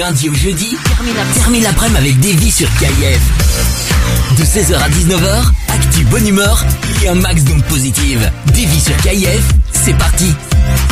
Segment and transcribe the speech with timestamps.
[0.00, 0.78] lundi au jeudi,
[1.34, 3.20] termine l'après-midi avec Davy sur KIF.
[4.38, 6.64] De 16h à 19h, actu bonne humeur
[7.04, 8.30] et un max d'ondes positives.
[8.46, 9.42] Davy sur KIF,
[9.74, 10.32] c'est parti.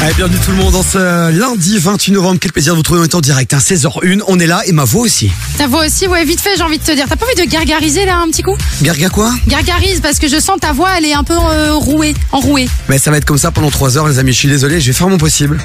[0.02, 2.38] Allez, bienvenue tout le monde dans ce lundi 28 novembre.
[2.38, 3.54] Quel plaisir de vous retrouver en direct.
[3.54, 5.30] Hein, 16h01, on est là et ma voix aussi.
[5.56, 7.06] Ta voix aussi, ouais, vite fait, j'ai envie de te dire.
[7.08, 8.58] T'as pas envie de gargariser là un petit coup?
[8.82, 9.32] Garga quoi?
[9.46, 12.68] Gargarise parce que je sens ta voix, elle est un peu euh, rouée, enrouée.
[12.90, 14.88] Mais ça va être comme ça pendant 3 heures les amis, je suis désolé, je
[14.88, 15.58] vais faire mon possible.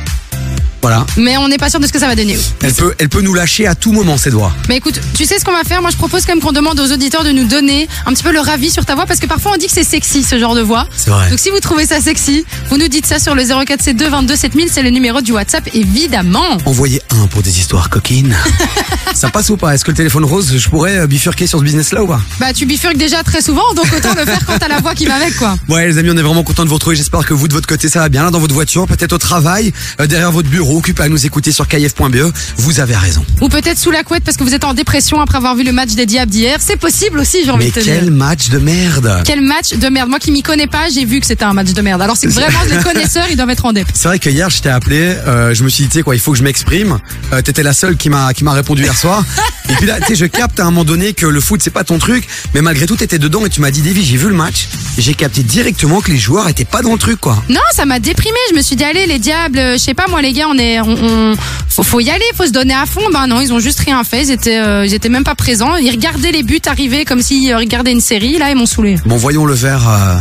[0.83, 1.05] Voilà.
[1.17, 2.37] Mais on n'est pas sûr de ce que ça va donner.
[2.61, 4.53] Elle peut, elle peut nous lâcher à tout moment, ses doigts.
[4.67, 5.81] Mais écoute, tu sais ce qu'on va faire?
[5.81, 8.33] Moi, je propose quand même qu'on demande aux auditeurs de nous donner un petit peu
[8.33, 10.55] leur avis sur ta voix parce que parfois on dit que c'est sexy ce genre
[10.55, 10.85] de voix.
[10.93, 11.29] C'est vrai.
[11.29, 14.67] Donc si vous trouvez ça sexy, vous nous dites ça sur le 0472 22 7000,
[14.69, 16.57] c'est le numéro du WhatsApp évidemment.
[16.65, 18.35] Envoyez un pour des histoires coquines.
[19.13, 19.73] ça passe ou pas?
[19.73, 22.21] Est-ce que le téléphone rose, je pourrais euh, bifurquer sur ce business-là ou pas?
[22.39, 25.05] Bah tu bifurques déjà très souvent, donc autant le faire quand t'as la voix qui
[25.05, 25.55] va avec quoi.
[25.69, 26.95] Ouais les amis, on est vraiment content de vous retrouver.
[26.95, 29.17] J'espère que vous de votre côté ça va bien là dans votre voiture, peut-être au
[29.17, 29.71] travail,
[30.01, 32.31] euh, derrière votre bureau, occupé à nous écouter sur kf.be.
[32.57, 33.25] Vous avez raison.
[33.41, 35.71] Ou peut-être sous la couette parce que vous êtes en dépression après avoir vu le
[35.71, 36.57] match des Diables d'hier.
[36.59, 37.95] C'est possible aussi, j'ai envie Mais de te dire.
[37.99, 40.09] quel match de merde Quel match de merde.
[40.09, 42.01] Moi qui m'y connais pas, j'ai vu que c'était un match de merde.
[42.01, 43.87] Alors c'est vraiment les connaisseurs, ils doivent être en dep.
[43.93, 46.15] C'est vrai que hier je t'ai appelé, euh, je me suis dit tu sais quoi,
[46.15, 46.99] il faut que je m'exprime.
[47.31, 49.23] Euh, T'étais la seule qui m'a qui m'a répondu hier soir.
[49.69, 51.69] et puis là, tu sais, je capte à un moment donné que le foot c'est
[51.71, 54.27] pas ton truc, mais malgré tout t'étais dedans et tu m'as dit Davy, j'ai vu
[54.29, 54.67] le match.
[54.97, 57.41] J'ai capté directement que les joueurs étaient pas dans le truc quoi.
[57.49, 58.37] Non, ça m'a déprimé.
[58.51, 60.57] Je me suis dit allez les diables, euh, je sais pas moi les gars, on
[60.57, 61.35] est, on, on-
[61.69, 63.01] faut, faut y aller, faut se donner à fond.
[63.11, 64.23] Ben non, ils ont juste rien fait.
[64.23, 65.75] Ils étaient, euh, ils étaient même pas présents.
[65.75, 68.37] Ils regardaient les buts arriver comme s'ils euh, regardaient une série.
[68.37, 68.95] Là, ils m'ont saoulé.
[69.05, 70.15] Bon, voyons le verre euh,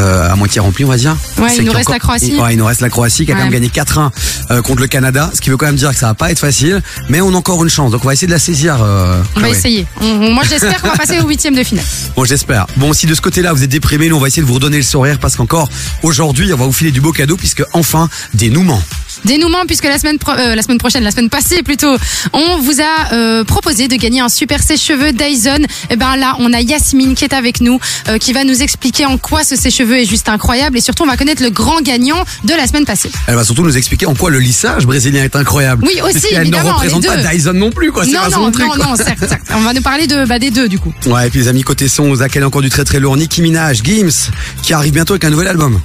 [0.00, 1.16] euh, à moitié rempli, on va dire.
[1.38, 2.36] Ouais, il nous reste la Croatie.
[2.36, 4.10] Ouais, il nous reste la Croatie qui a quand même gagné 4-1
[4.50, 6.38] euh, contre le Canada, ce qui veut quand même dire que ça va pas être
[6.38, 7.90] facile, mais on a encore une chance.
[7.90, 8.76] Donc on va essayer de la saisir.
[8.82, 9.86] euh, On va essayer.
[10.00, 11.84] On- on- moi, j'espère qu'on va passer au huitième de finale.
[12.16, 12.66] Bon, j'espère.
[12.76, 14.76] Bon, si de ce côté-là vous êtes déprimé, nous on va essayer de vous redonner
[14.76, 15.68] le sourire parce qu'encore
[16.02, 18.82] aujourd'hui, on va vous filer du beau cadeau puisque enfin dénouement.
[19.24, 21.94] Dénouement puisque la semaine pro- euh, la semaine prochaine, la semaine passée plutôt,
[22.32, 25.58] on vous a euh, proposé de gagner un super sèche-cheveux Dyson.
[25.90, 29.06] Et ben là, on a Yasmine qui est avec nous, euh, qui va nous expliquer
[29.06, 32.24] en quoi ce sèche-cheveux est juste incroyable et surtout on va connaître le grand gagnant
[32.44, 33.10] de la semaine passée.
[33.26, 35.84] Elle va surtout nous expliquer en quoi le lissage brésilien est incroyable.
[35.86, 37.16] Oui, aussi, Puisqu'elle ne représente pas.
[37.16, 38.04] Dyson non plus, quoi.
[38.04, 38.66] C'est Non, pas non, son truc.
[38.66, 38.86] non, quoi.
[38.86, 39.42] non, certes, certes.
[39.54, 40.92] On va nous parler de bah, des deux du coup.
[41.06, 43.16] Ouais, et puis les amis côté son, Zach, elle encore du très très lourd.
[43.16, 44.30] Nicki Minaj, Gims,
[44.62, 45.80] qui arrive bientôt avec un nouvel album.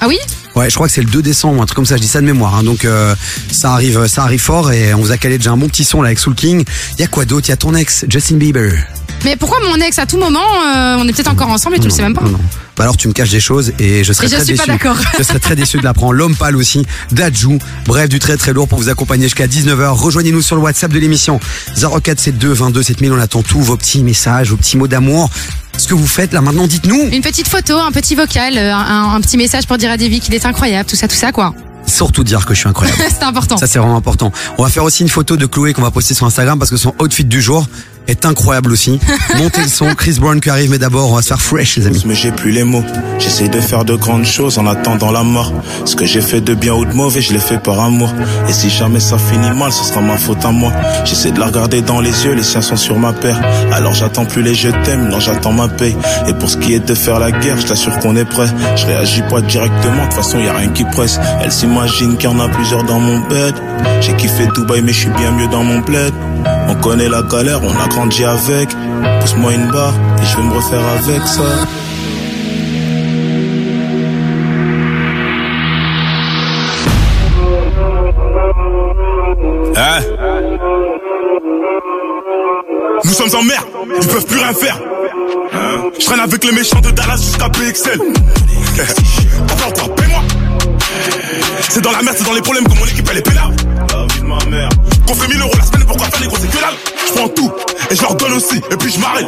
[0.00, 0.18] Ah oui?
[0.58, 2.20] Ouais, je crois que c'est le 2 décembre, un truc comme ça, je dis ça
[2.20, 2.56] de mémoire.
[2.56, 2.64] hein.
[2.64, 3.14] Donc euh,
[3.52, 6.02] ça arrive ça arrive fort et on vous a calé déjà un bon petit son
[6.02, 6.64] là avec Soul King.
[6.96, 7.46] Il y a quoi d'autre?
[7.46, 8.72] Il y a ton ex, Justin Bieber.
[9.24, 11.84] Mais pourquoi mon ex à tout moment, euh, on est peut-être encore ensemble et tu
[11.86, 12.40] le sais même pas Non, non.
[12.78, 14.68] Bah alors tu me caches des choses et je serais Et je très pas déçu.
[14.68, 14.96] d'accord.
[15.18, 16.12] je serais très déçu de l'apprendre.
[16.12, 17.58] L'homme pâle aussi, Dajou.
[17.86, 19.88] Bref, du très très lourd pour vous accompagner jusqu'à 19h.
[19.88, 21.40] Rejoignez-nous sur le WhatsApp de l'émission
[21.74, 23.12] 0472 22 7000.
[23.12, 25.28] On attend tous vos petits messages, vos petits mots d'amour.
[25.76, 27.08] Ce que vous faites là maintenant, dites-nous.
[27.12, 30.20] Une petite photo, un petit vocal, euh, un, un petit message pour dire à Davy
[30.20, 31.54] qu'il est incroyable, tout ça, tout ça quoi.
[31.86, 33.00] Surtout dire que je suis incroyable.
[33.08, 33.56] C'est important.
[33.56, 34.30] Ça c'est vraiment important.
[34.58, 36.76] On va faire aussi une photo de Chloé qu'on va poster sur Instagram parce que
[36.76, 37.66] son outfit du jour
[38.08, 38.98] est incroyable aussi.
[39.36, 41.86] Montez le son, Chris Brown qui arrive, mais d'abord on va se faire fresh les
[41.86, 42.02] amis.
[42.06, 42.84] mais j'ai plus les mots.
[43.18, 45.52] J'essaye de faire de grandes choses en attendant la mort.
[45.84, 48.12] Ce que j'ai fait de bien ou de mauvais, je l'ai fait par amour.
[48.48, 50.72] Et si jamais ça finit mal, ce sera ma faute à moi.
[51.04, 53.40] J'essaie de la regarder dans les yeux, les siens sont sur ma paire.
[53.72, 55.96] Alors j'attends plus les je t'aime, non j'attends ma paye.
[56.26, 58.48] Et pour ce qui est de faire la guerre, je t'assure qu'on est prêt.
[58.76, 61.20] Je réagis pas directement, de toute façon y a rien qui presse.
[61.42, 63.54] Elle s'imagine qu'il y en a plusieurs dans mon bed.
[64.00, 66.14] J'ai kiffé Dubaï, mais je suis bien mieux dans mon bled.
[66.68, 68.68] On connaît la galère, on a grandi avec.
[69.20, 69.92] Pousse-moi une barre
[70.22, 71.42] et je vais me refaire avec ça.
[79.76, 80.00] Hein?
[83.04, 83.64] Nous sommes en mer,
[84.00, 84.78] ils peuvent plus rien faire.
[85.54, 87.98] Hein Je traîne avec les méchants de Dallas jusqu'à PXL.
[89.48, 90.22] Papa, quoi, paie-moi.
[91.68, 93.56] C'est dans la merde, c'est dans les problèmes que mon équipe elle est pénale.
[93.90, 94.68] La vie de ma mère.
[95.06, 96.74] Qu'on fait 1000 euros la semaine, pourquoi faire les gros, c'est que dalle.
[97.08, 97.52] Je prends tout
[97.90, 99.26] et je leur donne aussi, et puis je m'arrête.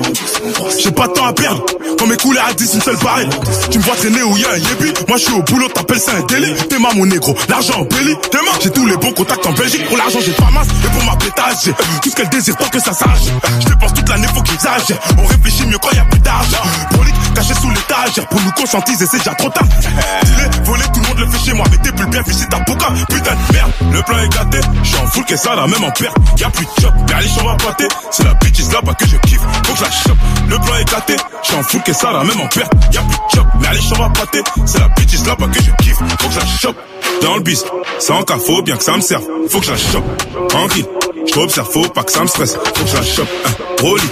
[0.78, 1.64] J'ai pas de temps à perdre.
[1.98, 3.28] Quand mes couleurs à 10, une seule pareille.
[3.70, 4.92] Tu me vois traîner où y a un yébi.
[5.08, 6.54] Moi je suis au boulot, t'appelles ça un délit.
[6.68, 8.14] T'es ma mon négro, l'argent en belly.
[8.30, 9.86] T'es ma, j'ai tous les bons contacts en Belgique.
[9.88, 10.68] Pour l'argent, j'ai pas masse.
[10.84, 13.28] Et pour ma pétage, j'ai tout ce qu'elle désire tant que ça s'arrache.
[13.60, 15.00] Je dépense toute l'année, faut qu'ils exagèrent.
[15.18, 16.62] On réfléchit mieux quand y a plus d'argent.
[16.90, 18.26] Prolique, caché sous l'étagère.
[18.28, 19.64] Pour nous conscientiser, c'est déjà trop tard.
[19.64, 21.66] Dis-les, voler, tout le monde le fait chez moi.
[21.70, 22.86] Mais t'es plus bien fiché ta pouca.
[23.08, 24.60] Putain de merde, le plan est gâté.
[24.82, 26.16] J'suis en full que ça, là, même en perte.
[26.38, 27.88] Y'a plus de job, allez, j'en va pâter.
[28.10, 29.40] C'est la bitch là-bas que je kiffe.
[29.66, 30.18] Faut que je la chope.
[30.48, 31.16] Le plan est gâté.
[31.42, 32.72] J'suis en full que ça, là, même en perte.
[32.92, 34.42] Y'a plus de job, mais allez, j'en va pâter.
[34.66, 35.98] C'est la bitch là-bas que je kiffe.
[35.98, 36.76] Faut que je la chope.
[37.22, 37.64] Dans le bis,
[37.98, 39.24] sans cas, faut bien que ça me serve.
[39.48, 40.48] Faut que je la chope.
[40.48, 40.86] Tranquille,
[41.26, 42.56] j't'observe, faut pas que ça me stresse.
[42.74, 43.28] Faut que je la chope.
[43.46, 43.50] Hein,
[43.80, 44.08] Rolly,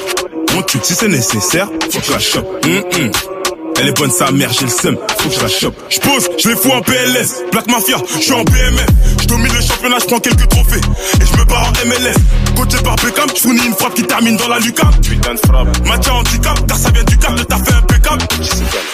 [0.54, 1.68] mon truc si c'est nécessaire.
[1.90, 2.66] Faut que je la chope.
[2.66, 3.37] Hum, hum.
[3.80, 5.76] Elle est bonne sa mère, j'ai le seum, faut que je la chope.
[5.88, 7.44] Je pose, je les fous en PLS.
[7.52, 8.86] Black Mafia, je suis en BMF.
[9.20, 10.80] Je domine le championnat, je prends quelques trophées.
[11.20, 12.14] Et je me barre en MLS.
[12.56, 14.94] Coaché par Beckham, je fournis une frappe qui termine dans la lucarne.
[15.00, 15.86] Putain de frappe.
[15.86, 18.22] Match handicap, car ça vient du cap, le taf est impeccable.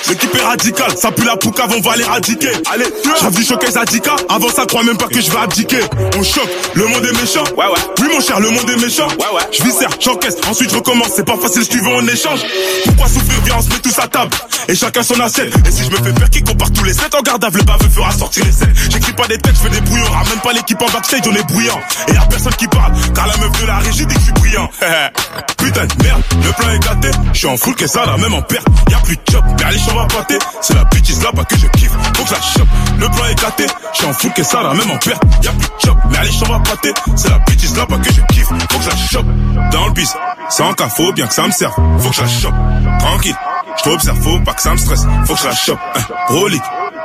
[0.08, 2.52] L'équipe est radicale, ça pue la poucave, on va les radiquer.
[2.70, 4.16] Allez, j'ai vu choquer Zadika.
[4.28, 5.80] Avant ça, crois même pas que je vais abdiquer.
[6.18, 7.44] On choque, le monde est méchant.
[7.56, 7.80] Ouais, ouais.
[8.00, 9.08] Oui, mon cher, le monde est méchant.
[9.08, 9.42] Ouais, ouais.
[9.50, 11.12] Je viscère, j'encaisse, ensuite je recommence.
[11.16, 12.40] C'est pas facile, je tu veux en échange.
[12.84, 14.30] Pourquoi souffrir Viens, on se met tous à table.
[14.68, 15.52] Et chacun son assiette.
[15.66, 17.88] Et si je me fais faire qui compare tous les 7 en gardable, le baveux
[17.88, 18.68] fera sortir les 7.
[18.90, 20.10] J'écris pas des textes, je fais des brouillons.
[20.10, 21.80] Ramène pas l'équipe en backstage, on est bruyant.
[22.08, 24.32] Et y'a personne qui parle, car la meuf de la régie dit que je suis
[24.32, 24.70] brillant.
[25.58, 27.10] Putain de merde, le plan est gâté.
[27.32, 28.66] Je suis en full que ça, la même en perte.
[28.90, 30.38] Y'a plus de chop, mais allez, on va pâter.
[30.60, 32.68] C'est la bitch là bas que je kiffe, faut que la chope.
[32.98, 35.22] Le plan est gâté, je suis en full que ça, la même en perte.
[35.42, 36.92] Y'a plus de chop, mais allez, on va pâter.
[37.16, 39.26] C'est la bitch là bas que je kiffe, faut que la chope.
[39.72, 40.12] Dans le bis,
[40.50, 41.74] sans cas, faut bien que ça me serve.
[41.98, 42.54] Faut que je chope.
[42.98, 43.36] Tranquille,
[43.78, 45.02] je t'observe, faut pas que ça me stresse.
[45.26, 45.78] Faut que je la chope.
[45.94, 46.04] Hein,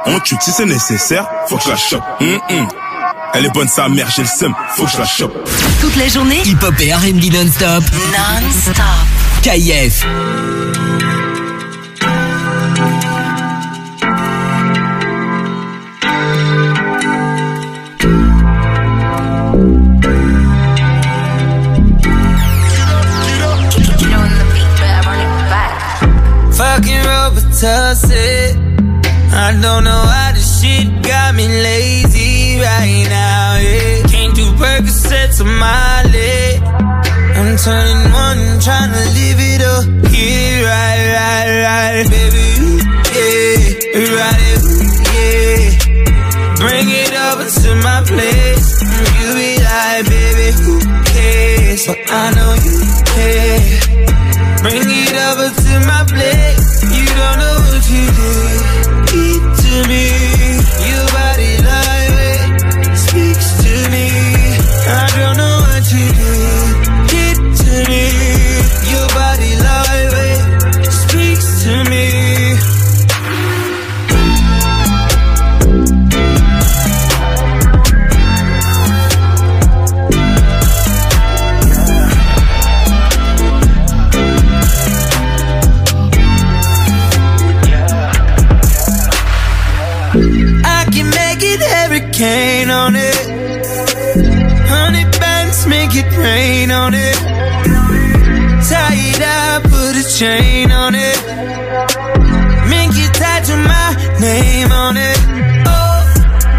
[0.05, 1.27] on tue si c'est nécessaire.
[1.47, 2.03] Faut que je la chope.
[2.21, 2.67] Hum, hum.
[3.33, 5.33] Elle est bonne sa mère, j'ai le seum, faut que je la chope.
[5.81, 7.83] Toute la journée, hip-hop et R&B non-stop.
[8.11, 8.85] Non-stop.
[9.43, 10.05] KF.
[27.59, 28.79] Robitussin.
[29.31, 33.57] I don't know how this shit got me lazy right now.
[33.57, 34.07] Yeah.
[34.07, 36.61] Can't do Percocets on my leg.
[36.63, 39.85] I'm turning one, trying to live it up.
[40.11, 42.45] Yeah, right, right, right, baby.
[42.63, 42.79] ooh,
[43.15, 45.59] Yeah, right, ooh, yeah.
[46.63, 48.69] Bring it over to my place.
[49.19, 50.79] You be like, baby, who
[51.11, 51.87] cares?
[51.87, 52.77] But I know you
[53.11, 53.99] care.
[54.63, 55.49] Bring it over
[96.89, 97.15] on it.
[98.67, 101.17] Tie it up, put a chain on it.
[102.69, 103.89] Make you tattoo my
[104.19, 105.19] name on it.
[105.69, 106.01] Oh,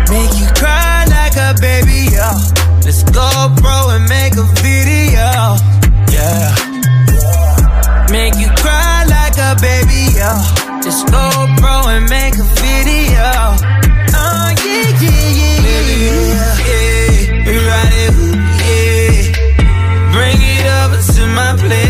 [0.09, 2.31] make you cry like a baby, yo.
[2.85, 3.29] Let's go,
[3.61, 5.59] bro, and make a video.
[6.15, 6.55] Yeah.
[8.11, 10.31] Make you cry like a baby, yo.
[10.83, 11.27] Just go,
[11.59, 13.70] bro, and make a video.
[21.35, 21.90] My place.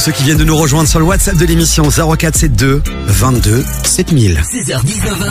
[0.00, 4.40] Tous ceux qui viennent de nous rejoindre sur le WhatsApp de l'émission 0472 22 7000.
[4.50, 5.30] 16h-19h.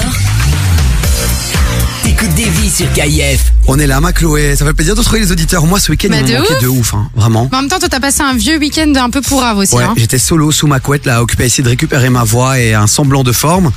[2.04, 3.52] T'écoutes des vies sur KF.
[3.66, 4.56] On est là, ma Chloé.
[4.56, 5.66] Ça fait plaisir de retrouver les auditeurs.
[5.66, 6.62] Moi, ce week-end, Bah, il de ouf.
[6.62, 7.50] de ouf, hein, vraiment.
[7.52, 9.74] Mais en même temps, toi, t'as passé un vieux week-end un peu pour aussi.
[9.74, 9.96] Ouais, hein.
[9.98, 12.86] j'étais solo sous ma couette, là, occupé à essayer de récupérer ma voix et un
[12.86, 13.72] semblant de forme.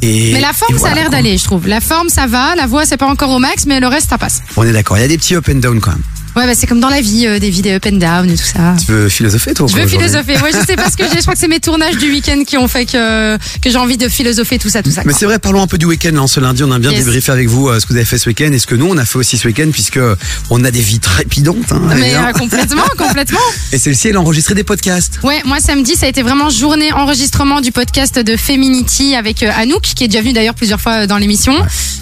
[0.00, 1.68] Et, Mais la forme, ça a l'air d'aller, je trouve.
[1.68, 2.56] La forme, ça va.
[2.56, 4.42] La voix, c'est pas encore au max, mais le reste, ça passe.
[4.56, 4.98] On est d'accord.
[4.98, 6.02] Il y a des petits up and down quand même.
[6.34, 8.42] Ouais, bah, c'est comme dans la vie, euh, des vidéos up and down et tout
[8.44, 8.74] ça.
[8.84, 10.38] Tu veux philosopher, toi Je veux philosopher.
[10.38, 11.16] Moi, je sais pas ce que j'ai.
[11.16, 13.96] Je crois que c'est mes tournages du week-end qui ont fait que, que j'ai envie
[13.98, 15.02] de philosopher tout ça, tout ça.
[15.04, 16.12] Mais c'est vrai, parlons un peu du week-end.
[16.14, 17.04] Là, ce lundi, on a bien Yes.
[17.04, 18.86] débriefé avec vous euh, ce que vous avez fait ce week-end et ce que nous,
[18.86, 20.00] on a fait aussi ce week-end, puisque
[20.50, 21.70] on a des vies trépidantes.
[21.72, 22.28] Hein, Mais évidemment.
[22.28, 23.38] euh, complètement, complètement.
[23.72, 25.20] Et celle-ci, elle a enregistré des podcasts.
[25.22, 29.50] Ouais, moi samedi, ça a été vraiment journée enregistrement du podcast de Feminity avec euh,
[29.56, 31.54] Anouk, qui est déjà venu d'ailleurs plusieurs fois euh, dans l'émission.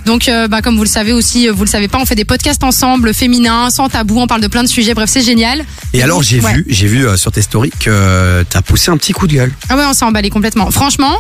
[0.07, 2.15] Donc, euh, bah, comme vous le savez aussi, euh, vous le savez pas, on fait
[2.15, 4.95] des podcasts ensemble, féminins, sans tabou, on parle de plein de sujets.
[4.95, 5.65] Bref, c'est génial.
[5.93, 6.55] Et alors, j'ai Ouais.
[6.55, 9.53] vu, j'ai vu euh, sur tes stories que t'as poussé un petit coup de gueule.
[9.69, 10.71] Ah ouais, on s'est emballé complètement.
[10.71, 11.17] Franchement,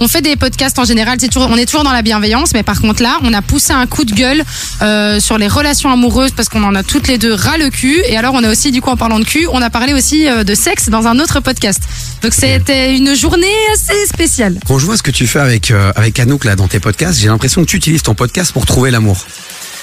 [0.00, 2.64] On fait des podcasts en général, c'est toujours, on est toujours dans la bienveillance, mais
[2.64, 4.42] par contre là, on a poussé un coup de gueule
[4.80, 8.02] euh, sur les relations amoureuses parce qu'on en a toutes les deux ras le cul.
[8.08, 10.26] Et alors, on a aussi, du coup, en parlant de cul, on a parlé aussi
[10.28, 11.82] euh, de sexe dans un autre podcast.
[12.22, 14.58] Donc c'était une journée assez spéciale.
[14.66, 17.20] Quand je vois ce que tu fais avec euh, avec Anouk là dans tes podcasts,
[17.20, 19.24] j'ai l'impression que tu utilises ton podcast pour trouver l'amour.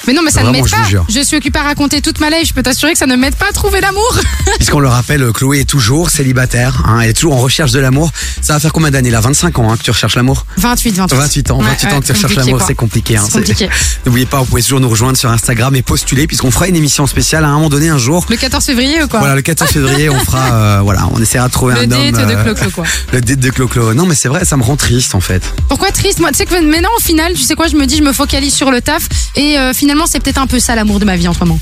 [0.07, 0.77] Mais non, mais ça ne m'aide pas.
[1.09, 2.47] Je suis occupée à raconter toute ma life.
[2.49, 4.17] Je peux t'assurer que ça ne m'aide pas à trouver l'amour.
[4.57, 8.11] Puisqu'on le rappelle, Chloé est toujours célibataire, hein, elle est toujours en recherche de l'amour.
[8.41, 9.19] Ça va faire combien d'années là?
[9.21, 10.45] 25 ans hein, que tu recherches l'amour?
[10.57, 11.15] 28, 28.
[11.17, 13.17] 28 ans, Ouais, 28 ans ouais, que tu recherches l'amour, c'est compliqué.
[13.17, 13.23] hein.
[14.05, 17.05] N'oubliez pas, vous pouvez toujours nous rejoindre sur Instagram et postuler puisqu'on fera une émission
[17.07, 18.25] spéciale à un moment donné un jour.
[18.29, 21.47] Le 14 février ou quoi Voilà, le 14 février, on fera, euh, voilà, on essaiera
[21.47, 22.11] de trouver Le un date homme.
[22.27, 22.85] de euh, Clo-Clo, quoi.
[23.13, 23.93] Le date de Clo-Clo.
[23.93, 25.41] Non, mais c'est vrai, ça me rend triste en fait.
[25.67, 26.19] Pourquoi triste?
[26.19, 28.13] Moi, tu sais que maintenant, au final, tu sais quoi Je me dis, je me
[28.13, 29.07] focalise sur le taf.
[29.35, 31.59] Et euh, finalement, c'est peut-être un peu ça l'amour de ma vie en ce moment.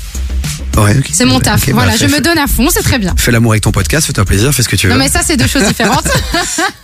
[0.76, 1.06] Ouais, ok.
[1.12, 1.66] C'est mon taf.
[1.66, 3.12] Bah, voilà, fais- je me donne à fond, c'est très bien.
[3.16, 4.92] Fais l'amour avec ton podcast, fais-toi plaisir, fais ce que tu veux.
[4.92, 6.06] Non, mais ça, c'est deux choses différentes.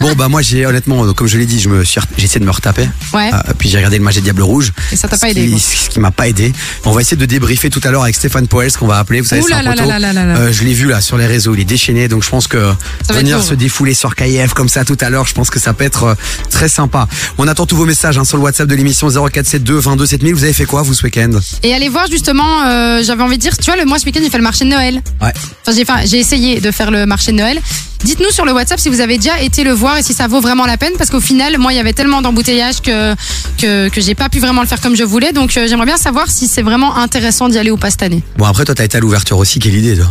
[0.01, 2.45] Bon, bah moi, j'ai honnêtement, comme je l'ai dit, je me suis, j'ai essayé de
[2.45, 2.87] me retaper.
[3.15, 3.31] Ouais.
[3.33, 4.73] Euh, puis j'ai regardé le match des Diables Rouges.
[4.93, 5.59] Et ça t'a pas Ce aidé, qui-.
[5.61, 6.53] Ce qui m'a pas aidé.
[6.85, 9.21] On va essayer de débriefer tout à l'heure avec Stéphane Poels, qu'on va appeler.
[9.23, 9.89] Vous savez, c'est un là là poteau.
[9.89, 10.37] là là là là.
[10.37, 12.73] Euh, je l'ai vu là sur les réseaux, il est déchaîné, donc je pense que
[13.11, 15.85] venir se défouler sur KF comme ça tout à l'heure, je pense que ça peut
[15.85, 16.15] être euh,
[16.51, 17.09] très sympa.
[17.39, 20.35] On attend tous vos messages hein, sur le WhatsApp de l'émission 0472 22 7000.
[20.35, 21.31] Vous avez fait quoi vous ce week-end?
[21.63, 24.21] Et allez voir justement, euh, j'avais envie de dire, tu vois, le mois ce week-end,
[24.23, 25.03] j'ai fait le marché de Noël.
[25.23, 25.33] Ouais.
[25.67, 27.61] Enfin, j'ai, j'ai essayé de faire le marché de Noël.
[28.05, 30.41] Dites-nous sur le WhatsApp si vous avez déjà été le voir et si ça vaut
[30.41, 33.15] vraiment la peine, parce qu'au final, moi, il y avait tellement d'embouteillages que
[33.59, 35.33] que, que j'ai pas pu vraiment le faire comme je voulais.
[35.33, 38.23] Donc, euh, j'aimerais bien savoir si c'est vraiment intéressant d'y aller ou pas cette année.
[38.37, 40.07] Bon après toi t'as été à l'ouverture aussi, quelle idée toi?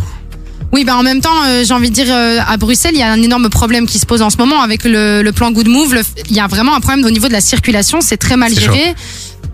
[0.72, 3.02] Oui, bah en même temps, euh, j'ai envie de dire, euh, à Bruxelles, il y
[3.04, 5.68] a un énorme problème qui se pose en ce moment avec le, le plan Good
[5.68, 5.94] Move.
[5.94, 8.52] Le- Il y a vraiment un problème au niveau de la circulation, c'est très mal
[8.52, 8.92] géré.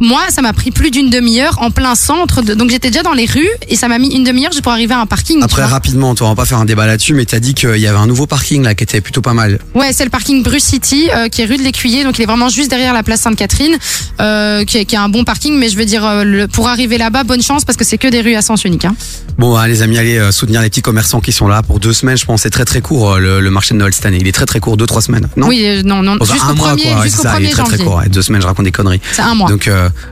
[0.01, 2.43] Moi, ça m'a pris plus d'une demi-heure en plein centre.
[2.43, 4.95] de- donc j'étais déjà dans les rues et ça m'a mis une demi-heure pour arriver
[4.95, 5.43] à un parking.
[5.43, 7.87] Après rapidement, toi on va pas faire un débat là-dessus, mais t'as dit qu'il y
[7.87, 9.59] avait un nouveau parking là qui était plutôt pas mal.
[9.75, 12.27] Ouais, c'est le parking Bruce City euh, qui est rue de l'Écuyer, donc il est
[12.27, 13.77] vraiment juste derrière la place Sainte-Catherine,
[14.21, 15.57] euh, qui, est, qui est un bon parking.
[15.59, 18.09] Mais je veux dire, euh, le- pour arriver là-bas, bonne chance parce que c'est que
[18.09, 18.85] des rues à sens unique.
[18.87, 18.95] Hein.
[19.39, 22.17] Bon, hein, les amis, allez soutenir les petits commerçants qui sont là pour deux semaines.
[22.17, 24.19] Je pense c'est très très court le, le marché de Noël cette année.
[24.21, 25.29] Il est très très court, deux trois semaines.
[25.37, 25.49] Non?
[25.49, 27.09] Oui, non, non, jusqu'au un mois, quoi.
[27.09, 27.97] Ça, il est 1er très très court.
[27.97, 28.09] ouais.
[28.09, 29.01] Deux semaines, je raconte des conneries.
[29.13, 29.49] C'est un mois.
[29.49, 29.69] Donc,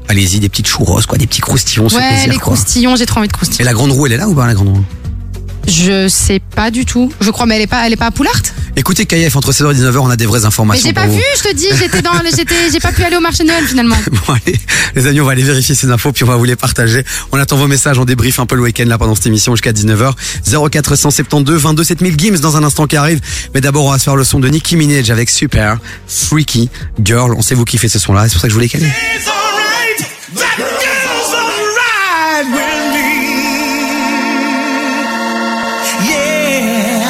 [0.08, 2.54] allez-y, des petites churros, quoi, des petits croustillons, c'est ouais, plaisir, les quoi.
[2.54, 3.60] croustillons, j'ai trop envie de croustillons.
[3.60, 4.84] Et la grande roue, elle est là ou pas la grande roue?
[5.68, 7.12] Je sais pas du tout.
[7.20, 8.40] Je crois, mais elle est pas, elle est pas à Poulart?
[8.74, 10.86] Écoutez, KF, entre 16h et 19h, on a des vraies Mais informations.
[10.86, 12.12] j'ai pas vu, je te dis, j'étais dans,
[12.72, 13.96] j'ai pas pu aller au marché de Noël finalement.
[14.26, 14.58] Bon, allez,
[14.94, 17.04] les amis, on va aller vérifier ces infos, puis on va vous les partager.
[17.32, 19.72] On attend vos messages, on débrief un peu le week-end là pendant cette émission jusqu'à
[19.72, 20.12] 19h.
[20.70, 23.20] 0472 22 7000 Gims dans un instant qui arrive.
[23.52, 26.70] Mais d'abord, on va se faire le son de Nicki Minaj avec Super Freaky
[27.02, 27.34] Girl.
[27.36, 28.88] On sait vous kiffer ce son-là, c'est pour ça que je voulais caler.
[30.38, 33.10] That girl's alright with me.
[36.06, 37.02] Yeah.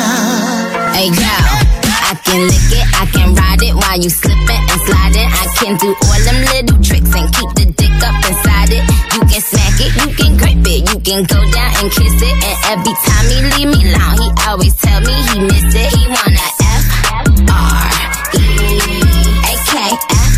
[2.08, 5.28] I can lick it, I can ride it while you slipping and sliding.
[5.28, 8.84] I can do all them little tricks and keep the dick up inside it.
[9.12, 12.32] You can smack it, you can grip it, you can go down and kiss it.
[12.32, 15.92] And every time he leave me alone, he always tell me he miss it.
[15.92, 16.84] He wanna F
[17.44, 17.92] R
[18.40, 18.44] E
[19.44, 19.76] A K
[20.16, 20.37] F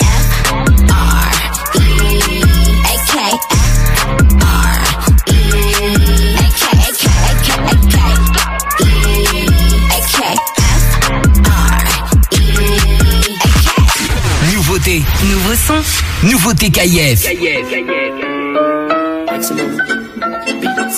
[15.41, 17.25] Nouveauté, nouveau son, nouveauté KIF.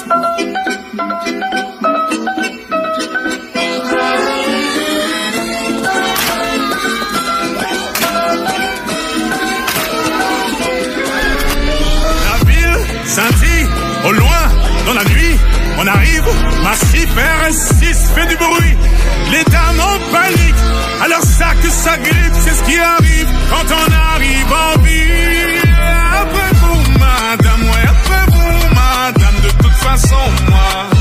[0.10, 0.23] La
[15.94, 16.28] arrive,
[16.64, 18.78] massif RS6 fait du bruit.
[19.32, 20.62] Les dames en panique,
[21.04, 25.62] alors ça que ça grippe, c'est ce qui arrive quand on arrive en ville.
[26.22, 30.93] Après vous, madame, ouais, après vous, madame, de toute façon, moi,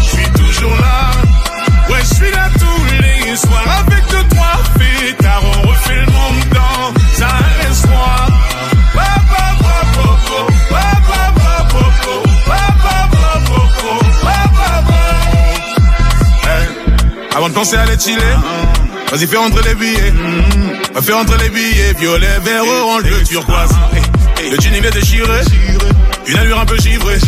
[17.55, 18.17] Penser à les chiller,
[19.11, 20.13] vas-y fais rentrer les billets.
[21.03, 23.71] Fais rentrer les billets, violet, vert, orange, bleu, turquoise.
[24.51, 25.41] Le jean il est déchiré,
[26.27, 27.19] une allure un peu givrée.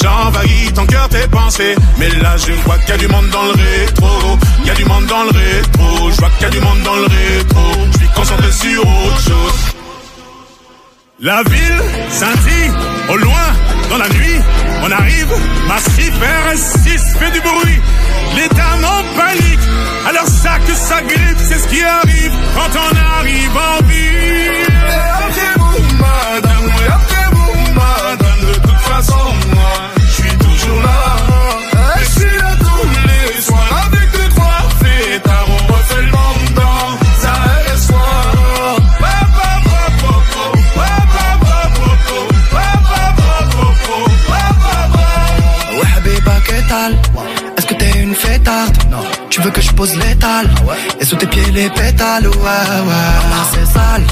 [0.00, 1.74] J'envahis ton cœur, tes pensées.
[1.98, 4.38] Mais là je vois qu'il y a du monde dans le rétro.
[4.60, 6.10] Il y a du monde dans le rétro.
[6.10, 7.60] Je vois qu'il y a du monde dans le rétro.
[7.92, 9.52] Je suis concentré sur autre chose.
[11.20, 12.72] La ville scintille
[13.08, 13.46] au loin
[13.90, 14.40] dans la nuit.
[14.82, 15.32] On arrive,
[15.68, 17.80] massif RS6 fait du bruit.
[18.36, 19.66] Les dames en panique.
[20.08, 24.52] Alors ça que ça grippe, c'est ce qui arrive quand on arrive en ville.
[24.88, 29.72] Et après vous, madame, oui, après vous, madame, de toute façon, moi,
[30.04, 31.31] je suis toujours là.
[49.32, 50.46] Tu veux que je pose l'étal
[51.00, 53.42] Et sous tes pieds les pétales Ouais, ouais.
[53.54, 54.04] C'est sale.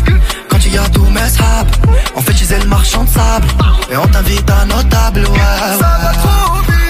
[0.49, 1.71] Quand tu y tous mes sables.
[2.17, 3.47] On fait utiliser le marchand de sable.
[3.93, 5.27] Et on t'invite à nos tables.
[5.29, 6.90] Ouais, Ça va trop vite,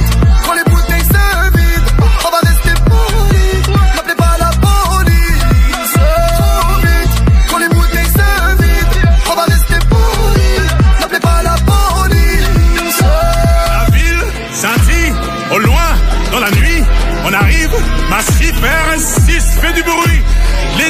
[19.41, 20.23] RS6 fait du bruit.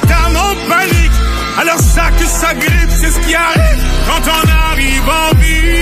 [0.07, 1.13] Dames en panique.
[1.61, 5.81] Alors ça que ça grippe, c'est ce qui arrive quand on arrive en ville.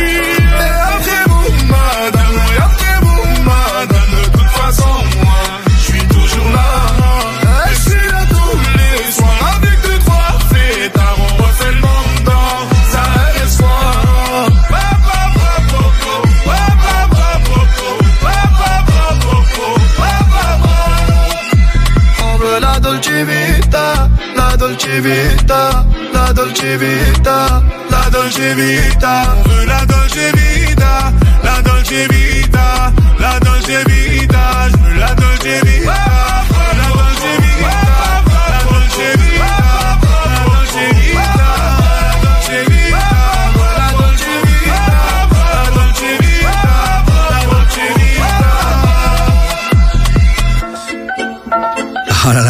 [25.08, 33.84] Vita, la Dolce Vita, La Dolce Vita, la Dolce Vita, la Dolce Vita, la Dolce
[33.86, 34.07] Vita,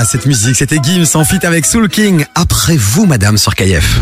[0.05, 2.25] Cette musique, c'était Gims en fit avec Soul King.
[2.35, 4.01] Après vous, madame, sur KF.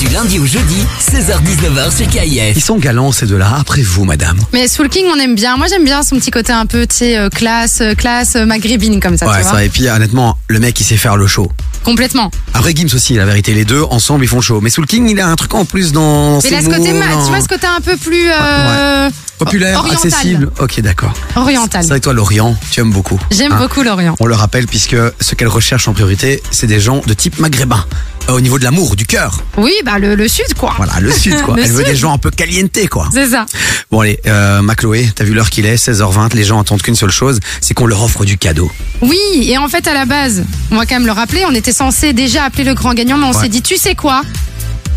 [0.00, 2.56] Du lundi au jeudi, 16h-19h sur KIF.
[2.56, 3.56] Ils sont galants, ces deux-là.
[3.60, 4.38] Après vous, madame.
[4.52, 5.56] Mais Soul King, on aime bien.
[5.56, 8.44] Moi, j'aime bien son petit côté un peu, tu sais, euh, classe, euh, classe euh,
[8.46, 9.64] maghrébine comme ça, Ouais, tu ça vois.
[9.64, 11.50] Et puis, honnêtement, le mec, il sait faire le show.
[11.84, 12.30] Complètement.
[12.54, 14.60] Après, Gims aussi, la vérité, les deux, ensemble, ils font show.
[14.60, 16.76] Mais Soul King, il a un truc en plus dans Mais ses là, ce mots,
[16.76, 20.06] côté, ma- tu vois, ce côté un peu plus euh, Populaire, oriental.
[20.08, 20.50] accessible.
[20.60, 21.12] Ok, d'accord.
[21.36, 21.84] Oriental.
[21.84, 23.20] C'est toi, l'Orient, tu aimes beaucoup.
[23.30, 23.58] J'aime Hein.
[23.60, 24.14] beaucoup l'Orient.
[24.20, 27.84] On le rappelle, puisque ce qu'elle recherche en priorité, c'est des gens de type maghrébin.
[28.28, 29.42] Au niveau de l'amour, du cœur.
[29.58, 30.72] Oui, bah le, le sud, quoi.
[30.78, 31.56] Voilà, le sud, quoi.
[31.56, 31.92] Le Elle veut sud.
[31.92, 33.08] des gens un peu caliente, quoi.
[33.12, 33.44] C'est ça.
[33.90, 36.94] Bon, allez, euh, ma Chloé, t'as vu l'heure qu'il est, 16h20, les gens attendent qu'une
[36.96, 38.70] seule chose, c'est qu'on leur offre du cadeau.
[39.02, 41.72] Oui, et en fait, à la base, on va quand même le rappeler, on était
[41.72, 43.42] censé déjà appeler le grand gagnant, mais on Ouais.
[43.42, 44.22] s'est dit, tu sais quoi?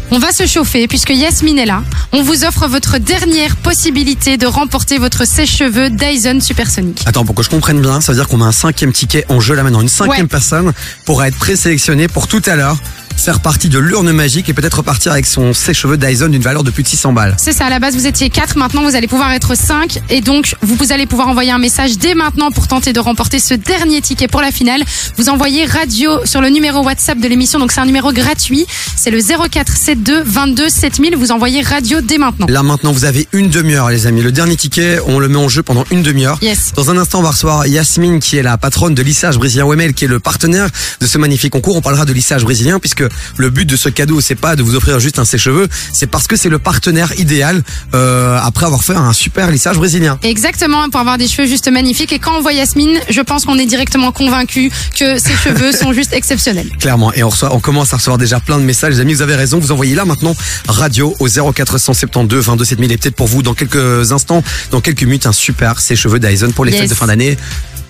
[0.09, 1.83] On va se chauffer puisque Yasmine est là.
[2.13, 7.01] On vous offre votre dernière possibilité de remporter votre sèche-cheveux Dyson Supersonic.
[7.05, 9.41] Attends, pour que je comprenne bien, ça veut dire qu'on a un cinquième ticket en
[9.41, 9.81] jeu là maintenant.
[9.81, 10.27] Une cinquième Ouais.
[10.29, 10.71] personne
[11.05, 12.77] pourra être présélectionnée pour tout à l'heure
[13.17, 16.71] faire partie de l'urne magique et peut-être repartir avec son sèche-cheveux Dyson d'une valeur de
[16.71, 17.35] plus de 600 balles.
[17.37, 20.21] C'est ça, à la base vous étiez 4, maintenant vous allez pouvoir être 5 et
[20.21, 23.53] donc vous, vous allez pouvoir envoyer un message dès maintenant pour tenter de remporter ce
[23.53, 24.83] dernier ticket pour la finale.
[25.17, 29.11] Vous envoyez radio sur le numéro WhatsApp de l'émission, donc c'est un numéro gratuit, c'est
[29.11, 32.47] le 0472 22 7000, vous envoyez radio dès maintenant.
[32.47, 34.21] Là maintenant, vous avez une demi-heure, les amis.
[34.21, 36.37] Le dernier ticket, on le met en jeu pendant une demi-heure.
[36.41, 36.73] Yes.
[36.75, 39.93] Dans un instant, on va recevoir Yasmine, qui est la patronne de lissage brésilien Wemel,
[39.93, 41.75] qui est le partenaire de ce magnifique concours.
[41.75, 43.03] On parlera de lissage brésilien, puisque
[43.37, 46.27] le but de ce cadeau, c'est pas de vous offrir juste un sèche-cheveux, c'est parce
[46.27, 50.19] que c'est le partenaire idéal euh, après avoir fait un super lissage brésilien.
[50.23, 52.11] Exactement, pour avoir des cheveux juste magnifiques.
[52.13, 55.93] Et quand on voit Yasmine, je pense qu'on est directement convaincu que ses cheveux sont
[55.93, 56.69] juste exceptionnels.
[56.79, 57.13] Clairement.
[57.13, 58.93] Et on reçoit, on commence à recevoir déjà plein de messages.
[58.93, 59.59] Les amis, vous avez raison.
[59.59, 60.35] Vous envoyez là maintenant
[60.67, 65.25] radio au 0472 22 7000 et peut-être pour vous dans quelques instants, dans quelques minutes,
[65.25, 66.81] un super sèche-cheveux Dyson pour les Yes.
[66.81, 67.37] fêtes de fin d'année.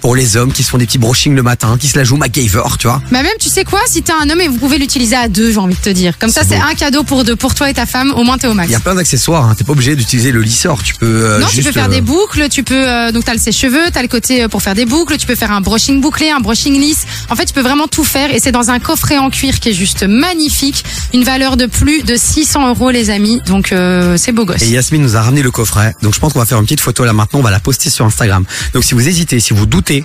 [0.08, 2.16] Pour les hommes qui se font des petits brushings le matin, qui se la jouent
[2.16, 3.02] MacGyver, tu vois.
[3.12, 5.52] Bah même, tu sais quoi, si t'es un homme et vous pouvez l'utiliser à deux,
[5.52, 6.18] j'ai envie de te dire.
[6.18, 8.48] Comme ça, C'est un cadeau pour deux, pour toi et ta femme, au moins t'es
[8.48, 8.70] au max.
[8.70, 9.44] Il y a plein d'accessoires.
[9.44, 9.56] Hein.
[9.58, 10.82] T'es pas obligé d'utiliser le lisseur.
[10.82, 11.06] Tu peux.
[11.06, 13.40] euh, Non, tu juste, peux faire euh, des boucles, tu peux euh, donc t'as le
[13.40, 16.30] sèche-cheveux, t'as le côté euh, pour faire des boucles, tu peux faire un brushing bouclé,
[16.30, 17.06] un brushing lisse.
[17.30, 19.72] En fait, tu peux vraiment tout faire et c'est dans un coffret en cuir qui
[19.72, 24.32] est juste magnifique, une valeur de plus de 600 euros les amis, donc euh, c'est
[24.32, 24.62] beau gosse.
[24.62, 25.94] Et Yasmine nous a ramené le coffret.
[26.02, 27.40] Donc je pense qu'on va faire une petite photo là maintenant.
[27.40, 28.46] On va la poster sur Instagram.
[28.74, 29.97] Donc si vous hésitez, si vous doutez,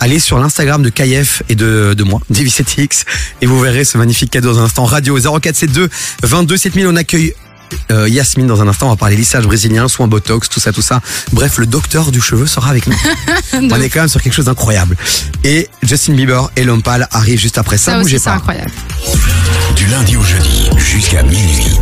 [0.00, 3.04] allez sur l'Instagram de KF et de, de moi, DV7X,
[3.40, 4.84] et vous verrez ce magnifique cadeau dans un instant.
[4.84, 5.88] Radio 0472
[6.22, 6.86] 22 7000.
[6.88, 7.34] On accueille
[7.90, 8.86] euh, Yasmine dans un instant.
[8.86, 11.00] On va parler lissage brésilien, soins botox, tout ça, tout ça.
[11.32, 12.96] Bref, le docteur du cheveu sera avec nous.
[13.54, 14.96] on est quand même sur quelque chose d'incroyable.
[15.44, 17.92] Et Justin Bieber et Lompal arrivent juste après ça.
[17.92, 18.36] ça aussi bougez c'est pas.
[18.36, 18.72] incroyable.
[19.76, 21.78] Du lundi au jeudi jusqu'à minuit.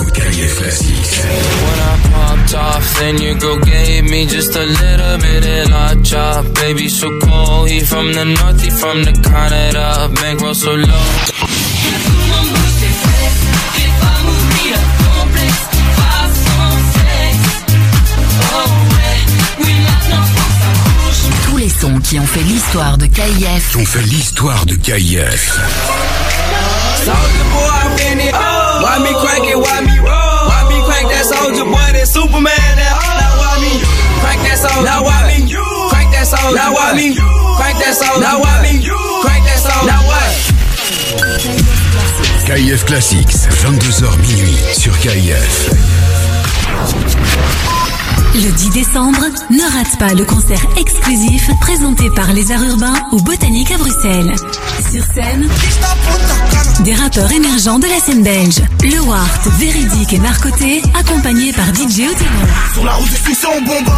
[0.00, 1.22] Écoute KIF Classique.
[1.24, 5.94] When I popped off, then your girl gave me just a little bit of la
[6.02, 6.44] chop.
[6.54, 7.68] Baby, so cold.
[7.68, 10.08] He from the north, he from the Canada.
[10.14, 10.86] Bankroll so low.
[21.44, 25.58] Tous les sons qui ont fait l'histoire de KIF On fait l'histoire de KIF.
[28.82, 29.58] Why me crank it?
[29.58, 30.42] Why me roll?
[30.48, 31.90] Why me crank that soldier boy?
[31.94, 32.54] That Superman?
[32.78, 33.82] That now why me
[34.22, 34.84] crank that soldier?
[34.86, 35.46] Now why me
[35.90, 36.54] crank that soldier?
[36.54, 37.14] Now why me
[37.58, 38.20] crank that soldier?
[38.22, 38.78] Now why me
[39.22, 39.90] crank that soldier?
[39.90, 40.58] Now what?
[42.48, 45.68] KIF Classics, 22h minuit sur KIF.
[48.34, 53.18] Le 10 décembre, ne rate pas le concert exclusif présenté par les Arts Urbains au
[53.20, 54.32] Botanique à Bruxelles.
[54.92, 55.48] Sur scène,
[56.84, 58.62] des rappeurs émergents de la scène belge.
[58.82, 62.40] Le Wart, Véridique et Narcoté, accompagnés par DJ Otino.
[62.74, 63.92] Sur la route des succès en bombe.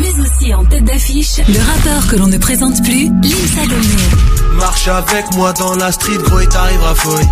[0.00, 4.56] Mais aussi en tête d'affiche, le rappeur que l'on ne présente plus, Limsa Dolné.
[4.56, 7.28] Marche avec moi dans la street, gros, et t'arriveras fouille.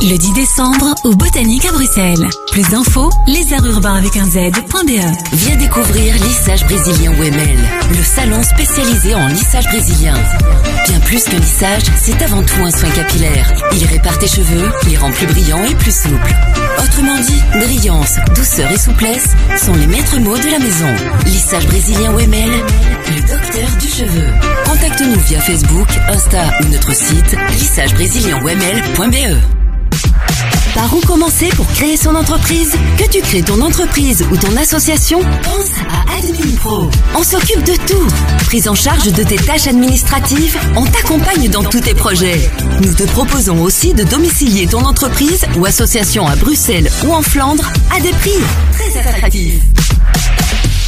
[0.00, 2.28] Le 10 décembre, au Botanique à Bruxelles.
[2.52, 4.92] Plus d'infos, lesarturbains avec un Z.be.
[5.32, 7.58] Viens découvrir Lissage Brésilien Wemel,
[7.90, 10.14] le salon spécialisé en lissage brésilien.
[10.86, 13.52] Bien plus que lissage, c'est avant tout un soin capillaire.
[13.72, 16.34] Il répare tes cheveux, les rend plus brillants et plus souples.
[16.80, 20.94] Autrement dit, brillance, douceur et souplesse sont les maîtres mots de la maison.
[21.26, 24.26] Lissage Brésilien Wemel, le docteur du cheveu.
[24.64, 29.57] Contacte-nous via Facebook, Insta ou notre site lissagebrésilien.wemel.be.
[30.74, 35.20] Par où commencer pour créer son entreprise Que tu crées ton entreprise ou ton association
[35.42, 36.90] Pense à Admin Pro.
[37.16, 38.06] On s'occupe de tout.
[38.46, 42.50] Prise en charge de tes tâches administratives, on t'accompagne dans tous tes projets.
[42.82, 47.70] Nous te proposons aussi de domicilier ton entreprise ou association à Bruxelles ou en Flandre
[47.94, 48.38] à des prix
[48.72, 49.77] très attractifs.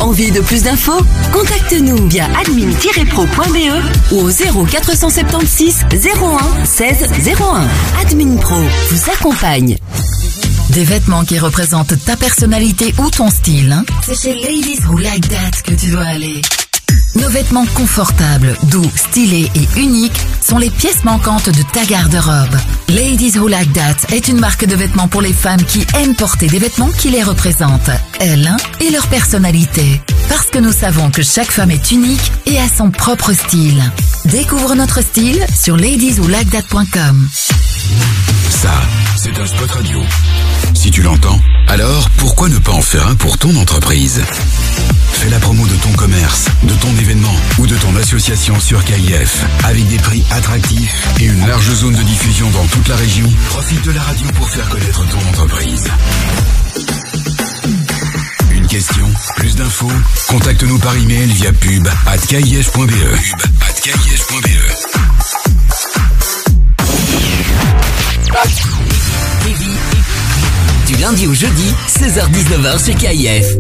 [0.00, 1.00] Envie de plus d'infos?
[1.32, 6.96] Contacte-nous via admin-pro.be ou au 0476 01 16
[7.40, 8.00] 01.
[8.00, 8.56] Admin Pro
[8.90, 9.76] vous accompagne.
[10.70, 13.72] Des vêtements qui représentent ta personnalité ou ton style.
[13.72, 13.84] hein?
[14.02, 16.40] C'est chez Ladies Who Like That que tu dois aller.
[17.16, 20.20] Nos vêtements confortables, doux, stylés et uniques
[20.58, 22.56] les pièces manquantes de ta garde-robe.
[22.88, 26.48] Ladies Who Like That est une marque de vêtements pour les femmes qui aiment porter
[26.48, 30.00] des vêtements qui les représentent, elles et leur personnalité.
[30.28, 33.82] Parce que nous savons que chaque femme est unique et a son propre style.
[34.26, 37.28] Découvre notre style sur ladieswholikeThat.com.
[38.50, 38.72] Ça,
[39.46, 40.02] spot radio.
[40.74, 44.20] Si tu l'entends, Alors, pourquoi ne pas en faire un pour ton entreprise?
[45.12, 49.44] Fais la promo de ton commerce, de ton événement ou de ton association sur KIF.
[49.64, 53.82] Avec des prix attractifs et une large zone de diffusion dans toute la région, profite
[53.84, 55.84] de la radio pour faire connaître ton entreprise.
[58.52, 59.92] Une question, plus d'infos?
[60.28, 62.90] Contacte-nous par email via pub at kif.be.
[68.28, 68.79] Pub
[69.50, 70.86] kif.be.
[70.86, 73.56] Du lundi au jeudi, 16h-19h chez KIF.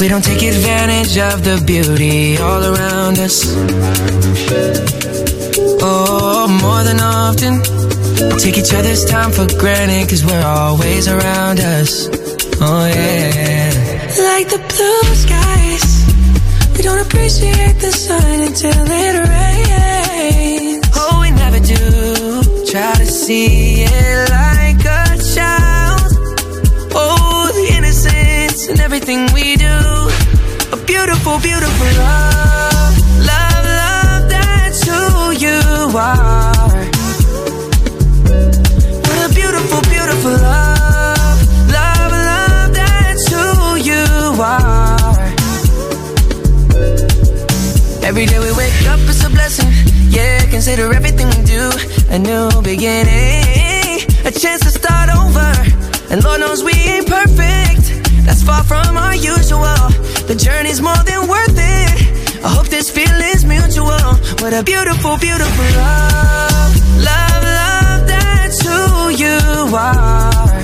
[0.00, 3.42] We don't take advantage of the beauty all around us.
[5.80, 7.62] Oh, more than often,
[8.38, 12.08] take each other's time for granted cause we're always around us.
[12.60, 13.72] Oh, yeah.
[14.18, 15.53] Like the blue skies,
[16.76, 20.84] we don't appreciate the sun until it rains.
[20.94, 22.64] Oh, we never do.
[22.70, 26.12] Try to see it like a child.
[26.94, 29.78] Oh, the innocence in everything we do.
[30.72, 32.94] A beautiful, beautiful love.
[33.32, 36.43] Love, love, that's who you are.
[48.04, 49.72] Every day we wake up, it's a blessing.
[50.12, 51.70] Yeah, consider everything we do
[52.10, 54.04] a new beginning.
[54.28, 55.50] A chance to start over.
[56.12, 57.82] And Lord knows we ain't perfect.
[58.26, 59.88] That's far from our usual.
[60.28, 62.44] The journey's more than worth it.
[62.44, 64.04] I hope this feeling's mutual.
[64.40, 66.72] What a beautiful, beautiful love.
[67.08, 69.40] Love, love, that's who you
[69.72, 70.60] are.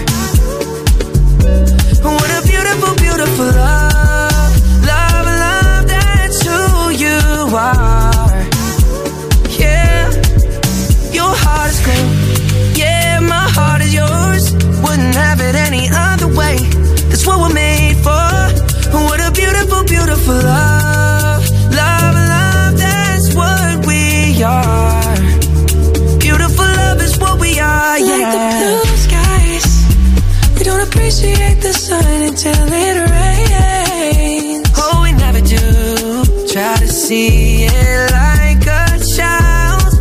[2.05, 3.89] What a beautiful, beautiful love.
[16.40, 16.57] Other way.
[17.09, 18.29] That's what we're made for.
[18.92, 21.42] What a beautiful, beautiful love.
[21.72, 25.16] Love, love, that's what we are.
[26.18, 28.16] Beautiful love is what we are, yeah.
[28.16, 29.66] Like the blue skies.
[30.59, 34.68] We don't appreciate the sun until it rains.
[34.76, 35.66] Oh, we never do.
[36.53, 39.94] Try to see it like a child.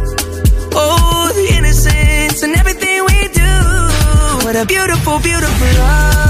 [0.74, 3.54] Oh, the innocence and everything we do.
[4.46, 5.68] What a beautiful, beautiful.
[5.78, 6.29] Love,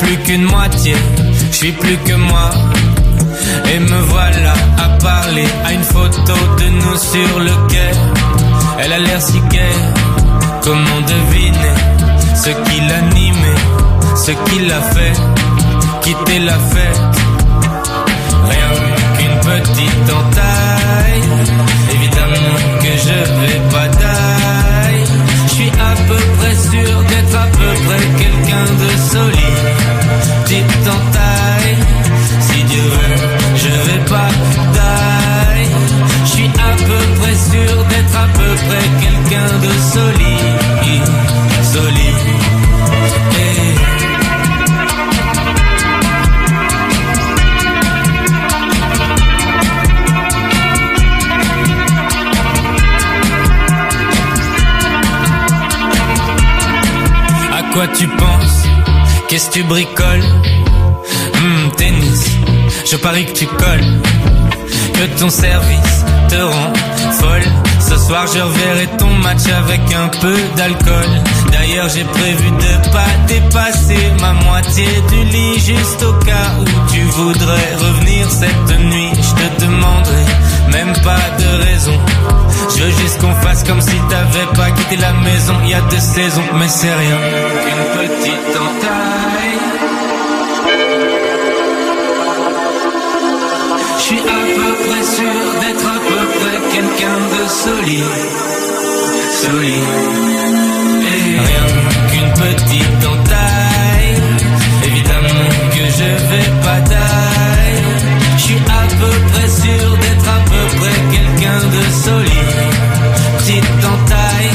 [0.00, 0.94] plus qu'une moitié,
[1.50, 2.50] je suis plus que moi.
[3.72, 7.90] Et me voilà à parler à une photo de nous sur le quai.
[8.80, 9.78] Elle a l'air si gaie,
[10.62, 11.74] comment deviner
[12.34, 13.62] ce qui l'animait,
[14.16, 15.12] ce qui l'a fait?
[16.02, 16.79] Quitter la fête.
[30.50, 31.76] petite entaille.
[32.40, 33.16] Si Dieu veut,
[33.54, 34.28] je vais pas
[34.74, 35.68] taille.
[36.24, 40.58] Je suis à peu près sûr d'être à peu près quelqu'un de solide.
[41.62, 42.22] Solide.
[43.32, 43.40] Eh.
[43.40, 43.90] Hey.
[57.72, 58.29] quoi tu penses
[59.30, 60.24] Qu'est-ce que tu bricoles
[61.34, 62.26] Hmm, Tennis,
[62.84, 64.00] je parie que tu colles.
[64.94, 66.72] Que ton service te rend
[67.12, 67.44] folle.
[67.78, 71.10] Ce soir je reverrai ton match avec un peu d'alcool.
[71.52, 77.00] D'ailleurs j'ai prévu de pas dépasser ma moitié du lit juste au cas où tu
[77.00, 79.12] voudrais revenir cette nuit.
[79.14, 80.24] Je te demanderai
[80.72, 81.98] même pas de raison.
[82.76, 85.54] Je veux juste qu'on fasse comme si t'avais pas quitté la maison.
[85.64, 87.18] Il y a deux saisons, mais c'est rien.
[87.72, 89.60] Une petite entaille.
[93.96, 98.04] Je suis à peu près sûr d'être à peu près quelqu'un de solide.
[99.42, 99.90] Solide.
[101.02, 101.66] Et rien
[102.10, 104.16] qu'une petite entaille.
[104.84, 106.80] Évidemment que je vais pas
[112.04, 112.52] solide.
[113.38, 114.50] Petite entaille.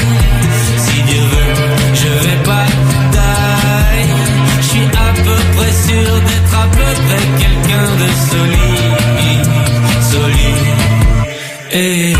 [0.77, 1.53] Si Dieu veut,
[1.93, 2.65] je vais pas
[3.11, 4.09] taille.
[4.61, 9.47] Je suis à peu près sûr d'être à peu près quelqu'un de solide.
[10.11, 10.75] Solide.
[11.71, 12.15] Et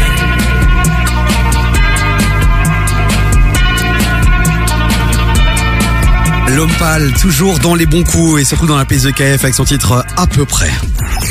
[6.56, 9.56] L'homme pâle, toujours dans les bons coups et surtout dans la playlist de KF avec
[9.56, 10.72] son titre à peu près.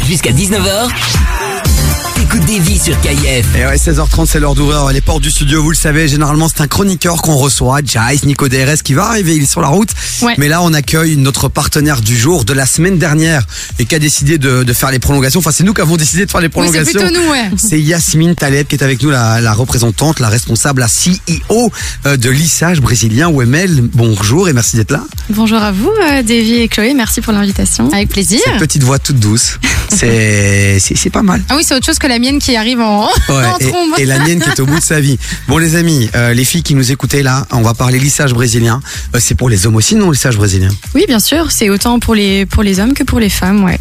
[0.06, 0.90] Jusqu'à 19h,
[2.40, 3.46] des vies sur KIF.
[3.56, 5.62] Et ouais, 16h30, c'est l'heure d'ouvrir les portes du studio.
[5.62, 9.36] Vous le savez, généralement, c'est un chroniqueur qu'on reçoit, Jace, Nico DRS, qui va arriver.
[9.36, 9.88] Il est sur la route.
[10.22, 10.34] Ouais.
[10.38, 13.46] Mais là, on accueille notre partenaire du jour de la semaine dernière
[13.78, 15.38] et qui a décidé de, de faire les prolongations.
[15.40, 17.00] Enfin, c'est nous qui avons décidé de faire les Oui, c'est prolongations.
[17.00, 17.50] plutôt nous, ouais.
[17.56, 21.70] C'est Yasmine Taleb qui est avec nous, la, la représentante, la responsable, la CEO
[22.06, 23.82] euh, de lissage brésilien OML.
[23.94, 25.04] Bonjour et merci d'être là.
[25.30, 27.88] Bonjour à vous, euh, Davy et Chloé, merci pour l'invitation.
[27.92, 28.40] Avec plaisir.
[28.44, 29.58] Cette petite voix toute douce,
[29.94, 31.42] c'est c'est pas mal.
[31.48, 33.90] Ah oui, c'est autre chose que la mienne qui arrive en, Ouais, en et, trombe.
[33.98, 35.18] et la mienne qui est au bout de sa vie.
[35.48, 38.80] Bon les amis, euh, les filles qui nous écoutaient là, on va parler lissage brésilien.
[39.14, 40.68] Euh, c'est pour les hommes aussi, non, lissage brésilien?
[40.94, 43.78] Oui, bien sûr, c'est autant pour les, pour les hommes que pour les femmes, ouais.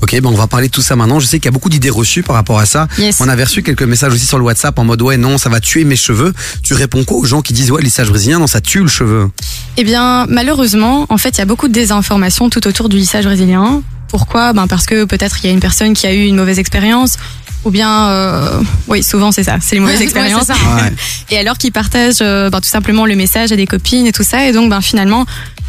[0.00, 1.20] Ok, ben on va parler de tout ça maintenant.
[1.20, 2.88] Je sais qu'il y a beaucoup d'idées reçues par rapport à ça.
[2.98, 3.18] Yes.
[3.20, 5.60] On avait reçu quelques messages aussi sur le WhatsApp en mode ouais non, ça va
[5.60, 6.32] tuer mes cheveux.
[6.64, 9.30] Tu réponds quoi aux gens qui disent ouais lissage brésilien, non ça tue le cheveu?
[9.76, 13.26] Eh bien, malheureusement, en fait, il y a beaucoup de désinformation tout autour du lissage
[13.26, 13.80] brésilien.
[14.12, 14.52] Pourquoi?
[14.52, 17.16] Ben Parce que peut-être il y a une personne qui a eu une mauvaise expérience,
[17.64, 20.48] ou bien, euh, oui, souvent c'est ça, c'est les mauvaises expériences.
[20.48, 20.92] Ouais.
[21.30, 24.22] et alors qu'ils partagent euh, ben, tout simplement le message à des copines et tout
[24.22, 25.24] ça, et donc ben finalement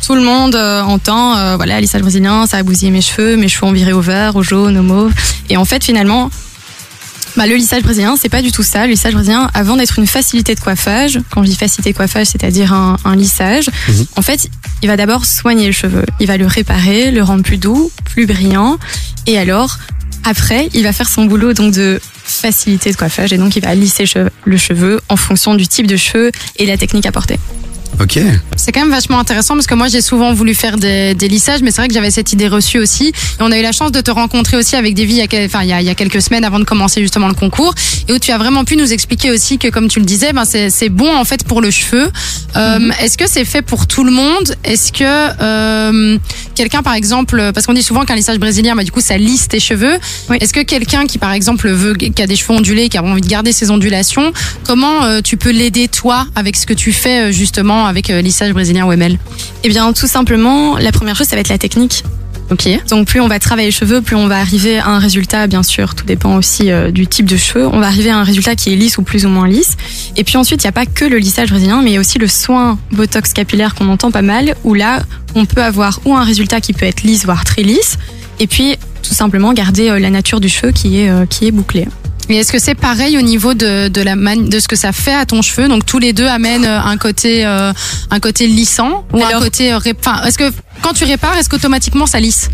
[0.06, 3.48] tout le monde euh, entend, euh, voilà, lissage brésilien, ça a bousillé mes cheveux, mes
[3.48, 5.14] cheveux ont viré au vert, au jaune, au mauve,
[5.50, 6.30] et en fait finalement.
[7.36, 8.86] Bah, le lissage brésilien, c'est pas du tout ça.
[8.86, 12.28] Le lissage brésilien, avant d'être une facilité de coiffage, quand je dis facilité de coiffage,
[12.28, 14.06] c'est-à-dire un, un lissage, Mhm.
[14.18, 14.48] en fait,
[14.84, 16.06] il va d'abord soigner le cheveu.
[16.20, 18.78] Il va le réparer, le rendre plus doux, plus brillant.
[19.26, 19.78] Et alors,
[20.26, 23.74] après, il va faire son boulot donc de facilité de coiffage et donc il va
[23.76, 24.06] lisser
[24.46, 27.40] le cheveu en fonction du type de cheveux et de la technique apportée.
[28.02, 28.20] Ok.
[28.58, 31.62] C'est quand même vachement intéressant parce que moi j'ai souvent voulu faire des, des lissages,
[31.62, 33.08] mais c'est vrai que j'avais cette idée reçue aussi.
[33.08, 35.28] Et on a eu la chance de te rencontrer aussi avec Davy il y a,
[35.28, 37.34] quel- enfin, il y a, il y a quelques semaines avant de commencer justement le
[37.34, 37.74] concours,
[38.08, 40.44] et où tu as vraiment pu nous expliquer aussi que comme tu le disais, ben
[40.46, 42.10] c'est c'est bon en fait pour le cheveu.
[42.56, 44.56] Euh, Est-ce que c'est fait pour tout le monde?
[44.64, 45.04] Est-ce que
[45.42, 46.18] euh,
[46.56, 49.48] quelqu'un par exemple, parce qu'on dit souvent qu'un lissage brésilien, bah, du coup ça lisse
[49.48, 49.98] tes cheveux.
[50.42, 53.22] Est-ce que quelqu'un qui par exemple veut, qui a des cheveux ondulés, qui a envie
[53.22, 54.34] de garder ses ondulations,
[54.66, 57.32] comment euh, tu peux l'aider toi avec ce que tu fais euh,
[57.86, 59.18] avec euh, lissage brésilien OML
[59.64, 62.04] Eh bien, tout simplement, la première chose, ça va être la technique.
[62.90, 65.64] Donc, plus on va travailler les cheveux, plus on va arriver à un résultat, bien
[65.64, 67.68] sûr, tout dépend aussi euh, du type de cheveux.
[67.68, 69.76] On va arriver à un résultat qui est lisse ou plus ou moins lisse.
[70.18, 72.00] Et puis ensuite, il n'y a pas que le lissage brésilien, mais il y a
[72.00, 75.04] aussi le soin botox capillaire qu'on entend pas mal, où là,
[75.36, 77.98] on peut avoir ou un résultat qui peut être lisse, voire très lisse,
[78.40, 81.52] et puis tout simplement garder euh, la nature du cheveu qui est, euh, qui est
[81.52, 81.88] bouclée.
[82.30, 84.92] Et est-ce que c'est pareil au niveau de, de la man- de ce que ça
[84.92, 85.68] fait à ton cheveu?
[85.68, 87.72] Donc tous les deux amènent euh, un côté euh,
[88.12, 91.50] un côté lissant ou un côté euh, ré- enfin est-ce que quand tu répares est-ce
[91.50, 92.50] qu'automatiquement ça lisse?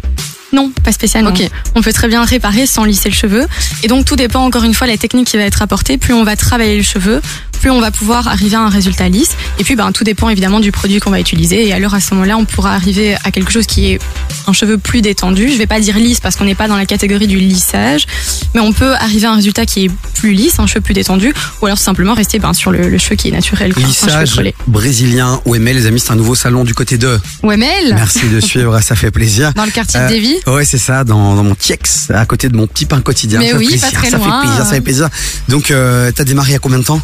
[0.52, 1.30] Non, pas spécialement.
[1.30, 1.48] Ok.
[1.76, 3.46] On peut très bien réparer sans lisser le cheveu.
[3.84, 6.00] Et donc tout dépend encore une fois de la technique qui va être apportée.
[6.00, 7.22] Plus on va travailler le cheveu,
[7.60, 9.32] plus on va pouvoir arriver à un résultat lisse.
[9.60, 11.68] Et puis ben, tout dépend évidemment du produit qu'on va utiliser.
[11.68, 14.00] Et alors à ce moment-là, on pourra arriver à quelque chose qui est
[14.48, 15.50] un cheveu plus détendu.
[15.52, 18.06] Je vais pas dire lisse parce qu'on n'est pas dans la catégorie du lissage,
[18.54, 21.34] mais on peut arriver à un résultat qui est plus lisse, un cheveu plus détendu,
[21.62, 23.74] ou alors simplement rester ben, sur le, le cheveu qui est naturel.
[23.78, 27.20] Lissage brésilien OML, les amis, c'est un nouveau salon du côté de.
[27.44, 29.54] OML Merci de suivre, ça fait plaisir.
[29.54, 32.50] Dans le quartier de Euh, Davy Ouais, c'est ça, dans, dans mon Tiex, à côté
[32.50, 33.40] de mon petit pain quotidien.
[33.40, 34.42] Mais ça fait oui, plaisir, pas très ça loin.
[34.42, 35.10] fait plaisir, ça fait plaisir.
[35.48, 37.02] Donc, euh, t'as démarré il y a combien de temps?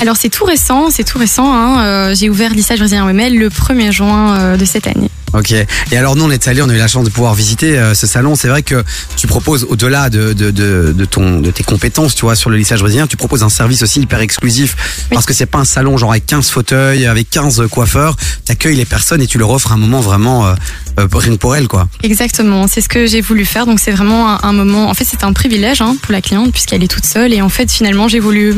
[0.00, 1.52] Alors c'est tout récent, c'est tout récent.
[1.52, 1.82] Hein.
[1.84, 5.08] Euh, J'ai ouvert lissage brésilien OML le 1er juin euh, de cette année.
[5.32, 5.50] Ok.
[5.52, 7.94] Et alors nous on est allé, on a eu la chance de pouvoir visiter euh,
[7.94, 8.36] ce salon.
[8.36, 8.84] C'est vrai que
[9.16, 12.56] tu proposes au-delà de, de, de, de ton de tes compétences, tu vois, sur le
[12.56, 15.96] lissage brésilien, tu proposes un service aussi hyper exclusif parce que c'est pas un salon
[15.96, 18.16] genre avec 15 fauteuils, avec 15 coiffeurs.
[18.44, 20.54] T'accueilles les personnes et tu leur offres un moment vraiment euh,
[21.00, 21.88] euh, rien que pour elles quoi.
[22.02, 23.66] Exactement, c'est ce que j'ai voulu faire.
[23.66, 24.88] Donc c'est vraiment un, un moment.
[24.88, 27.32] En fait, c'est un privilège hein, pour la cliente puisqu'elle est toute seule.
[27.32, 28.54] Et en fait, finalement, j'ai voulu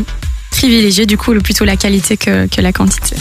[0.57, 3.17] privilégier du coup plutôt la qualité que, que la quantité.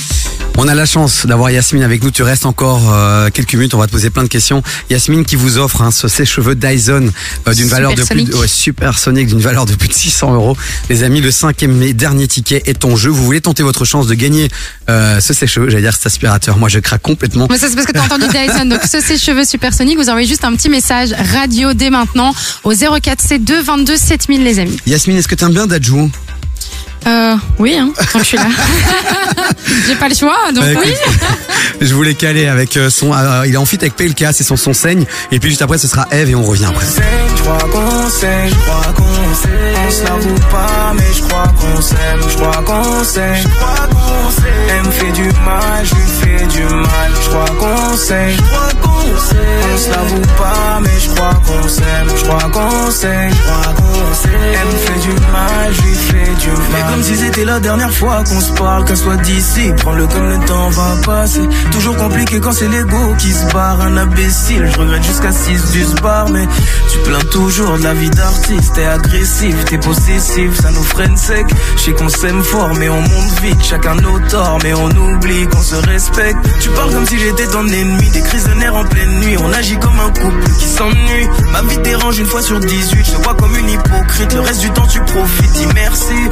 [0.58, 2.12] On a la chance d'avoir Yasmine avec nous.
[2.12, 3.74] Tu restes encore euh, quelques minutes.
[3.74, 4.64] On va te poser plein de questions.
[4.90, 7.12] Yasmine qui vous offre hein, ce sèche-cheveux Dyson
[7.48, 8.42] euh, d'une valeur de plus de, Supersonic.
[8.42, 10.56] ouais, supersonique d'une valeur de plus de 600 euros.
[10.90, 13.10] Les amis, le 5e mai, dernier ticket est en jeu.
[13.10, 14.48] Vous voulez tenter votre chance de gagner
[14.90, 15.70] euh, ce sèche-cheveux?
[15.70, 16.58] J'allais dire cet aspirateur.
[16.58, 17.48] Moi, je craque complètement.
[17.52, 18.66] Mais ça, c'est parce que t'as entendu Dyson.
[18.66, 22.34] Donc, ce sèche-cheveux supersonique, vous envoyez juste un petit message radio dès maintenant
[22.64, 24.78] au 04 C2 22 7000, les amis.
[24.88, 26.10] Yasmine, est-ce que t'aimes bien Dajou
[27.08, 28.48] Euh, oui, hein, tant que je suis là.
[29.88, 30.90] J'ai pas le choix, donc Bah, oui.
[30.90, 31.28] écoute,
[31.82, 33.14] Je voulais caler avec euh, son.
[33.14, 35.06] euh, il est en fit avec PLK, c'est son son saigne.
[35.32, 36.86] Et puis juste après, ce sera Eve et on revient après.
[37.38, 39.76] Je crois qu'on s'aime, je crois qu'on s'aime.
[39.88, 42.22] On se l'avoue pas, mais je crois qu'on s'aime.
[42.30, 44.70] Je crois qu'on s'aime, je crois qu'on s'aime.
[44.70, 47.12] Elle me fait du mal, je lui fais du mal.
[47.24, 51.68] Je crois qu'on s'aime, je crois qu'on On se l'avoue pas, mais je crois qu'on
[51.68, 52.08] s'aime.
[52.16, 54.32] Je crois qu'on s'aime, je crois qu'on s'aime.
[54.54, 56.60] Elle me fait du mal, je lui fais du mal.
[56.74, 59.72] Mais comme si c'était la dernière fois qu'on se parle, qu'elle soit d'ici.
[59.78, 61.42] Prends-le comme le temps va passer.
[61.72, 64.70] Toujours compliqué quand c'est l'ego qui se barre, un imbécile.
[64.72, 66.48] Je regrette jusqu'à 6 du bar, mais
[66.92, 68.74] tu plains toujours de la vie d'artiste.
[68.76, 71.46] T'es agressif, t'es possessif, ça nous freine sec.
[71.78, 73.64] Je sais qu'on s'aime fort, mais on monte vite.
[73.64, 76.40] Chacun nos torts, mais on oublie qu'on se respecte.
[76.60, 79.38] Tu parles comme si j'étais ton ennemi, des crises de nerfs en pleine nuit.
[79.38, 81.28] On agit comme un couple qui s'ennuie.
[81.52, 84.34] Ma vie dérange une fois sur 18, je te vois comme une hypocrite.
[84.34, 86.30] Le reste du temps, tu profites, dis merci.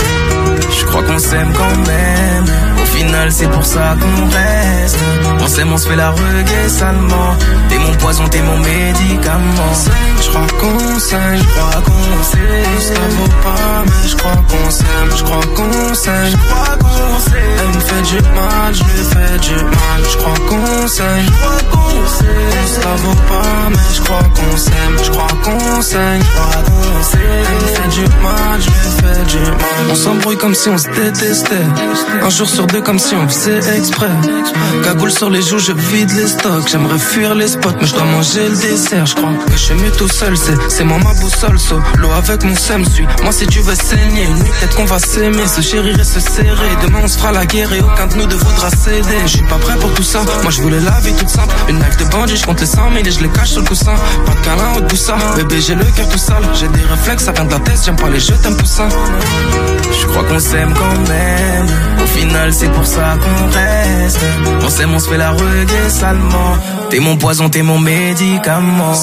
[0.79, 2.45] Je crois qu'on s'aime quand même.
[2.81, 4.97] Au final, c'est pour ça qu'on reste.
[5.39, 7.35] On s'aime, on se fait la reggae salement.
[7.69, 9.73] T'es mon poison, t'es mon médicament.
[10.21, 12.79] Je crois qu'on s'aime, je crois qu'on s'aime.
[12.79, 15.11] Ça vaut pas, mais je crois qu'on s'aime.
[15.17, 17.43] Je crois qu'on s'aime, je crois qu'on s'aime.
[17.59, 20.01] Elle me fait du mal, je lui fais du mal.
[20.11, 22.62] Je crois qu'on s'aime, je crois qu'on s'aime.
[22.65, 24.97] Ça vaut pas, mais je crois qu'on s'aime.
[25.03, 26.19] Je crois qu'on me fait
[27.89, 29.91] du mal, je fais du mal.
[29.91, 31.55] On s'embrouille comme si on se détestait.
[32.21, 34.11] Un jour sur deux, comme si on faisait exprès.
[34.83, 36.67] Cagoule sur les joues, je vide les stocks.
[36.71, 39.05] J'aimerais fuir les spots, mais je dois manger le dessert.
[39.05, 41.59] Je crois que je suis mieux tout seul, c'est, moi ma boussole.
[41.59, 43.07] So, l'eau avec mon seum suit.
[43.23, 44.27] Moi, si tu veux saigner,
[44.59, 46.69] peut-être qu'on va s'aimer, se chérir et se serrer.
[46.83, 49.19] Demain, on se fera la guerre et aucun de nous ne voudra céder.
[49.25, 50.21] Je suis pas prêt pour tout ça.
[50.41, 51.53] Moi, je voulais la vie toute simple.
[51.69, 53.67] Une life de bandit, je compte les 100 000 et je les cache sur le
[53.67, 53.95] coussin.
[54.25, 55.15] Pas de câlin ou de ça.
[55.35, 56.43] Bébé, j'ai le cœur tout sale.
[56.53, 57.79] J'ai des réflexes, ça vient de la tête.
[57.83, 58.87] J'aime pas les jeux, t'aimes tout ça.
[59.99, 61.67] Je crois qu'on s'aime quand même.
[62.03, 64.19] Au final, c'est pour ça qu'on reste.
[64.61, 66.57] On s'aime, on se fait la reggae salement.
[66.89, 68.93] T'es mon poison, t'es mon médicament.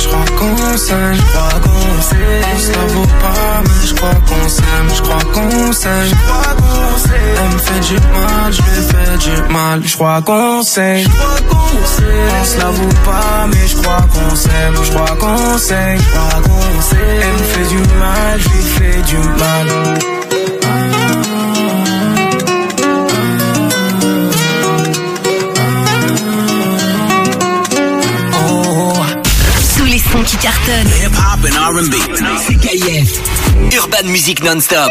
[0.00, 2.58] Je crois qu'on s'aime, je crois qu'on s'aime.
[2.58, 4.88] Ça vaut pas, mais je crois qu'on s'aime.
[4.94, 7.12] Je crois qu'on s'aime, je crois qu'on s'aime.
[7.42, 9.82] Elle me fait du mal, je lui fais du mal.
[9.84, 12.40] Je crois qu'on s'aime, je crois qu'on s'aime.
[12.40, 14.74] On se l'avoue pas, mais je crois qu'on s'aime.
[14.84, 17.20] Je crois qu'on s'aime, je crois qu'on s'aime.
[17.22, 19.66] Elle me fait du mal, je lui fais du mal.
[29.76, 30.90] Tous les sons qui cartonnent.
[31.02, 31.94] Hip hop and R&B.
[32.46, 33.20] C'est KIF.
[33.72, 34.90] Urban Music Non-Stop.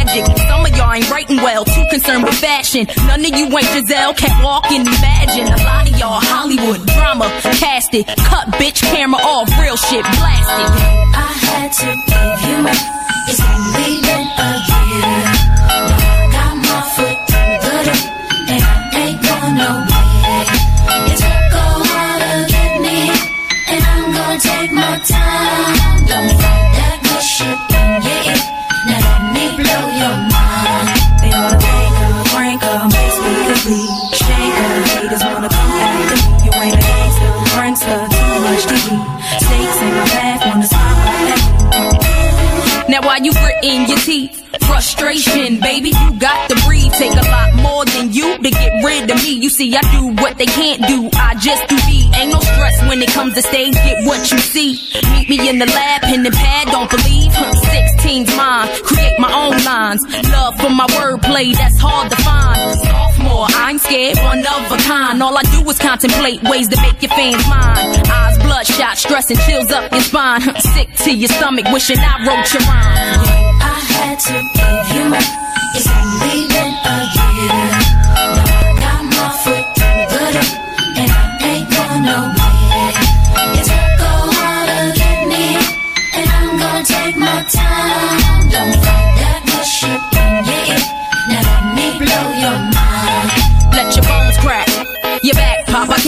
[0.09, 2.87] Some of y'all ain't writing well, too concerned with fashion.
[3.07, 5.47] None of you ain't Giselle, can't walk and imagine.
[5.47, 7.29] A lot of y'all Hollywood drama,
[7.59, 8.07] cast it.
[8.07, 10.71] Cut bitch camera off, real shit blasted.
[11.13, 13.01] I had to give you up.
[13.27, 15.40] It's only been a year.
[43.63, 44.37] in your teeth.
[44.65, 46.55] Frustration, baby, you got the
[47.01, 49.33] Take a lot more than you to get rid of me.
[49.41, 51.09] You see, I do what they can't do.
[51.17, 52.05] I just do me.
[52.13, 53.73] Ain't no stress when it comes to stage.
[53.73, 54.77] Get what you see.
[55.09, 56.67] Meet me in the lab, pen and pad.
[56.67, 57.33] Don't believe.
[57.33, 58.69] Huh, 16's mine.
[58.85, 60.05] Create my own lines.
[60.29, 61.57] Love for my wordplay.
[61.57, 62.77] That's hard to find.
[62.85, 64.19] Sophomore, I ain't scared.
[64.21, 65.23] One of a kind.
[65.23, 67.97] All I do is contemplate ways to make your fans mine.
[68.13, 70.41] Eyes bloodshot, stress and chills up your spine.
[70.77, 73.25] Sick to your stomach, wishing I wrote your rhyme.
[73.57, 75.41] I had to give you up.
[75.73, 77.80] It's only been a year.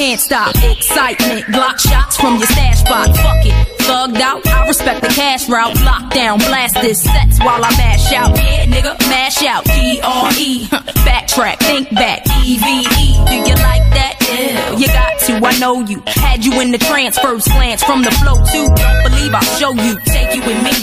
[0.04, 0.54] Can't stop.
[0.56, 3.08] Excitement, block shots from your stash spot.
[3.16, 3.56] Fuck it,
[3.88, 4.46] thugged out.
[4.46, 5.76] I respect the cash route.
[5.78, 8.36] Lockdown, blast this sets while I mash out.
[8.36, 9.64] Yeah, nigga, mash out.
[9.64, 10.68] D R E,
[11.08, 12.28] backtrack, think back.
[12.44, 14.16] E V E, do you like that?
[14.28, 15.34] Yeah, you got to.
[15.48, 16.04] I know you.
[16.06, 18.68] Had you in the trance, first glance from the flow too.
[18.76, 20.74] Don't believe I'll show you, take you with me.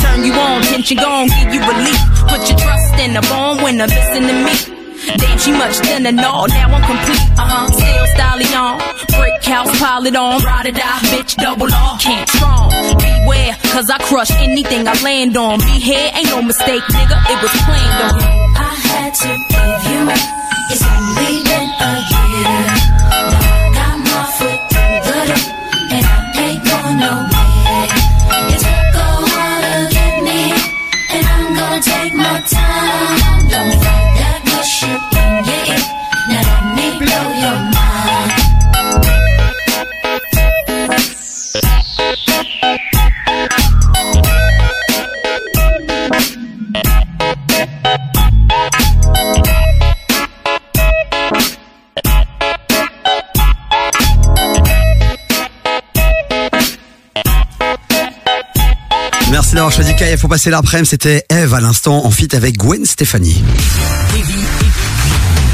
[0.00, 2.00] Turn you on, tension gone, give you relief.
[2.32, 4.83] Put your trust in the bone when I listen to me.
[5.16, 7.24] Damn, she much thinner, no, now I'm complete.
[7.38, 8.78] Uh huh, still styling on.
[9.18, 10.42] Brick house, pile it on.
[10.42, 11.98] Ride or die, bitch, double on.
[11.98, 12.70] Can't strong.
[12.98, 15.58] Beware, cause I crush anything I land on.
[15.60, 18.20] Be here, ain't no mistake, nigga, it was planned on.
[18.56, 20.02] I had to give you.
[20.70, 22.73] It's only been a year.
[59.34, 60.90] Merci d'avoir choisi KF pour passer l'après-midi.
[60.90, 63.42] C'était Eve à l'instant en fit avec Gwen Stéphanie.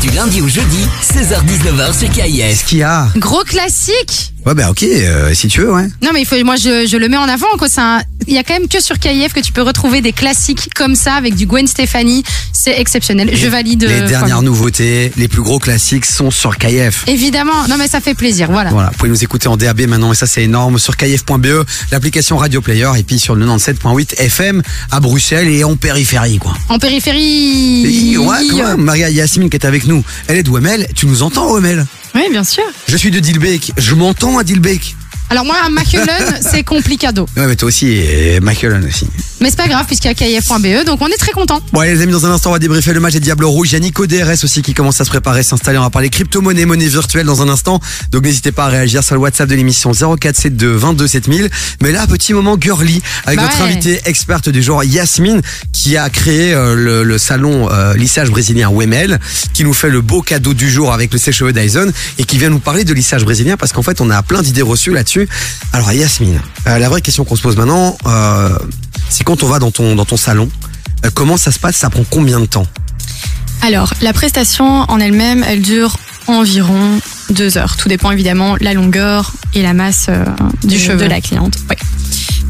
[0.03, 2.61] Du lundi au jeudi, 16h-19h sur KIF.
[2.61, 4.35] Ce qu'il y a Gros classique.
[4.47, 5.87] Ouais, bah ok, euh, si tu veux, ouais.
[6.03, 7.69] Non mais il faut, moi je, je le mets en avant quoi.
[7.69, 10.13] C'est un- il y a quand même que sur KIF que tu peux retrouver des
[10.13, 12.23] classiques comme ça avec du Gwen Stefani.
[12.53, 13.31] C'est exceptionnel.
[13.35, 13.85] Je valide.
[13.85, 17.05] Les euh, dernières nouveautés, les plus gros classiques sont sur KF.
[17.07, 17.67] Évidemment.
[17.69, 18.49] Non mais ça fait plaisir.
[18.51, 18.71] Voilà.
[18.71, 22.37] Voilà, vous pouvez nous écouter en DAB maintenant et ça c'est énorme sur kf.be, l'application
[22.37, 26.55] Radio Player et puis sur le 97.8 FM à Bruxelles et en périphérie quoi.
[26.69, 28.13] En périphérie.
[28.13, 31.23] Et ouais, quand même, Maria Yasmine qui est avec nous, elle est d'Ouemel, tu nous
[31.23, 32.65] entends Ouemel Oui, bien sûr.
[32.89, 34.97] Je suis de Dilbeek, je m'entends à Dilbeek.
[35.31, 36.07] Alors moi, à Mackelen,
[36.41, 37.27] c'est complicado.
[37.37, 39.07] Ouais mais toi aussi, et Michael aussi.
[39.41, 41.61] Mais c'est pas grave puisqu'il y a KIF.be, donc on est très content.
[41.73, 43.69] Bon allez les amis, dans un instant on va débriefer le match des Diables Rouges.
[43.71, 45.79] Il y a Nico DRS aussi qui commence à se préparer, s'installer.
[45.79, 47.81] On va parler crypto-monnaie, monnaie virtuelle dans un instant.
[48.11, 51.51] Donc n'hésitez pas à réagir sur le WhatsApp de l'émission 0472 22 7000.
[51.81, 53.71] Mais là, petit moment girly avec Bah notre ouais.
[53.71, 55.41] invitée experte du genre Yasmine
[55.73, 59.19] qui a créé euh, le, le salon euh, lissage brésilien Wemel,
[59.55, 62.51] qui nous fait le beau cadeau du jour avec le sèche-cheveux Dyson et qui vient
[62.51, 65.20] nous parler de lissage brésilien parce qu'en fait on a plein d'idées reçues là-dessus.
[65.73, 68.57] Alors Yasmine, euh, la vraie question qu'on se pose maintenant, euh,
[69.09, 70.49] c'est quand on va dans ton dans ton salon,
[71.05, 71.77] euh, comment ça se passe?
[71.77, 72.67] Ça prend combien de temps?
[73.63, 75.97] Alors, la prestation en elle-même, elle dure
[76.27, 76.99] environ
[77.31, 77.77] deux heures.
[77.77, 80.25] Tout dépend évidemment la longueur et la masse euh,
[80.63, 81.05] Du de, cheveu.
[81.05, 81.55] de la cliente.
[81.69, 81.77] Ouais.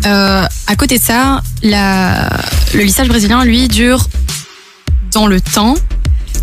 [0.07, 2.31] Euh, à côté de ça, la,
[2.75, 4.07] le lissage brésilien, lui, dure
[5.13, 5.75] dans le temps,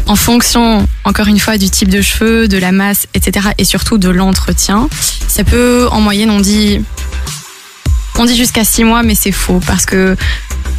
[0.05, 3.49] en fonction, encore une fois, du type de cheveux, de la masse, etc.
[3.57, 4.87] et surtout de l'entretien.
[5.27, 6.81] Ça peut, en moyenne, on dit,
[8.17, 10.15] on dit jusqu'à six mois, mais c'est faux parce que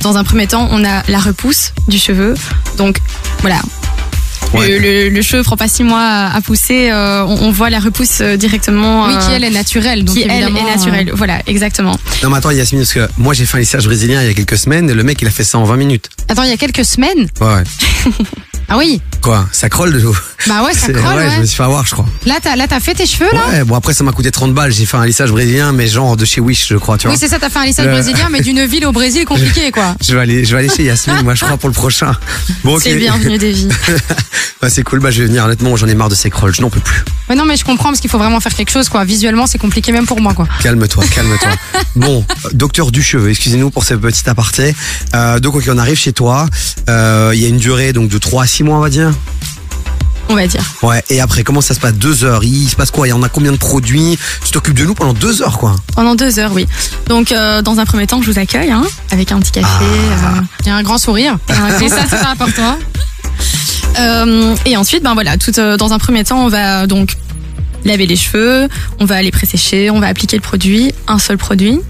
[0.03, 2.35] dans un premier temps, on a la repousse du cheveu.
[2.77, 2.99] Donc,
[3.41, 3.61] voilà.
[4.55, 4.67] Ouais.
[4.71, 6.89] Le, le, le cheveu prend pas six mois à, à pousser.
[6.91, 9.05] euh, on, on voit la repousse euh, directement.
[9.07, 10.05] Oui, qui euh, elle est naturelle.
[10.07, 11.11] Donc qui elle est naturelle.
[11.13, 11.95] Voilà, exactement.
[12.23, 14.35] Non mais attends Yasmine, parce que moi j'ai fait un lissage brésilien il y a
[14.35, 16.09] quelques semaines et le mec il a fait ça en 20 minutes.
[16.19, 17.29] euh, Attends, il y a quelques semaines?
[17.43, 17.65] Ouais, ouais.
[18.71, 19.01] Ah oui.
[19.23, 20.15] Quoi Ça crolle de l'eau
[20.47, 21.17] Bah ouais, ça C'est- crolle.
[21.17, 22.07] ouais, je me suis fait avoir je crois.
[22.27, 23.41] Là, t'as, là, t'as fait tes cheveux là.
[23.51, 26.17] Ouais, bon après ça m'a coûté 30 balles, j'ai fait un lissage brésilien mais genre
[26.17, 27.15] de chez Wish je crois, tu vois.
[27.15, 27.39] Oui, c'est ça.
[27.39, 29.95] T'as fait un lissage Le- brésilien, mais d'une ville au Brésil compliqué quoi.
[30.07, 32.13] Je vais aller, je vais aller chez Yasmine, moi je crois pour le prochain.
[32.63, 32.83] Bon, ok.
[32.83, 33.69] C'est le bienvenu des vies.
[34.61, 36.61] bah, c'est cool, bah je vais venir honnêtement, j'en ai marre de ces crolls, je
[36.61, 37.03] n'en peux plus.
[37.29, 39.05] Mais non, mais je comprends parce qu'il faut vraiment faire quelque chose quoi.
[39.05, 40.47] Visuellement, c'est compliqué même pour moi quoi.
[40.63, 41.51] Calme-toi, calme-toi.
[41.97, 44.75] bon, euh, docteur du cheveu, excusez-nous pour ce petit aparté.
[45.15, 46.47] Euh, donc ok, on arrive chez toi,
[46.89, 49.11] Euh, il y a une durée donc de 3 à 6 mois on va dire.
[50.29, 50.63] on va dire.
[50.83, 51.95] Ouais, et après, comment ça se passe?
[51.95, 53.07] Deux heures, il se passe quoi?
[53.07, 54.19] Il y en a combien de produits?
[54.45, 56.67] Tu t'occupes de nous pendant deux heures, quoi Pendant deux heures, oui.
[57.07, 59.67] Donc, euh, dans un premier temps, je vous accueille, hein, avec un petit café.
[59.85, 61.39] euh, Il y a un grand sourire.
[61.81, 62.79] Et ça, c'est important.
[63.99, 67.17] Euh, et ensuite, ben voilà, tout euh, dans un premier temps, on va donc
[67.85, 68.69] laver les cheveux,
[69.01, 71.81] on va les présécher, on va appliquer le produit, un seul produit.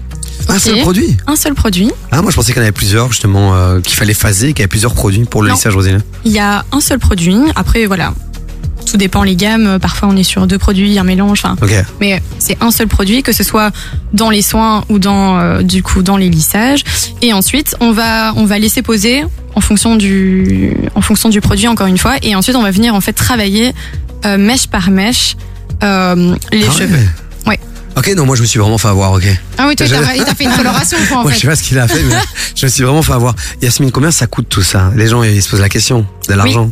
[0.49, 1.17] Un seul produit?
[1.27, 1.91] Un seul produit.
[2.11, 4.59] Ah, moi je pensais qu'il y en avait plusieurs, justement, euh, qu'il fallait phaser, qu'il
[4.59, 5.55] y avait plusieurs produits pour le Non.
[5.55, 5.99] lissage brésilien.
[6.25, 7.35] Il y a un seul produit.
[7.55, 8.13] Après, voilà,
[8.85, 9.77] tout dépend les gammes.
[9.79, 11.41] Parfois, on est sur deux produits, un mélange.
[11.43, 11.71] Enfin, Ok.
[11.99, 13.71] mais c'est un seul produit, que ce soit
[14.13, 16.83] dans les soins ou dans euh, du coup dans les lissages.
[17.21, 19.23] Et ensuite, on va on va laisser poser
[19.55, 22.15] en fonction du en fonction du produit encore une fois.
[22.23, 23.73] Et ensuite, on va venir en fait travailler
[24.25, 25.35] euh, mèche par mèche
[25.83, 26.77] euh, les Ah ouais.
[26.77, 27.07] cheveux.
[27.47, 27.59] Ouais.
[27.97, 29.23] Ok, non, moi je me suis vraiment fait avoir, ok.
[29.57, 31.41] Ah oui, toi, il t'a il t'a fait une coloration, quoi, en Moi, je fait.
[31.41, 32.15] sais pas ce qu'il a fait, mais
[32.55, 33.35] je me suis vraiment fait avoir.
[33.61, 34.91] Yasmine, combien ça coûte tout ça?
[34.95, 36.05] Les gens, ils se posent la question.
[36.29, 36.71] De l'argent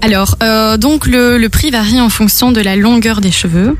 [0.00, 3.76] Alors, euh, donc le, le prix varie en fonction de la longueur des cheveux.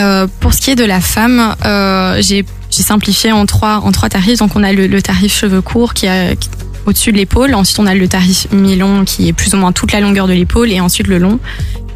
[0.00, 3.92] Euh, pour ce qui est de la femme, euh, j'ai j'ai simplifié en trois en
[3.92, 4.38] trois tarifs.
[4.38, 6.36] Donc on a le, le tarif cheveux courts qui est
[6.86, 7.54] au-dessus de l'épaule.
[7.54, 10.32] Ensuite on a le tarif mi-long qui est plus ou moins toute la longueur de
[10.32, 11.38] l'épaule et ensuite le long.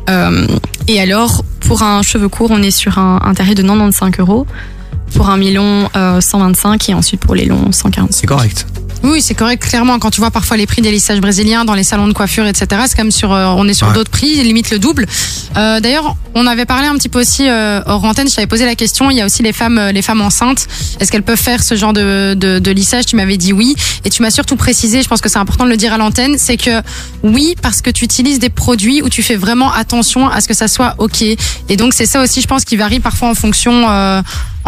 [0.09, 0.47] Euh,
[0.87, 4.47] et alors pour un cheveu court, on est sur un, un tarif de 95 euros.
[5.15, 8.13] Pour un mi-long, euh, 125 et ensuite pour les longs, 140.
[8.13, 8.67] C'est correct.
[9.05, 9.63] Oui, c'est correct.
[9.67, 12.47] Clairement, quand tu vois parfois les prix des lissages brésiliens dans les salons de coiffure,
[12.47, 13.95] etc., c'est comme sur, euh, on est sur Ouais.
[13.95, 15.07] d'autres prix, limite le double.
[15.57, 18.29] Euh, D'ailleurs, on avait parlé un petit peu aussi euh, hors antenne.
[18.29, 19.11] Je t'avais posé la question.
[19.11, 20.67] Il y a aussi les femmes, euh, les femmes enceintes.
[21.01, 23.07] Est-ce qu'elles peuvent faire ce genre de, de, de lissage?
[23.07, 25.03] Tu m'avais dit oui, et tu m'as surtout précisé.
[25.03, 26.37] Je pense que c'est important de le dire à l'antenne.
[26.37, 26.83] C'est que
[27.23, 30.55] oui, parce que tu utilises des produits où tu fais vraiment attention à ce que
[30.55, 31.23] ça soit ok.
[31.23, 33.87] Et donc c'est ça aussi, je pense, qui varie parfois en fonction.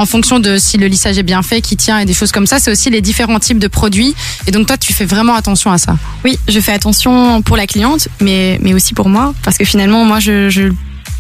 [0.01, 2.47] En fonction de si le lissage est bien fait, qui tient et des choses comme
[2.47, 4.15] ça, c'est aussi les différents types de produits.
[4.47, 5.95] Et donc toi, tu fais vraiment attention à ça.
[6.25, 10.03] Oui, je fais attention pour la cliente, mais, mais aussi pour moi, parce que finalement,
[10.07, 10.73] moi, je, je,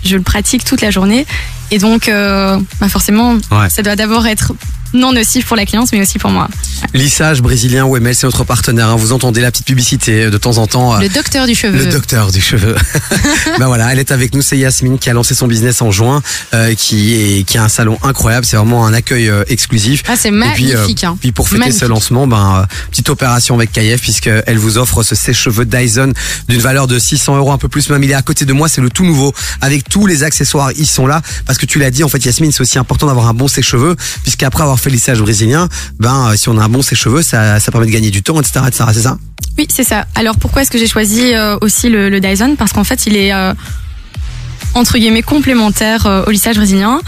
[0.03, 1.26] je le pratique toute la journée.
[1.71, 3.68] Et donc, euh, bah forcément, Ouais.
[3.71, 4.53] ça doit d'abord être
[4.93, 6.49] non nocif pour la cliente, mais aussi pour moi.
[6.95, 8.89] Lissage brésilien OML, c'est notre partenaire.
[8.89, 8.97] hein.
[8.97, 10.97] Vous entendez la petite publicité de temps en temps.
[10.97, 11.85] euh, Le docteur du cheveu.
[11.85, 12.75] Le docteur du cheveu.
[13.61, 14.43] ben voilà, elle est avec nous.
[14.43, 16.23] C'est Yasmine qui a lancé son business en juin,
[16.55, 18.45] euh, qui est qui a un salon incroyable.
[18.45, 20.03] C'est vraiment un accueil euh, exclusif.
[20.09, 21.05] Ah, c'est Et puis, euh, magnifique.
[21.05, 21.16] hein.
[21.21, 21.83] Puis pour fêter Magnifique.
[21.83, 26.12] ce lancement, ben petite opération avec KF puisque elle vous offre ce sèche-cheveux Dyson
[26.49, 27.91] d'une valeur de 600 euros un peu plus.
[27.91, 30.73] Même il est à côté de moi, c'est le tout nouveau avec tous les accessoires.
[30.77, 33.28] Ils sont là parce que tu l'as dit en fait, Yasmine, c'est aussi important d'avoir
[33.28, 36.68] un bon sèche-cheveux puisqu'après avoir fait le lissage brésilien, ben euh, si on a un
[36.68, 38.84] bon sèche-cheveux, ça, ça permet de gagner du temps, etc., etc.
[38.92, 39.18] C'est ça?
[39.58, 40.06] Oui, c'est ça.
[40.14, 42.56] Alors pourquoi est-ce que j'ai choisi euh, aussi le, Dyson?
[42.58, 43.52] Parce qu'en fait, il est euh,
[44.74, 47.00] entre guillemets complémentaire au lissage brésilien.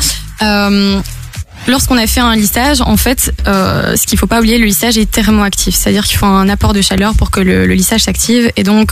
[1.68, 5.08] Lorsqu'on a fait un lissage, en fait, ce qu'il faut pas oublier, le lissage est
[5.08, 8.64] thermoactif, c'est-à-dire qu'il faut un apport de chaleur pour que le, le lissage s'active, et
[8.64, 8.90] donc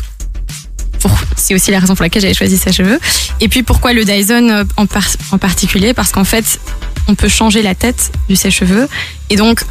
[1.36, 2.98] c'est aussi la raison pour laquelle j'avais choisi sa cheveux.
[3.40, 4.86] Et puis pourquoi le Dyson euh, en,
[5.32, 5.94] en particulier?
[5.94, 6.60] Parce qu'en fait,
[7.08, 8.88] on peut changer la tête du sèche-cheveux,
[9.30, 9.62] et donc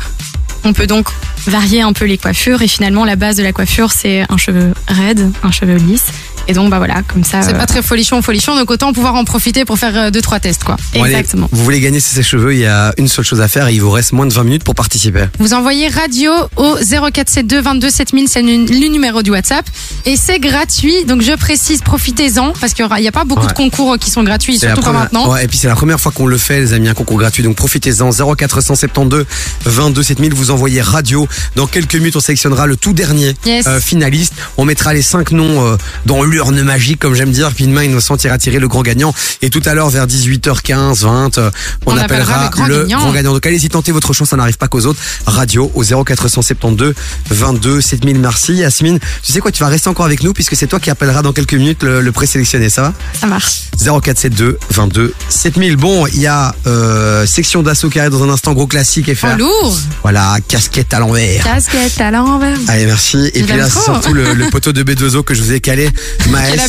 [0.65, 1.07] on peut donc
[1.47, 4.73] varier un peu les coiffures, et finalement la base de la coiffure c'est un cheveu
[4.87, 6.05] raide, un cheveu lisse,
[6.49, 7.43] et donc bah voilà, comme ça.
[7.43, 10.21] C'est euh, pas très folichon, folichon, donc autant pouvoir en profiter pour faire euh, deux
[10.21, 10.75] trois tests quoi.
[10.93, 11.47] Bon, allez, Exactement.
[11.51, 13.79] vous voulez gagner ces sèche-cheveux, il y a une seule chose à faire et il
[13.81, 15.25] vous reste moins de 20 minutes pour participer.
[15.37, 19.65] Vous envoyez radio au 0472 22 7000, c'est le numéro du WhatsApp.
[20.05, 23.47] Et c'est gratuit, donc je précise, profitez-en, parce qu'il n'y a pas beaucoup Ouais.
[23.47, 25.31] de concours qui sont gratuits, surtout pas première- maintenant.
[25.31, 27.43] Ouais, et puis c'est la première fois qu'on le fait, les amis, un concours gratuit.
[27.43, 28.09] Donc profitez-en.
[28.11, 29.25] 0472
[29.65, 30.33] 22 7000.
[30.33, 31.27] Vous envoyez radio.
[31.55, 33.67] Dans quelques minutes, on sélectionnera le tout dernier Yes.
[33.67, 34.33] euh, finaliste.
[34.57, 37.51] On mettra les cinq noms euh, dans l'urne magique, comme j'aime dire.
[37.53, 39.13] Puis demain, Innocent ira tirer le grand gagnant.
[39.41, 41.51] Et tout à l'heure, vers 18h15, 20, euh,
[41.85, 43.33] on, On appellera appellera le grand gagnant.
[43.33, 44.29] Donc allez-y, tentez votre chance.
[44.29, 44.99] Ça n'arrive pas qu'aux autres.
[45.25, 46.93] Radio au 0472
[47.29, 48.19] 22 7000.
[48.19, 48.99] Merci, Yasmine.
[49.23, 51.33] Tu sais quoi, tu vas rester encore avec nous puisque c'est toi qui appellera dans
[51.33, 52.69] quelques minutes le, le présélectionné.
[52.69, 52.93] Ça va?
[53.19, 53.63] Ça marche.
[53.77, 55.75] 0472 22 7000.
[55.77, 59.15] Bon, il y a euh, section d'assaut qui arrive dans un instant, gros classique et
[59.15, 59.31] faire.
[59.39, 61.43] Lourd Voilà, casquette à l'envers.
[61.43, 62.57] Casquette à l'envers.
[62.67, 63.17] Allez, merci.
[63.33, 63.93] Et Je puis là, c'est trop.
[63.93, 65.89] surtout le, le poteau de B2O que je vous ai calé.
[66.29, 66.59] Maës,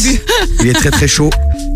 [0.61, 1.31] il est très très chaud.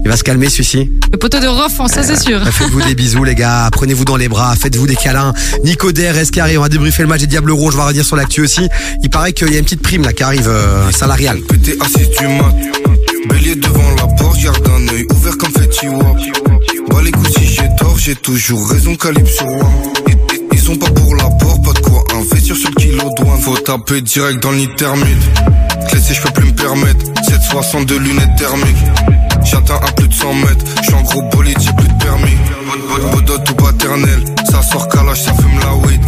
[0.05, 0.91] Il va se calmer celui-ci.
[1.13, 2.41] Le poteau de Rof, ça c'est sûr.
[2.47, 5.33] Euh, Faites-vous des bisous les gars, prenez-vous dans les bras, faites-vous des câlins.
[5.65, 7.85] Nico Der, est-ce qui arrive On va débriefer le match des Diables Rouges, on va
[7.87, 8.69] revenir sur l'actu aussi.
[9.03, 11.41] Il paraît qu'il y a une petite prime là qui arrive euh, salariale.
[11.49, 12.55] Pété assis du mat.
[13.31, 15.53] Bélier devant la porte, garde un œil ouvert comme.
[16.91, 20.04] Bah les coups si j'ai tort, j'ai toujours raison, calibre sur Wap.
[20.65, 23.39] Ils- sont pas pour la porte, pas de quoi investir sur le kilo douane.
[23.43, 25.23] Faut taper direct dans l'intermite.
[25.91, 27.05] Clé je peux plus me permettre.
[27.29, 28.85] 762 lunettes thermiques.
[29.45, 30.65] J'atteins à plus de 100 mètres.
[30.83, 32.37] J'suis en gros bolide, j'ai plus de permis.
[33.13, 34.25] Bodot ou paternel.
[34.51, 36.01] Ça sort calage, ça fume la weed.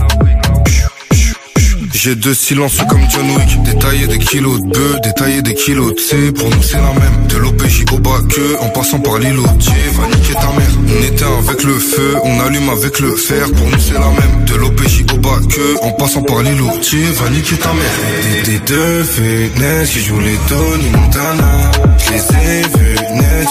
[1.93, 3.63] J'ai deux silences comme John Wick.
[3.65, 6.33] Détailler des kilos de bœufs, détailler des kilos de C.
[6.33, 7.27] Pour nous c'est la même.
[7.29, 9.43] De l'OPJ au bas que en passant par l'îlot.
[9.43, 10.71] va niquer ta mère.
[10.89, 13.47] On éteint avec le feu, on allume avec le fer.
[13.53, 14.45] Pour nous c'est la même.
[14.47, 16.67] De l'OPJ au bas que en passant par l'îlot.
[16.67, 18.45] va niquer ta mère.
[18.45, 21.71] Des, deux fenêtres qui jouent les Tony Montana.
[21.99, 22.97] Je les ai vus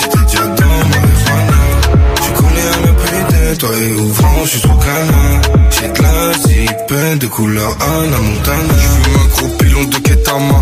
[0.02, 0.65] j'étais déjà
[3.58, 5.42] toi et ouvrant, je suis sous canard.
[5.70, 8.74] J'ai de la zipette de couleur Anna Montana.
[8.78, 10.62] Je fume un gros pilon de Ketama.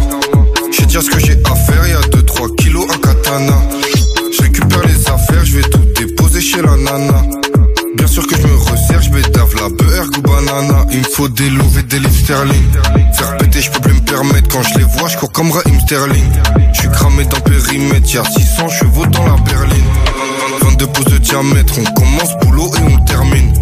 [0.72, 3.58] Je vais dire ce que j'ai à faire, y'a 2-3 kilos à katana.
[4.36, 7.24] Je récupère les affaires, je vais tout déposer chez la nana.
[7.96, 10.86] Bien sûr que je me resserre, je m'étave la beurre ou banana.
[10.92, 12.72] Il me faut des louves et des livres sterling.
[13.14, 14.50] Faire péter, je peux plus me permettre.
[14.50, 16.32] Quand je les vois, je comme Raheem Sterling.
[16.74, 20.03] Je suis cramé dans périmètre, y'a 600 chevaux dans la berline.
[20.74, 23.54] 22 pouces de diamètre, on commence boulot et on termine.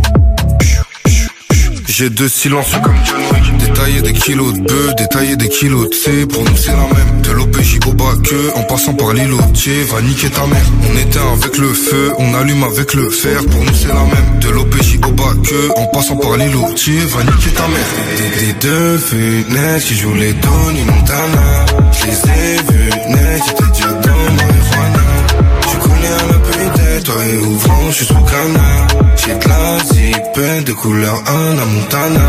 [1.88, 3.57] J'ai deux silences comme John Wick.
[3.57, 6.26] Détailler des kilos de bœufs, détailler des kilos de C.
[6.26, 7.22] Pour nous c'est la même.
[7.22, 9.84] De l'OPJ au bas que en passant par l'îlotier.
[9.84, 10.66] Va niquer ta mère.
[10.89, 13.41] On éteint avec le feu, on allume avec le fer.
[13.45, 14.39] Pour nous c'est la même.
[14.39, 16.99] De l'OPJ au bas que en passant par l'îlotier.
[17.05, 17.88] Va niquer ta mère.
[18.18, 21.66] Des, des deux fenêtres qui jouent les Tony Montana.
[21.91, 24.01] Je les ai vus net, j'étais
[27.12, 28.88] toi et ouvrant, je suis sous canard.
[29.18, 32.28] J'ai de la de couleur Anna Montana.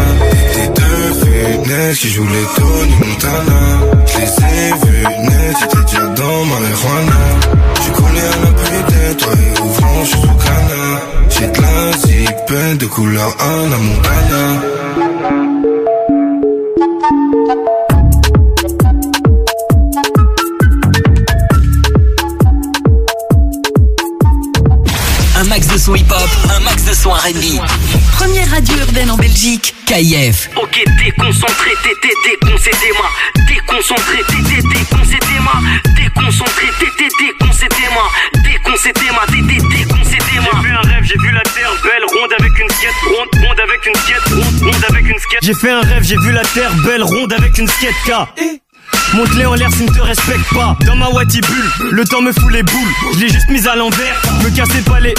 [0.55, 3.61] Des deux fenêtres qui jouent les Tony Montana.
[4.07, 5.07] Je les ai vus
[5.61, 7.21] j'étais déjà dans marijuana.
[7.85, 11.01] Je un peu de toi et ouvrant, je suis sous canard.
[11.29, 15.02] J'ai de la zipette de couleur Anna Montana.
[25.83, 27.59] Son hip-hop, un max de son R&B.
[28.13, 29.75] Première radio urbaine en Belgique.
[29.87, 30.49] KIF.
[30.55, 33.11] Ok, déconcentré, t'étais déconcédez-moi.
[33.49, 35.55] Déconcentré, t'étais déconcédez-moi.
[35.97, 38.07] Déconcentré, t'étais déconcédez-moi.
[38.45, 40.53] Déconcédez-moi, t'étais déconcédez-moi.
[40.55, 43.61] J'ai vu un rêve, j'ai vu la terre belle, ronde avec une skate, ronde, ronde
[43.61, 45.41] avec une skate, ronde, ronde avec une skate.
[45.43, 48.13] J'ai fait un rêve, j'ai vu la terre belle, ronde avec une skate K.
[49.15, 50.77] Monte-les en l'air s'ils ne te respectent pas.
[50.87, 52.93] Dans ma Wati bulle, le temps me fout les boules.
[53.15, 55.15] Je l'ai juste mise à l'envers, me cassez pas les.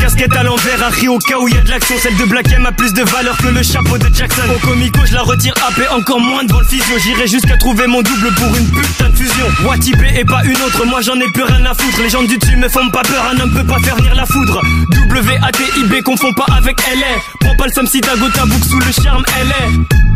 [0.00, 1.96] Casquette à l'envers, riz au cas où de l'action.
[2.00, 4.42] Celle de Black M a plus de valeur que le chapeau de Jackson.
[4.54, 6.98] Au comico, je la retire AP, encore moins devant le physio.
[6.98, 9.46] J'irai jusqu'à trouver mon double pour une putain de fusion.
[9.64, 12.00] Wati B et pas une autre, moi j'en ai plus rien à foutre.
[12.02, 14.26] Les gens du dessus me font pas peur, un homme peut pas faire venir la
[14.26, 14.60] foudre.
[14.90, 17.20] W-A-T-I-B, confond pas avec LA.
[17.40, 20.07] Prends pas le Sam si ta goutte à bouc sous le charme, LA.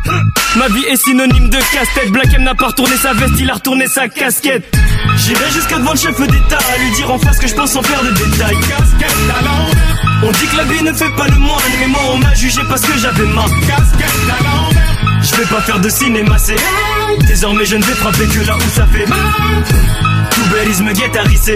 [0.57, 2.11] Ma vie est synonyme de casse-tête.
[2.11, 4.75] Black M n'a pas retourné sa veste, il a retourné sa casquette.
[5.17, 7.83] J'irai jusqu'à devant le chef d'État à lui dire en face que je pense sans
[7.83, 8.59] faire de détails.
[10.25, 12.61] On dit que la vie ne fait pas le moine, mais moi on m'a jugé
[12.69, 14.07] parce que j'avais ma casquette.
[15.23, 16.57] Je vais pas faire de cinéma, c'est
[17.27, 19.19] Désormais je ne vais frapper que là où ça fait mal.
[20.31, 21.55] Tout me guette à risser.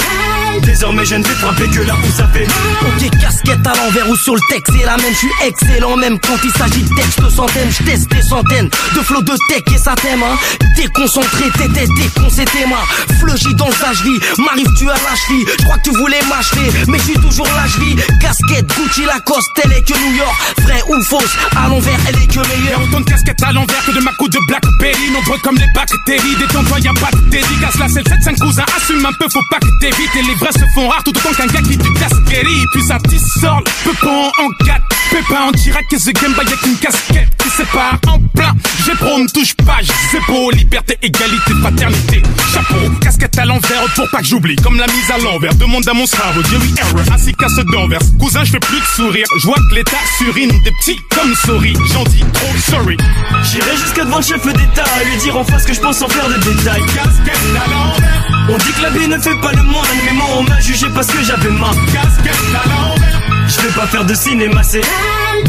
[0.63, 2.57] Désormais je ne vais frapper que là où ça fait mal.
[2.83, 6.19] Ok, casquette à l'envers ou sur le texte, c'est la même, je suis excellent même
[6.21, 9.79] quand il s'agit de texte centaines, je teste des centaines de flots de tech et
[9.79, 10.37] ça t'aime, hein.
[10.77, 12.79] Déconcentré, t'étais déconcentré, moi.
[13.21, 16.71] Fleugy dans le vie, m'arrive tu à la cheville, je crois que tu voulais m'acheter,
[16.89, 17.97] mais je suis toujours là, je vis.
[18.21, 22.27] Casquette, Gucci, Lacoste, elle est que New York, vrai ou fausse, à l'envers, elle est
[22.27, 22.83] que meilleure.
[22.83, 26.35] Autant de casquettes à l'envers que de ma coupe de Blackberry Nombreux comme les bactéries,
[26.41, 29.61] détends-toi y'a pas de dédicace Là c'est le 7-5 cousin, assume un peu, faut pas
[29.61, 31.05] que t'évites Et les vrais se font rares.
[31.05, 35.51] Tout autant qu'un gars qui du casquerie Puis ça tissort, peupon en 4 Pépin en
[35.53, 38.53] direct et The Game Boy avec une casquette qui sépare en plein.
[38.85, 39.79] J'ai pro, me touche pas,
[40.11, 42.23] c'est beau Liberté, égalité, fraternité.
[42.53, 44.57] Chapeau, casquette à l'envers pour pas que j'oublie.
[44.57, 48.01] Comme la mise à l'envers, demande à mon cerveau Jerry Error, ainsi qu'à ceux d'envers.
[48.19, 51.77] Cousin je fais plus de sourire, je vois que l'état surine Des petits comme souris,
[51.93, 52.97] j'en dis trop sorry.
[53.45, 56.09] J'irai jusqu'à devant le chef d'État à lui dire en face que je pense sans
[56.09, 56.83] faire de détails.
[56.87, 58.27] Casquette à l'envers.
[58.49, 60.87] On dit que la vie ne fait pas le moine, mais moi on m'a jugé
[60.95, 63.23] parce que j'avais ma casquette à l'envers.
[63.49, 64.81] Je vais pas faire de cinéma, c'est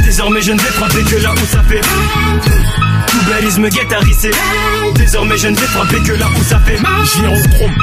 [0.04, 4.00] Désormais je ne vais frapper que là où ça fait Tout balise me guette à
[4.00, 4.30] risser
[4.96, 7.76] Désormais je ne vais frapper que là où ça fait Girochrome.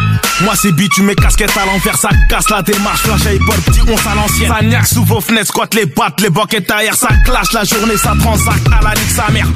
[0.42, 3.80] Moi c'est tu mes casquettes à l'envers, ça casse la démarche, flash à hip-hop, petit
[3.88, 4.52] on à l'ancienne.
[4.52, 7.96] Ça niaque sous vos fenêtres, squatte les battes, les boquettes ailleurs, ça clash la journée,
[7.96, 9.46] ça transacte à la ligue sa mère.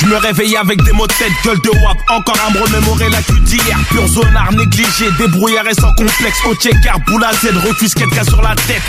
[0.00, 3.08] Je me réveille avec des mots de tête, gueule de wap, encore à me remémorer
[3.10, 3.78] la queue d'hier.
[3.90, 8.40] Pur zonard négligé, débrouillard et sans complexe, au checker, boule à Z, refuse quelqu'un sur
[8.42, 8.82] la tête.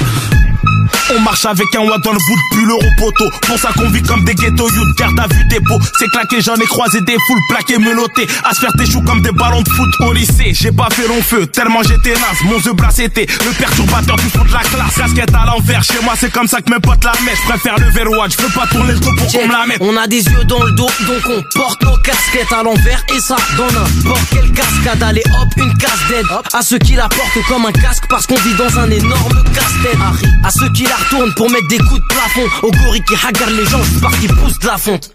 [1.12, 3.30] On marche avec un watt dans le bout de pull au poteau.
[3.48, 5.80] Pour ça qu'on vit comme des ghettos, youth, garde à vue dépôt.
[5.98, 8.28] C'est claqué, j'en ai croisé des foules plaquées, menotées.
[8.44, 10.52] À se faire des choux comme des ballons de foot au lycée.
[10.54, 12.42] J'ai pas fait long feu, tellement j'étais naze.
[12.46, 14.96] Mon œuf blas c'était le perturbateur du fond de la classe.
[14.98, 17.38] Casquette à l'envers, chez moi c'est comme ça que mes potes la mettent.
[17.44, 19.82] Je préfère le verrouage, je veux pas tourner le dos pour qu'on me la mette.
[19.82, 23.20] On a des yeux dans le dos, donc on porte nos casquettes à l'envers et
[23.20, 25.04] ça dans n'importe quelle cascade.
[25.04, 28.36] Allez hop, une casse d'aide à ceux qui la portent comme un casque parce qu'on
[28.36, 29.98] vit dans un énorme casse-tête.
[30.44, 32.48] À ceux qui la retournent pour mettre des coups de plafond.
[32.64, 35.12] Au gorille qui hagarde les gens juste parce qu'ils poussent de la fonte.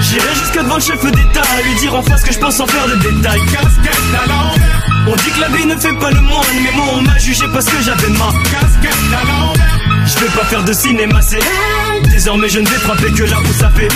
[0.00, 2.66] J'irai jusqu'à devant le chef d'État à lui dire en face que je pense en
[2.66, 3.40] faire de détails.
[3.52, 4.84] Casquette à l'envers.
[5.06, 7.44] On dit que la vie ne fait pas le moine, mais moi on m'a jugé
[7.52, 9.84] parce que j'avais ma casquette à l'envers.
[10.06, 11.38] Je vais pas faire de cinéma, c'est
[12.10, 13.88] Désormais je ne vais frapper que là où ça fait.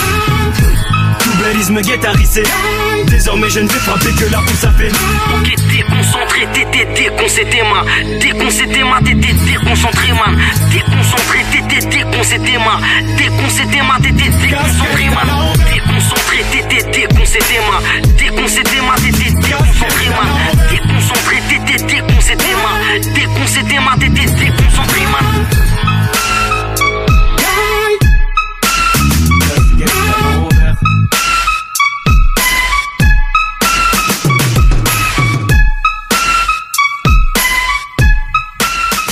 [3.07, 4.69] Désormais je ne vais frapper que là où ça.
[4.69, 7.85] Ok, déconcentré, t'étais déconcentré, man.
[8.19, 10.37] Déconcentré, man, t'étais déconcentré, man.
[10.71, 12.81] Déconcentré, t'étais déconcentré, man.
[13.17, 15.27] Déconcentré, man, t'étais déconcentré, man.
[15.71, 18.01] Déconcentré, t'étais déconcentré, man.
[18.17, 20.29] Déconcentré, man, t'étais déconcentré, man.
[20.69, 23.01] Déconcentré, t'étais déconcentré, man.
[23.13, 25.68] Déconcentré, man, t'étais déconcentré, man.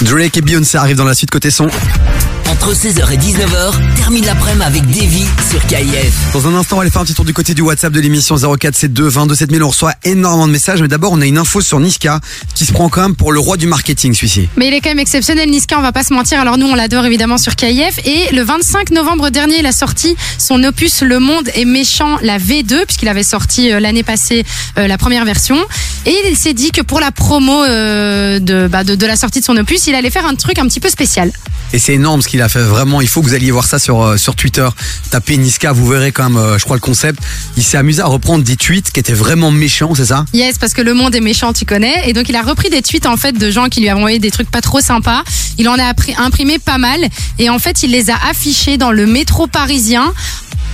[0.10, 1.68] Drake et Beyoncé arrivent dans la suite côté son.
[2.60, 6.34] Entre 16h et 19h, termine l'après-midi avec Davy sur KIF.
[6.34, 8.00] Dans un instant, on va aller faire un petit tour du côté du WhatsApp de
[8.00, 9.64] l'émission 0472 22 7000.
[9.64, 12.20] On reçoit énormément de messages, mais d'abord, on a une info sur Niska
[12.56, 14.50] qui se prend quand même pour le roi du marketing, celui-ci.
[14.58, 16.40] Mais il est quand même exceptionnel, Niska, on va pas se mentir.
[16.40, 18.00] Alors nous, on l'adore évidemment sur KIF.
[18.06, 22.40] Et le 25 novembre dernier, il a sorti son opus Le Monde est méchant, la
[22.40, 24.44] V2, puisqu'il avait sorti euh, l'année passée
[24.80, 25.58] euh, la première version.
[26.08, 29.42] Et il s'est dit que pour la promo euh, de, bah, de, de la sortie
[29.42, 31.32] de son opus, il allait faire un truc un petit peu spécial.
[31.74, 32.47] Et c'est énorme ce qu'il a
[33.02, 34.68] il faut que vous alliez voir ça sur euh, sur Twitter.
[35.10, 37.20] Tapez Niska, vous verrez quand même, euh, je crois, le concept.
[37.56, 40.26] Il s'est amusé à reprendre des tweets qui étaient vraiment méchants, c'est ça?
[40.34, 42.10] Yes, parce que le monde est méchant, tu connais.
[42.10, 44.20] Et donc, il a repris des tweets, en fait, de gens qui lui avaient envoyé
[44.20, 45.24] des trucs pas trop sympas.
[45.58, 47.00] Il en a imprimé pas mal.
[47.40, 50.14] Et en fait, il les a affichés dans le métro parisien.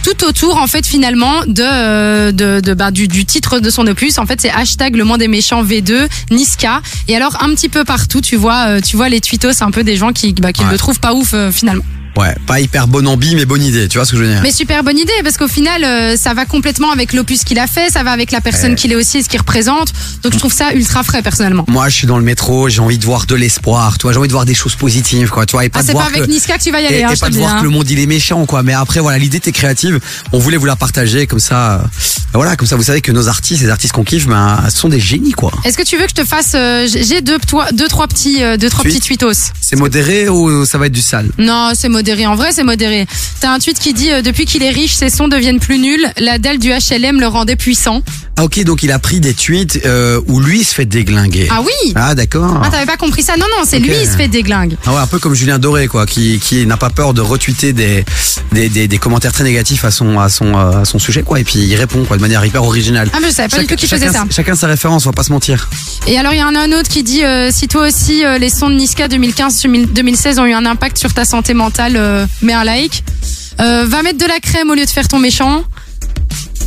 [0.04, 3.88] Tout autour, en fait, finalement, de, euh, de, de bah, du, du titre de son
[3.88, 4.18] opus.
[4.18, 6.82] En fait, c'est hashtag le monde est méchant V2, Niska.
[7.08, 9.72] Et alors, un petit peu partout, tu vois, euh, tu vois les tweetos, c'est un
[9.72, 10.72] peu des gens qui, bah, qui Ouais.
[10.72, 11.84] le trouvent pas ouf, euh, finalement.
[12.16, 13.88] Ouais, pas hyper bonne ambi, mais bonne idée.
[13.88, 16.16] Tu vois ce que je veux dire Mais super bonne idée parce qu'au final euh,
[16.16, 18.76] ça va complètement avec l'opus qu'il a fait, ça va avec la personne Ouais.
[18.76, 19.91] qu'il est aussi et ce qu'il représente.
[20.22, 21.66] Donc je trouve ça ultra frais personnellement.
[21.68, 24.20] Moi, je suis dans le métro, j'ai envie de voir de l'espoir, tu vois, j'ai
[24.20, 26.24] envie de voir des choses positives, quoi, tu vois, et pas Ah, c'est pas avec
[26.24, 27.59] que- Niska que tu vas y aller, et, hein, et je pas de voir hein.
[27.59, 28.61] que le monde il est méchant, quoi.
[28.64, 29.99] Mais après, voilà, l'idée était créative.
[30.32, 31.78] On voulait vous la partager, comme ça, euh,
[32.36, 34.89] voilà, comme ça, vous savez que nos artistes, les artistes qu'on kiffe, ben, ce sont
[34.89, 35.51] des génies, quoi.
[35.66, 38.43] Est-ce que tu veux que je te fasse euh, j'ai deux, toi, deux trois petits
[38.43, 39.51] euh, deux trois petits tweetos.
[39.59, 41.30] C'est modéré ou ça va être du sale?
[41.39, 42.03] Non, c'est modéré.
[42.28, 43.08] En vrai, c'est modéré.
[43.39, 46.06] T'as un tweet qui dit euh, depuis qu'il est riche, ses sons deviennent plus nuls.
[46.18, 48.01] La dalle du HLM le rendait puissant.
[48.36, 51.47] Ah, ok, donc il a pris des tweets euh, où lui il se fait déglinguer.
[51.51, 51.93] Ah oui.
[51.95, 52.62] Ah, d'accord.
[52.64, 54.76] Ah, t'avais pas compris ça Non, non, c'est lui, il se fait déglingue.
[54.86, 57.74] Ah ouais, un peu comme Julien Doré, quoi, qui, qui n'a pas peur de retweeter
[57.74, 58.04] des,
[58.51, 61.39] des, des, des commentaires très négatifs à son, à son, euh, à son sujet, quoi,
[61.39, 63.10] et puis il répond, quoi, de manière hyper originale.
[63.14, 64.26] Ah, mais je savais pas du tout qu'il faisait chacun, ça.
[64.32, 65.70] Chacun sa référence, on va pas se mentir.
[66.08, 68.38] Et alors il y en a un autre qui dit euh, si toi aussi euh,
[68.39, 72.54] les sons de Niska 2015-2016 ont eu un impact sur ta santé mentale, euh, mets
[72.54, 73.04] un like.
[73.60, 75.64] Euh, va mettre de la crème au lieu de faire ton méchant.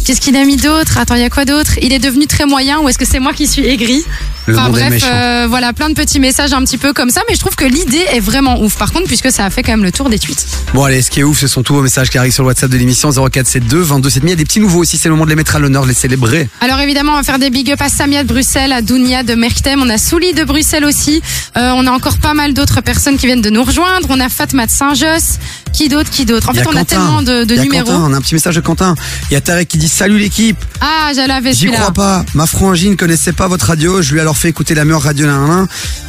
[0.05, 2.47] Qu'est-ce qu'il a mis d'autre Attends, il y a quoi d'autre Il est devenu très
[2.47, 4.05] moyen ou est-ce que c'est moi qui suis aigri
[4.47, 5.07] Le Enfin monde est bref, méchant.
[5.11, 7.65] euh, voilà, plein de petits messages un petit peu comme ça, mais je trouve que
[7.65, 8.77] l'idée est vraiment ouf.
[8.77, 10.47] Par contre, puisque ça a fait quand même le tour des tweets.
[10.75, 12.49] Bon, allez, ce qui est ouf, ce sont tous vos messages qui arrivent sur le
[12.49, 14.29] WhatsApp de l'émission 0472 22 7000.
[14.29, 15.83] Il y a des petits nouveaux aussi, c'est le moment de les mettre à l'honneur,
[15.83, 16.49] de les célébrer.
[16.61, 19.35] Alors évidemment, on va faire des big up à Samia de Bruxelles, à Dounia de
[19.35, 21.21] Merktem, on a Souli de Bruxelles aussi.
[21.57, 24.07] Euh, on a encore pas mal d'autres personnes qui viennent de nous rejoindre.
[24.11, 25.39] On a Fatma de Saint-Josse.
[25.73, 26.49] Qui d'autre Qui d'autre?
[26.51, 27.87] En fait, on a tellement de, de Il y a numéros.
[27.87, 28.95] Quentin, on a un petit message de Quentin.
[29.31, 30.59] Il y a Tarek qui dit Salut l'équipe.
[30.81, 32.25] Ah, j'avais J'y crois pas.
[32.35, 34.03] Ma frangine connaissait pas votre radio.
[34.03, 35.67] Je lui ai alors fait écouter la meilleure radio nan.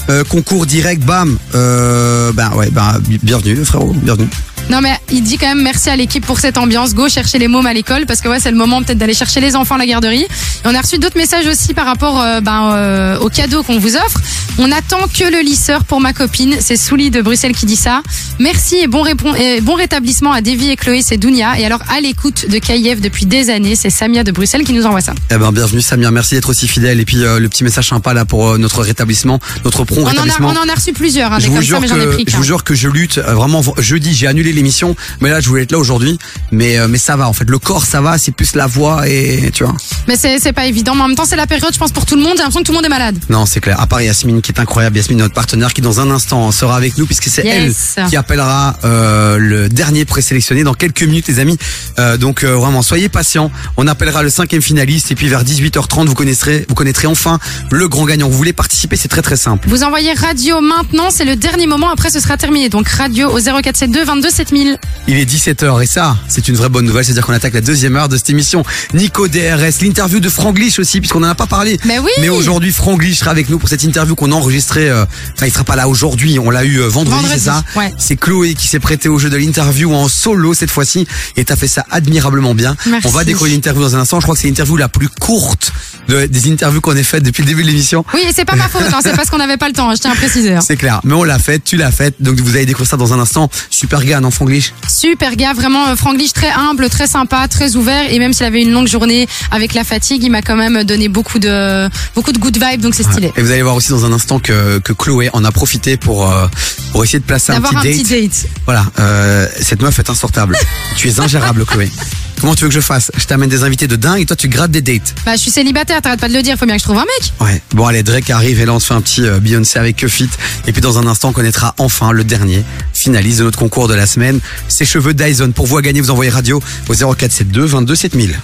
[0.09, 1.37] Euh, concours direct, bam.
[1.55, 4.27] Euh, ben ouais, ben bi- bienvenue frérot, bienvenue.
[4.69, 6.93] Non mais il dit quand même merci à l'équipe pour cette ambiance.
[6.93, 9.39] Go chercher les mômes à l'école parce que ouais c'est le moment peut-être d'aller chercher
[9.39, 10.23] les enfants à la garderie.
[10.23, 10.27] Et
[10.65, 13.95] on a reçu d'autres messages aussi par rapport euh, ben, euh, aux cadeaux qu'on vous
[13.95, 14.19] offre.
[14.59, 16.55] On attend que le lisseur pour ma copine.
[16.59, 18.01] C'est Souli de Bruxelles qui dit ça.
[18.39, 21.57] Merci et bon, répon- et bon rétablissement à Davy et Chloé, c'est Dounia.
[21.59, 24.85] Et alors à l'écoute de KIF depuis des années, c'est Samia de Bruxelles qui nous
[24.85, 25.13] envoie ça.
[25.31, 26.99] Eh ben bienvenue Samir, merci d'être aussi fidèle.
[26.99, 30.03] Et puis euh, le petit message sympa là pour euh, notre rétablissement, notre prompt On
[30.03, 30.49] en, a, rétablissement.
[30.49, 32.09] on en a reçu plusieurs, hein, je vous comme ça, jure mais j'en ai que
[32.11, 34.95] pris je vous jure que je lutte vraiment jeudi j'ai annulé l'émission.
[35.21, 36.17] Mais là, je voulais être là aujourd'hui.
[36.51, 37.49] Mais, euh, mais ça va, en fait.
[37.49, 38.17] Le corps, ça va.
[38.17, 39.75] C'est plus la voix et, tu vois.
[40.07, 40.95] Mais c'est c'est pas évident.
[40.95, 42.33] Mais en même temps, c'est la période, je pense, pour tout le monde.
[42.33, 43.17] J'ai l'impression que tout le monde est malade.
[43.29, 43.79] Non, c'est clair.
[43.79, 46.97] À part Yasmine qui est incroyable, Yasmine notre partenaire qui dans un instant sera avec
[46.97, 47.95] nous puisque c'est Yes.
[47.97, 51.57] elle qui appellera euh, le dernier présélectionné dans quelques minutes les amis.
[51.99, 53.51] Euh, donc euh, vraiment soyez patients.
[53.77, 57.39] On appellera le cinquième finaliste et puis vers 18h30 vous connaîtrez vous connaîtrez enfin
[57.71, 58.27] le grand gagnant.
[58.29, 59.67] Vous voulez participer, c'est très très simple.
[59.69, 61.89] Vous envoyez radio maintenant, c'est le dernier moment.
[61.89, 62.69] Après, ce sera terminé.
[62.69, 64.77] Donc radio au 0472 22 7000.
[65.07, 67.95] Il est 17h et ça, c'est une vraie bonne nouvelle, c'est-à-dire qu'on attaque la deuxième
[67.95, 68.63] heure de cette émission.
[68.93, 71.77] Nico DRS, l'interview de Franglish aussi, puisqu'on n'en a pas parlé.
[71.85, 74.89] Mais oui Mais aujourd'hui, Franglish sera avec nous pour cette interview qu'on a enregistrée.
[74.89, 77.63] euh, Enfin, il sera pas là aujourd'hui, on l'a eu euh, vendredi, Vendredi, c'est ça
[77.75, 77.93] ouais.
[77.97, 81.55] C'est Chloé qui s'est prêtée au jeu de l'interview en solo cette fois-ci et t'as
[81.55, 82.75] fait ça admirablement bien.
[82.87, 83.07] Merci.
[83.07, 84.19] On va découvrir l'interview dans un instant.
[84.19, 85.71] Je crois que c'est l'interview la plus courte
[86.07, 88.05] de- des interviews qu'on ait faites depuis le début de l'émission.
[88.13, 89.99] Oui, et c'est pas ma faute, hein, c'est parce qu'on n'avait pas le temps, je
[90.01, 90.53] tiens à préciser.
[90.55, 90.59] hein.
[90.65, 93.13] C'est clair, mais on l'a faite, tu l'as faite, donc vous allez découvrir ça dans
[93.13, 93.49] un instant.
[93.69, 98.13] Super gars, non Franglish Super gars, vraiment euh, Franglish très humble, très sympa, très ouvert
[98.13, 101.07] et même s'il avait une longue journée avec la fatigue, il m'a quand même donné
[101.07, 103.31] beaucoup de beaucoup de good vibes donc c'est stylé.
[103.35, 106.31] Et vous allez voir aussi dans un instant que, que Chloé en a profité pour,
[106.31, 106.47] euh,
[106.91, 107.91] pour essayer de placer un petit, un date.
[107.93, 108.45] petit date.
[108.65, 110.55] Voilà, euh, cette meuf est insortable.
[110.97, 111.89] tu es ingérable, Chloé.
[112.39, 113.11] Comment tu veux que je fasse?
[113.17, 115.15] Je t'amène des invités de dingue et toi tu grattes des dates.
[115.25, 117.05] Bah je suis célibataire, t'arrêtes pas de le dire, faut bien que je trouve un
[117.05, 117.33] mec.
[117.41, 117.61] Ouais.
[117.73, 120.07] Bon allez, Drake arrive et là on se fait un petit euh, Beyoncé avec que
[120.07, 120.29] fit.
[120.67, 122.63] Et puis dans un instant on connaîtra enfin le dernier
[122.93, 124.39] finaliste de notre concours de la semaine.
[124.67, 125.51] Ses cheveux Dyson.
[125.51, 128.39] Pour vous à gagner, vous envoyez radio au 0472 22 7000.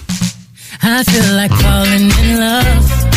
[0.82, 3.14] I feel like falling in love.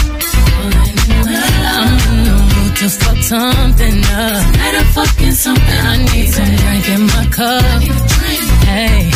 [1.68, 4.52] I'm in the mood to fuck something up.
[4.54, 5.86] Better fucking something.
[5.86, 7.64] I need some drink in my cup.
[8.64, 9.10] Hey,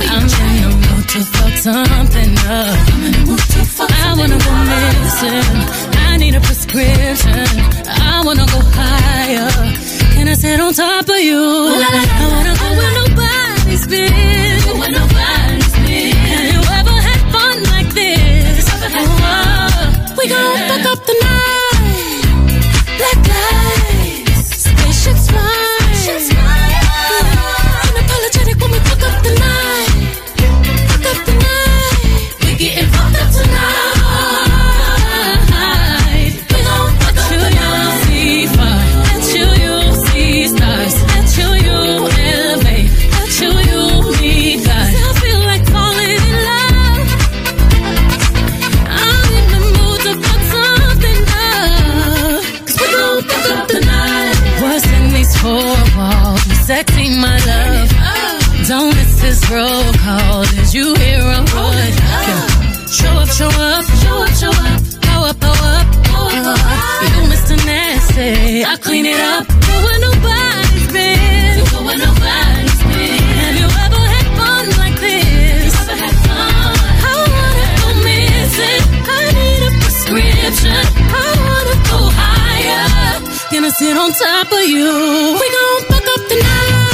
[0.00, 0.83] I'm in the mood
[1.14, 2.74] to fuck something up.
[2.90, 5.46] I'm in the mood to fuck I wanna go missing.
[6.10, 7.46] I need a prescription.
[7.86, 9.48] I wanna go higher.
[10.14, 11.38] Can I sit on top of you?
[11.38, 14.58] I wanna go where nobody's been.
[14.80, 16.16] Where nobody's been.
[16.34, 18.66] Have you ever had fun like this?
[18.98, 22.24] Oh, we gon' fuck up the night.
[22.98, 26.33] Black lights, spaceships fly.
[56.66, 57.88] Sexy, my love.
[58.66, 60.44] Don't miss this roll call.
[60.44, 61.48] Did you hear a word?
[61.52, 61.72] Oh,
[62.28, 62.86] yeah.
[62.86, 64.80] Show up, show up, show up, show up.
[65.14, 66.58] Up, go up, go up.
[67.16, 67.56] You Mr.
[67.64, 68.64] Nasty.
[68.64, 69.46] I clean it up.
[69.48, 71.64] Go where nobody's been.
[71.70, 72.73] Go where nobody's
[83.54, 85.38] Gonna sit on top of you.
[85.40, 86.93] We gon' fuck up the night.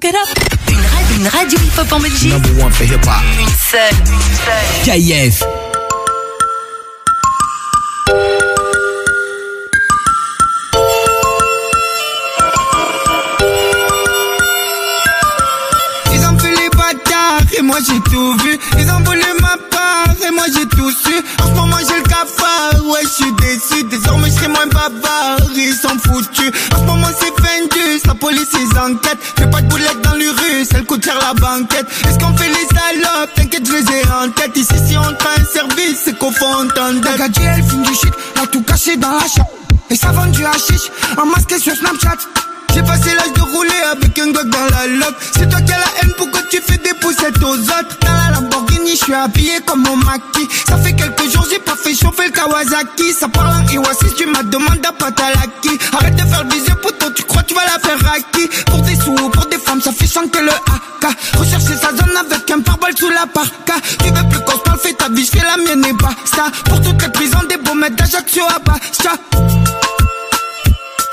[0.00, 0.28] fuck it up.
[0.68, 2.32] Une, ra- une radio hip-hop en Belgique.
[2.32, 3.22] Number one for hip hop.
[3.38, 3.94] Une seule.
[4.84, 5.42] KIF.
[16.12, 18.58] Ils ont fait les bâtards et moi j'ai tout vu.
[18.78, 21.14] Ils ont volé ma part et moi j'ai tout su.
[21.42, 23.84] En ce moment j'ai le cafard, ouais je suis déçu.
[23.84, 26.50] Désormais je serai moins bavard, ils sont foutus.
[26.74, 27.68] En ce moment c'est la
[28.20, 29.18] police ils enquêtent.
[29.36, 31.86] Fais pas de boulettes dans l'urus, elle coûte cher la banquette.
[32.08, 33.34] Est-ce qu'on fait les salopes?
[33.34, 34.56] T'inquiète je les ai en tête.
[34.56, 37.00] Ici si on prend un service, c'est qu'on fait entendre.
[37.04, 39.50] La gadget elle fume du shit, a tout caché dans la chambre.
[39.88, 42.18] Et ça vend du hashish, en masqué sur Snapchat.
[42.72, 45.16] J'ai passé l'âge de rouler avec un gars dans la loque.
[45.36, 47.98] C'est toi qui as la haine, pourquoi tu fais des poussettes aux autres?
[48.00, 50.46] Dans la Lamborghini, je suis habillé comme mon maquis.
[50.68, 53.12] Ça fait quelques jours, j'ai pas fait chauffer le Kawasaki.
[53.12, 55.70] Ça parle en Iwasis, tu m'as demandé à Patalaki.
[55.98, 56.44] Arrête de faire
[58.66, 61.38] Pour des sous, pour des femmes, ça fait chanter le AK.
[61.38, 63.74] Rechercher sa zone avec un pare-balles sous la parka.
[64.02, 66.46] Tu veux plus qu'on se parle, fais ta vie, je fais la mienne et basta.
[66.64, 69.12] Pour toutes les prisons, des baumettes d'Ajaccio à Bastia.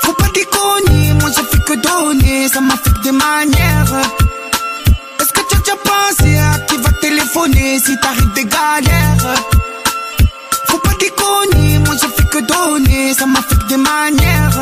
[0.02, 3.94] Faut pas déconner, moi j'ai fait que donner, ça m'a fait des manières.
[5.20, 9.34] Est-ce que tu as déjà pensé à qui va téléphoner si t'arrives des galères?
[10.66, 14.58] Faut pas déconner, moi j'ai fait que donner, ça m'a fait des manières.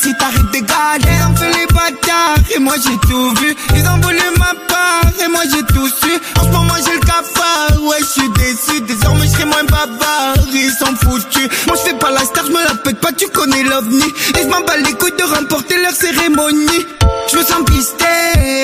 [0.00, 1.00] Si t'arrives des galères?
[1.02, 3.56] Ils ont fait les bâtards et moi j'ai tout vu.
[3.74, 6.12] Ils ont volé ma part et moi j'ai tout su.
[6.38, 8.80] En ce moment j'ai le cafard, ouais je suis déçu.
[8.82, 11.48] Désormais je serai moins bavard, ils sont foutus.
[11.66, 14.04] Moi je pas la star, je me la pète pas, tu connais l'ovni.
[14.36, 16.86] Je m'en bats les couilles de remporter leur cérémonie.
[17.30, 18.06] Je me sens pisté,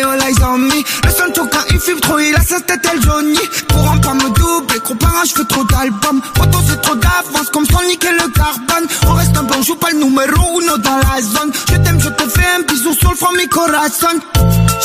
[0.05, 2.61] oh là ils ont mis Le son de quand il fume trop, il a sa
[2.61, 6.97] tête elle Johnny Pour un pas me doubler, gros parent trop d'albums Photo c'est trop
[6.97, 10.97] d'avance, comme sans niquer le carbone On reste un bon, joue pas le numéro dans
[10.97, 11.53] la zone.
[11.71, 14.19] Je t'aime, je te fais un bisou sur le front, mi corazon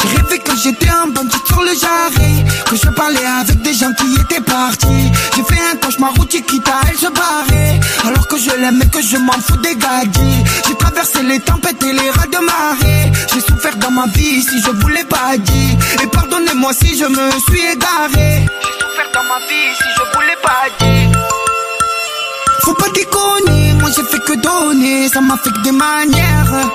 [0.01, 3.91] J'ai rêvé que j'étais un bandit sur le jarret Que je parlais avec des gens
[3.93, 5.11] qui étaient partis.
[5.35, 7.79] J'ai fait un cauchemar où Chiquita elle se barrait.
[8.05, 11.83] Alors que je l'aime et que je m'en fous des gadgets J'ai traversé les tempêtes
[11.83, 13.11] et les rats de marée.
[13.33, 17.31] J'ai souffert dans ma vie si je voulais pas dire Et pardonnez-moi si je me
[17.47, 18.45] suis égaré.
[18.61, 21.40] J'ai souffert dans ma vie si je voulais pas dire
[22.71, 25.09] Faut pas déconner, moi j'ai fait que donner.
[25.09, 26.71] Ça m'a fait que des manières.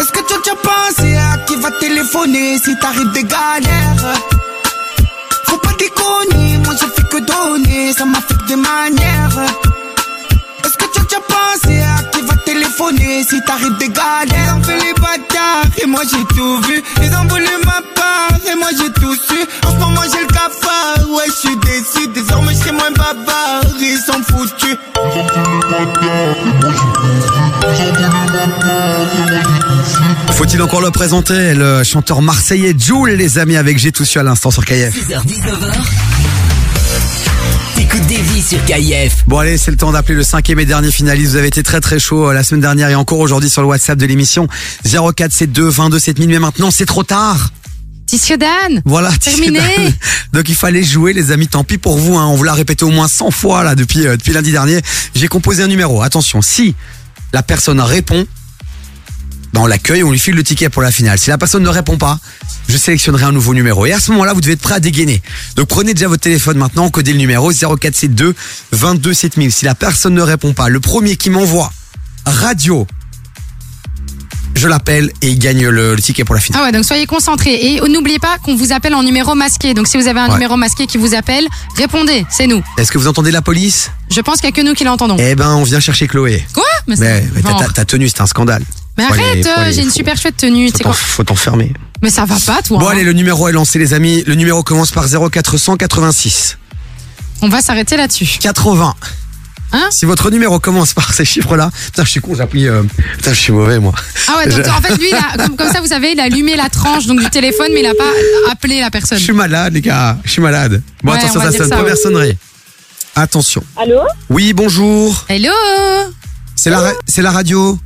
[0.00, 4.14] Est-ce que tu as déjà pensé à qui va téléphoner si t'arrives des galères?
[5.44, 7.92] Faut pas déconner, moi j'ai fait que donner.
[7.92, 9.38] Ça m'a fait que des manières.
[10.64, 12.19] Est-ce que tu as déjà pensé à qui
[12.70, 15.70] va téléphoner si t'arrives des galères Ils ont fait les bâtards.
[15.82, 16.82] Et moi j'ai tout vu.
[17.02, 19.38] Ils ont volé ma part et moi j'ai tout su.
[19.66, 22.08] En ce moment j'ai le cafard, ouais je suis déçu.
[22.14, 24.76] Désormais je moins bavard, ils sont foutus.
[30.32, 34.22] Faut-il encore le présenter Le chanteur marseillais Joule, les amis, avec J'ai tout su à
[34.22, 34.94] l'instant sur KF.
[34.94, 35.72] 6h-19h.
[37.76, 39.24] T'écoutes des vies sur KIF.
[39.26, 41.32] Bon allez, c'est le temps d'appeler le cinquième et dernier finaliste.
[41.32, 43.68] Vous avez été très très chaud euh, la semaine dernière et encore aujourd'hui sur le
[43.68, 44.48] WhatsApp de l'émission
[44.84, 46.28] 0472 22 7000.
[46.28, 47.50] Mais maintenant, c'est trop tard.
[48.38, 49.60] Dan Voilà, Terminé.
[50.32, 52.26] Donc il fallait jouer les amis, tant pis pour vous, hein.
[52.26, 54.80] on vous l'a répété au moins 100 fois là depuis, euh, depuis lundi dernier.
[55.14, 56.74] J'ai composé un numéro, attention, si
[57.32, 58.26] la personne répond,
[59.56, 61.18] on l'accueille, on lui file le ticket pour la finale.
[61.18, 62.18] Si la personne ne répond pas,
[62.68, 63.84] je sélectionnerai un nouveau numéro.
[63.86, 65.22] Et à ce moment-là, vous devez être prêt à dégainer.
[65.56, 68.34] Donc prenez déjà votre téléphone maintenant, codez le numéro 0472
[68.72, 69.52] 22 7000.
[69.52, 71.72] Si la personne ne répond pas, le premier qui m'envoie
[72.24, 72.86] radio,
[74.54, 76.60] je l'appelle et il gagne le, le ticket pour la finale.
[76.62, 77.54] Ah ouais, donc soyez concentrés.
[77.54, 79.74] Et n'oubliez pas qu'on vous appelle en numéro masqué.
[79.74, 80.34] Donc si vous avez un Ouais.
[80.34, 81.46] numéro masqué qui vous appelle,
[81.76, 82.62] répondez, c'est nous.
[82.76, 83.90] Est-ce que vous entendez la police?
[84.10, 85.16] Je pense qu'il n'y a que nous qui l'entendons.
[85.18, 86.44] Eh ben, on vient chercher Chloé.
[86.52, 86.64] Quoi?
[86.86, 88.62] Mais, Mais, c'est- mais ta- tenue, c'est un scandale.
[88.98, 90.70] Mais Faut arrête, euh, j'ai une super chouette tenue.
[90.82, 91.72] Quoi faut t'enfermer.
[92.02, 92.78] Mais ça va pas, toi.
[92.78, 92.92] Bon, hein.
[92.92, 94.24] allez, le numéro est lancé, les amis.
[94.26, 96.58] Le numéro commence par 0486
[97.42, 98.38] On va s'arrêter là-dessus.
[98.40, 98.94] 80.
[99.72, 102.66] Hein si votre numéro commence par ces chiffres-là, putain, je suis con, j'appuie.
[102.66, 102.82] euh,
[103.16, 103.92] Putain, je suis mauvais, moi.
[104.28, 106.20] Ah ouais, donc Je- en fait, lui, il a- comme, comme ça, vous savez, il
[106.20, 108.10] a allumé la tranche donc du téléphone, mais il a pas
[108.50, 109.18] appelé la personne.
[109.18, 110.16] Je suis malade, les gars.
[110.24, 110.82] Je suis malade.
[111.04, 111.68] Bon, Ouais, attention, on va ça dire sonne.
[111.70, 112.00] ça, Première ouais.
[112.00, 112.38] sonnerie.
[113.14, 113.62] Attention.
[113.80, 115.24] Allô Oui, bonjour.
[115.28, 115.52] Hello
[116.56, 117.78] C'est la, ra- c'est la radio.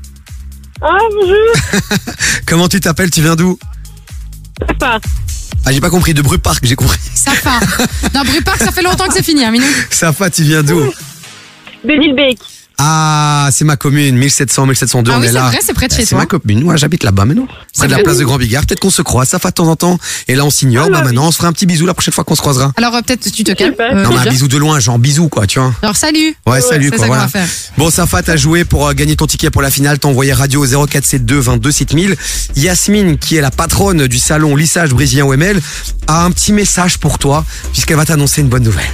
[0.82, 1.88] Ah, bonjour
[2.46, 3.58] Comment tu t'appelles Tu viens d'où
[4.68, 5.00] Safa.
[5.66, 6.12] Ah, j'ai pas compris.
[6.14, 6.98] De Brupark, j'ai compris.
[7.14, 7.58] Safa.
[8.14, 9.64] Non, Brupark, ça fait longtemps que c'est fini, hein, Minou.
[9.90, 10.80] Safa, tu viens d'où
[11.92, 12.38] Lilbeek.
[12.76, 15.46] Ah, c'est ma commune, 1700, 1702, Ah on oui, est c'est là.
[15.46, 16.18] vrai, c'est près de Bah, chez C'est toi.
[16.18, 17.46] ma commune, moi j'habite là-bas maintenant.
[17.78, 19.68] Près de la place de Grand Bigard, peut-être qu'on se croise, ça fait de temps
[19.68, 19.96] en temps.
[20.26, 22.24] Et là on s'ignore, bah maintenant on se fera un petit bisou la prochaine fois
[22.24, 22.72] qu'on se croisera.
[22.76, 23.74] Alors euh, peut-être tu te calmes.
[23.78, 24.30] euh, non mais un déjà.
[24.30, 25.72] bisou de loin, genre bisou quoi, tu vois.
[25.82, 26.34] Alors salut.
[26.46, 27.22] Ouais, salut C'est quoi, ça qu'on voilà.
[27.22, 27.48] va faire.
[27.78, 30.00] Bon, Safa, t'as joué pour euh, gagner ton ticket pour la finale.
[30.00, 32.16] T'as envoyé radio au 0472 22 7000.
[32.56, 35.60] Yasmine, qui est la patronne du salon lissage brésilien OML,
[36.08, 38.84] a un petit message pour toi, puisqu'elle va t'annoncer une bonne nouvelle.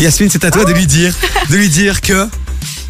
[0.00, 1.14] Yasmine, c'est à toi de lui dire,
[1.50, 2.28] de lui dire que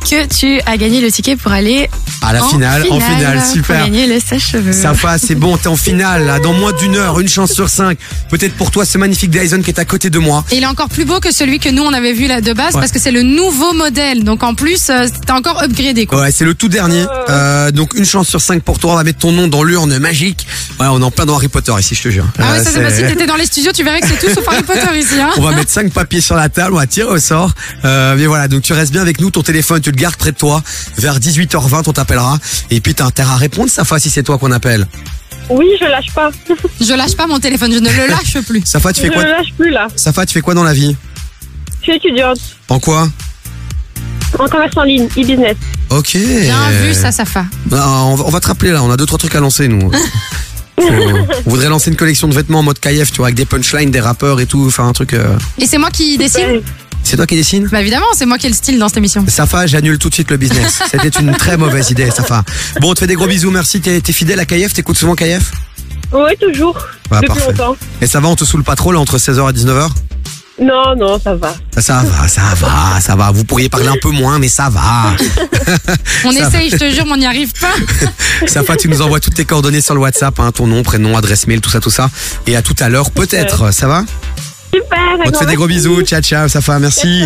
[0.08, 1.88] Que tu as gagné le ticket pour aller
[2.20, 3.84] à la en finale, en finale, Pour super.
[3.84, 4.72] gagner le sèche-cheveux.
[4.72, 7.98] Safa, c'est bon, t'es en finale, là, dans moins d'une heure, une chance sur cinq.
[8.28, 10.44] Peut-être pour toi, ce magnifique Dyson qui est à côté de moi.
[10.52, 12.52] Et il est encore plus beau que celui que nous on avait vu là de
[12.52, 12.80] base Ouais.
[12.80, 14.22] parce que c'est le nouveau modèle.
[14.24, 16.20] Donc en plus, euh, t'as encore upgradé quoi.
[16.20, 17.04] Ouais, c'est le tout dernier.
[17.30, 18.92] Euh, donc une chance sur cinq pour toi.
[18.92, 20.46] On va mettre ton nom dans l'urne magique.
[20.78, 22.26] Ouais, on est en plein dans Harry Potter ici, je te jure.
[22.38, 23.06] Ah ouais, Euh, ça c'est facile.
[23.06, 25.14] T'étais dans les studios, tu verrais que c'est tout sauf Harry Potter ici.
[25.20, 25.30] Hein.
[25.38, 27.52] On va mettre cinq papiers sur la table, on va tirer au sort.
[27.84, 30.32] Euh, mais voilà, donc tu restes bien avec nous, ton téléphone, tu le gardes près
[30.32, 30.62] de toi.
[30.98, 32.39] Vers 18h20, on t'appellera.
[32.70, 34.86] Et puis t'as intérêt à répondre, Safa, si c'est toi qu'on appelle.
[35.51, 36.31] Oui, je lâche pas.
[36.81, 38.62] Je lâche pas mon téléphone, je ne le lâche plus.
[38.64, 39.89] Safa, tu fais je quoi le lâche plus là.
[39.97, 40.97] Safa, tu fais quoi dans la vie
[41.81, 42.39] Je suis étudiante
[42.69, 43.09] En quoi
[44.39, 45.56] en commerce en ligne, e-business.
[45.90, 46.16] Ok.
[46.16, 47.44] Bien vu ça, Safa.
[47.70, 49.90] On, va, on va te rappeler là, on a deux trois trucs à lancer nous.
[50.78, 53.90] On voudrait lancer une collection de vêtements en mode KF, tu vois, avec des punchlines,
[53.90, 55.12] des rappeurs et tout, enfin un truc.
[55.12, 56.62] euh, Et c'est moi qui dessine?
[57.04, 59.24] C'est toi qui dessine Bah évidemment, c'est moi qui ai le style dans cette émission.
[59.28, 60.82] Safa, j'annule tout de suite le business.
[60.90, 62.42] C'était une très mauvaise idée, Safa.
[62.80, 63.80] Bon, on te fait des gros bisous, merci.
[63.80, 65.50] T'es fidèle à KF, t'écoutes souvent KF
[66.12, 66.76] Oui, toujours.
[67.10, 67.50] Ouais, Depuis parfait.
[67.52, 67.76] longtemps.
[68.00, 69.88] Et ça va, on te saoule pas trop là entre 16h et 19h
[70.62, 71.54] Non, non, ça va.
[71.78, 73.30] Ça va, ça va, ça va.
[73.32, 75.14] Vous pourriez parler un peu moins, mais ça va.
[76.24, 77.72] On Ça essaye, je te jure, mais on n'y arrive pas.
[78.46, 81.46] Safa, tu nous envoies toutes tes coordonnées sur le WhatsApp, hein, ton nom, prénom, adresse
[81.46, 82.10] mail, tout ça, tout ça.
[82.46, 83.72] Et à tout à l'heure, peut-être.
[83.72, 84.04] Ça va?
[84.74, 84.99] Super.
[85.27, 86.03] On te fait des gros bisous.
[86.03, 87.24] Ciao, ciao, Safa, merci.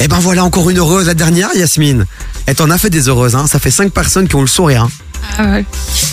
[0.00, 2.06] Et ben voilà, encore une heureuse, la dernière, Yasmine.
[2.46, 3.46] Et t'en as fait des heureuses, hein.
[3.46, 4.90] Ça fait cinq personnes qui ont le sourire, hein.
[5.38, 5.64] Ah ouais.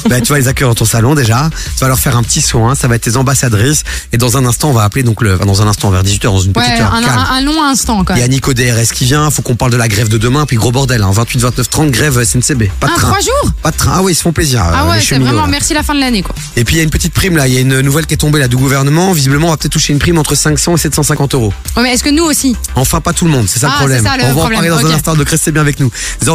[0.09, 1.49] Ben, tu vas les accueillir dans ton salon déjà.
[1.77, 2.75] Tu vas leur faire un petit soin.
[2.75, 3.83] Ça va être tes ambassadrices.
[4.11, 6.23] Et dans un instant, on va appeler donc le, enfin, dans un instant, vers 18h,
[6.23, 6.93] dans une Ouais, petite heure.
[6.93, 7.17] un, calme.
[7.17, 8.27] un- un long instant quand Il y a.
[8.27, 11.01] Nico DRS qui vient, faut qu'on parle de la grève de demain, puis gros bordel,
[11.03, 12.69] hein, 28, 29, 30, grève SNCB.
[12.79, 13.07] Pas de Ah, train.
[13.09, 13.91] trois jours Pas de train.
[13.95, 14.61] Ah oui, ils se font plaisir.
[14.63, 15.47] Ah euh, ouais, les c'est vraiment là.
[15.47, 16.35] merci la fin de l'année quoi.
[16.57, 18.13] Et puis il y a une petite prime là, il y a une nouvelle qui
[18.13, 19.13] est tombée là du gouvernement.
[19.13, 21.53] Visiblement, on va peut-être toucher une prime entre 500 et 750 euros.
[21.77, 22.55] Ouais, mais est-ce que nous aussi?
[22.75, 24.03] Enfin, pas tout le monde, c'est ça Ah, le problème.
[24.03, 25.89] ça, le on va en problème, parler dans un instant, donc restez bien avec nous.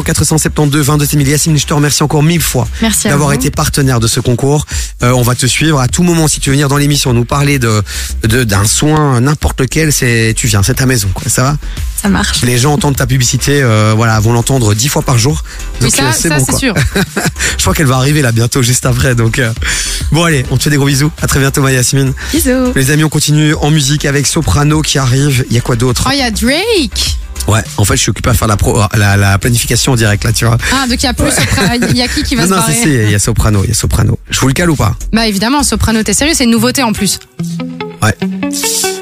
[0.04, 1.22] 0472 22 000.
[1.22, 4.66] Yacine, je te remercie encore mille fois Merci à d'avoir été partenaire de ce concours.
[5.02, 7.24] Euh, on va te suivre à tout moment si tu veux venir dans l'émission, nous
[7.24, 7.82] parler de
[8.24, 11.24] de- d'un soin n'importe lequel, c'est tu viens, c'est ta maison, quoi.
[11.28, 11.56] Ça va?
[12.02, 12.42] Ça marche.
[12.42, 15.42] Les gens entendent ta publicité, euh, voilà, vont l'entendre dix fois par jour.
[15.80, 16.58] Donc, euh, bon, c'est quoi.
[16.58, 16.74] sûr.
[17.56, 19.14] je crois qu'elle va arriver là bientôt, juste après.
[19.14, 19.52] Donc euh,
[20.12, 21.10] bon allez, on te fait des gros bisous.
[21.20, 22.12] À très bientôt, ma Yasmine.
[22.32, 22.72] Bisous.
[22.74, 25.44] Les amis, on continue en musique avec Soprano qui arrive.
[25.50, 26.04] Il y a quoi d'autre?
[26.08, 27.16] Oh, il y a Drake.
[27.48, 30.22] Ouais, en fait, je suis occupé à faire la, pro- la, la planification en direct
[30.22, 30.58] là, tu vois.
[30.72, 31.30] Ah, donc il y a plus
[31.90, 33.18] Il y a qui qui va non, se non, barrer si, si, il y a
[33.18, 34.18] Soprano, il y a Soprano.
[34.30, 34.94] Je vous le cale ou pas?
[35.12, 37.18] Bah évidemment, Soprano, t'es sérieux, c'est une nouveauté en plus.
[38.02, 38.14] Ouais.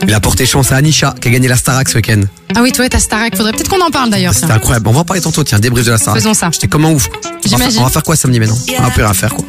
[0.06, 2.20] Il a porté chance à Anisha qui a gagné la Starac ce week-end.
[2.54, 4.32] Ah oui, toi, t'as Starac, faudrait peut-être qu'on en parle d'ailleurs.
[4.32, 4.88] C'était incroyable.
[4.88, 6.20] On va en parler tantôt, tiens, débrief de la Starac.
[6.20, 6.48] Faisons ça.
[6.52, 7.08] J'étais comme un ouf.
[7.12, 7.80] On va, faire, J'imagine.
[7.80, 8.56] on va faire quoi samedi maintenant?
[8.78, 9.44] On va plus rien faire quoi.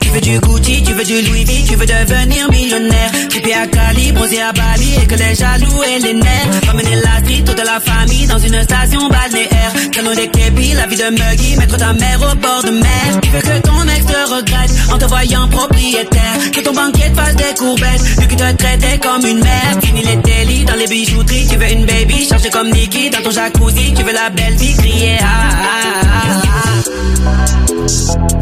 [0.00, 3.10] Tu veux du Gucci, tu veux du Louis V, tu veux devenir millionnaire.
[3.28, 6.70] Trippé à Cali, brosé à Bali et que les jaloux et les nerfs.
[6.70, 9.72] Emmener la street, toute la famille dans une station balnéaire.
[9.92, 13.20] Canon des képis, la vie de Muggy, mettre ta mère au bord de mer.
[13.22, 16.50] Tu veux que ton ex te regrette en te voyant propriétaire.
[16.52, 19.78] Que ton banquier te fasse des courbettes, lui qui te traitait comme une mère.
[19.82, 23.30] Fini les délits dans les bijouteries, tu veux une baby chargée comme Nicky dans ton
[23.30, 23.94] jacuzzi.
[23.94, 26.82] Tu veux la belle vie crier ah, ah, ah,
[27.26, 27.65] ah.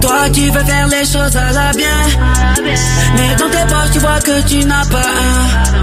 [0.00, 2.00] Toi tu veux faire les choses à la bien.
[3.16, 5.74] Mais dans tes poches tu vois que tu n'as pas un.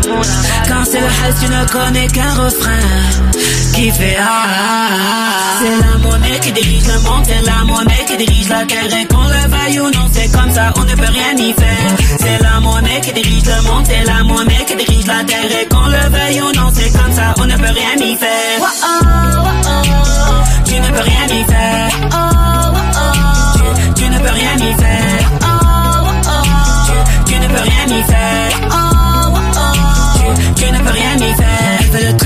[0.68, 2.80] Quand c'est le hell tu ne connais qu'un refrain
[3.74, 5.60] Qui fait ah, ah, ah.
[5.60, 9.06] C'est la monnaie qui dirige le monde C'est la monnaie qui dirige la terre Et
[9.08, 10.08] qu'on le veuille ou non.
[10.12, 12.18] C'est comme ça on ne peut rien y faire.
[12.20, 15.68] C'est la monnaie qui dirige le monde C'est la monnaie qui dirige la terre Et
[15.68, 16.72] qu'on le veuille ou non.
[16.74, 18.62] C'est comme ça on ne peut rien y faire.
[20.66, 22.51] Tu ne peux rien y faire.
[23.56, 25.32] Tu, tu ne peux rien y faire.
[25.42, 26.44] Oh, oh.
[26.86, 28.54] Tu, tu ne peux rien y faire.
[28.72, 28.78] Oh.
[30.16, 32.21] Tu, tu ne peux rien y faire.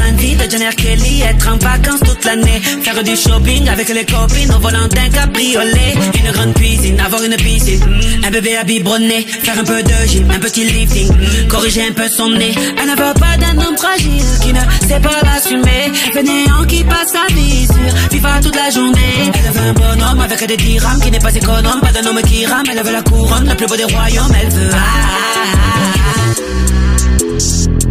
[0.57, 2.61] Jenner Kelly, être en vacances toute l'année.
[2.81, 5.95] Faire du shopping avec les copines au volant d'un cabriolet.
[6.17, 7.83] Une grande cuisine, avoir une piscine.
[8.23, 9.25] Un bébé à biberonner.
[9.43, 11.11] Faire un peu de gym, un petit lifting.
[11.49, 12.55] Corriger un peu son nez.
[12.81, 15.91] Elle ne veut pas d'un homme fragile qui ne sait pas l'assumer.
[16.13, 19.31] Fainéant qui passe sa vie sur FIFA toute la journée.
[19.33, 21.81] Elle veut un bonhomme avec des dirhams qui n'est pas économe.
[21.81, 22.65] Pas d'un homme qui rame.
[22.71, 24.33] Elle veut la couronne, le plus beau des royaumes.
[24.41, 24.69] Elle veut.
[24.71, 25.64] ah, ah, ah.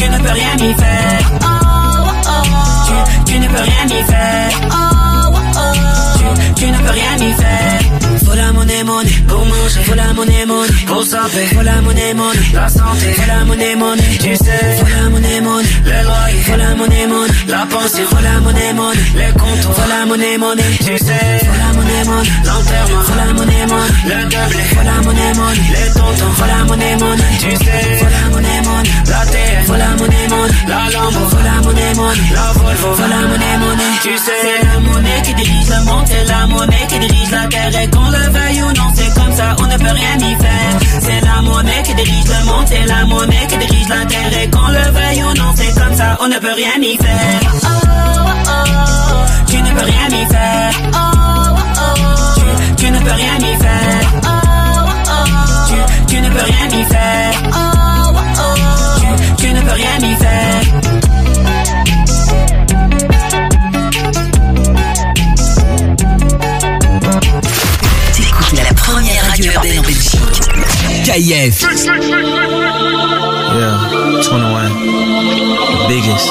[0.00, 1.30] Tu, ne peux rien y faire.
[2.86, 4.50] Tu, tu ne peux rien y faire.
[6.16, 7.80] Tu, tu ne peux rien y faire
[8.24, 8.82] Faut la monnaie,
[9.28, 13.44] pour manger Faut la monnaie, monnaie pour Faut la monnaie, monnaie la santé Faut la
[13.44, 17.66] monnaie, monnaie tu sais Faut la monnaie, monnaie le loyer Faut la monnaie, monnaie la
[17.66, 21.72] pensée Faut la monnaie, monnaie les comptes Faut la monnaie, monnaie tu sais Faut la
[21.76, 26.32] monnaie, monnaie l'enterrement Faut la monnaie, monnaie le doublé Faut la monnaie, monnaie les tontons
[26.36, 30.28] Faut la monnaie, monnaie tu sais Faut la monnaie, monnaie la terre Faut la monnaie,
[30.28, 34.40] monnaie la Lambo Faut la monnaie, monnaie la Volvo Faut la monnaie, monnaie tu sais
[34.42, 37.88] C'est la monnaie qui dirige le monde C'est la monnaie qui dirige la terre Et
[37.90, 41.20] qu'on le veuille ou non c'est comme ça On ne peut rien y faire C'est
[41.24, 44.68] la monnaie qui dirige le monde C'est la monnaie qui dirige la terre Et qu'on
[44.68, 47.68] le veuille ou non c'est comme ça On ne peut rien y faire Oh,
[48.46, 49.24] oh.
[49.46, 51.94] Tu ne peux rien y faire Oh, oh.
[52.76, 54.28] Tu, tu ne peux rien y faire Oh,
[55.08, 55.24] oh.
[55.68, 58.54] Tu, tu ne peux rien y faire oh, oh.
[59.36, 60.89] Tu, tu ne peux rien y faire
[69.40, 70.18] première radio urbaine en Belgique.
[71.04, 71.62] KIF.
[73.52, 73.78] Yeah,
[74.22, 74.68] 21.
[75.66, 76.28] The biggest.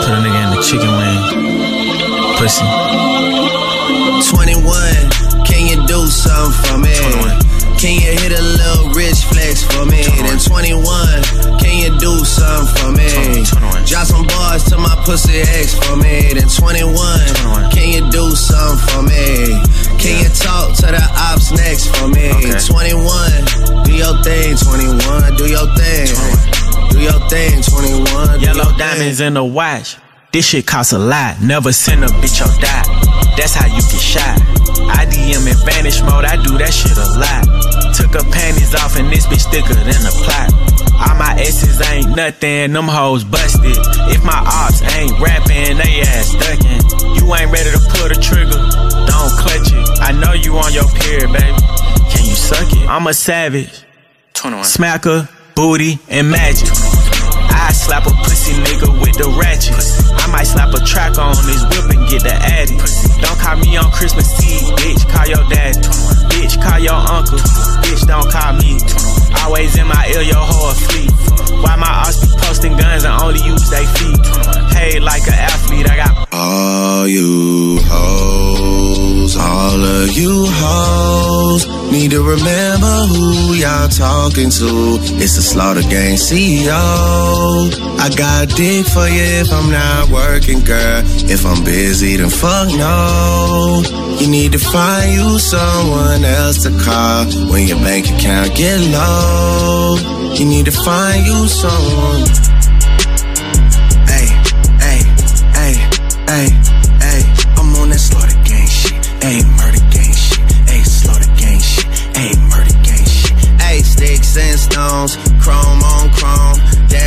[0.00, 1.22] Put a nigga in the chicken wing.
[2.36, 2.66] Pussy.
[4.30, 5.10] 21,
[5.44, 6.94] can you do something for me?
[6.94, 7.76] 21.
[7.76, 10.02] Can you hit a little rich flex for me?
[10.22, 11.59] Then 21,
[11.90, 13.44] you do something for me?
[13.86, 16.32] Drop some bars to my pussy ex for me.
[16.34, 19.58] Then 21, can you do something for me?
[19.98, 22.30] Can you talk to the ops next for me?
[22.30, 26.06] 21, do your thing, 21, do your thing.
[26.90, 28.40] Do your thing, 21.
[28.40, 29.96] Yellow diamonds in the watch.
[30.32, 31.40] This shit costs a lot.
[31.42, 32.84] Never send a bitch or die.
[33.36, 34.40] That's how you get shot.
[34.90, 36.24] I DM in vanish mode.
[36.24, 37.69] I do that shit a lot.
[37.94, 40.52] Took her panties off and this bitch thicker than a plot.
[41.00, 42.72] All my S's ain't nothing.
[42.72, 43.76] Them hoes busted.
[44.12, 46.82] If my ops ain't rapping, they ass ducking.
[47.16, 48.60] You ain't ready to pull the trigger.
[49.06, 49.86] Don't clutch it.
[50.00, 51.58] I know you on your period, baby.
[52.10, 52.88] Can you suck it?
[52.88, 53.84] I'm a savage.
[54.34, 54.64] 21.
[54.64, 56.68] Smacker, booty, and magic.
[57.50, 59.74] I slap a pussy nigga with the ratchet.
[60.18, 62.76] I might slap a track on his whip and get the addy.
[63.20, 65.02] Don't call me on Christmas Eve, bitch.
[65.10, 65.76] Call your dad.
[66.30, 67.38] Bitch, call your uncle.
[67.82, 68.78] Bitch, don't call me.
[69.42, 71.12] Always in my ear, your whole fleet.
[71.62, 74.20] Why my ops be posting guns and only use they feet?
[74.72, 82.22] Paid like an athlete, I got All you hoes, all of you hoes need to
[82.22, 84.98] remember who y'all talking to.
[85.20, 87.39] It's the Slaughter Gang CEO.
[87.40, 91.02] I got dick for you if I'm not working, girl.
[91.28, 93.82] If I'm busy, then fuck no.
[94.20, 99.96] You need to find you someone else to call when your bank account get low.
[100.34, 102.28] You need to find you someone.
[104.08, 104.26] Hey,
[104.84, 105.00] hey,
[105.56, 105.74] hey,
[106.28, 106.48] hey,
[107.04, 107.20] hey.
[107.56, 109.04] I'm on that slaughter gang shit.
[109.24, 110.44] Hey, murder gang shit.
[110.68, 111.86] Hey, slaughter gang shit.
[112.16, 113.32] Hey, murder gang shit.
[113.60, 116.49] Hey, sticks and stones, chrome on chrome.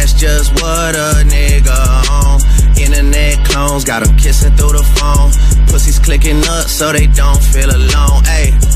[0.04, 2.42] That's just what a nigga on.
[2.78, 5.32] Internet clones got 'em kissing through the phone.
[5.68, 8.22] Pussies clicking up so they don't feel alone.
[8.26, 8.73] Hey.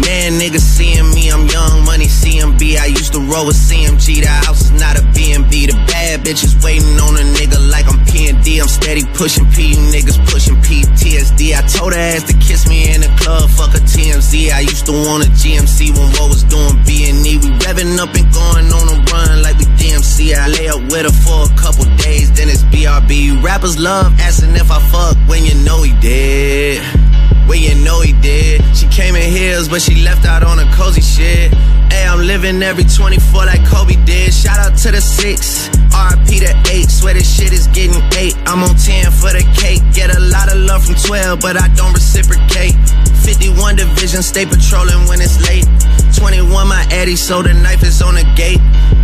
[0.00, 2.78] Man, niggas seeing me, I'm young money CMB.
[2.78, 4.22] I used to roll with CMG.
[4.22, 5.68] The house is not a BNB.
[5.68, 8.60] The bad bitches waiting on a nigga like I'm P&D.
[8.60, 11.52] I'm steady pushing P, you niggas pushing PTSD.
[11.52, 14.52] I told her ass to kiss me in the club, fuck a TMZ.
[14.52, 17.36] I used to want a GMC when what was doing B&E.
[17.38, 20.34] We revving up and going on a run like we DMC.
[20.34, 23.42] I lay up with her for a couple days, then it's BRB.
[23.42, 27.09] Rappers love asking if I fuck when you know he did.
[27.50, 28.62] Well, you know he did.
[28.76, 31.52] She came in heels, but she left out on a cozy shit.
[31.90, 34.32] Hey, I'm living every 24 like Kobe did.
[34.32, 36.88] Shout out to the six, RP to eight.
[36.88, 38.36] Swear this shit is getting eight.
[38.46, 39.82] I'm on 10 for the cake.
[39.92, 42.78] Get a lot of love from 12, but I don't reciprocate.
[43.26, 45.66] 51 division, stay patrolling when it's late.
[46.16, 48.60] 21 my Eddie, so the knife is on the gate.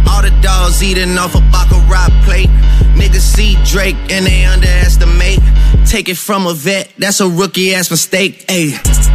[0.08, 2.48] All the dogs eating off a Baccarat plate.
[2.94, 5.40] Niggas see Drake and they underestimate.
[5.86, 8.46] Take it from a vet, that's a rookie ass mistake.
[8.46, 9.05] Ayy.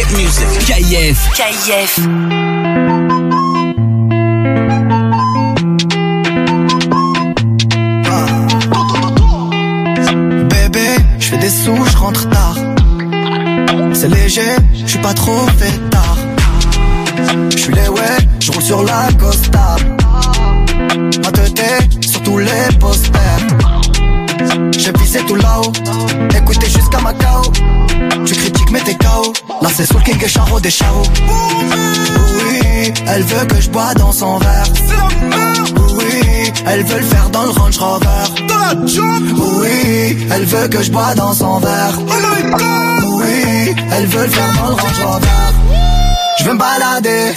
[0.00, 1.28] KIF.
[1.34, 2.00] KIF.
[10.48, 10.80] Bébé,
[11.18, 12.56] je fais des sous, je rentre tard.
[13.92, 14.40] C'est léger,
[14.72, 15.46] je suis pas trop
[15.90, 16.16] tard.
[17.50, 18.00] Je suis les ouais,
[18.40, 19.76] je roule sur la costa.
[21.22, 23.69] Ma tête sur tous les posters.
[24.98, 25.72] Visé tout là-haut,
[26.36, 27.42] écoutez jusqu'à Macao.
[28.24, 29.32] Tu critiques mais t'es KO.
[29.62, 31.02] Là c'est Soul King et Charo des Charo.
[32.34, 34.66] Oui, elle veut que je bois dans son verre.
[35.96, 38.24] Oui, elle veut le faire dans le Range Rover.
[39.36, 41.98] Oui, elle veut que je bois dans son verre.
[43.06, 45.26] Oui, elle veut le faire dans le Range Rover.
[46.38, 47.32] Je veux me balader,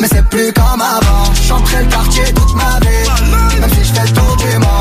[0.00, 1.32] mais c'est plus comme avant.
[1.46, 4.77] Chanterai le quartier toute ma vie, même si je fais le tour du monde.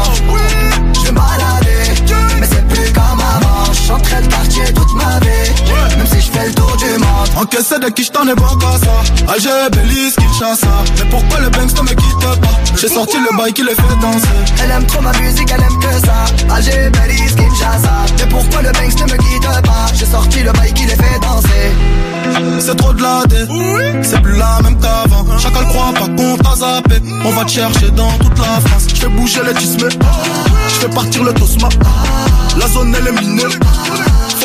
[4.97, 7.29] Ma vie, même si je fais le tour du monde.
[7.37, 9.31] Encaissé de qui je t'en ai bon qu'à ça.
[9.33, 10.67] Alger, Belize, Kinshasa
[10.97, 12.57] Mais pourquoi le Banks ne me quitte pas?
[12.75, 14.27] J'ai sorti le bail qui les fait danser.
[14.63, 16.53] Elle aime trop ma musique, elle aime que ça.
[16.55, 17.93] Alger, Belize, Kinshasa.
[18.19, 19.85] Mais pourquoi le Banks ne me quitte pas?
[19.93, 21.71] J'ai sorti le bail qui les fait danser.
[22.59, 23.45] C'est trop de la dé.
[24.03, 25.25] C'est plus la même qu'avant.
[25.37, 26.95] Chacun le croit pas qu'on t'a zappé.
[27.23, 28.87] On va te chercher dans toute la France.
[28.93, 29.89] Je fais bouger les tismes.
[30.67, 31.69] Je fais partir le tosma.
[32.57, 33.43] La zone elle est minée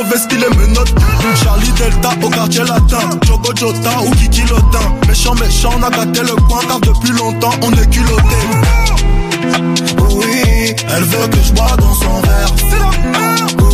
[0.05, 0.95] Vestir les menottes.
[1.43, 3.11] Charlie Delta au quartier latin.
[3.27, 4.95] Jogo Jota ou Kiki Lotin.
[5.09, 8.37] Méchant méchant on a gâté le coin Car depuis longtemps on est culotté.
[10.11, 12.55] Oui, Elle veut que je bois dans son verre.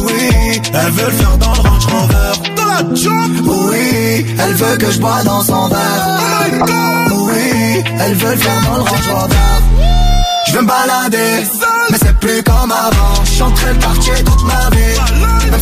[0.04, 1.78] Oui, Elle veut le faire dans le Range
[2.94, 3.12] job.
[3.44, 6.18] Oui, elle veut que je bois dans son verre.
[7.12, 9.30] Oui, elle veut le faire dans le Range.
[10.48, 11.46] Je veux me balader,
[11.90, 13.24] mais c'est plus comme avant.
[13.24, 15.58] Chanterai le quartier toute ma vie,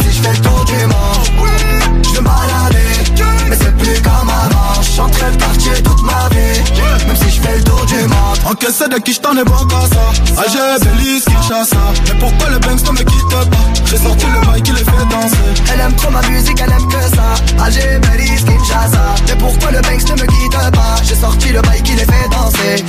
[3.61, 4.83] c'est plus comme avant.
[4.83, 8.39] Chanterai le quartier toute ma vie, même si je fais le tour du monde.
[8.51, 11.77] Encaissé de qui je t'en ai bon qu'à ça Alger, Belize, Kinshasa
[12.07, 13.45] Mais pourquoi le Banks ne me quitte pas?
[13.87, 16.89] J'ai sorti le bail qui les fait danser Elle aime trop ma musique, elle aime
[16.89, 17.65] que ça.
[17.65, 19.15] Alger, Belize, Kinshasa.
[19.29, 20.97] Mais pourquoi le Banks ne me quitte pas?
[21.03, 22.85] J'ai sorti le bail qui les fait danser.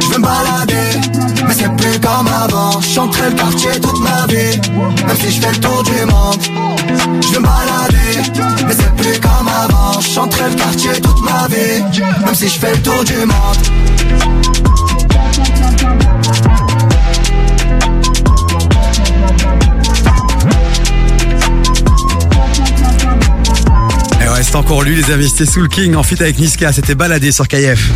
[0.00, 1.00] Je veux me balader,
[1.46, 2.80] mais c'est plus comme avant.
[2.80, 4.60] Chanterai le quartier toute ma vie,
[5.06, 6.42] même si je fais le tour du monde.
[7.22, 10.00] Je veux me balader, mais c'est plus comme avant.
[10.00, 11.82] Chanterai le quartier toute ma vie,
[12.24, 13.58] même si je fais le tour du monde.
[24.22, 25.28] Et ouais, c'est encore lui, les amis.
[25.28, 26.72] C'était Soul King en fit avec Niska.
[26.72, 27.90] C'était baladé sur KF.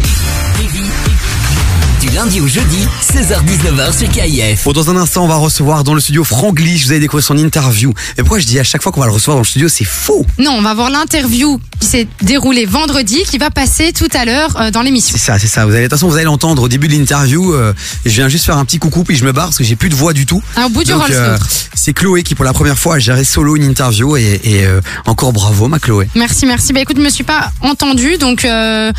[2.14, 4.64] Lundi au jeudi, 16h-19h sur KIF.
[4.64, 6.84] Bon, dans un instant, on va recevoir dans le studio Franglish.
[6.84, 7.92] Vous allez découvrir son interview.
[8.16, 9.84] Et pourquoi je dis à chaque fois qu'on va le recevoir dans le studio, c'est
[9.84, 10.24] faux?
[10.38, 14.60] Non, on va voir l'interview qui s'est déroulée vendredi, qui va passer tout à l'heure
[14.60, 15.16] euh, dans l'émission.
[15.18, 15.64] C'est ça, c'est ça.
[15.66, 17.52] Vous allez, de toute façon, vous allez l'entendre au début de l'interview.
[17.52, 17.72] euh,
[18.04, 19.88] je viens juste faire un petit coucou puis je me barre parce que j'ai plus
[19.88, 20.42] de voix du tout.
[20.56, 21.46] Ah, au bout du Donc, Rolls l'autre.
[21.74, 24.80] c'est Chloé qui, pour la première fois, a géré solo une interview et, et, euh,
[25.06, 26.08] encore bravo, ma Chloé.
[26.14, 26.72] Merci, merci.
[26.72, 28.92] Bah écoute, je me suis pas entendue, donc euh,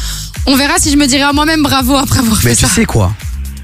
[0.47, 2.71] on verra si je me dirai à moi-même bravo après avoir Mais fait tu ça.
[2.71, 3.04] sais quoi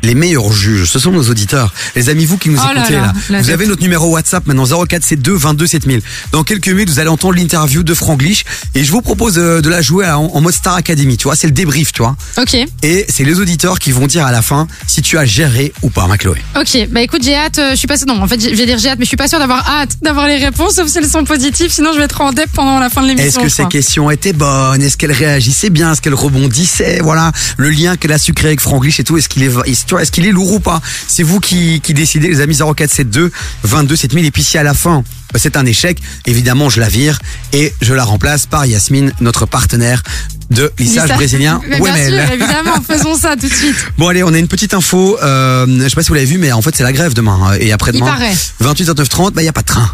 [0.04, 1.74] les meilleurs juges, ce sont nos auditeurs.
[1.96, 5.40] Les amis, vous qui nous Oh écoutez là, vous avez notre numéro WhatsApp maintenant 0472
[5.42, 6.02] 22 7000.
[6.32, 8.44] Dans quelques minutes, vous allez entendre l'interview de Franglish
[8.76, 11.18] et je vous propose euh, de la jouer en, en mode Star Academy.
[11.18, 12.16] Tu vois, c'est le débrief, tu vois.
[12.38, 15.74] Ok, Et c'est les auditeurs qui vont dire à la fin si tu as géré
[15.82, 16.38] ou pas, ma Chloé.
[16.60, 16.88] ok.
[16.92, 17.60] Bah écoute, j'ai hâte.
[17.60, 19.18] euh, je suis pas non, en fait, je vais dire j'ai hâte, mais je suis
[19.18, 21.72] pas sûre d'avoir hâte d'avoir les réponses, sauf si elles sont positives.
[21.72, 23.42] Sinon, je vais être en dep pendant la fin de l'émission.
[23.42, 24.82] Est-ce que ces questions étaient bonnes?
[24.82, 25.92] Est-ce qu'elle réagissait bien?
[25.94, 29.18] Est-ce qu'elle rebondissait Voilà, le lien qu'elle a su créer avec Franglish et tout.
[29.18, 29.52] Est-ce qu'il est,
[29.86, 33.32] tu est-ce qu'il est lourd ou pas C'est vous qui, qui décidez, les amis 0472
[33.64, 34.26] 22 7000.
[34.26, 35.04] Et puis si à la fin
[35.34, 37.20] bah, c'est un échec, évidemment je la vire
[37.54, 40.04] et je la remplace par Yasmine, notre partenaire
[40.50, 42.14] de lissage brésilien Mais Bien Wemel.
[42.26, 43.88] sûr, évidemment, faisons ça tout de suite.
[43.98, 45.18] Bon allez, on a une petite info.
[45.22, 47.52] Euh, je sais pas si vous l'avez vu, mais en fait c'est la grève demain
[47.54, 48.08] euh, et après-demain.
[48.08, 48.36] Il paraît.
[48.60, 49.90] 28 29 30, bah il y a pas de train.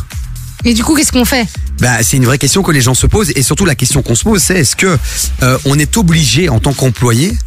[0.65, 1.45] Et du coup, qu'est-ce qu'on fait?
[1.79, 4.15] Bah, c'est une vraie question que les gens se posent et surtout la question qu'on
[4.15, 4.97] se pose c'est est-ce que
[5.43, 7.37] euh, on est obligé en tant qu'employé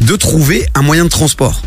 [0.00, 1.62] de trouver un moyen de transport?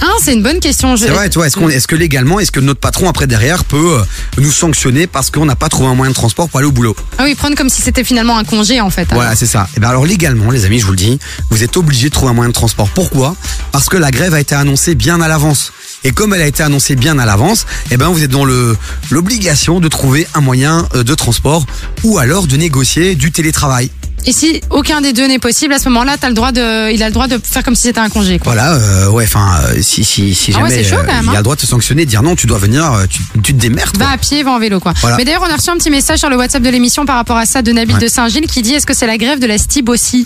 [0.00, 0.96] Ah, c'est une bonne question.
[0.96, 1.06] Je...
[1.06, 4.04] Tu vois, est-ce qu'on est-ce que légalement est-ce que notre patron après derrière peut euh,
[4.38, 6.96] nous sanctionner parce qu'on n'a pas trouvé un moyen de transport pour aller au boulot?
[7.18, 9.08] Ah oui, prendre comme si c'était finalement un congé en fait.
[9.12, 9.68] Voilà, c'est ça.
[9.76, 11.18] Et ben alors légalement, les amis, je vous le dis,
[11.50, 12.88] vous êtes obligé de trouver un moyen de transport.
[12.90, 13.36] Pourquoi?
[13.72, 15.72] Parce que la grève a été annoncée bien à l'avance.
[16.04, 18.76] Et comme elle a été annoncée bien à l'avance, eh ben vous êtes dans le
[19.10, 21.64] l'obligation de trouver un moyen euh, de transport
[22.02, 23.90] ou alors de négocier du télétravail.
[24.26, 27.02] Et si aucun des deux n'est possible, à ce moment-là, t'as le droit de, il
[27.02, 28.38] a le droit de faire comme si c'était un congé.
[28.38, 28.54] Quoi.
[28.54, 31.12] Voilà, euh, ouais, enfin, euh, si, si, si Ah ouais, jamais c'est chaud, euh, quand
[31.12, 31.36] même, il a hein.
[31.36, 33.60] le droit de te sanctionner, de dire non, tu dois venir, euh, tu, tu te
[33.60, 33.98] démerdes.
[33.98, 34.94] Va à pied, va en vélo, quoi.
[35.00, 35.16] Voilà.
[35.18, 37.36] Mais d'ailleurs, on a reçu un petit message sur le WhatsApp de l'émission par rapport
[37.36, 38.00] à ça de Nabil Ouais.
[38.00, 40.24] de Saint-Gilles qui dit est-ce que c'est la grève de la STIB aussi?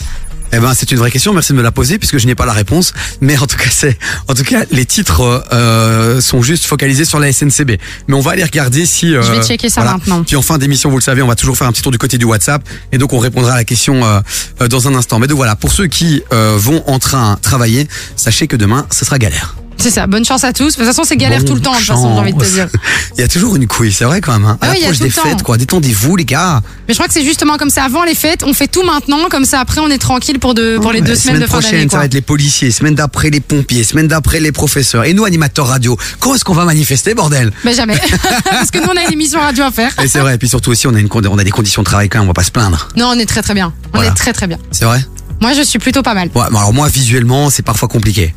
[0.52, 1.32] Eh ben, c'est une vraie question.
[1.32, 2.92] Merci de me la poser puisque je n'ai pas la réponse.
[3.20, 3.98] Mais en tout cas, c'est,
[4.28, 7.72] en tout cas, les titres euh, sont juste focalisés sur la SNCB.
[8.08, 9.14] Mais on va aller regarder si.
[9.14, 10.22] euh, Je vais checker ça maintenant.
[10.24, 11.98] Puis en fin d'émission, vous le savez, on va toujours faire un petit tour du
[11.98, 12.62] côté du WhatsApp
[12.92, 14.20] et donc on répondra à la question euh,
[14.62, 15.18] euh, dans un instant.
[15.18, 19.04] Mais donc voilà, pour ceux qui euh, vont en train travailler, sachez que demain, ce
[19.04, 19.56] sera galère.
[19.80, 20.72] C'est ça, bonne chance à tous.
[20.72, 22.44] De toute façon, c'est galère tout le temps, de toute façon, j'ai envie de te
[22.50, 22.68] dire.
[23.16, 24.44] Il y a toujours une couille, c'est vrai quand même.
[24.44, 24.58] Hein.
[24.60, 25.56] Ah à oui, il y a l'approche des fêtes, quoi.
[25.56, 26.60] Détendez-vous, les gars.
[26.88, 27.84] Mais je crois que c'est justement comme ça.
[27.84, 30.78] Avant les fêtes, on fait tout maintenant, comme ça après on est tranquille pour, de,
[30.78, 31.82] pour les deux semaines semaine de fin prochaine, d'année.
[31.84, 31.98] ça quoi.
[32.00, 35.04] va être les policiers, semaine d'après les pompiers, semaine d'après les professeurs.
[35.04, 37.52] Et nous, animateurs radio, quand est-ce qu'on va manifester, bordel?
[37.64, 37.98] Mais jamais.
[38.44, 39.94] Parce que nous, on a une émission radio à faire.
[40.02, 41.86] Et c'est vrai, et puis surtout aussi, on a, une, on a des conditions de
[41.86, 42.88] travail quand même, on va pas se plaindre.
[42.96, 43.72] Non, on est très très bien.
[43.92, 44.10] On Voilà.
[44.10, 44.58] est très très bien.
[44.70, 45.04] C'est vrai?
[45.40, 46.30] Moi, je suis plutôt pas mal.
[46.34, 48.34] Ouais, alors moi, visuellement, c'est parfois compliqué.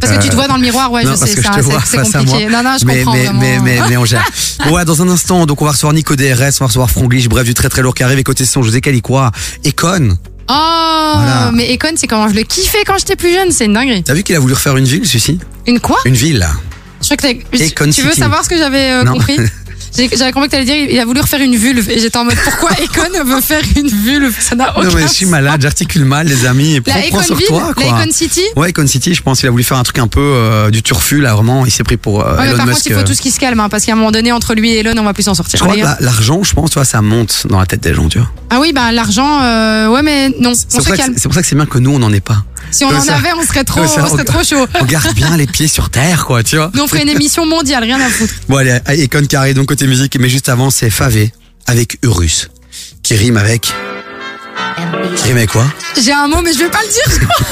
[0.00, 2.46] Parce que tu te vois dans le miroir, ouais, non, je sais, c'est- compliqué.
[2.48, 3.40] Non, non, je mais, comprends mais, vraiment.
[3.40, 4.24] mais, mais, mais on gère.
[4.70, 7.44] Ouais, dans un instant, donc on va recevoir Nico DRS, on va recevoir Franglish, bref,
[7.44, 8.18] du très très lourd qui arrive.
[8.18, 9.30] Et côté son, José Calicois,
[9.66, 10.16] Econ.
[10.48, 11.50] Oh, Voilà.
[11.54, 14.02] mais Econ, c'est comment je le kiffais quand j'étais plus jeune, c'est une dinguerie.
[14.02, 15.38] T'as vu qu'il a voulu refaire une ville, celui-ci?
[15.66, 15.98] Une quoi?
[16.04, 16.46] Une ville.
[17.02, 19.36] Je crois que tu veux savoir ce que j'avais euh, compris?
[19.96, 22.36] J'avais compris que t'allais dire il a voulu refaire une vulve et j'étais en mode
[22.44, 24.34] pourquoi Econ veut faire une vulve?
[24.38, 26.76] Ça n'a aucun Non, mais je suis malade, j'articule mal, les amis.
[26.76, 28.02] Et La prends, prends sur toi, La quoi.
[28.02, 28.42] Econ City?
[28.56, 30.82] Ouais, Econ City, je pense qu'il a voulu faire un truc un peu euh, du
[30.82, 31.66] turfu, là, vraiment.
[31.66, 32.76] Il s'est pris pour euh, Ouais, mais Elon par Musk.
[32.78, 34.32] contre, il faut euh, tout ce qui se calme, hein, parce qu'à un moment donné,
[34.32, 35.58] entre lui et Elon, on va plus s'en sortir.
[35.58, 37.92] Je crois que la- l'argent, je pense, tu vois, ça monte dans la tête des
[37.94, 38.30] gens, tu vois.
[38.50, 41.12] Ah oui, bah l'argent, euh, ouais, mais non, C'est on pour, se ça que calme.
[41.14, 42.44] c'est- c'est pour ça que c'est bien que nous, on n'en ait pas.
[42.70, 44.66] Si on en ça- avait, on serait trop, ça, on serait trop chaud.
[44.80, 46.70] On garde bien les pieds sur terre, quoi, tu vois.
[46.74, 48.32] Nous, on ferait une émission mondiale, rien à foutre.
[48.48, 51.32] Bon, allez, Econ qui arrive donc côté musique, mais juste avant, c'est Favé
[51.66, 52.48] avec Urus,
[53.02, 53.72] qui rime avec.
[55.24, 55.64] Rime avec quoi
[56.00, 57.20] J'ai un mot, mais je vais pas le dire.
[57.20, 57.46] je crois.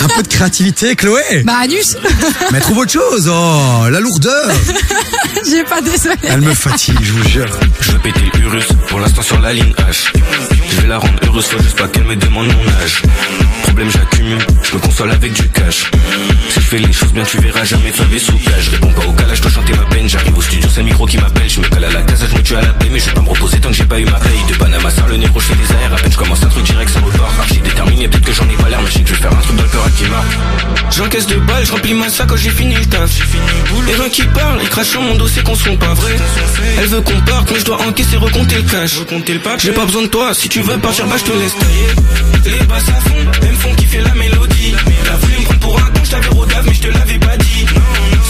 [0.04, 1.96] Un peu de créativité, Chloé Bah, anus.
[2.52, 4.50] Mais trouve autre chose, oh, la lourdeur
[5.50, 6.14] J'ai pas désolé.
[6.24, 7.46] Elle me fatigue, je vous jure.
[7.80, 10.12] Je veux péter Urus, pour l'instant sur la ligne H.
[10.70, 13.02] Je vais la rendre heureuse, faut juste pas qu'elle me demande mon âge.
[13.62, 15.90] Problème, j'accumule, je me console avec du cash.
[16.50, 18.64] Si je fais les choses bien, tu verras jamais favé sous cage.
[18.66, 20.08] Je réponds pas au calage, je dois chanter ma peine.
[20.08, 21.48] J'arrive au studio, c'est le micro qui m'appelle.
[21.48, 23.12] Je me cale à la casa, je me tue à la paix, mais je vais
[23.14, 24.44] pas me reposer tant que j'ai pas eu ma paye.
[24.48, 25.92] De Panama, ça le nez, je fais des airs.
[25.92, 27.38] À peine je commence un truc direct, ça repart.
[27.40, 29.32] Archi déterminé, peut-être que j'en ai pas l'air, mais je sais que je vais faire
[29.32, 30.32] un truc dans le qui marque.
[30.90, 33.10] J'encaisse de balles, je remplis ma sac quand j'ai fini le taf.
[33.86, 36.16] Les gens qui parlent, ils crachent sur mon dos, c'est qu'on sont pas vrais.
[36.78, 38.98] Elle veut qu'on parte, mais je dois encaisser, recompter le cash.
[39.58, 42.58] J'ai pas besoin de toi, si tu veux partir, bah je te laisse tailler.
[42.58, 44.74] Les basses à fond, elles me font kiffer la mélodie.
[45.04, 47.36] T'as voulu me prendre pour un con, je t'avais rodave, mais je te l'avais pas
[47.36, 47.66] dit.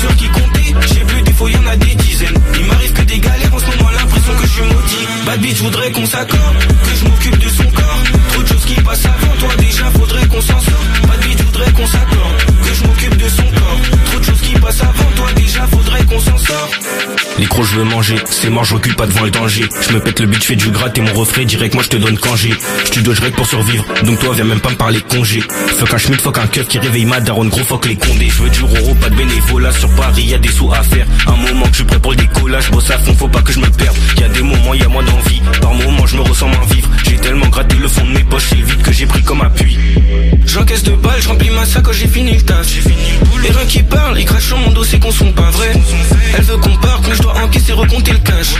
[0.00, 2.38] Sur qui compter, j'ai vu des fois, y en a des dizaines.
[2.58, 5.06] Il m'arrive que des galères, en ce moment, l'impression que je suis maudit.
[5.26, 8.02] Bad bitch, voudrais qu'on s'accorde, que je m'occupe de son corps.
[8.74, 11.06] De qui passent avant toi, déjà faudrait qu'on s'en sorte.
[11.06, 12.53] Bad bitch, voudrais qu'on s'accorde,
[12.84, 13.80] je m'occupe de son corps.
[14.06, 16.80] Trop de choses qui passent avant toi, déjà faudrait qu'on s'en sorte.
[17.38, 19.64] Les crocs, je veux manger, c'est mort, je recule pas devant le danger.
[19.88, 21.88] Je me pète le but, je fais du gras, t'es mon refrain, direct, moi je
[21.88, 22.54] te donne congé.
[22.84, 25.40] Je te dois, je règle pour survivre, donc toi viens même pas me parler congé.
[25.78, 28.28] Fuck un schmidt, fuck un keuf qui réveille ma daronne, gros fuck les condés.
[28.28, 31.06] Je veux du roro, pas de bénévolat sur Paris, y a des sous à faire.
[31.26, 33.52] Un moment que je suis prêt pour le décollage, bosse à fond, faut pas que
[33.52, 33.96] je me perde.
[34.18, 36.88] Y a des moments, y a moins d'envie, par moments je me ressens moins vivre.
[37.04, 39.76] J'ai tellement gratté le fond de mes poches, c'est vite que j'ai pris comme appui.
[40.46, 42.73] J'encaisse de balles, je remplis ma sac quand j'ai fini le taf.
[43.42, 45.72] Les gens qui parlent, ils crachent sur mon dos, c'est qu'on sont pas vrais.
[46.36, 48.54] Elle veut qu'on parte, mais je dois encaisser, recompter le cash.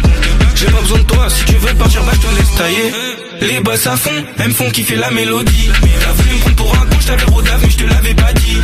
[0.54, 2.92] J'ai pas besoin de toi, si tu veux partir, bah je te laisse tailler.
[3.40, 5.70] Les basses à fond, elles me font kiffer la mélodie.
[6.00, 8.32] T'as voulu me prendre pour un con, je t'avais rodave, mais je te l'avais pas
[8.34, 8.56] dit.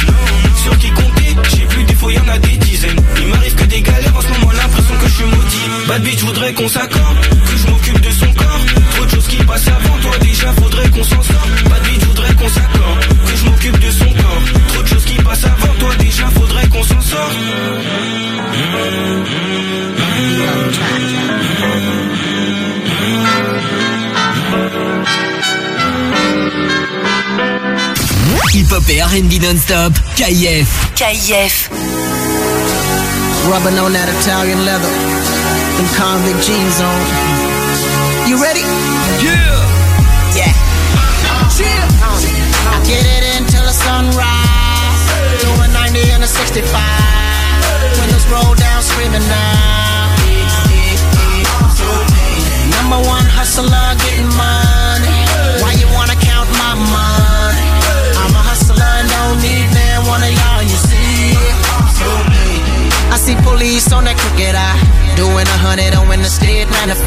[0.62, 3.00] Sur qui compter, j'ai plus des fois, y en a des dizaines.
[3.20, 5.86] Il m'arrive que des galères, en ce moment, l'impression que je suis maudit.
[5.88, 8.66] Bad bitch, voudrais qu'on s'accorde, que je m'occupe de son corps.
[8.94, 11.64] Trop de choses qui passent avant toi, déjà faudrait qu'on s'en sorte.
[11.68, 14.69] Bad bitch, voudrais qu'on s'accorde, que je m'occupe de son corps.
[15.10, 17.36] Qui passent avant toi, déjà faudrait qu'on s'en sorte.
[28.54, 30.68] Hip-hop et R&B non-stop, KIF.
[30.94, 31.70] KIF.
[33.50, 34.90] Rubbing on that Italian leather.
[35.76, 38.28] Them convict jeans on.
[38.28, 38.62] You ready?
[39.24, 39.59] Yeah.
[46.40, 46.72] 65.
[48.00, 50.16] Windows roll down screaming now.
[52.72, 53.68] Number one hustler
[54.00, 55.20] getting money.
[55.60, 57.68] Why you wanna count my money?
[58.22, 60.49] I'm a hustler don't need man one of y'all.
[63.10, 64.78] I see police ice on that crooked eye.
[65.16, 67.00] Doing a hundred when the state 95.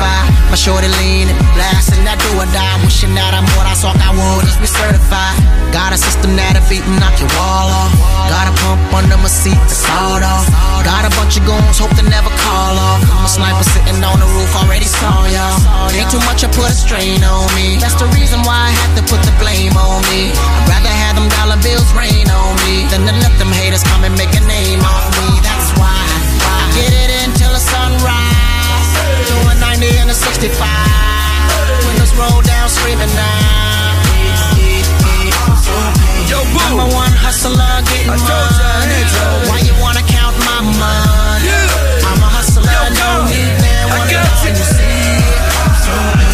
[0.50, 2.78] My shorty leaning, blasting that do or die.
[2.84, 5.38] Wishing that I'm what I saw I would just be certified.
[5.72, 7.94] Got a system that'll beat and knock your wall off.
[8.28, 10.46] Got a pump under my seat to sawed off.
[10.84, 13.02] Got a bunch of goons, hope they never call off.
[13.08, 15.58] I'm a sniper sitting on the roof, already saw y'all.
[15.96, 17.80] Ain't too much, I put a strain on me.
[17.80, 20.36] That's the reason why I had to put the blame on me.
[20.36, 24.04] I'd rather have them dollar bills rain on me than to let them haters come
[24.04, 25.33] and make a name off me.
[27.64, 28.90] Sunrise.
[29.32, 30.56] Doing 90 and a 65.
[31.88, 33.64] Windows roll down, screaming now.
[36.74, 39.02] I'm a one hustler getting money.
[39.46, 41.54] Why you wanna count my money?
[42.02, 43.84] I'm a hustler, no need man.
[43.94, 45.22] Wanna you see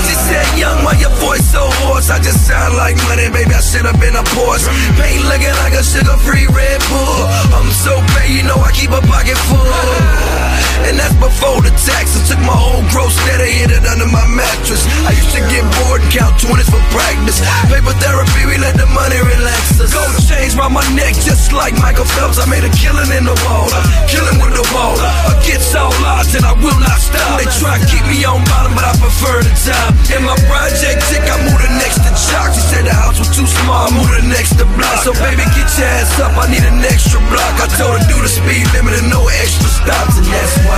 [0.08, 2.10] She said, young, why your voice so hoarse?
[2.10, 4.72] I just sound like money, baby, I should have been a Porsche.
[4.96, 7.28] Paint looking like a sugar-free Red Bull.
[7.52, 10.39] I'm so paid, you know I keep a pocket full.
[10.88, 12.30] And that's before the taxes.
[12.30, 14.86] Took my whole gross net and hid it under my mattress.
[15.04, 17.42] I used to get bored and count 20s for practice.
[17.68, 19.92] Paper therapy, we let the money relax us.
[19.92, 22.40] Gold chains round my neck, just like Michael Phelps.
[22.40, 25.10] I made a killing in the water, killing with the water.
[25.36, 27.42] Against all odds, and I will not stop.
[27.42, 29.94] They try to keep me on bottom, but I prefer the top.
[30.16, 32.56] In my project tick, I moved the next to Chalk.
[32.56, 35.04] She said the house was too small, I moved the next to block.
[35.04, 37.54] So baby, get your ass up, I need an extra block.
[37.60, 40.69] I told her do the speed limit and no extra stops, and that's.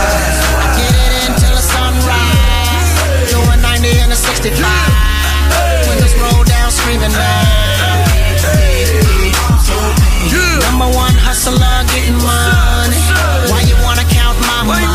[0.77, 2.91] Get it until the sunrise.
[3.31, 4.57] Doing 90 and a 65.
[5.87, 7.61] Windows roll down, screaming now.
[10.81, 13.01] Number one hustler getting money.
[13.51, 14.87] Why you wanna count my money?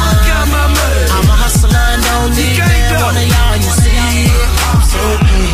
[1.15, 2.59] I'm a hustler, don't need.
[3.05, 3.56] One of y'all.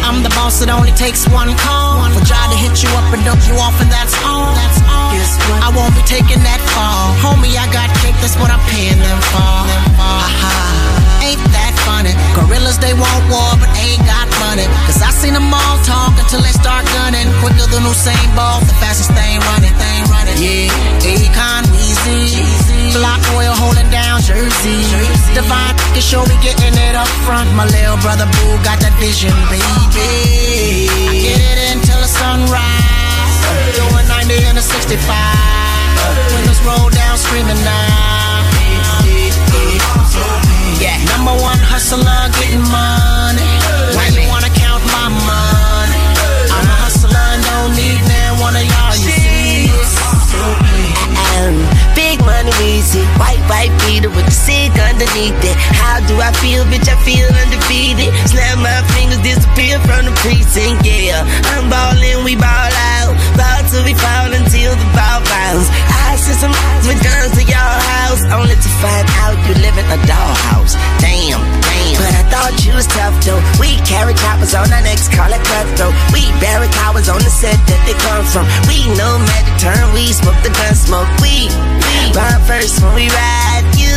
[0.03, 2.03] I'm the boss, it only takes one call.
[2.13, 4.53] For try to hit you up and dump you off, and that's all.
[4.55, 5.03] That's all.
[5.63, 7.15] I won't be taking that fall.
[7.23, 9.55] Homie, I got cake, that's what I'm paying them for.
[9.69, 10.82] That funny?
[12.35, 14.65] Gorillas, they want war, but ain't got money.
[14.89, 17.29] Cause I seen them all talk until they start gunning.
[17.45, 20.37] Quicker than Usain Bolt, the fastest thing running, thing running.
[20.41, 20.73] Yeah,
[21.05, 22.97] Akon, Weezy.
[22.97, 24.81] Block oil holding down Jersey.
[25.37, 27.49] Divine can show me getting it up front.
[27.53, 29.65] My little brother Boo got that vision, baby.
[31.09, 33.37] I get it until the sunrise.
[33.77, 35.01] Doing 90 and a 65.
[36.33, 38.13] Windows roll down, screaming now.
[40.83, 42.03] Yeah, number one hustler
[42.39, 43.51] getting money.
[43.95, 46.05] Why you wanna count my money?
[46.51, 48.99] I'm a hustler don't need man one of y'all.
[48.99, 49.71] You see
[51.39, 51.55] Um,
[51.95, 55.57] big money easy, white white beater with the sick underneath it.
[55.79, 56.89] How do I feel, bitch?
[56.89, 58.11] I feel undefeated.
[58.27, 60.83] Snap my fingers, disappear from the precinct.
[60.83, 61.23] Yeah,
[61.55, 63.15] I'm ballin', we ball out.
[63.39, 65.69] Ball till we fall until the ball bounce.
[66.11, 66.55] I sent some
[66.89, 70.75] with guns to your house, only to find out you live in a dollhouse.
[70.99, 71.97] Damn, damn.
[71.97, 73.41] But I thought you was tough though.
[73.57, 75.95] We carry choppers on our necks, call it cutthroat.
[76.13, 78.45] We bury cowards on the set that they come from.
[78.69, 81.09] We know magic turn, we smoke the gun smoke.
[81.25, 83.65] We, we run first when we ride.
[83.77, 83.97] You,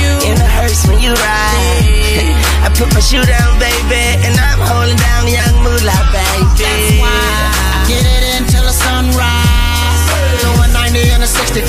[0.00, 2.64] you in the hearse when you ride.
[2.66, 6.64] I put my shoe down, baby, and I'm holding down young moolah, baby.
[6.64, 10.02] That's why I get it until the sunrise.
[10.40, 11.60] Doing 90 and a 65.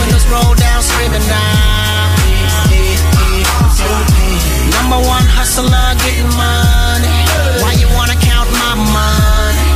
[0.00, 1.72] Windows roll down, screaming now.
[4.76, 7.16] Number one hustler getting money.
[7.62, 9.68] Why you wanna count my money?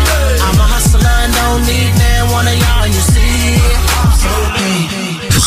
[0.44, 4.57] I'm a hustler and don't need man one of y'all, you see.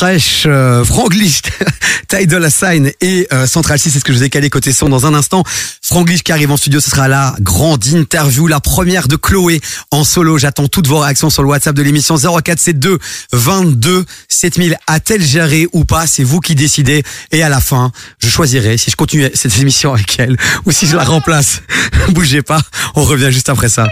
[0.01, 1.43] Fresh, euh, Franglish,
[2.07, 4.89] Tidal Sign et euh, Central 6, c'est ce que je vous ai calé côté son
[4.89, 5.43] dans un instant.
[5.83, 9.61] Franglish qui arrive en studio, ce sera la grande interview, la première de Chloé
[9.91, 10.39] en solo.
[10.39, 12.97] J'attends toutes vos réactions sur le WhatsApp de l'émission 0472
[13.31, 14.75] 22 7000.
[14.87, 16.07] A-t-elle géré ou pas?
[16.07, 17.03] C'est vous qui décidez.
[17.31, 20.87] Et à la fin, je choisirai si je continue cette émission avec elle ou si
[20.87, 21.61] je la remplace.
[22.09, 22.61] Bougez pas,
[22.95, 23.85] on revient juste après ça.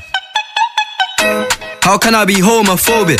[1.86, 3.20] How can I be homophobic?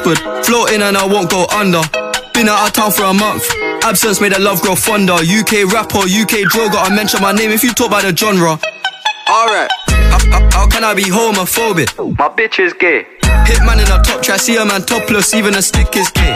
[0.03, 1.81] Floating and I won't go under.
[2.33, 3.45] Been out of town for a month.
[3.83, 5.13] Absence made the love grow fonder.
[5.13, 8.57] UK rapper, UK drill, gotta mention my name if you talk about the genre.
[9.29, 11.93] Alright, how, how- how can I be homophobic?
[12.17, 13.05] My bitch is gay.
[13.45, 16.35] Hitman in a top try, see a man topless, even a stick is gay.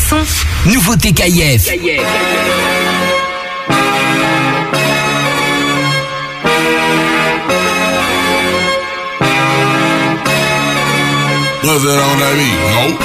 [0.00, 0.24] Son,
[0.66, 1.68] nouveauté KIF.
[11.62, 12.58] Was it on that beat?
[12.74, 12.98] Nope.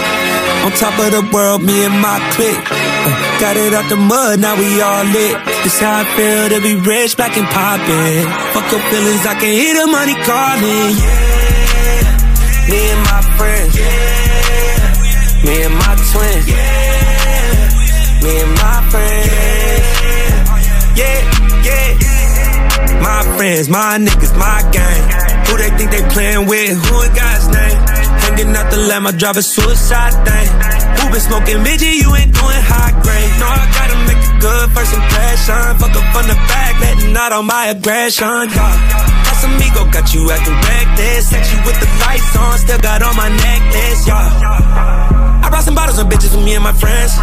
[0.66, 2.58] On top of the world, me and my clique.
[2.58, 5.38] Uh, got it out the mud, now we all lit.
[5.62, 8.26] This how I feel to be rich, black and poppin'.
[8.56, 10.98] Fuck your feelings, I can hear the money calling.
[10.98, 12.18] Yeah,
[12.72, 13.74] me and my friends.
[13.78, 16.40] Yeah, me and my twin.
[16.50, 16.85] Yeah,
[18.26, 19.86] me and my friends.
[21.00, 21.20] Yeah,
[21.68, 23.02] yeah.
[23.06, 25.02] My friends, my niggas, my gang.
[25.46, 26.74] Who they think they playing with?
[26.74, 27.78] Who in God's name?
[28.26, 30.48] Hanging out the lamb, I drive a suicide thing.
[30.98, 31.96] Who been smoking midget?
[32.02, 33.32] You ain't doing high grade.
[33.38, 35.78] No, I gotta make a good first impression.
[35.78, 38.50] Fuck up on the back, letting out on my aggression.
[38.50, 39.16] Yeah.
[39.62, 41.30] Ego, got you acting reckless.
[41.30, 44.08] Sex you with the lights on, still got on my necklace.
[44.08, 45.44] Yeah.
[45.44, 47.14] I brought some bottles and bitches with me and my friends.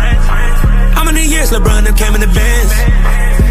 [1.02, 2.70] How many years LeBron them came in the Benz?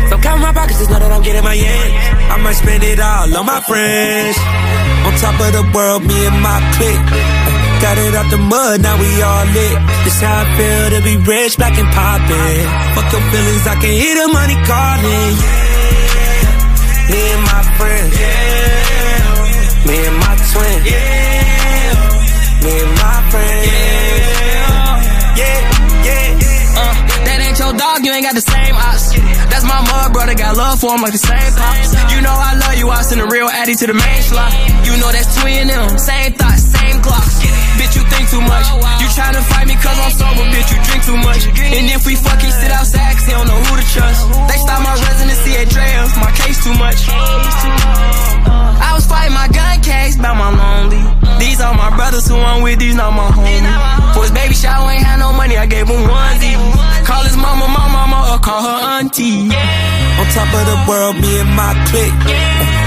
[0.08, 1.88] So count my pockets, just know that I'm getting my yen.
[2.32, 4.40] I might spend it all on my friends.
[5.04, 7.12] On top of the world, me and my clique.
[7.84, 9.78] Got it out the mud, now we all lit.
[10.08, 12.72] This how I feel to be rich, black and poppin'.
[12.96, 15.36] Fuck your feelings, I can hear the money calling.
[17.12, 18.16] Me and my friends.
[19.92, 20.80] Me and my twin.
[22.64, 23.71] Me and my friends.
[28.06, 29.14] You ain't got the same ops.
[29.52, 31.94] That's my mud brother, got love for him like the same pops.
[32.14, 34.54] You know I love you, I send a real addy to the main slot.
[34.86, 37.42] You know that's twin them, same thoughts, same clocks.
[37.78, 38.66] Bitch, you think too much.
[39.04, 41.44] You tryna fight me cause I'm sober, bitch, you drink too much.
[41.52, 44.20] And if we fucking sit outside, cause he don't know who to trust.
[44.48, 47.12] They stop my residency at Dre's, my case too much.
[47.12, 51.04] I was fighting my gun case about my lonely.
[51.44, 53.68] These are my brothers who I'm with, these not my homies.
[54.16, 56.56] For his baby shower, ain't had no money, I gave him one Z.
[57.04, 59.52] Call his mama, my mama, or call her auntie.
[59.52, 62.16] On top of the world, me and my clique.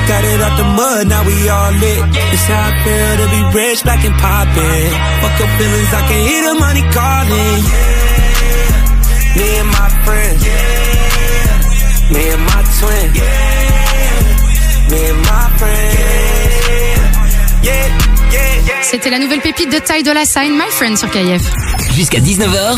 [0.04, 2.02] Got it out the mud, now we all lit.
[2.30, 4.92] This how I feel to be rich, black and poppin'.
[5.24, 7.60] Fuck your feelings, I can hear the money calling.
[7.72, 10.40] Yeah, me and my friends.
[10.46, 13.06] Yeah, me and my twin.
[13.14, 16.44] Yeah, me and my friends.
[17.62, 17.86] Yeah,
[18.32, 18.82] yeah, yeah.
[18.82, 21.42] C'était la nouvelle pépite de Ty Dolla Sign, My Friend sur KF.
[21.94, 22.76] Jusqu'à 19h,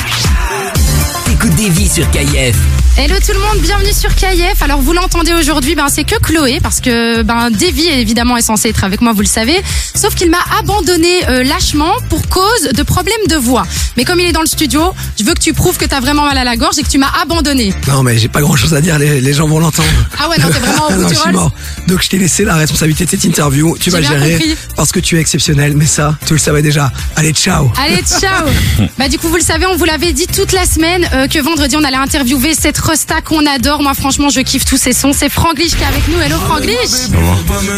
[1.26, 2.56] t'écoutes des vies sur KIF.
[2.98, 4.62] Hello tout le monde, bienvenue sur KF.
[4.62, 8.70] Alors vous l'entendez aujourd'hui, ben c'est que Chloé parce que ben Davy évidemment est censé
[8.70, 9.62] être avec moi, vous le savez.
[9.94, 13.66] Sauf qu'il m'a abandonné euh, lâchement pour cause de problèmes de voix.
[13.98, 16.24] Mais comme il est dans le studio, je veux que tu prouves que t'as vraiment
[16.24, 17.74] mal à la gorge et que tu m'as abandonné.
[17.86, 19.88] Non, mais j'ai pas grand chose à dire, les, les gens vont l'entendre.
[20.18, 21.52] Ah ouais, non, t'es vraiment au bout Non, du je suis mort.
[21.88, 23.76] Donc je t'ai laissé la responsabilité de cette interview.
[23.78, 24.56] Tu vas bien gérer compris.
[24.74, 25.74] parce que tu es exceptionnel.
[25.76, 26.90] Mais ça, tu le savais déjà.
[27.14, 27.70] Allez, ciao.
[27.78, 28.46] Allez, ciao
[28.98, 31.38] Bah du coup, vous le savez, on vous l'avait dit toute la semaine euh, que
[31.38, 33.82] vendredi, on allait interviewer cette resta qu'on adore.
[33.82, 35.12] Moi, franchement, je kiffe tous ces sons.
[35.12, 36.20] C'est Franglish qui est avec nous.
[36.20, 36.88] Hello, Franglish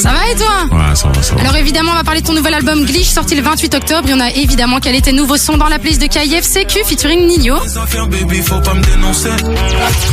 [0.02, 1.40] Ça va et toi Ouais, ça va, ça va.
[1.40, 4.02] Alors évidemment, on va parler de ton nouvel album Glitch sorti le 28 octobre.
[4.04, 6.44] Il y en a évidemment quel est tes nouveaux sons dans la playlist de KIF
[6.46, 7.56] CQ featuring Nino.
[8.10, 9.30] baby, faut pas me dénoncer.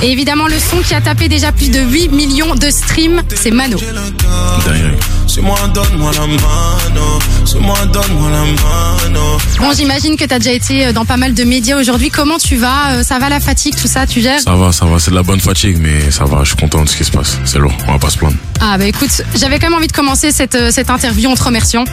[0.01, 3.51] Et évidemment, le son qui a tapé déjà plus de 8 millions de streams, c'est
[3.51, 3.77] Mano.
[5.27, 7.19] C'est moi, donne-moi la mano.
[7.45, 8.39] C'est moi, donne-moi la
[9.09, 9.37] mano.
[9.59, 12.09] Bon, j'imagine que t'as déjà été euh, dans pas mal de médias aujourd'hui.
[12.09, 12.91] Comment tu vas?
[12.93, 14.07] Euh, Ça va la fatigue, tout ça?
[14.07, 14.39] Tu gères?
[14.39, 14.99] Ça va, ça va.
[14.99, 16.39] C'est de la bonne fatigue, mais ça va.
[16.43, 17.37] Je suis content de ce qui se passe.
[17.45, 17.73] C'est lourd.
[17.87, 18.35] On va pas se plaindre.
[18.59, 21.43] Ah bah écoute, j'avais quand même envie de commencer cette, euh, cette interview en te
[21.43, 21.83] remerciant.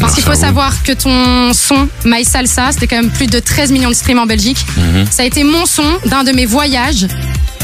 [0.00, 3.72] Parce qu'il faut savoir que ton son, My Salsa, c'était quand même plus de 13
[3.72, 4.66] millions de streams en Belgique.
[4.76, 5.06] Mhm.
[5.10, 7.06] Ça a été mon son d'un de mes voyages.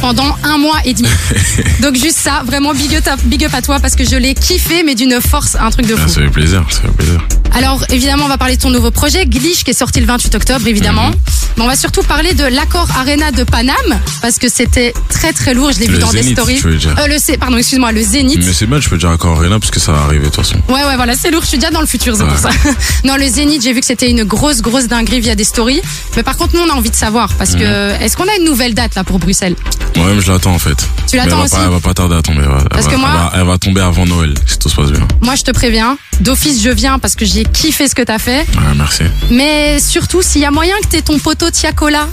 [0.03, 1.09] Pendant un mois et demi.
[1.81, 4.83] Donc juste ça, vraiment big up, big up à toi parce que je l'ai kiffé,
[4.85, 6.09] mais d'une force, un truc de Ah, fou.
[6.09, 7.21] ça fait plaisir, ça fait plaisir.
[7.55, 10.35] Alors évidemment, on va parler de ton nouveau projet, Glitch, qui est sorti le 28
[10.35, 11.09] octobre, évidemment.
[11.09, 11.15] Mhm.
[11.59, 13.77] Mais on va surtout parler de l'accord Arena de Paname,
[14.23, 15.71] parce que c'était très très lourd.
[15.73, 16.57] Je l'ai vu dans des stories.
[16.57, 16.95] tu veux dire.
[16.99, 18.41] Euh, le pardon, excuse-moi, le Zénith.
[18.45, 20.37] Mais c'est bien, je peux dire encore rien parce que ça va arriver de toute
[20.45, 20.57] façon.
[20.69, 21.43] Ouais, ouais, voilà, c'est lourd.
[21.43, 22.49] Je suis déjà dans le futur, c'est pour ça.
[23.05, 25.83] non, le Zénith, j'ai vu que c'était une grosse, grosse dinguerie via des stories.
[26.17, 27.59] Mais par contre, nous, on a envie de savoir, parce que
[27.93, 28.03] Mhm.
[28.03, 29.57] est-ce qu'on a une nouvelle date là pour Bruxelles?
[29.97, 30.77] Moi-même, je l'attends en fait.
[31.09, 32.41] Tu l'attends va aussi pas, Elle va pas tarder à tomber.
[32.43, 34.59] Elle va, Parce elle que va- moi- elle va, elle va tomber avant Noël, si
[34.59, 35.07] tout se passe bien.
[35.21, 38.41] Moi, je te préviens, d'office, je viens parce que j'ai kiffé ce que t'as fait.
[38.57, 39.03] Ouais, merci.
[39.31, 42.09] Mais surtout, s'il y a moyen que t'aies ton poteau Tiakola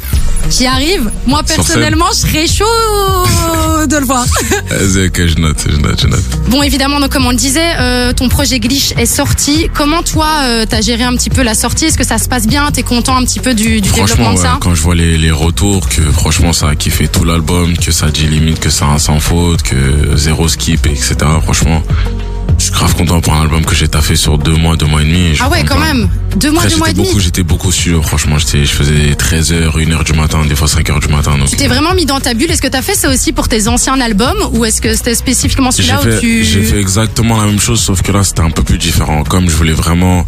[0.49, 4.26] qui arrive, moi personnellement, je serais chaud de le voir.
[5.10, 6.23] Ok, je note, je note, je note.
[6.49, 9.69] Bon, évidemment, donc comme on le disait, euh, ton projet Glitch est sorti.
[9.73, 11.85] Comment toi, euh, t'as géré un petit peu la sortie?
[11.85, 12.69] Est-ce que ça se passe bien?
[12.72, 14.57] T'es content un petit peu du, du développement Franchement, de ouais, ça?
[14.61, 18.09] quand je vois les, les retours, que franchement ça a kiffé tout l'album, que ça
[18.09, 21.15] dit limite que c'est un sans faute, que zéro skip, etc.
[21.43, 21.83] Franchement,
[22.57, 25.01] je suis grave content pour un album que j'ai taffé sur deux mois, deux mois
[25.01, 25.33] et demi.
[25.35, 26.09] je Ah ouais, quand même.
[26.35, 27.07] Deux mois, Après, deux mois et demi.
[27.07, 28.05] beaucoup, j'étais beaucoup sûr.
[28.05, 31.07] Franchement, j'étais, je faisais 13 heures, 1 heure du matin, des fois 5 heures du
[31.07, 31.37] matin.
[31.37, 32.51] Donc, Tu t'es vraiment mis dans ta bulle.
[32.51, 35.71] Est-ce que t'as fait ça aussi pour tes anciens albums ou est-ce que c'était spécifiquement
[35.71, 36.43] celui-là où tu...
[36.43, 39.23] j'ai fait exactement la même chose, sauf que là, c'était un peu plus différent.
[39.23, 40.25] Comme je voulais vraiment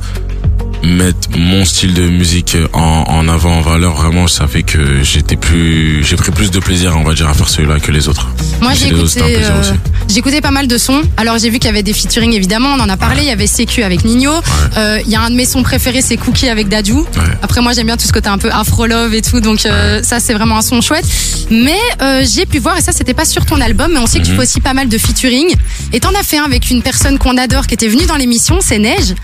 [0.83, 5.35] mettre mon style de musique en, en avant, en valeur, vraiment, ça fait que j'étais
[5.35, 8.27] plus, j'ai pris plus de plaisir, on va dire, à faire celui-là que les autres.
[8.61, 9.73] Moi, j'ai écouté, euh,
[10.15, 11.01] écouté pas mal de sons.
[11.17, 12.69] Alors, j'ai vu qu'il y avait des featuring, évidemment.
[12.77, 13.21] On en a parlé.
[13.21, 14.31] Il y avait CQ avec Nino.
[14.77, 16.95] Euh, Il y a un de mes sons préférés, c'est Cookie avec Dadju.
[17.41, 19.39] Après, moi, j'aime bien tout ce côté un peu afro love et tout.
[19.39, 21.05] Donc, euh, ça, c'est vraiment un son chouette.
[21.49, 21.79] Mais
[22.23, 24.31] j'ai pu voir, et ça, c'était pas sur ton album, mais on sait que tu
[24.33, 25.53] fais aussi pas mal de featuring.
[25.93, 28.59] Et t'en as fait un avec une personne qu'on adore, qui était venue dans l'émission,
[28.61, 29.15] c'est Neige.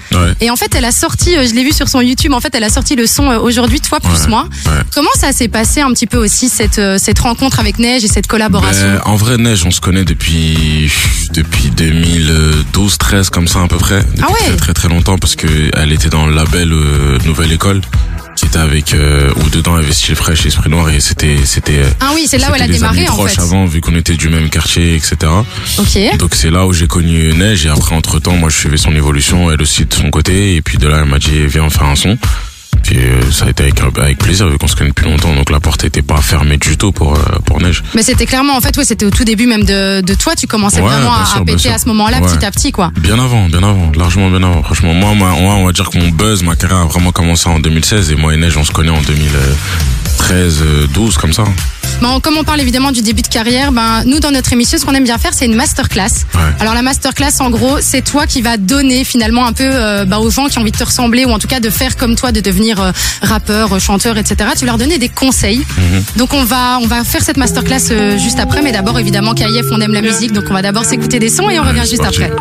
[0.41, 2.63] Et en fait, elle a sorti, je l'ai vu sur son YouTube, en fait, elle
[2.63, 4.47] a sorti le son euh, aujourd'hui, toi plus Ouais, moi.
[4.65, 4.71] ouais.
[4.93, 8.07] Comment ça s'est passé un petit peu aussi, cette, euh, cette rencontre avec Neige et
[8.07, 10.91] cette collaboration Ben, en vrai, Neige, on se connaît depuis
[11.33, 13.99] depuis 2012, 13 comme ça à peu près.
[14.03, 14.37] Depuis Ah ouais.
[14.47, 17.81] très très très longtemps parce que elle était dans le label euh, Nouvelle École
[18.37, 21.79] qui était avec euh, où dedans avait Style Fresh et Esprit Noir et c'était c'était
[21.79, 23.41] euh, Ah oui, c'est là où elle a c'était démarré, en fait.
[23.41, 25.17] avant vu qu'on était du même quartier etc.
[25.79, 26.17] Ok.
[26.19, 28.95] Donc c'est là où j'ai connu Neige et après entre temps moi je suivais son
[28.95, 31.69] évolution elle aussi de son côté et puis de là elle m'a dit viens on
[31.69, 32.17] fait un son.
[32.87, 35.49] Puis euh, ça a été avec, avec plaisir vu qu'on se connaît depuis longtemps donc
[35.49, 37.83] la porte était pas fermée du tout pour euh, pour Neige.
[37.95, 40.35] Mais c'était clairement, en fait, ouais, c'était au tout début même de, de toi.
[40.37, 42.27] Tu commençais Ouais, vraiment à, sûr, à péter à ce moment-là, Ouais.
[42.37, 42.91] petit à petit, quoi.
[42.97, 44.63] Bien avant, bien avant, largement bien avant.
[44.63, 47.49] Franchement, moi, moi, moi, on va dire que mon buzz, ma carrière a vraiment commencé
[47.49, 49.53] en 2016 et moi et Neige, on se connaît en 2013, euh,
[50.29, 51.43] 12 comme ça.
[52.01, 54.85] Bon, comme on parle évidemment du début de carrière, ben nous dans notre émission, ce
[54.85, 56.25] qu'on aime bien faire, c'est une masterclass.
[56.59, 60.19] Alors la masterclass, en gros, c'est toi qui vas donner finalement un peu euh, bah,
[60.19, 62.15] aux gens qui ont envie de te ressembler ou en tout cas de faire comme
[62.15, 62.91] toi, de devenir euh,
[63.21, 64.49] rappeur, euh, chanteur, etc.
[64.57, 65.65] Tu leur donner des conseils.
[66.17, 69.65] Donc on va on va faire cette masterclass euh, juste après, mais d'abord évidemment KIF,
[69.71, 72.03] on aime la musique, donc on va d'abord s'écouter des sons et on revient juste
[72.05, 72.31] après.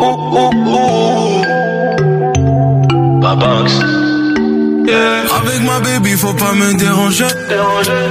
[4.88, 7.26] Avec ma baby, faut pas me déranger.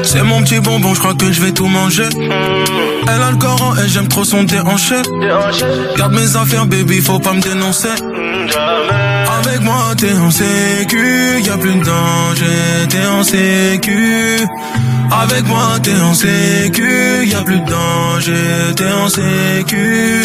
[0.04, 2.10] C'est mon petit bonbon, je crois que je vais tout manger.
[2.16, 4.96] Elle a le Coran et j'aime trop son déhanché.
[5.98, 7.90] Garde mes affaires, baby, faut pas me dénoncer.
[9.38, 14.38] Avec moi, t'es en sécu, y a plus de danger, t'es en sécu.
[15.12, 20.24] Avec moi, t'es en sécu, y a plus de danger, t'es en sécu.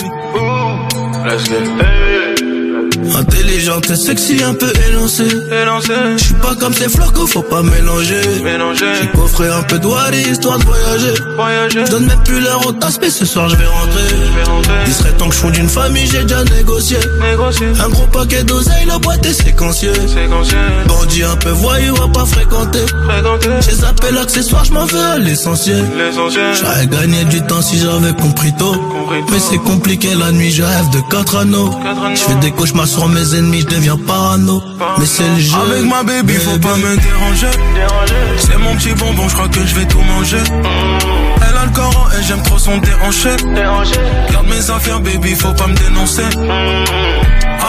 [3.16, 5.28] Intelligente et sexy, un peu élancée.
[6.16, 8.20] Je suis pas comme ces flocos, faut pas mélanger.
[8.74, 11.14] J'ai coffré un peu wari, histoire de voyager.
[11.70, 14.00] Je donne même plus l'heure au tasse, mais ce soir je vais rentrer.
[14.86, 16.98] Il serait temps que je fonde une famille, j'ai déjà négocié.
[17.84, 19.92] Un gros paquet d'oseille, la boîte est séquenciée.
[20.86, 22.84] Bandit un peu voyou, à pas fréquenter.
[23.60, 25.84] J'ai zappé l'accessoire, je m'en veux à l'essentiel.
[26.60, 28.76] J'aurais gagné du temps si j'avais compris tôt.
[29.30, 31.70] Mais c'est compliqué la nuit, je rêve de quatre anneaux.
[32.14, 34.62] Je fais des cauchemars sur mes ennemis, je deviens parano.
[34.98, 35.56] Mais c'est le jeu.
[35.62, 37.52] Avec ma baby, faut pas me déranger.
[38.38, 40.42] C'est mon petit bonbon, je crois que je vais tout manger.
[41.46, 43.30] Elle a le Coran et j'aime trop son déhanché.
[44.32, 46.24] Garde mes affaires, baby, faut pas me dénoncer.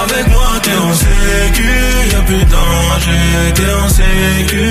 [0.04, 1.70] Avec moi, t'es en sécu,
[2.12, 4.66] y'a plus danger, t'es en sécu.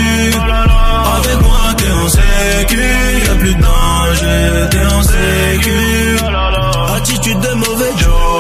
[1.16, 2.82] Avec moi, t'es en sécu,
[3.26, 6.69] y'a plus danger, t'es en sécu.
[7.20, 7.90] Attitude de mauvais,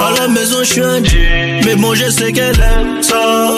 [0.00, 1.60] à la maison, je suis un G.
[1.66, 3.52] Mais bon, je sais qu'elle aime ça.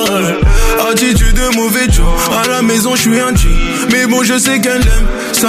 [0.91, 2.05] Attitude de mauvais Joe.
[2.45, 3.49] À la maison, je suis un G.
[3.93, 5.49] Mais bon, je sais qu'elle aime ça.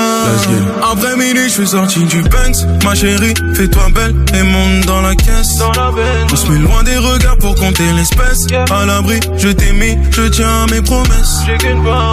[0.91, 2.83] Après minuit, je suis sorti du Banks.
[2.83, 5.57] Ma chérie, fais-toi belle et monte dans la caisse.
[6.31, 8.45] On se met loin des regards pour compter l'espèce.
[8.69, 11.41] À l'abri, je t'ai mis, je tiens à mes promesses.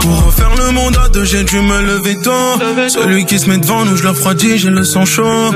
[0.00, 2.88] Pour refaire le monde à deux, j'ai dû me lever tôt.
[2.88, 5.52] Celui qui se met devant nous, je le refroidis, j'ai le sang chaud.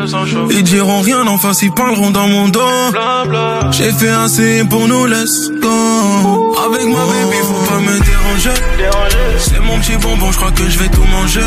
[0.51, 2.61] Ils diront rien en face, ils dans mon dos.
[3.71, 6.57] J'ai fait assez pour nous, let's go.
[6.67, 8.61] Avec ma baby, faut pas me déranger.
[9.39, 11.41] C'est mon petit bonbon, je crois que je vais tout manger.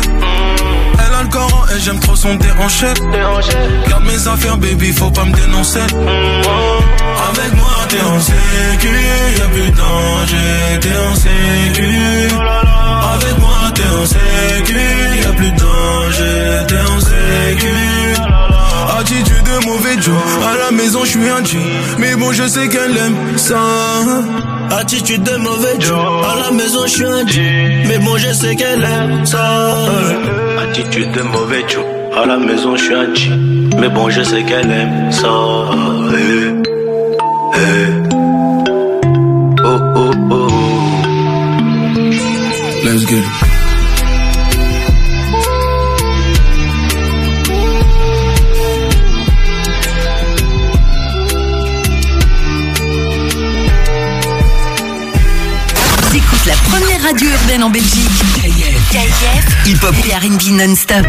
[0.94, 2.86] Elle a le Coran et j'aime trop son déhanché.
[3.88, 5.80] Garde mes affaires, baby, faut pas me dénoncer.
[5.80, 8.88] Avec moi, t'es en sécu,
[9.38, 11.88] y'a plus de danger, t'es en sécu.
[13.14, 14.78] Avec moi, t'es en sécu,
[15.22, 18.17] y'a plus de danger, t'es en sécu.
[19.08, 20.14] Attitude de mauvais Joe,
[20.44, 21.56] à la maison je suis un G,
[21.98, 23.58] mais bon je sais qu'elle aime ça.
[24.70, 25.96] Attitude de mauvais Joe.
[25.98, 27.84] À la maison, je suis un G.
[27.88, 29.76] Mais bon, je sais qu'elle aime ça.
[30.62, 31.84] Attitude de mauvais Joe.
[32.14, 33.30] À la maison, je suis un G.
[33.78, 35.30] Mais bon, je sais qu'elle aime ça.
[36.12, 36.52] Eh,
[37.54, 37.97] eh.
[57.62, 58.08] En Belgique.
[58.90, 59.66] KIF.
[59.66, 61.06] Hip Hop et R&B non-stop.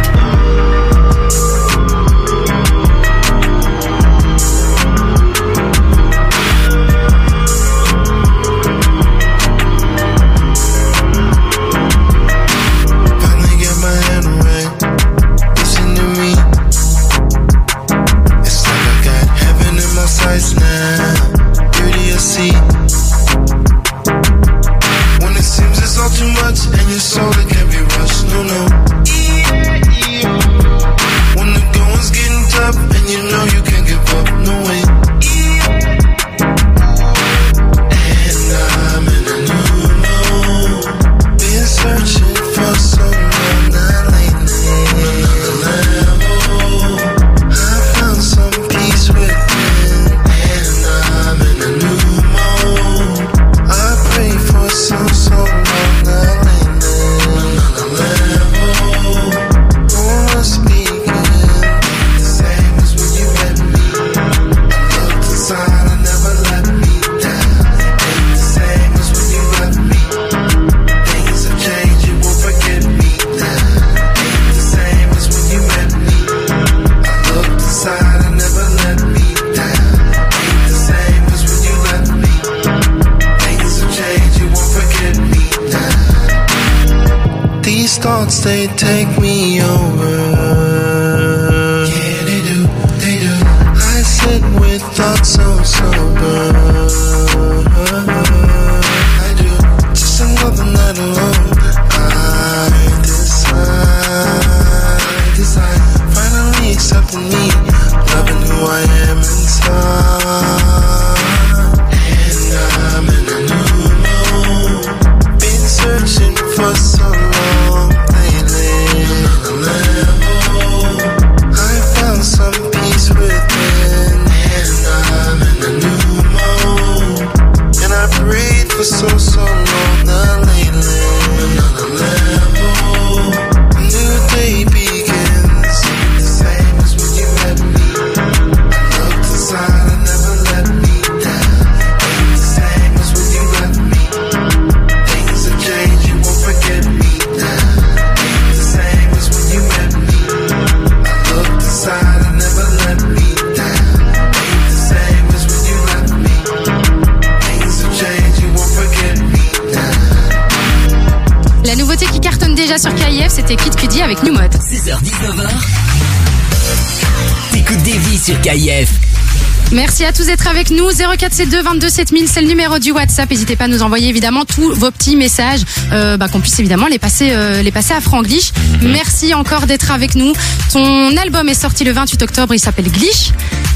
[170.60, 170.90] Avec nous.
[170.92, 173.30] 0472 22 7000, c'est le numéro du WhatsApp.
[173.30, 175.62] N'hésitez pas à nous envoyer évidemment tous vos petits messages,
[175.94, 178.52] euh, bah, qu'on puisse évidemment les passer, euh, les passer à Franglish.
[178.82, 180.34] Merci encore d'être avec nous.
[180.74, 183.32] Ton album est sorti le 28 octobre, il s'appelle Glitch.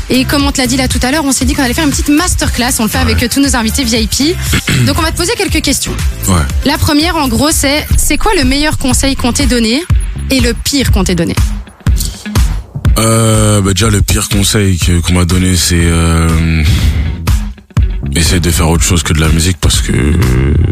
[0.09, 1.73] Et comme on te l'a dit là tout à l'heure, on s'est dit qu'on allait
[1.73, 2.73] faire une petite masterclass.
[2.79, 4.35] On le fait avec euh, tous nos invités VIP.
[4.85, 5.95] Donc on va te poser quelques questions.
[6.27, 6.35] Ouais.
[6.65, 9.85] La première, en gros, c'est c'est quoi le meilleur conseil qu'on t'ait donné
[10.29, 11.33] et le pire qu'on t'ait donné?
[13.63, 16.63] Bah déjà le pire conseil qu'on m'a donné c'est euh,
[18.15, 19.93] essaie de faire autre chose que de la musique parce que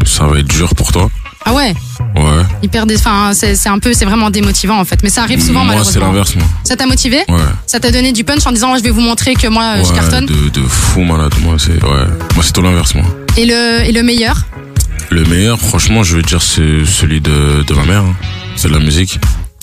[0.04, 1.10] ça va être dur pour toi.
[1.44, 1.74] Ah ouais?
[2.14, 2.42] Ouais.
[2.62, 2.94] Hyper dé...
[2.96, 5.02] enfin, c'est un peu, c'est vraiment démotivant en fait.
[5.02, 6.06] Mais ça arrive souvent moi, c'est malheureusement.
[6.06, 6.44] l'inverse, moi.
[6.62, 7.18] Ça t'a motivé?
[7.28, 7.38] Ouais.
[7.66, 10.26] Ça t'a donné du punch en disant je vais vous montrer que moi je cartonne?
[10.26, 11.34] de, de fou malade.
[11.42, 12.06] Moi, c'est ouais.
[12.34, 13.04] Moi, c'est tout l'inverse, moi.
[13.36, 14.36] Et le et le meilleur?
[15.10, 18.02] Le meilleur, franchement, je veux dire, c'est celui de, de ma mère.
[18.02, 18.14] hein.
[18.56, 19.18] C'est de la musique.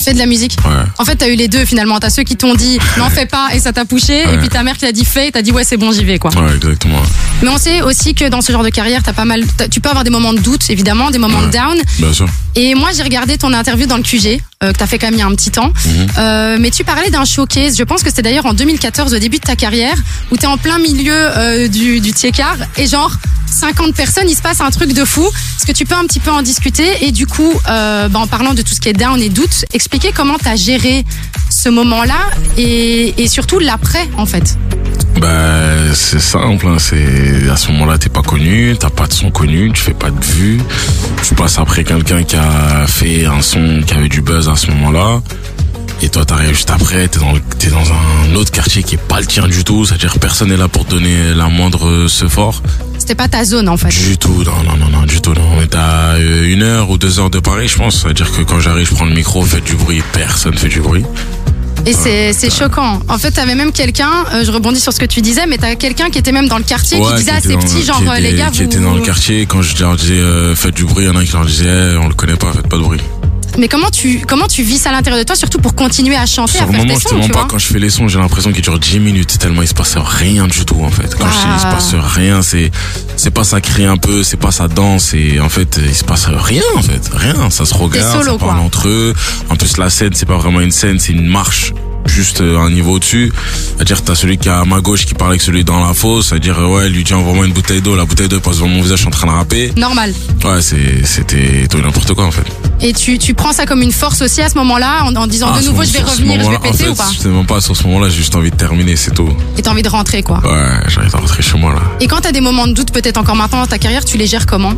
[0.10, 0.58] Fais de la musique.
[0.66, 0.72] Ouais.
[0.98, 2.00] En fait, t'as eu les deux finalement.
[2.00, 4.64] T'as ceux qui t'ont dit n'en fais pas et ça t'a poussé, et puis ta
[4.64, 6.32] mère qui t'a dit fais, et t'as dit ouais c'est bon j'y vais quoi.
[6.36, 7.04] Ouais, exactement.
[7.44, 9.90] Mais on sait aussi que dans ce genre de carrière, t'as pas mal, tu peux
[9.90, 11.78] avoir des moments de doute évidemment, des moments de down.
[12.00, 12.26] Bien sûr.
[12.56, 15.16] Et moi, j'ai regardé ton interview dans le QG, euh, que t'as fait quand même
[15.16, 15.72] il y a un petit temps.
[15.86, 16.08] Mhm.
[16.18, 19.38] Euh, mais tu parlais d'un showcase, je pense que c'était d'ailleurs en 2014, au début
[19.38, 19.98] de ta carrière,
[20.32, 23.12] où t'es en plein milieu euh, du, du Tiekar, et genre
[23.50, 25.26] 50 personnes, il se passe un truc de fou.
[25.26, 27.06] Est-ce que tu peux un petit peu en discuter?
[27.06, 29.66] Et du coup, euh, bah, en parlant de tout ce qui est down et doute,
[29.74, 31.04] expliquer comment t'as géré
[31.50, 32.20] ce moment-là
[32.58, 34.58] et, et surtout l'après, en fait.
[35.20, 39.32] Bah, c'est simple, hein, c'est à ce moment-là, t'es pas connu, t'as pas de son
[39.32, 40.62] connu, tu fais pas de vues,
[41.28, 44.68] tu passes après quelqu'un qui a fait un son qui avait du buzz à ce
[44.72, 45.22] moment-là,
[46.02, 47.84] et toi t'arrives juste après, t'es dans, t'es dans
[48.32, 50.86] un autre quartier qui est pas le tien du tout, c'est-à-dire personne n'est là pour
[50.86, 52.62] te donner la moindre ce fort.
[52.98, 53.90] C'était pas ta zone, en fait.
[53.90, 55.42] Du tout, non, non, non, non, du tout, non.
[55.58, 58.02] On est à euh, une heure ou deux heures de Paris, je pense.
[58.02, 61.04] C'est-à-dire que quand j'arrive, je prends le micro, faites du bruit, personne fait du bruit.
[61.90, 63.00] Et c'est c'est choquant.
[63.10, 65.74] En fait, t'avais même quelqu'un, euh, je rebondis sur ce que tu disais, mais t'as
[65.74, 68.00] quelqu'un qui était même dans le quartier qui disait à était ses dans- petits, genre,
[68.04, 68.66] qui euh, les gars, qui vous...
[68.66, 71.16] était dans le quartier, quand je leur disais euh, faites du bruit, il y en
[71.16, 73.02] a un qui leur disait eh, on le connaît pas, faites pas de bruit.
[73.60, 76.26] Mais comment tu, comment tu vis ça à l'intérieur de toi, surtout pour continuer à
[76.26, 78.08] chanter, Sur à faire moment, tes je te mens pas, quand je fais les sons,
[78.08, 81.14] j'ai l'impression qu'ils durent 10 minutes, tellement il se passe rien du tout, en fait.
[81.16, 81.72] Quand je dis il se Ah.
[81.74, 82.72] passe rien, c'est,
[83.18, 86.04] c'est pas ça crie un peu, c'est pas ça danse, et en fait, il se
[86.06, 87.10] passe rien, en fait.
[87.14, 87.50] Rien.
[87.50, 88.64] Ça se regarde, solo, ça parle quoi.
[88.66, 89.14] entre eux.
[89.50, 91.74] En plus, la scène, c'est pas vraiment une scène, c'est une marche.
[92.10, 93.32] Juste euh, un niveau au-dessus.
[93.76, 96.30] C'est-à-dire, t'as celui qui est à ma gauche qui parle avec celui dans la fosse.
[96.30, 97.96] C'est-à-dire, euh, ouais, lui dit envoie-moi une bouteille d'eau.
[97.96, 99.72] La bouteille d'eau passe devant mon visage, je suis en train de rapper.
[99.78, 100.14] Normal.
[100.44, 102.44] Ouais, c'était tout n'importe quoi, en fait.
[102.82, 105.50] Et tu, tu prends ça comme une force aussi à ce moment-là, en, en disant
[105.54, 107.46] Ah, de sur- nouveau je vais revenir, je vais péter en ou pas C'est même
[107.46, 109.30] pas sur ce moment-là, j'ai juste envie de terminer, c'est tout.
[109.58, 110.40] Et t'as envie de rentrer, quoi.
[110.44, 111.82] Ouais, j'arrive à rentrer chez moi, là.
[112.02, 114.28] Et quand t'as des moments de doute, peut-être encore maintenant dans ta carrière, tu les
[114.28, 114.74] gères comment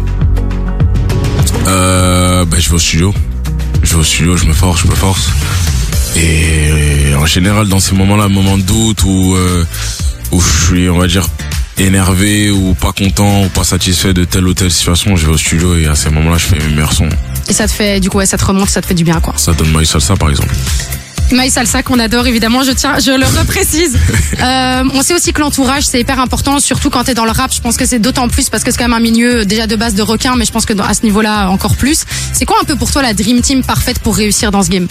[1.68, 3.14] Euh, ben, je vais au studio.
[3.84, 5.30] Je vais au studio, je me force, je me force.
[6.16, 9.66] Et en général, dans ces moments-là, moments de doute où, euh,
[10.32, 11.28] où je suis, on va dire,
[11.78, 15.38] énervé ou pas content ou pas satisfait de telle ou telle situation, je vais au
[15.38, 17.10] studio et à ces moments-là, je fais mes meilleurs sons.
[17.48, 19.20] Et ça te fait, du coup, ouais, ça te remonte, ça te fait du bien,
[19.20, 19.34] quoi.
[19.38, 20.54] Ça donne My Salsa, par exemple.
[21.32, 23.98] My Salsa qu'on adore évidemment, je tiens, je le reprécise.
[24.42, 27.54] Euh, on sait aussi que l'entourage c'est hyper important, surtout quand t'es dans le rap.
[27.54, 29.76] Je pense que c'est d'autant plus parce que c'est quand même un milieu déjà de
[29.76, 32.06] base de requins, mais je pense que dans- à ce niveau-là encore plus.
[32.34, 34.88] C'est quoi un peu pour toi la dream team parfaite pour réussir dans ce game?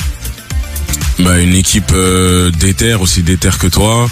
[1.19, 4.09] Bah, une équipe euh, déter, aussi déter que toi,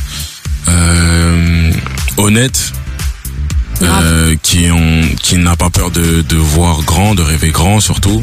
[0.69, 1.73] euh,
[2.17, 2.73] honnête,
[3.83, 8.23] euh, qui ont, qui n'a pas peur de, de voir grand, de rêver grand surtout,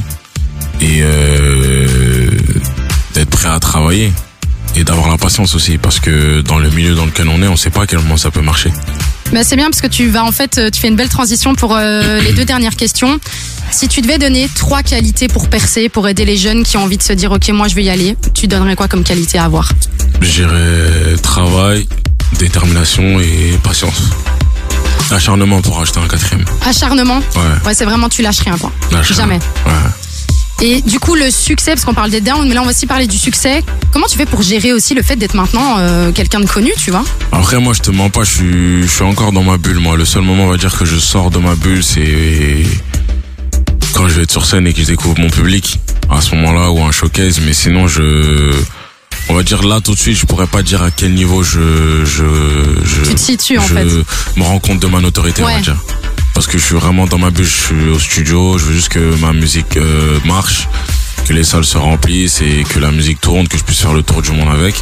[0.82, 2.30] et euh,
[3.14, 4.12] d'être prêt à travailler
[4.76, 7.56] et d'avoir la patience aussi, parce que dans le milieu dans lequel on est, on
[7.56, 8.72] sait pas à quel moment ça peut marcher.
[9.32, 11.56] Mais c'est bien parce que tu vas en fait, euh, tu fais une belle transition
[11.56, 13.20] pour euh, les deux dernières questions.
[13.72, 16.98] Si tu devais donner trois qualités pour percer, pour aider les jeunes qui ont envie
[16.98, 19.46] de se dire ok moi je vais y aller, tu donnerais quoi comme qualité à
[19.46, 19.72] avoir?
[20.22, 21.88] J'irais travail,
[22.38, 24.12] détermination et patience.
[25.12, 26.46] Acharnement pour acheter un quatrième.
[26.66, 27.18] Acharnement?
[27.18, 27.68] Ouais.
[27.68, 28.72] Ouais, c'est vraiment tu lâches rien quoi.
[28.92, 29.40] Lâche Jamais.
[29.66, 29.72] Ouais.
[30.62, 32.86] Et du coup, le succès, parce qu'on parle des downs, mais là on va aussi
[32.88, 33.62] parler du succès.
[33.92, 36.92] Comment tu fais pour gérer aussi le fait d'être maintenant euh, quelqu'un de connu, tu
[36.92, 37.04] vois?
[37.32, 39.98] Après, moi, je te mens pas, je suis, je suis encore dans ma bulle, moi.
[39.98, 42.64] Le seul moment, on va dire, que je sors de ma bulle, c'est
[43.94, 45.80] quand je vais être sur scène et que je découvre mon public.
[46.10, 47.42] À ce moment-là, ou un showcase.
[47.46, 48.54] Mais sinon, je,
[49.28, 52.06] on va dire là, tout de suite, je pourrais pas dire à quel niveau je,
[52.06, 52.24] je,
[52.86, 53.86] je, Tu te situes, en je fait.
[54.38, 55.76] me rends compte de ma notoriété, on va dire.
[56.36, 58.90] Parce que je suis vraiment dans ma bulle, je suis au studio, je veux juste
[58.90, 60.68] que ma musique euh, marche,
[61.26, 64.04] que les salles se remplissent et que la musique tourne, que je puisse faire le
[64.04, 64.76] tour du monde avec.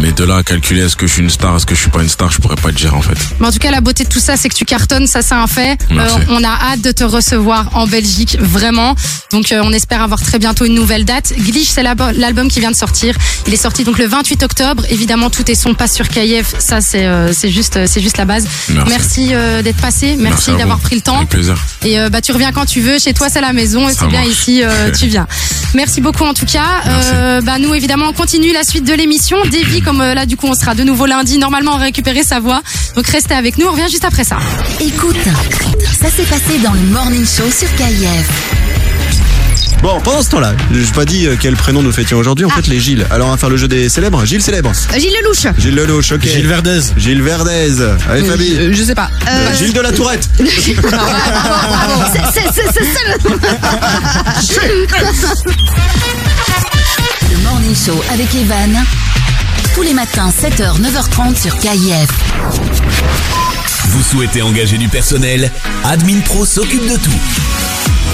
[0.00, 1.90] Mais de là à calculer est-ce que je suis une star, est-ce que je suis
[1.90, 3.18] pas une star, je pourrais pas te dire en fait.
[3.40, 5.34] Mais en tout cas, la beauté de tout ça, c'est que tu cartonnes, ça c'est
[5.34, 5.76] un fait.
[5.90, 8.94] Euh, on a hâte de te recevoir en Belgique, vraiment.
[9.32, 11.32] Donc euh, on espère avoir très bientôt une nouvelle date.
[11.36, 13.16] Glitch, c'est l'album qui vient de sortir.
[13.48, 14.84] Il est sorti donc le 28 octobre.
[14.88, 16.54] Évidemment, tout est son passe sur KF.
[16.60, 18.46] Ça c'est euh, c'est juste euh, c'est juste la base.
[18.68, 19.32] Merci.
[19.64, 21.16] d'être passé, merci, d'avoir pris le temps.
[21.16, 21.56] Avec plaisir.
[21.84, 22.98] Et bah tu reviens quand tu veux.
[22.98, 24.62] Chez toi c'est la maison et c'est bien ici
[24.98, 25.26] tu viens.
[25.74, 27.40] Merci beaucoup en tout cas.
[27.42, 29.36] Bah nous évidemment on continue la suite de l'émission.
[29.88, 31.38] Comme euh, là du coup on sera de nouveau lundi.
[31.38, 32.60] Normalement on va récupérer sa voix.
[32.94, 33.66] Donc restez avec nous.
[33.66, 34.36] On revient juste après ça.
[34.80, 35.16] Écoute,
[35.98, 38.28] ça s'est passé dans le Morning Show sur KIF.
[39.82, 42.44] Bon, pendant ce temps-là, je n'ai pas dit euh, quel prénom nous fêtions aujourd'hui.
[42.44, 43.06] En fait, les Gilles.
[43.12, 44.24] Alors, on va faire le jeu des célèbres.
[44.26, 44.72] Gilles célèbre.
[44.92, 45.46] Euh, Gilles Lelouch.
[45.56, 46.22] Gilles Lelouch, ok.
[46.22, 46.80] Gilles Verdez.
[46.96, 47.80] Gilles Verdez.
[48.10, 48.56] Allez, Euh, Fabi.
[48.58, 49.08] euh, je sais pas.
[49.28, 50.28] Euh, Gilles de la Tourette.
[50.36, 50.74] C'est-
[57.30, 58.84] Le Morning Show avec Evan.
[59.78, 62.08] Tous les matins, 7h, 9h30 sur KIF.
[63.90, 65.52] Vous souhaitez engager du personnel?
[65.84, 67.97] Admin Pro s'occupe de tout.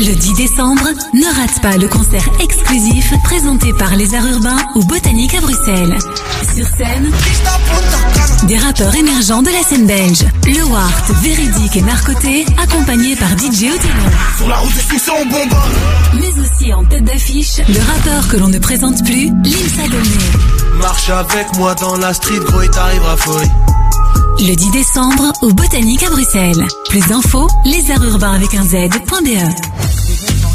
[0.00, 4.82] Le 10 décembre, ne rate pas le concert exclusif présenté par les Arts Urbains au
[4.82, 5.98] Botanique à Bruxelles.
[6.56, 7.10] Sur scène,
[8.44, 10.24] des rappeurs émergents de la scène belge.
[10.46, 14.10] Le Wart, Véridique et Narcoté, accompagnés par DJ Odilon.
[14.38, 15.74] Sur la route des succès, on bombarde.
[16.14, 20.78] Mais aussi en tête d'affiche, le rappeur que l'on ne présente plus, Limsa Dolné.
[20.78, 23.50] Marche avec moi dans la street, gros, et t'arriveras folie.
[24.38, 26.66] Le 10 décembre, au Botanique à Bruxelles.
[26.88, 29.89] Plus d'infos, les arts urbains avec un Z.be.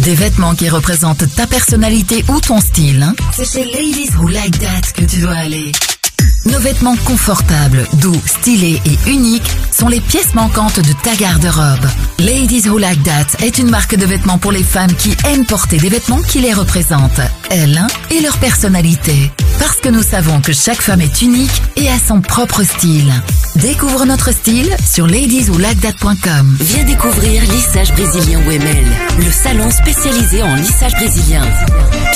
[0.02, 3.02] Des vêtements qui représentent ta personnalité ou ton style.
[3.04, 3.14] hein.
[3.36, 5.72] C'est chez Ladies Who Like That que tu dois aller.
[6.46, 11.86] Nos vêtements confortables, doux, stylés et uniques sont les pièces manquantes de ta garde-robe.
[12.20, 15.78] Ladies Who Like That est une marque de vêtements pour les femmes qui aiment porter
[15.78, 17.20] des vêtements qui les représentent,
[17.50, 19.32] elles et leur personnalité.
[19.60, 23.12] Parce que nous savons que chaque femme est unique et a son propre style.
[23.56, 26.58] Découvre notre style sur ladieswholikeThat.com.
[26.60, 28.86] Viens découvrir Lissage Brésilien WML,
[29.20, 31.44] le salon spécialisé en lissage brésilien.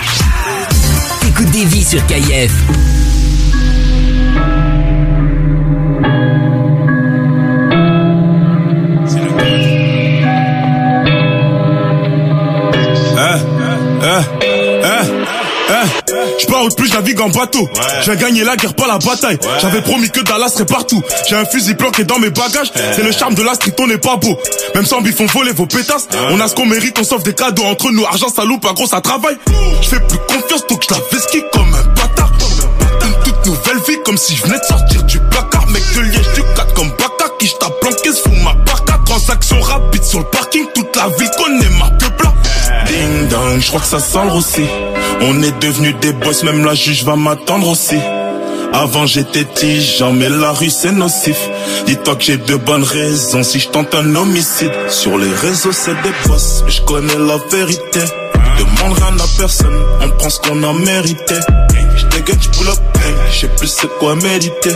[1.27, 2.51] écoute des vies sur KIF.
[16.69, 17.67] Je plus, je navigue en bateau.
[18.03, 19.37] J'ai gagné la guerre, pas la bataille.
[19.61, 21.01] J'avais promis que Dallas serait partout.
[21.27, 22.71] J'ai un fusil planqué dans mes bagages.
[22.95, 24.37] C'est le charme de la street, on n'est pas beau.
[24.75, 26.07] Même sans bif, on volait vos pétasses.
[26.29, 28.05] On a ce qu'on mérite, on sauve des cadeaux entre nous.
[28.05, 29.37] Argent, ça loupe, pas gros, ça travaille.
[29.81, 32.31] Je fais plus confiance, donc je la vesquille comme un bâtard.
[33.03, 35.67] Une toute nouvelle vie, comme si je venais de sortir du placard.
[35.67, 38.99] Mec de liège du 4 comme Baka, qui je tape planqué, se fout ma barca.
[39.05, 42.33] Transaction rapide sur le parking, toute la ville connaît ma blanc.
[42.91, 44.63] Ding dong, je crois que ça sent le.
[45.21, 47.97] On est devenus des boss, même la juge va m'attendre aussi.
[48.73, 51.37] Avant j'étais tigeant, mais la rue c'est nocif.
[51.85, 54.73] Dis-toi que j'ai de bonnes raisons si je tente un homicide.
[54.89, 58.01] Sur les réseaux c'est des boss, mais je connais la vérité.
[58.59, 61.35] Demande rien à personne, on prend ce qu'on a mérité.
[61.95, 62.79] Je dégaine, je pull up,
[63.31, 64.75] je sais plus c'est quoi méditer.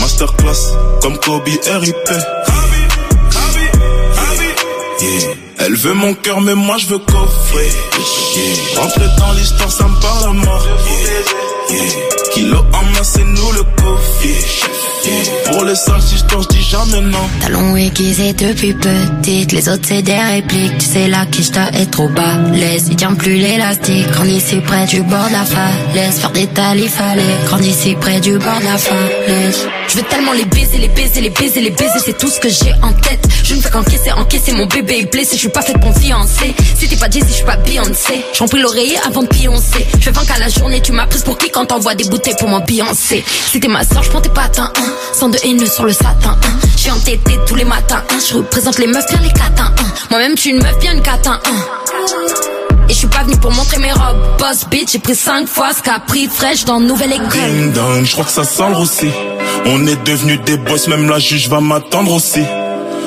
[0.00, 2.10] Masterclass, comme Kobe RIP.
[5.00, 5.39] Yeah.
[5.70, 7.70] Elle veut mon cœur, mais moi je veux coffrer.
[8.74, 10.66] Rentrer dans l'histoire, ça me parle à mort.
[11.70, 11.84] Yeah.
[11.84, 12.29] Yeah.
[12.32, 14.22] Kilo en main, c'est nous le coffre.
[14.22, 15.50] Yeah.
[15.50, 17.18] Pour les sales histoires, je dis jamais non.
[17.40, 20.78] Talons aiguisés depuis petite, les autres c'est des répliques.
[20.78, 22.36] Tu sais là qui j't'a est trop bas.
[22.52, 24.08] Laisse, il tient plus l'élastique.
[24.10, 26.20] Grandi ici près du bord de la falaise.
[26.20, 27.22] Faire des talis fallait.
[27.46, 29.66] Grandi ici près du bord de la falaise.
[29.88, 31.98] Je veux tellement les baiser, les baiser, les baiser, les baiser.
[32.04, 33.26] C'est tout ce que j'ai en tête.
[33.42, 34.52] Je ne fais qu'encaisser, encaisser.
[34.52, 35.34] Mon bébé est blessé.
[35.34, 36.54] Je suis pas faite pour fiancer.
[36.78, 38.24] Si t'es pas Jay, si je suis pas Beyoncé.
[38.38, 39.86] J'en prie l'oreiller avant de pioncer.
[39.98, 40.80] Je 20 qu'à la journée.
[40.80, 42.08] Tu m'as prise pour qui quand t'envoies des
[42.38, 43.24] pour m'ambiancer.
[43.52, 44.70] T'es ma soeur, je tes patins.
[44.76, 44.92] Hein.
[45.12, 46.36] Sans de haineux sur le satin.
[46.44, 46.52] Hein.
[46.76, 48.02] Je suis entêtée tous les matins.
[48.10, 48.18] Hein.
[48.28, 49.72] Je représente les meufs bien les catins.
[49.78, 49.86] Hein.
[50.10, 51.40] Moi-même, suis une meuf bien une catin.
[51.44, 51.56] Hein.
[52.88, 54.36] Et je suis pas venue pour montrer mes robes.
[54.38, 57.28] Boss bitch, j'ai pris 5 fois ce qu'a pris fraîche dans nouvelle école.
[58.04, 59.10] Je crois que ça sent le.
[59.66, 62.42] On est devenus des boss, même la juge va m'attendre aussi.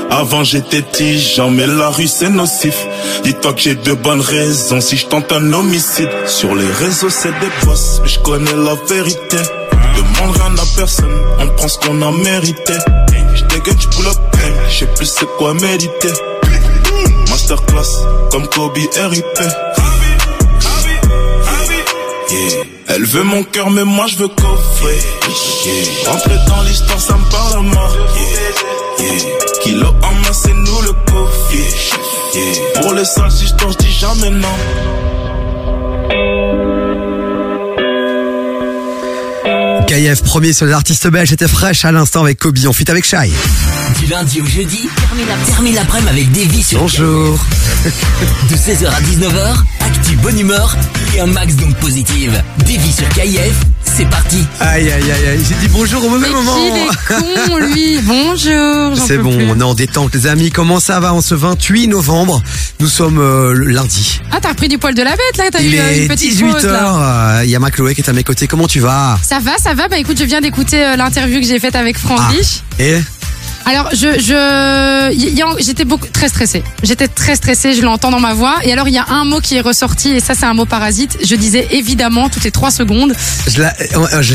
[0.10, 2.76] Avant j'étais tigeant, mais la rue c'est nocif.
[3.24, 6.10] Dis-toi que j'ai de bonnes raisons si je tente un homicide.
[6.28, 9.38] Sur les réseaux c'est des boss, mais je connais la vérité.
[9.96, 12.74] Demande rien à personne, on prend ce qu'on a mérité.
[13.36, 14.18] Je dégaine, je pull up,
[14.70, 16.14] je sais plus c'est quoi méditer.
[17.30, 19.40] Masterclass, comme Kobe RIP.
[22.88, 25.00] Elle veut mon cœur, mais moi je veux coffrer.
[26.06, 27.98] Rentrer dans l'histoire, ça me parle à mort.
[29.00, 29.43] Yeah.
[29.64, 31.54] Kilo en main, c'est nous le coffre.
[31.54, 32.44] Yeah.
[32.44, 32.82] Yeah.
[32.82, 34.48] Pour les sales histoires, je dis jamais non.
[39.88, 43.06] KF, premier sur les artistes belges, c'était fraîche à l'instant avec Kobe, on fit avec
[43.06, 43.30] Shai.
[44.00, 47.38] Du lundi au jeudi, termine la- termine l'après-midi avec Davy sur Bonjour.
[48.50, 50.76] De 16h à 19h, actu bonne humeur
[51.16, 52.42] et un max d'ondes positives.
[52.60, 53.54] Davy sur KIF,
[53.96, 54.44] c'est parti.
[54.60, 56.56] Aïe aïe aïe aïe, j'ai dit bonjour au mauvais moment.
[56.58, 58.00] Il est con, lui.
[58.04, 58.98] Bonjour.
[58.98, 59.50] C'est bon, plus.
[59.52, 62.42] on est en détente les amis, comment ça va en ce 28 novembre?
[62.80, 64.20] Nous sommes euh, le lundi.
[64.32, 65.46] Ah, t'as repris du poil de la bête, là.
[65.52, 67.42] T'as eu euh, est une petite pause, là.
[67.42, 69.18] 18h, il y a ma Chloé qui est à mes côtés, comment tu vas?
[69.22, 69.88] Ça va, ça va.
[69.88, 72.32] Bah écoute, je viens d'écouter euh, l'interview que j'ai faite avec Franck Ah.
[72.80, 73.00] Et?
[73.66, 76.64] Alors, je, je, j'étais beaucoup très stressée.
[76.84, 78.56] J'étais très stressée, je l'entends dans ma voix.
[78.64, 80.66] Et alors, il y a un mot qui est ressorti, et ça, c'est un mot
[80.66, 81.18] parasite.
[81.26, 83.14] Je disais évidemment toutes les trois secondes.
[83.48, 84.34] je l'a- euh, je-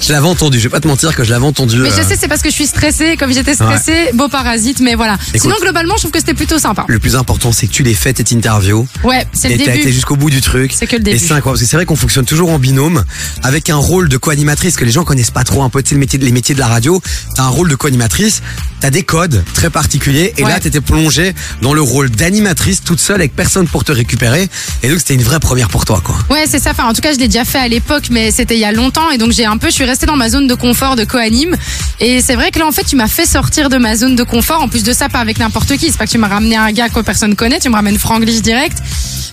[0.00, 1.76] je l'avais entendu, je vais pas te mentir que je l'avais entendu.
[1.78, 3.16] Mais je euh, sais, c'est parce que je suis stressée.
[3.16, 4.80] Comme j'étais stressée, beau parasite.
[4.80, 5.14] Mais voilà.
[5.28, 5.40] Écoute.
[5.42, 6.84] Sinon, globalement, je trouve que c'était plutôt sympa.
[6.88, 8.86] Le plus important, c'est que tu l'aies fait cette interview.
[9.04, 9.78] Ouais, c'est le et début.
[9.78, 10.72] été jusqu'au bout du truc.
[10.76, 11.18] C'est que le Et début.
[11.18, 13.04] c'est incroyable, parce que c'est vrai qu'on fonctionne toujours en binôme,
[13.42, 15.94] avec un rôle de co-animatrice que les gens connaissent pas trop, un peu, tu sais,
[15.94, 17.00] le métier, les métiers de la radio.
[17.36, 18.41] T'as un rôle de co-animatrice,
[18.80, 20.50] t'as des codes très particuliers, et Ouais.
[20.50, 24.48] là, t'étais plongée dans le rôle d'animatrice toute seule avec personne pour te récupérer.
[24.82, 26.16] Et donc, c'était une vraie première pour toi, quoi.
[26.30, 26.70] Ouais, c'est ça.
[26.72, 28.72] Enfin, en tout cas, je l'ai déjà fait à l'époque, mais c'était il y a
[28.72, 29.10] longtemps.
[29.10, 31.56] Et donc, j'ai un peu, je suis restée dans ma zone de confort de co-anime.
[32.00, 34.22] Et c'est vrai que là, en fait, tu m'as fait sortir de ma zone de
[34.24, 34.60] confort.
[34.62, 35.90] En plus de ça, pas avec n'importe qui.
[35.92, 37.60] C'est pas que tu m'as ramené un gars que personne connaît.
[37.60, 38.78] Tu me ramènes Franglish direct.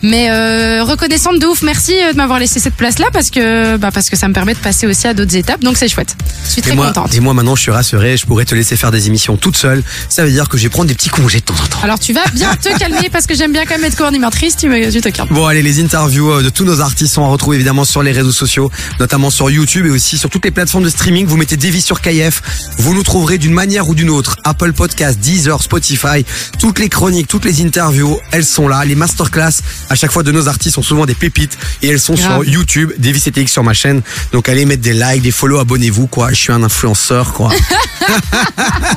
[0.02, 1.62] Mais euh, reconnaissante de ouf.
[1.62, 4.54] Merci euh, de m'avoir laissé cette place-là parce que, bah, parce que ça me permet
[4.54, 5.62] de passer aussi à d'autres étapes.
[5.62, 6.16] Donc, c'est chouette.
[6.46, 7.14] Je suis très et moi, contente.
[7.14, 9.84] et moi, maintenant, je suis rassuré, je pourrais te laisser faire des émissions toute seule.
[10.10, 11.80] Ça veut dire que je vais prendre des petits congés de temps en temps.
[11.84, 14.56] Alors, tu vas bien te calmer parce que j'aime bien quand même être co-animatrice.
[14.58, 15.30] Tu, me, tu te calmes.
[15.32, 18.12] Bon allez, les interviews euh, de tous nos artistes sont à retrouver évidemment sur les
[18.12, 21.26] réseaux sociaux, notamment sur YouTube et aussi sur toutes les plateformes de streaming.
[21.26, 22.42] Vous mettez Davy sur KF,
[22.78, 24.38] vous nous trouverez d'une manière ou d'une autre.
[24.44, 26.26] Apple Podcast, Deezer, Spotify,
[26.60, 28.84] toutes les chroniques, toutes les interviews, elles sont là.
[28.86, 32.14] Les masterclass à chaque fois de nos artistes sont souvent des pépites et elles sont
[32.16, 32.44] Grave.
[32.44, 34.02] sur YouTube, Davy CTX sur ma chaîne.
[34.32, 36.30] Donc allez mettre des likes, des follow, abonnez-vous quoi.
[36.30, 37.52] Je suis un influenceur quoi.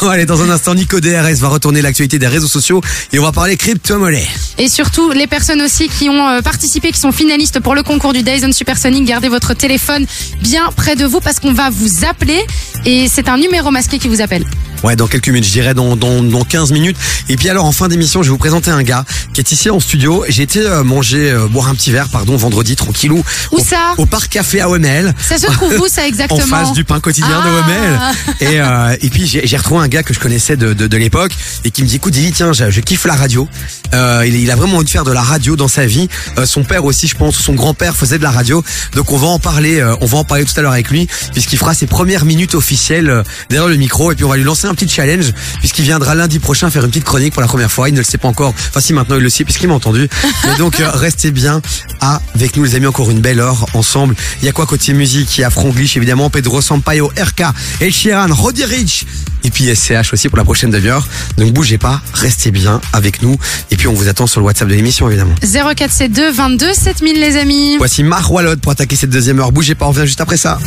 [0.00, 2.80] Bon, allez, dans un instant, Nico DRS va retourner l'actualité des réseaux sociaux
[3.12, 4.26] et on va parler crypto-monnaie.
[4.58, 8.12] Et surtout, les personnes aussi qui ont euh, participé, qui sont finalistes pour le concours
[8.12, 10.06] du Dyson Supersonic, gardez votre téléphone
[10.40, 12.44] bien près de vous parce qu'on va vous appeler
[12.84, 14.44] et c'est un numéro masqué qui vous appelle.
[14.82, 16.96] Ouais, dans quelques minutes, je dirais dans, dans, dans 15 minutes.
[17.28, 19.70] Et puis alors, en fin d'émission, je vais vous présenter un gars qui est ici
[19.70, 20.24] en studio.
[20.28, 23.22] J'ai été euh, manger, euh, boire un petit verre, pardon, vendredi, tranquillou.
[23.52, 25.14] Où au, ça Au parc café à OML.
[25.20, 28.12] Ça se trouve où ça exactement En face du pain quotidien de Ah.
[28.40, 28.48] OML.
[28.52, 30.96] Et, euh, et puis j'ai j'ai retrouvé un gars que je connaissais de, de, de
[30.96, 31.32] l'époque
[31.64, 33.48] et qui me dit écoute Dilly, tiens je, je kiffe la radio.
[33.94, 36.08] Euh, il, il a vraiment envie de faire de la radio dans sa vie.
[36.38, 38.62] Euh, son père aussi je pense, son grand-père faisait de la radio.
[38.94, 41.08] Donc on va en parler, euh, on va en parler tout à l'heure avec lui
[41.32, 44.44] puisqu'il fera ses premières minutes officielles euh, derrière le micro et puis on va lui
[44.44, 47.70] lancer un petit challenge puisqu'il viendra lundi prochain faire une petite chronique pour la première
[47.70, 47.88] fois.
[47.88, 48.54] Il ne le sait pas encore.
[48.68, 50.08] Enfin si maintenant il le sait puisqu'il m'a entendu.
[50.46, 51.60] Mais donc euh, restez bien
[52.00, 54.14] avec nous les amis encore une belle heure ensemble.
[54.40, 55.38] Il y a quoi côté musique?
[55.38, 57.44] Il y a Franglish évidemment, Pedro Sampaio, RK,
[57.80, 59.06] El Sheeran, Roddy Rich
[59.44, 61.06] et puis SCH aussi pour la prochaine demi-heure.
[61.36, 63.36] Donc bougez pas, restez bien avec nous
[63.70, 65.34] et puis on vous attend sur le WhatsApp de l'émission évidemment.
[65.42, 67.76] 0472 22 7000 les amis.
[67.78, 69.52] Voici Marwalod pour attaquer cette deuxième heure.
[69.52, 70.58] Bougez pas, on revient juste après ça.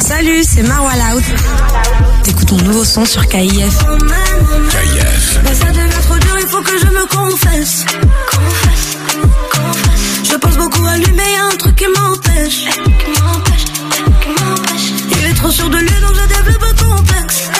[0.00, 1.22] Salut, c'est Marwa Loud.
[2.22, 3.78] T'écoutes mon nouveau son sur KIF.
[4.68, 5.40] KIF.
[5.44, 7.86] Mais ça devient trop dur, il faut que je me confesse.
[10.24, 12.66] Je pense beaucoup à lui, mais y a un truc qui m'empêche.
[15.10, 17.50] Il est trop sûr de lui, donc je développe un complexe.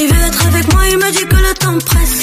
[0.00, 2.17] Il veut être avec moi, il me dit que le temps presse.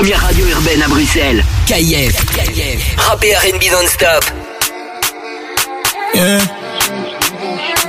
[0.00, 1.44] Première radio urbaine à Bruxelles.
[1.66, 2.24] KIF.
[2.96, 4.24] Rap et R&B non-stop.
[6.14, 6.38] Yeah.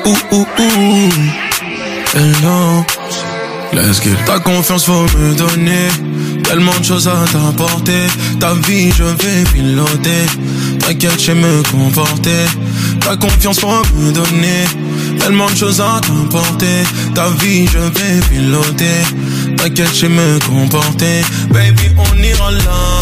[0.04, 1.10] Ouh, ouh, ouh.
[2.14, 2.84] Hello.
[4.26, 5.88] Ta confiance faut me donner.
[6.44, 8.08] Tellement de choses à t'apporter.
[8.40, 10.26] Ta vie, je vais piloter.
[10.80, 12.46] T'inquiète, je me comporter.
[13.00, 14.66] Ta confiance faut me donner.
[15.20, 16.84] Tellement de choses à t'apporter.
[17.16, 19.56] Ta vie, je vais piloter.
[19.58, 21.22] T'inquiète, je me comporter.
[21.50, 23.00] Baby, on ira là.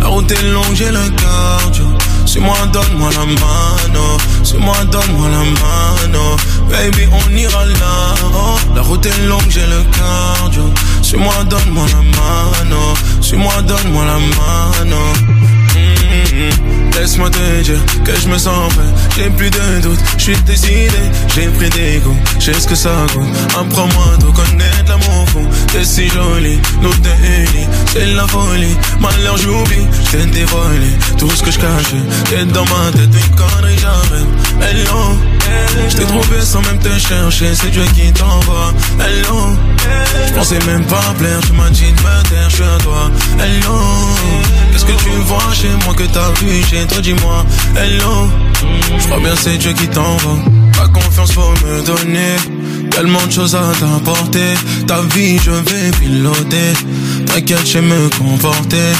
[0.00, 1.84] La route est longue, j'ai le cardio.
[2.30, 4.16] Suis-moi, donne-moi la mano.
[4.44, 6.36] Suis-moi, donne-moi la mano.
[6.70, 8.14] Baby, on ira là.
[8.32, 10.72] Oh, la route est longue, j'ai le cardio.
[11.02, 12.94] Suis-moi, donne-moi la mano.
[13.20, 15.49] Suis-moi, donne-moi la mano.
[16.48, 16.90] Mhm.
[16.98, 18.84] Laisse-moi te dire que je me sens prêt.
[19.16, 21.02] J'ai plus de doute, je suis décidé.
[21.34, 22.00] J'ai pris des
[22.38, 23.28] je sais ce que ça coûte.
[23.58, 25.46] Apprends-moi de connaître l'amour fou.
[25.72, 27.66] T'es si jolie, nous t'es unis.
[27.92, 29.86] C'est la folie, malheur j'oublie.
[30.04, 31.94] Je t'ai dévoilé tout ce que je cache.
[32.28, 34.24] T'es dans ma tête, une connerie jamais.
[34.60, 35.18] Hello,
[35.88, 37.54] je t'ai trouvé sans même te chercher.
[37.54, 38.72] C'est Dieu qui t'envoie.
[38.98, 39.56] Hello,
[40.26, 41.40] je pensais même pas plaire.
[41.46, 43.10] Tu m'as dit de me taire, je suis à toi.
[43.38, 43.78] Hello,
[44.80, 47.44] qu'est-ce que tu vois chez moi que t'as vu chez toi, dis-moi.
[47.76, 48.28] Hello,
[48.98, 50.38] je crois bien c'est Dieu qui t'envoie.
[50.72, 52.36] Ta confiance faut me donner.
[52.90, 54.54] Tellement de choses à t'apporter.
[54.86, 56.72] Ta vie, je vais piloter.
[57.26, 58.92] T'inquiète, je me comporter.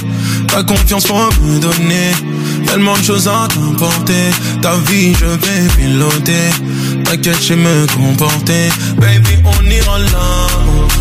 [0.48, 2.12] Ta confiance faut me donner.
[2.66, 4.30] Tellement de choses à t'apporter.
[4.62, 7.04] Ta vie, je vais piloter.
[7.04, 8.68] T'inquiète, je me comporter.
[8.98, 10.46] Baby, on ira là.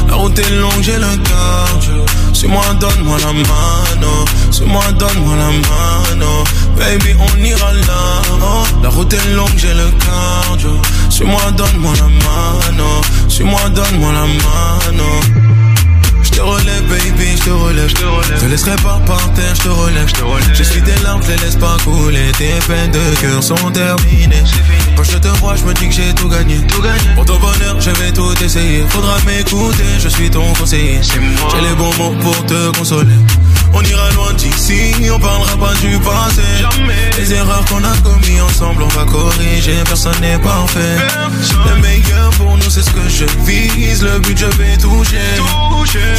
[0.08, 2.06] La route est longue, j'ai le cardio.
[2.40, 4.24] Suis-moi, donne-moi la mano.
[4.50, 6.46] Suis-moi, donne-moi la mano.
[6.78, 8.22] Baby, on ira là.
[8.42, 10.72] Oh, la route est longue, j'ai le cardio.
[11.10, 13.02] Suis-moi, donne-moi la mano.
[13.28, 15.49] Suis-moi, donne-moi la mano.
[16.32, 18.36] Je te relève, baby, je te relève, je te relève.
[18.36, 20.54] Je te laisserai pas par terre, je te relève, je te relève.
[20.54, 22.32] Je suis tes larmes, je les laisse pas couler.
[22.38, 24.44] Tes peines de cœur sont terminées.
[24.96, 26.60] Quand je te vois, je me dis que j'ai tout gagné.
[26.68, 27.16] Tout gagné.
[27.16, 28.86] Pour ton bonheur, je vais tout essayer.
[28.90, 31.00] Faudra m'écouter, je suis ton conseiller.
[31.02, 33.16] J'ai les bons mots pour te consoler.
[33.74, 36.42] On ira loin d'ici, on parlera pas du passé.
[36.60, 37.10] Jamais.
[37.18, 39.76] Les erreurs qu'on a commis ensemble, on va corriger.
[39.86, 40.98] Personne n'est parfait.
[41.68, 44.04] Le meilleur pour nous, c'est ce que je vise.
[44.04, 45.18] Le but, je vais toucher.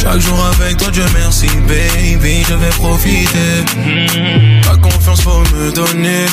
[0.01, 3.63] Chaque jour avec toi, Dieu merci, baby, je vais profiter.
[4.63, 6.25] Ta confiance faut me donner.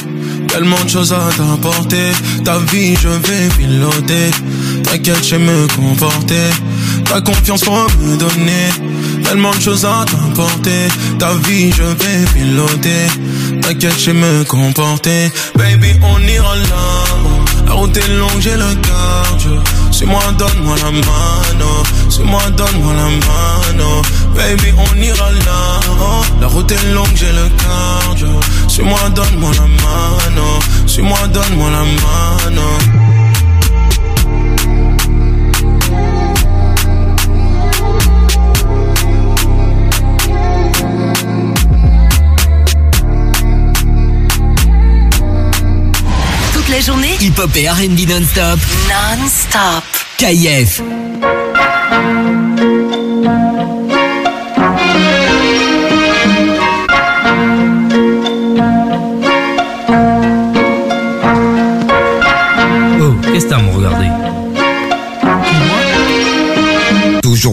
[0.48, 2.12] Tellement de choses à t'apporter.
[2.44, 4.30] Ta vie, je vais piloter.
[4.82, 6.50] T'inquiète, je sais me comporter.
[7.04, 8.68] Ta confiance faut me donner.
[9.28, 10.88] Tellement de choses à t'apporter.
[11.18, 13.08] Ta vie, je vais piloter.
[13.60, 15.30] T'inquiète, je me comporter.
[15.54, 17.04] Baby, on ira là.
[17.66, 19.62] La route est longue, j'ai le cardio.
[19.90, 21.70] Suis-moi, donne-moi la mano.
[22.08, 24.02] Suis-moi, donne-moi la mano.
[24.34, 25.80] Baby, on ira là.
[26.40, 28.28] La route est longue, j'ai le cardio.
[28.66, 30.58] Suis-moi, donne-moi la mano.
[30.86, 33.07] Suis-moi, donne-moi la mano.
[46.78, 48.60] La journée, hip-hop et R&B non-stop.
[48.88, 49.84] Non-stop.
[50.16, 50.80] KIF.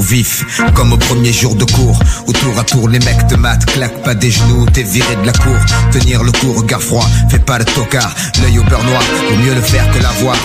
[0.02, 2.00] Vif, comme au premier jour de cours.
[2.28, 5.26] Où tour à tour les mecs te matent, claque pas des genoux, t'es viré de
[5.26, 5.58] la cour.
[5.92, 8.14] Tenir le coup, regard froid, fais pas le tocard.
[8.42, 10.36] L'œil au beurre noir, vaut mieux le faire que l'avoir.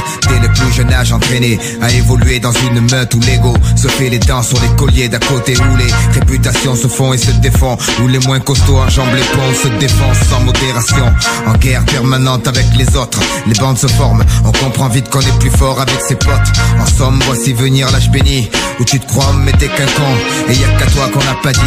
[0.43, 4.19] Le plus jeune âge entraîné à évoluer dans une meute où l'ego se fait les
[4.19, 7.77] dents sur les colliers d'à côté où les réputations se font et se défont.
[8.03, 11.07] Où les moins costauds enjambent les ponts, se défoncent sans modération.
[11.47, 14.25] En guerre permanente avec les autres, les bandes se forment.
[14.45, 16.53] On comprend vite qu'on est plus fort avec ses potes.
[16.81, 18.49] En somme, voici venir l'âge béni
[18.81, 20.13] où tu te crois mais t'es qu'un con.
[20.49, 21.61] Et y a qu'à toi qu'on n'a pas dit.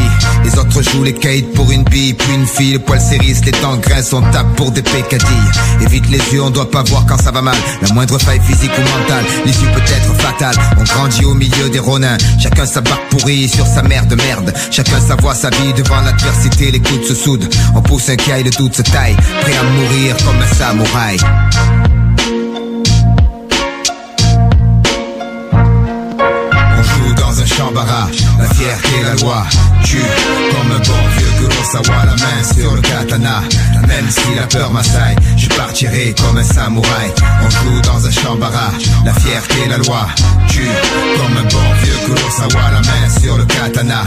[0.44, 3.52] Les autres jouent les kites pour une bille, puis une fille, le poil s'érisse, les
[3.52, 5.52] dents grincent, on tape pour des pécadilles.
[5.82, 7.56] Évite les yeux, on doit pas voir quand ça va mal.
[7.82, 10.56] La moindre faille physique ou mentale, l'issue peut être fatale.
[10.80, 12.18] On grandit au milieu des ronins.
[12.40, 14.54] Chacun sa barque pourrie sur sa mère de merde.
[14.72, 17.48] Chacun sa voix, sa vie devant l'adversité, les coudes se soudent.
[17.76, 21.18] On pousse un caille, le doute se taille, prêt à mourir comme un samouraï.
[26.78, 29.46] On joue dans un champ barrage, la fierté, la loi.
[29.84, 29.98] Tue
[30.52, 33.42] comme un bon vieux Kurosawa, la main sur le katana.
[33.88, 37.12] Même si la peur m'assaille, je partirai comme un samouraï.
[37.46, 40.08] On joue dans un champ barrage, la fierté, la loi.
[40.48, 40.62] Tue
[41.18, 44.04] comme un bon vieux Kurosawa, la main sur le katana.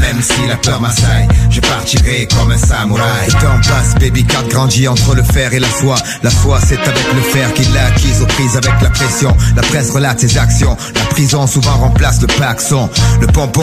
[0.00, 3.26] Même si la peur m'assaille, je partirai comme un samouraï.
[3.26, 5.96] Le temps passe, baby card grandit entre le fer et la foi.
[6.22, 9.36] La foi, c'est avec le fer qu'il l'a acquise aux prises avec la pression.
[9.54, 10.76] La presse relate ses actions.
[10.94, 12.88] La prison souvent remplace le paxon.
[13.20, 13.62] Le pompon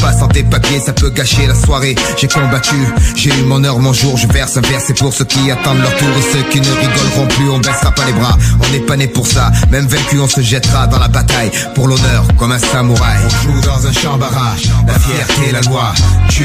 [0.00, 1.94] pas sans tes papiers, ça peut gâcher la soirée.
[2.16, 2.76] J'ai combattu,
[3.14, 5.80] j'ai eu mon heure, mon jour, je verse un verre, c'est pour ceux qui attendent
[5.80, 8.36] leur tour et ceux qui ne rigoleront plus, on baissera pas les bras.
[8.60, 11.88] On n'est pas né pour ça, même vaincu, on se jettera dans la bataille pour
[11.88, 13.18] l'honneur, comme un samouraï.
[13.24, 15.92] On joue dans un champ barrage, la fierté, la loi.
[16.28, 16.44] Tue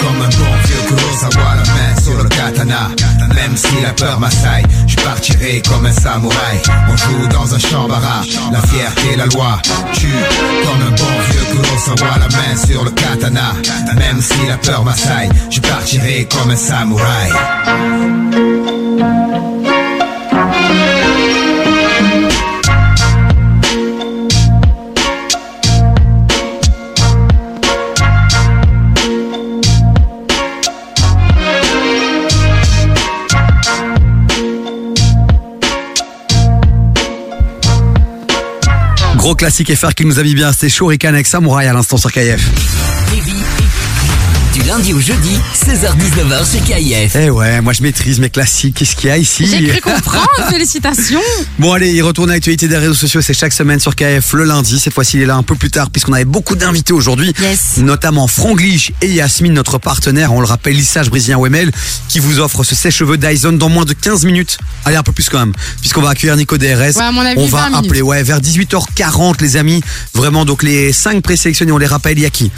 [0.00, 2.90] comme un bon vieux Kurosawa, la main sur le katana.
[3.34, 6.60] Même si la peur m'assaille, je partirai comme un samouraï.
[6.90, 9.60] On joue dans un champ barrage, la fierté, la loi.
[9.92, 10.08] Tue
[10.64, 13.52] comme un bon vieux Kurosawa, la main sur le katana.
[13.96, 17.30] Même si la peur m'assaille, je partirai comme un samouraï.
[39.20, 42.10] Gros classique FR qui nous a mis bien, c'était Shuriken avec Samouraï à l'instant sur
[42.10, 42.40] KF.
[44.60, 47.16] Du lundi au jeudi, 16h-19h chez KIF.
[47.16, 48.76] Eh ouais, moi je maîtrise mes classiques.
[48.76, 51.20] Qu'est-ce qu'il y a ici J'ai cru comprendre, félicitations.
[51.58, 54.44] Bon allez, il retourne à l'actualité des réseaux sociaux, c'est chaque semaine sur KF le
[54.44, 54.78] lundi.
[54.78, 57.32] Cette fois-ci, il est là un peu plus tard puisqu'on avait beaucoup d'invités aujourd'hui,
[57.78, 61.70] notamment Franglish et Yasmine, notre partenaire, on le rappelle, lissage brésilien Wemel,
[62.08, 64.58] qui vous offre ce sèche-cheveux Dyson dans moins de 15 minutes.
[64.84, 66.96] Allez, un peu plus quand même, puisqu'on va accueillir Nico DRS.
[66.96, 67.86] Ouais, à mon avis, on va 20 minutes.
[67.86, 69.80] appeler, ouais, vers 18h40 les amis.
[70.14, 72.50] Vraiment, donc les 5 présélectionnés, on les rappelle, il y a qui?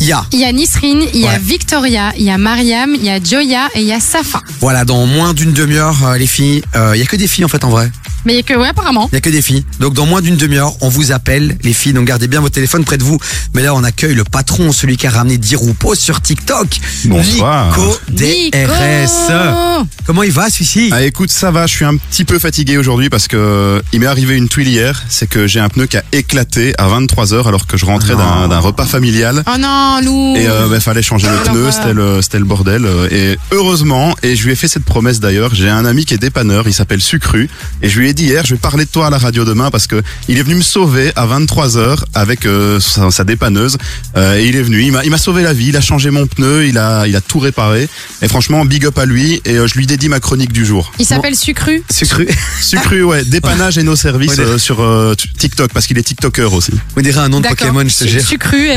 [0.00, 1.38] Il y a Il y a Nisrine, il y a Ouais.
[1.38, 4.40] Victoria, il y a Mariam, il y a Joya et il y a Safa.
[4.60, 7.44] Voilà, dans moins d'une demi-heure, euh, les filles, euh, il y a que des filles
[7.44, 7.90] en fait en vrai.
[8.26, 9.08] Mais il y a que, ouais, apparemment.
[9.12, 9.64] Il y a que des filles.
[9.78, 11.94] Donc dans moins d'une demi-heure, on vous appelle, les filles.
[11.94, 13.18] Donc gardez bien votre téléphone près de vous.
[13.54, 16.68] Mais là, on accueille le patron, celui qui a ramené Diroupo sur TikTok.
[17.06, 17.68] Bonsoir.
[17.68, 19.86] Nico DRS.
[20.06, 20.90] Comment il va celui-ci?
[20.92, 24.06] Ah écoute, ça va, je suis un petit peu fatigué aujourd'hui parce que il m'est
[24.06, 27.66] arrivé une tuile hier, c'est que j'ai un pneu qui a éclaté à 23h alors
[27.66, 29.42] que je rentrais d'un d'un repas familial.
[29.46, 30.34] Oh non, Lou.
[30.36, 32.84] Et euh, bah, fallait changer le pneu, c'était le, c'était le bordel.
[32.84, 36.14] euh, Et heureusement, et je lui ai fait cette promesse d'ailleurs, j'ai un ami qui
[36.14, 37.48] est dépanneur, il s'appelle Sucru,
[37.82, 39.70] et je lui ai dit hier, je vais parler de toi à la radio demain
[39.70, 43.76] parce que il est venu me sauver à 23h avec euh, sa, sa dépanneuse.
[44.16, 46.10] Euh, et il est venu, il m'a, il m'a sauvé la vie, il a changé
[46.10, 47.88] mon pneu, il a, il a tout réparé.
[48.22, 50.92] Et franchement, big up à lui, et euh, je lui dédie ma chronique du jour.
[50.98, 51.82] Il s'appelle Sucru.
[51.90, 52.28] Sucru.
[52.60, 56.52] Sucru, ouais, dépannage et nos services Ouais, euh, sur euh, TikTok parce qu'il est TikToker
[56.52, 56.72] aussi.
[56.96, 57.68] On dirait un nom de D'accord.
[57.68, 58.20] Pokémon, je te jure.
[58.22, 58.76] Sucru et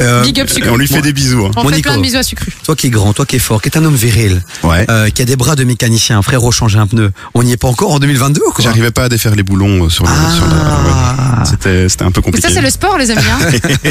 [0.00, 0.68] Euh, Big Up Sucru.
[0.68, 1.46] Et on lui fait des bisous.
[1.46, 1.50] hein.
[1.56, 1.88] On Mon fait Nico.
[1.90, 2.52] plein de bisous à Sucru.
[2.64, 4.86] Toi qui es grand, toi qui es fort, qui est un homme viril, Ouais.
[4.90, 7.12] euh, qui a des bras de mécanicien, frérot, changer un pneu.
[7.34, 8.62] On n'y est pas encore en 2022 ou quoi?
[8.64, 10.10] J'arrivais pas à défaire les boulons euh, sur le.
[10.36, 11.44] sur la- ouais.
[11.48, 12.48] C'était, c'était un peu Mais compliqué.
[12.48, 13.22] ça, c'est le sport, les amis.
[13.30, 13.38] Hein.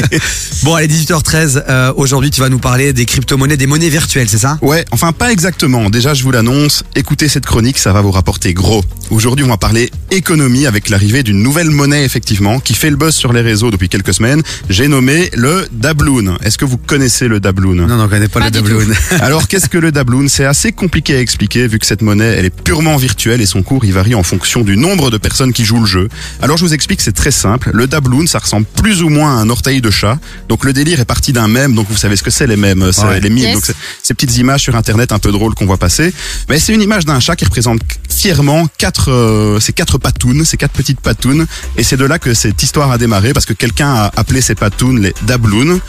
[0.62, 1.62] Bon, allez, 18h13.
[1.68, 4.58] euh, Aujourd'hui, tu vas nous parler des crypto-monnaies, des monnaies virtuelles, c'est ça?
[4.62, 5.88] Ouais, enfin pas exactement.
[5.90, 8.84] Déjà, je vous l'annonce, écoutez cette chronique, ça va vous rapporter gros.
[9.10, 13.14] Aujourd'hui, on va parler économie avec l'arrivée d'une nouvelle monnaie, effectivement, qui fait le buzz
[13.14, 14.42] sur les réseaux depuis quelques semaines.
[14.68, 16.36] J'ai nommé le Dabloon.
[16.42, 17.74] Est-ce que vous connaissez le Dabloon?
[17.74, 18.86] Non, non, on connaît pas, le Dabloon.
[19.20, 20.28] Alors, qu'est-ce que le Dabloon?
[20.28, 23.62] C'est assez compliqué à expliquer vu que cette monnaie, elle est purement virtuelle et son
[23.62, 26.08] cours, il varie en fonction du nombre de personnes qui jouent le jeu.
[26.40, 27.70] Alors, je vous explique, c'est très simple.
[27.74, 30.18] Le Dabloon, ça ressemble plus ou moins à un orteil de chat.
[30.48, 31.74] Donc, le délire est parti d'un mème.
[31.74, 33.20] Donc, vous savez ce que c'est les mèmes, Ouais.
[33.20, 33.44] les mimes.
[33.44, 33.54] Yes.
[33.54, 36.12] Donc, c'est ces petites images sur Internet un peu drôles qu'on voit passer.
[36.48, 40.56] Mais c'est une image d'un chat qui représente fièrement quatre, euh, ces quatre patounes, ces
[40.56, 41.46] quatre petites patounes.
[41.76, 44.54] Et c'est de là que cette histoire a démarré parce que quelqu'un a appelé ces
[44.54, 45.80] patounes les Dabloons.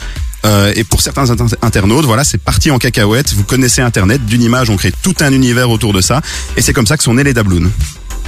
[0.44, 3.32] Euh, et pour certains inter- internautes, voilà, c'est parti en cacahuète.
[3.34, 6.20] Vous connaissez Internet, d'une image, on crée tout un univers autour de ça.
[6.56, 7.70] Et c'est comme ça que sont nés les Dabloons.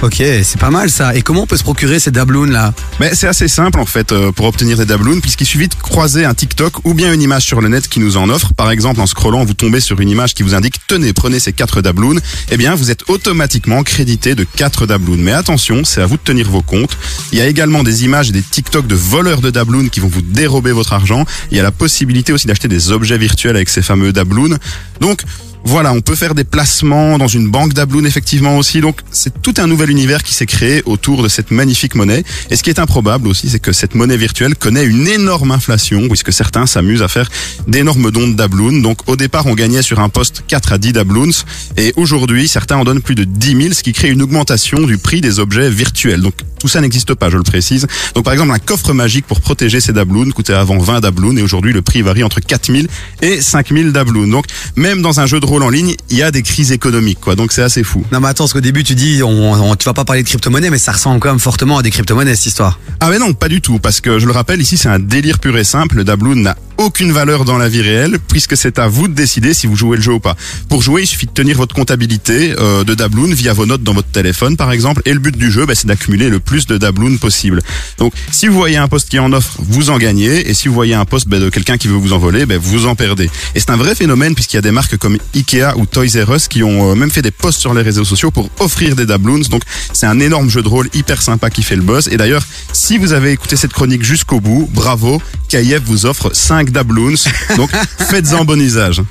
[0.01, 1.15] Ok, c'est pas mal ça.
[1.15, 2.73] Et comment on peut se procurer ces Dabloons là?
[2.99, 6.25] Mais c'est assez simple en fait euh, pour obtenir des Dabloons puisqu'il suffit de croiser
[6.25, 8.53] un TikTok ou bien une image sur le net qui nous en offre.
[8.53, 11.53] Par exemple, en scrollant, vous tombez sur une image qui vous indique tenez, prenez ces
[11.53, 12.19] quatre Dabloons.
[12.51, 15.17] Eh bien, vous êtes automatiquement crédité de quatre Dabloons.
[15.17, 16.97] Mais attention, c'est à vous de tenir vos comptes.
[17.31, 20.09] Il y a également des images et des TikTok de voleurs de Dabloons qui vont
[20.09, 21.25] vous dérober votre argent.
[21.51, 24.57] Il y a la possibilité aussi d'acheter des objets virtuels avec ces fameux Dabloons.
[24.99, 25.21] Donc
[25.65, 28.81] voilà, on peut faire des placements dans une banque Dabloon effectivement aussi.
[28.81, 32.23] Donc c'est tout un nouvel univers qui s'est créé autour de cette magnifique monnaie.
[32.49, 36.07] Et ce qui est improbable aussi, c'est que cette monnaie virtuelle connaît une énorme inflation
[36.07, 37.29] puisque certains s'amusent à faire
[37.67, 38.81] d'énormes dons de.
[38.81, 41.31] Donc au départ, on gagnait sur un poste 4 à 10 Dabloons
[41.77, 44.97] et aujourd'hui, certains en donnent plus de 10 000, ce qui crée une augmentation du
[44.99, 46.21] prix des objets virtuels.
[46.21, 47.87] Donc tout ça n'existe pas, je le précise.
[48.13, 51.41] Donc par exemple, un coffre magique pour protéger ces Dabloons coûtait avant 20 Dabloons et
[51.41, 52.87] aujourd'hui le prix varie entre 4 000
[53.21, 54.27] et 5 000 Dabloons.
[54.27, 57.19] Donc même dans un jeu de rôle en ligne, il y a des crises économiques,
[57.21, 57.35] quoi.
[57.35, 58.03] Donc c'est assez fou.
[58.11, 60.27] Non mais attends, parce qu'au début tu dis, on, on- tu vas pas parler de
[60.27, 62.79] crypto-monnaie, mais ça ressemble quand même fortement à des crypto-monnaies cette histoire.
[62.99, 65.39] Ah mais non, pas du tout, parce que je le rappelle, ici c'est un délire
[65.39, 65.95] pur et simple.
[65.97, 69.53] Le Dabloon n'a aucune valeur dans la vie réelle, puisque c'est à vous de décider
[69.53, 70.35] si vous jouez le jeu ou pas.
[70.69, 73.93] Pour jouer, il suffit de tenir votre comptabilité euh, de Dabloon via vos notes dans
[73.93, 76.77] votre téléphone, par exemple, et le but du jeu, bah, c'est d'accumuler le plus de
[76.77, 77.61] Dabloon possible.
[77.97, 80.73] Donc, si vous voyez un poste qui en offre, vous en gagnez, et si vous
[80.73, 83.29] voyez un poste bah, de quelqu'un qui veut vous en voler, bah, vous en perdez.
[83.55, 86.35] Et c'est un vrai phénomène, puisqu'il y a des marques comme Ikea ou Toys R
[86.35, 89.05] Us qui ont euh, même fait des posts sur les réseaux sociaux pour offrir des
[89.05, 89.41] Dabloons.
[89.49, 92.09] Donc, c'est un énorme jeu de rôle hyper sympa qui fait le buzz.
[92.09, 96.64] Et d'ailleurs, si vous avez écouté cette chronique jusqu'au bout, bravo, KIF vous offre 5
[96.71, 97.15] Dabloons.
[97.57, 97.69] Donc,
[98.09, 99.01] faites-en bon usage.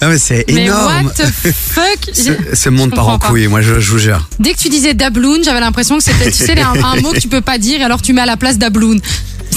[0.00, 1.06] Ah mais c'est Mais énorme.
[1.06, 2.10] what the fuck?
[2.14, 4.28] Ce, ce monde part en couille, moi je, je vous jure.
[4.38, 7.20] Dès que tu disais dabloon, j'avais l'impression que c'était, tu sais, un, un mot que
[7.20, 8.98] tu peux pas dire, et alors tu mets à la place dabloon.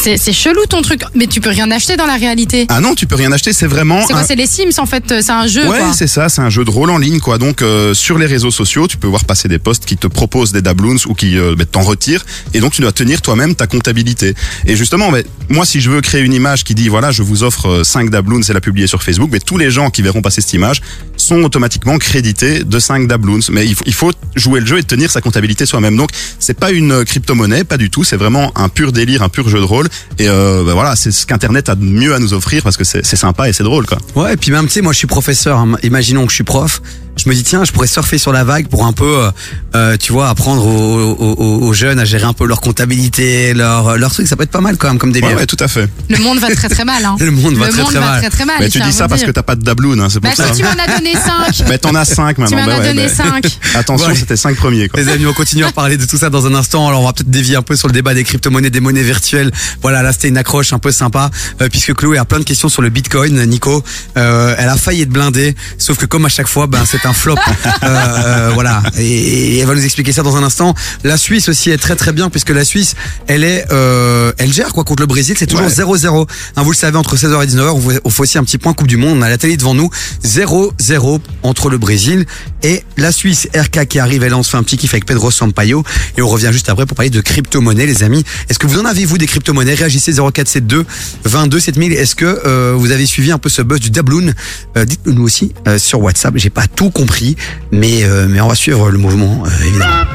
[0.04, 2.66] C'est, c'est chelou ton truc, mais tu peux rien acheter dans la réalité.
[2.68, 4.02] Ah non, tu peux rien acheter, c'est vraiment...
[4.02, 5.94] c'est quoi un- C'est les Sims en fait, c'est un jeu Ouais, quoi.
[5.94, 7.38] c'est ça, c'est un jeu de rôle en ligne quoi.
[7.38, 10.52] Donc euh, sur les réseaux sociaux, tu peux voir passer des posts qui te proposent
[10.52, 13.66] des dabloons ou qui euh, bah, t'en retirent et donc tu dois tenir toi-même ta
[13.66, 14.34] comptabilité.
[14.66, 17.44] Et justement, bah, moi si je veux créer une image qui dit voilà, je vous
[17.44, 20.42] offre 5 dabloons et la publier sur Facebook, mais tous les gens qui verront passer
[20.42, 20.82] cette image
[21.16, 23.40] sont automatiquement crédités de 5 dabloons.
[23.52, 25.96] Mais il faut, il faut jouer le jeu et tenir sa comptabilité soi-même.
[25.96, 26.10] Donc
[26.40, 29.48] c'est pas une euh, crypto-monnaie, pas du tout, c'est vraiment un pur délire, un pur
[29.48, 29.88] jeu de rôle
[30.20, 32.84] et euh, bah, voilà, c'est ce qu'internet a de mieux à nous offrir parce que
[32.84, 33.98] c'est sympa et c'est drôle quoi.
[34.16, 35.76] Ouais, et puis même, tu sais, moi je suis professeur, hein.
[35.84, 36.82] imaginons que je suis prof,
[37.16, 39.32] je me dis, tiens, je pourrais surfer sur la vague pour un peu, euh,
[39.76, 43.98] euh, tu vois, apprendre aux, aux- aux- jeunes à gérer un peu leur comptabilité, leur,
[43.98, 45.30] leur truc, ça peut être pas mal quand même comme délire.
[45.30, 45.88] Ouais, ouais, tout à fait.
[46.10, 47.04] Le monde va très très mal.
[47.06, 47.16] Hein.
[47.20, 48.20] Le monde va très, très mal.
[48.22, 48.56] très très mal.
[48.60, 49.28] Mais tu dis ça parce dire.
[49.28, 50.54] que t'as pas de dabloon, hein, c'est pour Bah ça.
[50.54, 52.58] si tu m'en as donné 5 Mais t'en as 5 maintenant.
[52.58, 53.46] m'en bah as ouais, donné bah- cinq.
[53.76, 54.16] Attention, Ouais.
[54.16, 54.90] c'était 5 premiers.
[54.90, 55.00] Quoi.
[55.02, 56.88] Les amis, on continue à parler de tout ça dans un instant.
[56.88, 59.52] Alors, on va peut-être dévier un peu sur le débat des crypto-monnaies, des monnaies virtuelles.
[59.82, 61.30] Voilà, là, c'était une accroche un peu sympa,
[61.62, 63.44] euh, puisque Chloé a plein de questions sur le Bitcoin.
[63.46, 63.84] Nico,
[64.18, 67.14] euh, elle a failli être blindée, sauf que comme à chaque fois, ben, c'est un
[67.14, 67.36] flop.
[67.84, 68.82] Euh, euh, voilà.
[68.98, 70.74] Et, et elle va nous expliquer ça dans un instant.
[71.04, 72.96] La Suisse aussi est très très bien, puisque la Suisse,
[73.28, 75.36] elle est, euh, elle gère quoi contre le Brésil.
[75.38, 75.72] C'est toujours Ouais.
[75.72, 76.28] 0-0.
[76.56, 78.88] Hein, vous le savez, entre 16h et 19h, on fait- aussi un petit point Coupe
[78.88, 79.18] du Monde.
[79.18, 79.90] On a la télé devant nous.
[80.24, 82.26] 0-0 entre le Brésil
[82.64, 83.48] et la Suisse.
[83.56, 85.84] RK qui arrive, elle on se fait un petit kiff avec Pedro Sampaio.
[86.18, 88.24] Et on revient juste après pour parler de crypto-monnaie, les amis.
[88.50, 89.74] Est-ce que vous en avez, vous, des crypto-monnaies?
[89.76, 90.86] Réagissez 0472
[91.24, 91.94] 22 7000.
[91.94, 94.34] Est-ce que euh, vous avez suivi un peu ce buzz du Dabloon
[94.78, 96.34] Euh, Dites-le nous aussi euh, sur WhatsApp.
[96.38, 97.36] J'ai pas tout compris,
[97.72, 100.06] mais, euh, mais on va suivre le mouvement, euh, évidemment.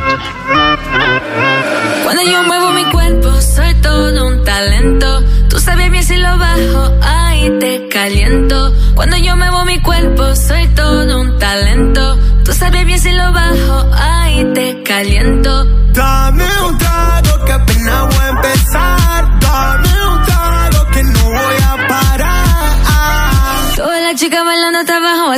[2.05, 5.23] Cuando yo muevo mi cuerpo, soy todo un talento.
[5.51, 8.73] Tú sabes bien si lo bajo, ahí te caliento.
[8.95, 12.19] Cuando yo muevo mi cuerpo, soy todo un talento.
[12.45, 15.65] Tú sabes bien si lo bajo, ahí te caliento.
[15.93, 16.79] Dame un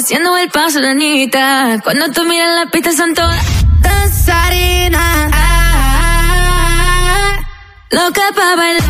[0.01, 1.79] haciendo el paso de Anita.
[1.85, 3.45] Cuando tú miras la pista son todas
[3.81, 5.31] danzarinas.
[5.33, 6.59] Ah,
[7.91, 8.89] Loca pa' bailar.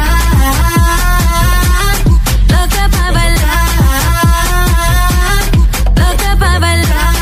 [2.48, 3.68] Loca pa' bailar.
[5.96, 7.14] Loca pa' bailar.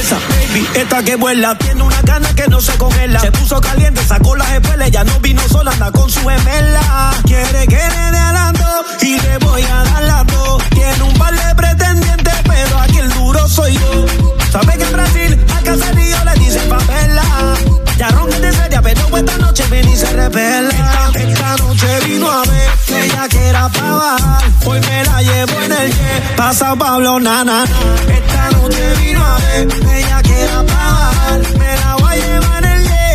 [0.00, 3.20] Esa baby, esta que vuela, tiene una gana que no se congela.
[3.20, 7.12] Se puso caliente, sacó las espuelas, ya no vino sola, anda con su gemela.
[7.24, 8.18] Quiere que le dé
[9.06, 10.62] y le voy a dar las dos.
[10.70, 14.06] Tiene un par de pretendientes, pero aquí el duro soy yo.
[14.50, 17.22] Sabe que en Brasil a Casarillo le dicen papela.
[17.98, 21.10] Ya ronca seria, pero esta noche ven y se revela.
[21.14, 24.44] Esta, noche vino a ver que ella quiera pa' bajar.
[24.66, 27.64] Hoy me la llevo en el jet, pasa Pablo Nana.
[28.08, 31.40] Esta noche vino a ver que ella quiera pa' bajar.
[31.58, 33.05] Me la voy a llevar en el jet.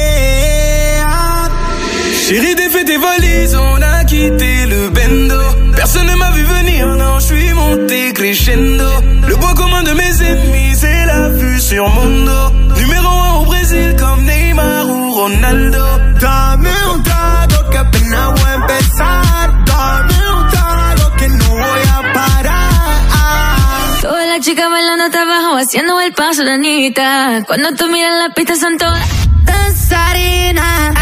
[2.32, 5.36] Chérie, défais tes valises, on a quitté le bendo.
[5.76, 8.90] Personne ne m'a vu venir, non, je suis monté crescendo.
[9.28, 12.50] Le point commun de mes ennemis, c'est la vue sur mon dos.
[12.80, 15.86] Numéro un au Brésil, comme Neymar ou Ronaldo.
[16.22, 19.66] Dame un trago que apenas voy a empezar.
[19.66, 24.02] Dame un trago que no voy a parar.
[24.02, 27.44] Todas las chicas bailando hasta abajo, haciendo el paso de Anita.
[27.46, 29.06] Cuando tú miras la pista son todas
[29.44, 30.96] danzarinas.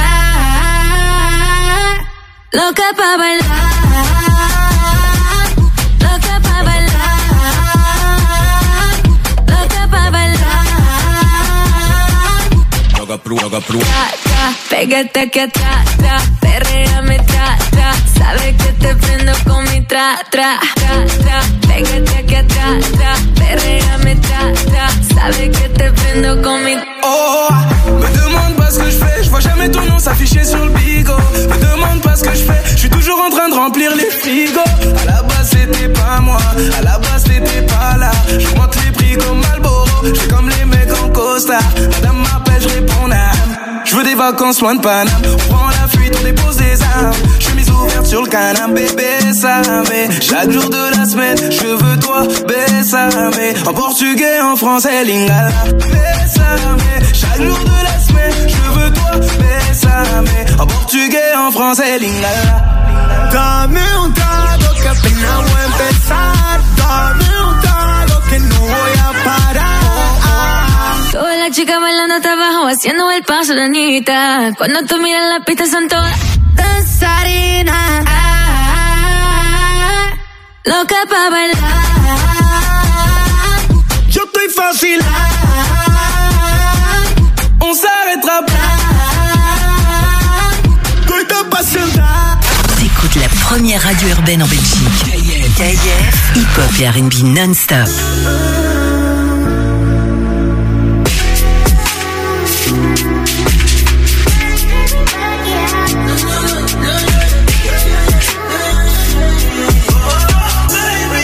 [2.52, 3.46] Loca pa' bailar.
[6.02, 7.18] Loca pa' bailar.
[9.48, 10.66] Loca pa' bailar.
[13.80, 17.94] Tra, tra, pégate aquí atrás, tra, perréame, tra, tra.
[18.18, 21.42] Sabes que te prendo con mi tra, tra, tra, tra.
[21.68, 24.90] Pégate aquí atrás, tra, perréame, tra, tra.
[25.14, 27.50] Sabes que te prendo con mi Oh,
[28.02, 28.99] me demande pas que je
[29.30, 31.14] je vois jamais ton nom s'afficher sur le bigot.
[31.50, 34.10] Me demande pas ce que je fais, je suis toujours en train de remplir les
[34.10, 34.60] frigos.
[35.02, 36.40] À la base c'était pas moi,
[36.80, 38.12] à la base t'étais pas là.
[38.40, 41.62] J'augmente les prix comme Malboro, j'ai comme les mecs en costard.
[41.92, 43.84] Madame m'appelle, je réponds n'âme.
[43.86, 47.14] Je veux des vacances loin de Paname, on prend la fuite, on dépose des armes.
[47.40, 52.00] Chemise ouverte sur le canapé, bébé, ça mais chaque jour de la semaine, je veux
[52.00, 53.32] toi, bésame.
[53.68, 56.78] En portugais, en français, lingala, bésame.
[57.14, 57.99] Chaque jour de la
[58.48, 60.26] je veux toi, bésame.
[60.60, 62.56] En portugais, en français, lingala.
[63.32, 66.60] Dame un trago que apenas voy a empezar.
[66.78, 69.80] Dame un trago que no voy a parar.
[71.12, 74.52] Todas las chicas bailando hasta abajo, haciendo el paso de Anita.
[74.58, 76.16] Cuando tú miras la pista son todas
[76.56, 78.06] danzarinas.
[80.66, 81.70] Loca pa' bailar.
[84.10, 85.00] Yo estoy fácil.
[92.80, 95.06] T'écoutes la première radio urbaine en Belgique.
[95.56, 97.88] KIF, hip-hop et R&B non-stop.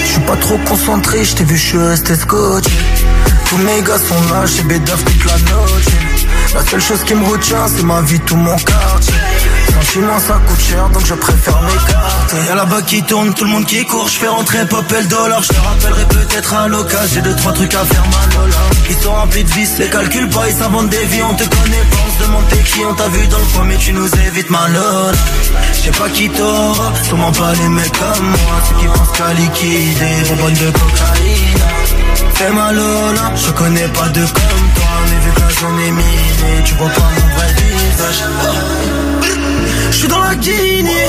[0.04, 2.70] Je suis pas trop concentré, je t'ai vu, je suis resté scotché.
[3.50, 5.65] Tous mes gars sont là, j'ai bédaf toute la noche.
[6.56, 9.14] La seule chose qui me retient, c'est ma vie, tout mon quartier.
[9.68, 12.38] Sentiment, ça coûte cher, donc je préfère m'écarter.
[12.48, 15.08] Y'a là-bas qui tourne, tout le monde qui court, je fais rentrer pop et le
[15.08, 15.44] dollar.
[15.44, 18.56] Je te rappellerai peut-être à l'occasion, j'ai deux, trois trucs à faire, ma lola.
[18.90, 21.86] Ils sont remplis de vices, les calculs pas, ils s'inventent des vies, on te connaît
[21.92, 24.50] pas, on se demande t'es qui, on vu dans le coin, mais tu nous évites,
[24.50, 25.12] ma lola.
[25.84, 30.30] Je pas qui t'aura, sûrement pas les mecs comme moi, ceux qui pensent qu'à liquider,
[30.30, 31.56] bonbonne de cocaïne.
[32.34, 35.92] Fais ma lola, je connais pas de comme toi, mais vu que la zone est
[36.64, 38.24] tu vois pas mon vrai visage.
[39.92, 41.08] Je suis dans la Guinée,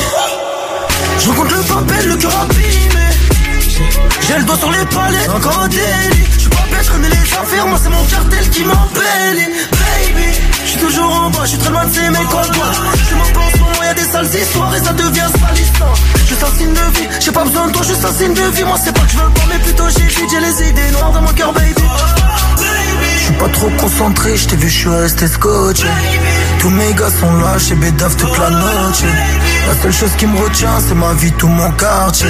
[1.18, 3.06] je rencontre le papel, le cœur abîmé.
[4.26, 6.24] J'ai le doigt sur les palais, encore un délit.
[6.34, 9.38] Je suis pas bête, je connais les affaires, moi c'est mon cartel qui m'appelle.
[9.70, 12.66] Baby, je suis toujours en bas, je suis très loin de ces mecs en toi.
[13.08, 15.94] Je m'en pense moi, y'a des sales histoires et ça devient salissant.
[16.38, 18.64] Un signe de vie, j'ai pas besoin de toi, juste un signe de vie.
[18.64, 21.22] Moi c'est pas que je veux pas, mais plutôt j'ai j'ai les idées noires dans
[21.22, 21.82] mon cœur, baby.
[23.26, 25.88] Je suis pas trop concentré, je t'ai vu, je suis resté scotché.
[26.60, 29.02] Tous mes gars sont là, chez Bédaf toute la noche.
[29.66, 32.28] La seule chose qui me retient, c'est ma vie, tout mon quartier.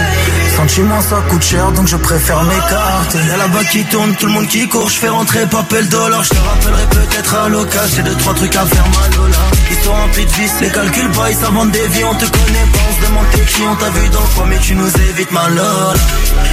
[0.56, 3.18] Sentiment, ça coûte cher, donc je préfère m'écarter.
[3.28, 6.23] Y'a là-bas qui tourne, tout le monde qui court, je fais rentrer papel dollar.
[6.23, 9.36] Je te rappellerai peut-être à l'occasion, j'ai deux, trois trucs à faire, ma lola.
[9.70, 12.66] Ils sont remplis de vices, les calculs pas, ils s'inventent des vies, on te connaît
[12.73, 15.48] pas, on se demande qui, on t'a vu dans coin, mais tu nous évites, ma
[15.48, 15.94] lola.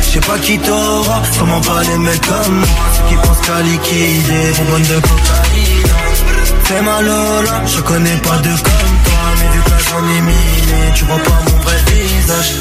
[0.01, 3.61] Je sais pas qui t'aura, comment pas les mecs comme moi, ceux qui pensent qu'à
[3.61, 5.83] liquider, de cocaïne.
[6.65, 9.12] Fais ma lola, je connais pas de comme toi,
[9.89, 12.53] j'en ai mis, tu vois pas mon vrai visage.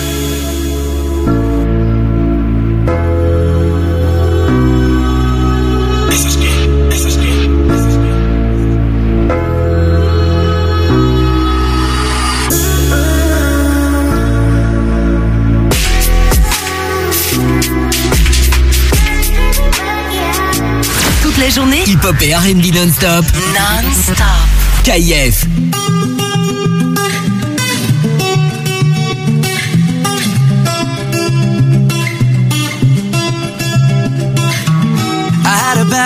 [21.23, 23.25] Toute la journée, hip-hop et R&B non-stop.
[23.55, 24.17] Non-stop.
[24.84, 25.47] KIF.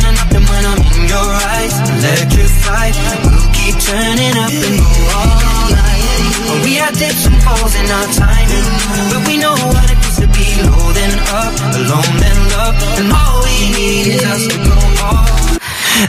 [0.00, 2.94] standing up and when I'm in your eyes, electrified.
[3.24, 6.64] We'll keep turning up and go all night.
[6.64, 8.66] We had dips and falls in our timing,
[9.12, 13.12] but we know what it is to be low then up, alone then love, and
[13.12, 15.28] all we need is us to go all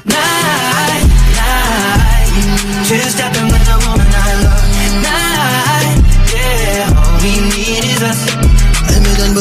[0.08, 1.04] night,
[1.36, 2.32] night.
[2.88, 3.61] Two stepping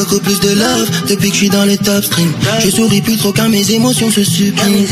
[0.01, 2.33] beaucoup plus de love depuis que je suis dans les top streams.
[2.59, 4.87] Je souris plus trop quand mes émotions se suppriment.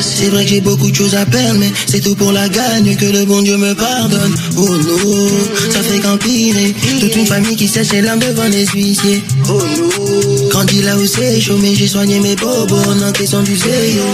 [0.00, 2.94] C'est vrai que j'ai beaucoup de choses à perdre, mais c'est tout pour la gagne
[2.96, 4.34] que le bon Dieu me pardonne.
[4.56, 5.28] Oh non,
[5.70, 6.74] ça fait qu'empirer.
[7.00, 9.24] Toute une famille qui sèche ses larmes devant les huissiers.
[9.48, 13.56] Oh non, grandi là où c'est chaud, mais j'ai soigné mes bobos en encaissant du
[13.56, 14.06] zéro.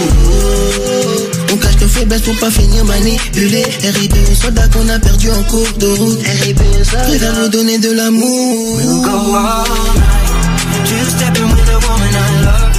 [1.53, 3.63] On cache nos faiblesses pour pas finir manipulé.
[3.83, 6.19] RIP aux soldats qu'on a perdu en cours de route.
[6.43, 7.03] RIP aux soldats.
[7.03, 8.77] Préfère nous donner de l'amour.
[8.77, 10.30] We'll
[10.81, 10.89] go all night.
[10.89, 12.73] Two stepping with woman I love.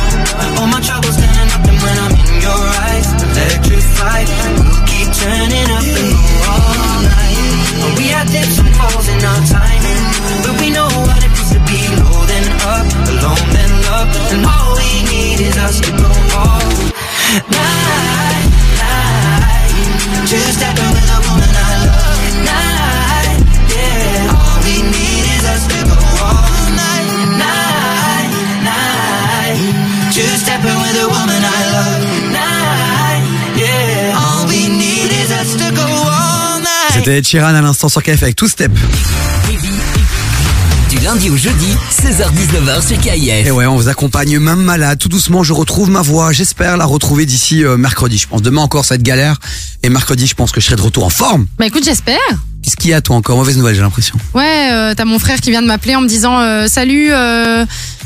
[0.59, 1.19] All my troubles
[1.51, 4.29] up and when I'm in your eyes, electrified.
[4.59, 6.13] We'll keep turning up and
[6.51, 7.39] all night.
[7.99, 8.27] We had
[8.79, 10.03] falls in our timing,
[10.43, 14.75] but we know what it to be low then up, alone then love, and all
[14.79, 16.63] we need is us to go all
[17.51, 17.82] night,
[36.95, 38.71] C'était Sheeran à l'instant sur KF avec Two Step.
[40.91, 43.47] Du lundi au jeudi, 16h-19h sur KIF.
[43.47, 44.99] Et ouais, on vous accompagne même malade.
[44.99, 46.33] Tout doucement, je retrouve ma voix.
[46.33, 48.19] J'espère la retrouver d'ici euh, mercredi.
[48.19, 49.37] Je pense demain encore ça va être galère.
[49.83, 51.47] Et mercredi, je pense que je serai de retour en forme.
[51.59, 52.19] Bah écoute, j'espère.
[52.63, 53.37] Qu'est-ce qu'il y a toi encore?
[53.39, 54.17] Mauvaise nouvelle, j'ai l'impression.
[54.35, 57.11] Ouais, euh, t'as mon frère qui vient de m'appeler en me disant euh, salut.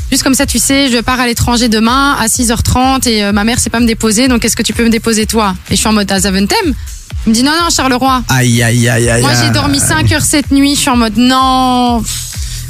[0.09, 3.43] Juste comme ça, tu sais, je pars à l'étranger demain à 6h30 et euh, ma
[3.43, 5.53] mère sait pas me déposer, donc est-ce que tu peux me déposer toi?
[5.69, 6.73] Et je suis en mode à Zaventem.
[7.25, 8.23] Il me dit non, non, Charleroi.
[8.29, 9.21] Aïe, aïe, aïe, aïe.
[9.21, 12.01] Moi, j'ai dormi 5 heures cette nuit, je suis en mode non.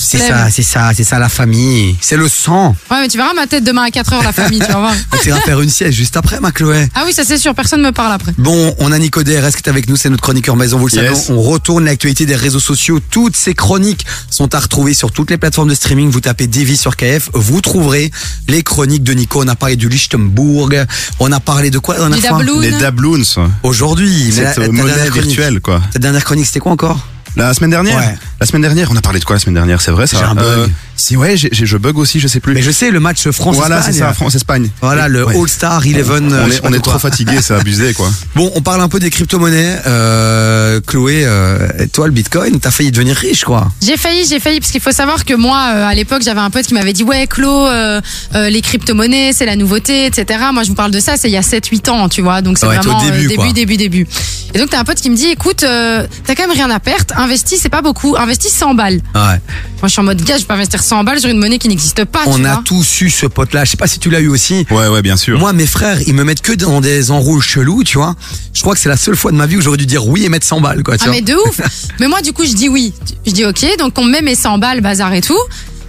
[0.08, 1.96] C'est ça, c'est ça, c'est ça la famille.
[2.02, 2.76] C'est le sang.
[2.90, 4.94] Ouais, mais tu verras ma tête demain à 4 heures, la famille, tu vas voir.
[5.22, 6.88] Tu iras faire une sieste juste après, ma Chloé.
[6.96, 8.34] Ah oui, ça c'est sûr, personne me parle après.
[8.38, 10.94] Bon, on a Nico DRS qui est avec nous, c'est notre chroniqueur maison, vous le
[10.94, 11.26] Yes.
[11.26, 11.40] savez.
[11.40, 13.00] On retourne l'actualité des réseaux sociaux.
[13.10, 16.10] Toutes ces chroniques sont à retrouver sur toutes les plateformes de streaming.
[16.10, 18.12] Vous tapez Davy sur KF, vous trouverez
[18.48, 19.44] les chroniques de Nico.
[19.44, 20.86] On a parlé du Lichtenburg.
[21.20, 22.60] On a parlé de quoi la dernière Du fois Dabloon.
[22.62, 23.50] Les Dabloons.
[23.64, 24.32] Aujourd'hui.
[24.36, 25.82] mais la- dernière monnaie chronique- virtuelle, quoi.
[25.92, 27.06] Ta dernière chronique, c'était quoi encore?
[27.38, 28.18] La semaine dernière Ouais.
[28.40, 30.24] La semaine dernière, on a parlé de quoi la semaine dernière C'est vrai ça J'ai
[30.24, 30.46] un bug.
[30.46, 32.56] Euh, Si ouais, j'ai- j'ai- je bug aussi, je sais plus.
[32.56, 33.68] Mais je sais, le match France-Espagne.
[33.68, 34.70] Voilà, c'est ça, France-Espagne.
[34.82, 35.40] Voilà, le Ouais.
[35.40, 36.10] All-Star 11.
[36.10, 38.10] On euh, est, on trop fatigué, c'est abusé quoi.
[38.36, 39.78] Bon, on parle un peu des crypto-monnaies.
[39.86, 43.72] Euh, Chloé, euh, toi, le Bitcoin, t'as failli devenir riche, quoi.
[43.82, 46.50] J'ai failli, j'ai failli, parce qu'il faut savoir que moi, euh, à l'époque, j'avais un
[46.50, 48.02] pote qui m'avait dit, ouais, euh,
[48.36, 50.40] euh, les crypto-monnaies, c'est la nouveauté, etc.
[50.52, 52.42] Moi, je vous parle de ça, c'est il y a 7-8 ans, tu vois.
[52.42, 54.08] Donc, c'est Ouais, t'es au vraiment début, euh, début, début, début.
[54.54, 56.80] Et donc, t'as un pote qui me dit, écoute, euh, t'as quand même rien à
[56.80, 59.02] perdre, investis, c'est pas beaucoup, investis 100 balles.
[59.14, 59.22] Ouais.
[59.22, 59.40] Moi,
[59.84, 62.06] je suis en mode, gars, je peux investir 100 balles sur une monnaie qui n'existe
[62.06, 62.62] pas, On tu a vois.
[62.66, 63.66] tous eu ce pote-là.
[63.66, 64.66] Je sais pas si tu l'as eu aussi.
[64.72, 65.38] Ouais, ouais, bien sûr.
[65.38, 68.16] Moi, mes frères, ils me mettent que dans des enroules chelous, tu vois.
[68.54, 70.24] Je crois que c'est la seule fois de ma vie où j'aurais dû dire oui
[70.26, 70.98] et mettre 100 balles, quoi.
[70.98, 71.16] Tu Ah vois.
[71.16, 71.62] mais de ouf
[72.00, 72.94] Mais moi du coup je dis oui.
[73.26, 75.38] Je dis ok, donc on me met mes 100 balles, bazar et tout.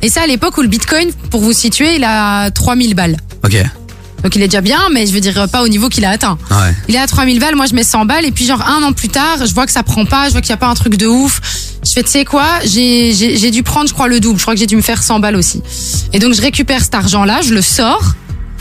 [0.03, 3.17] Et ça à l'époque où le bitcoin, pour vous situer, il a 3000 balles.
[3.45, 3.57] Ok.
[4.23, 6.39] Donc il est déjà bien, mais je veux dire pas au niveau qu'il a atteint.
[6.51, 6.75] Ouais.
[6.89, 8.93] Il est à 3000 balles, moi je mets 100 balles, et puis genre un an
[8.93, 10.75] plus tard, je vois que ça prend pas, je vois qu'il y a pas un
[10.75, 11.41] truc de ouf.
[11.87, 14.39] Je fais, tu sais quoi, j'ai dû prendre, je crois, le double.
[14.39, 15.63] Je crois que j'ai dû me faire 100 balles aussi.
[16.13, 18.15] Et donc je récupère cet argent-là, je le sors.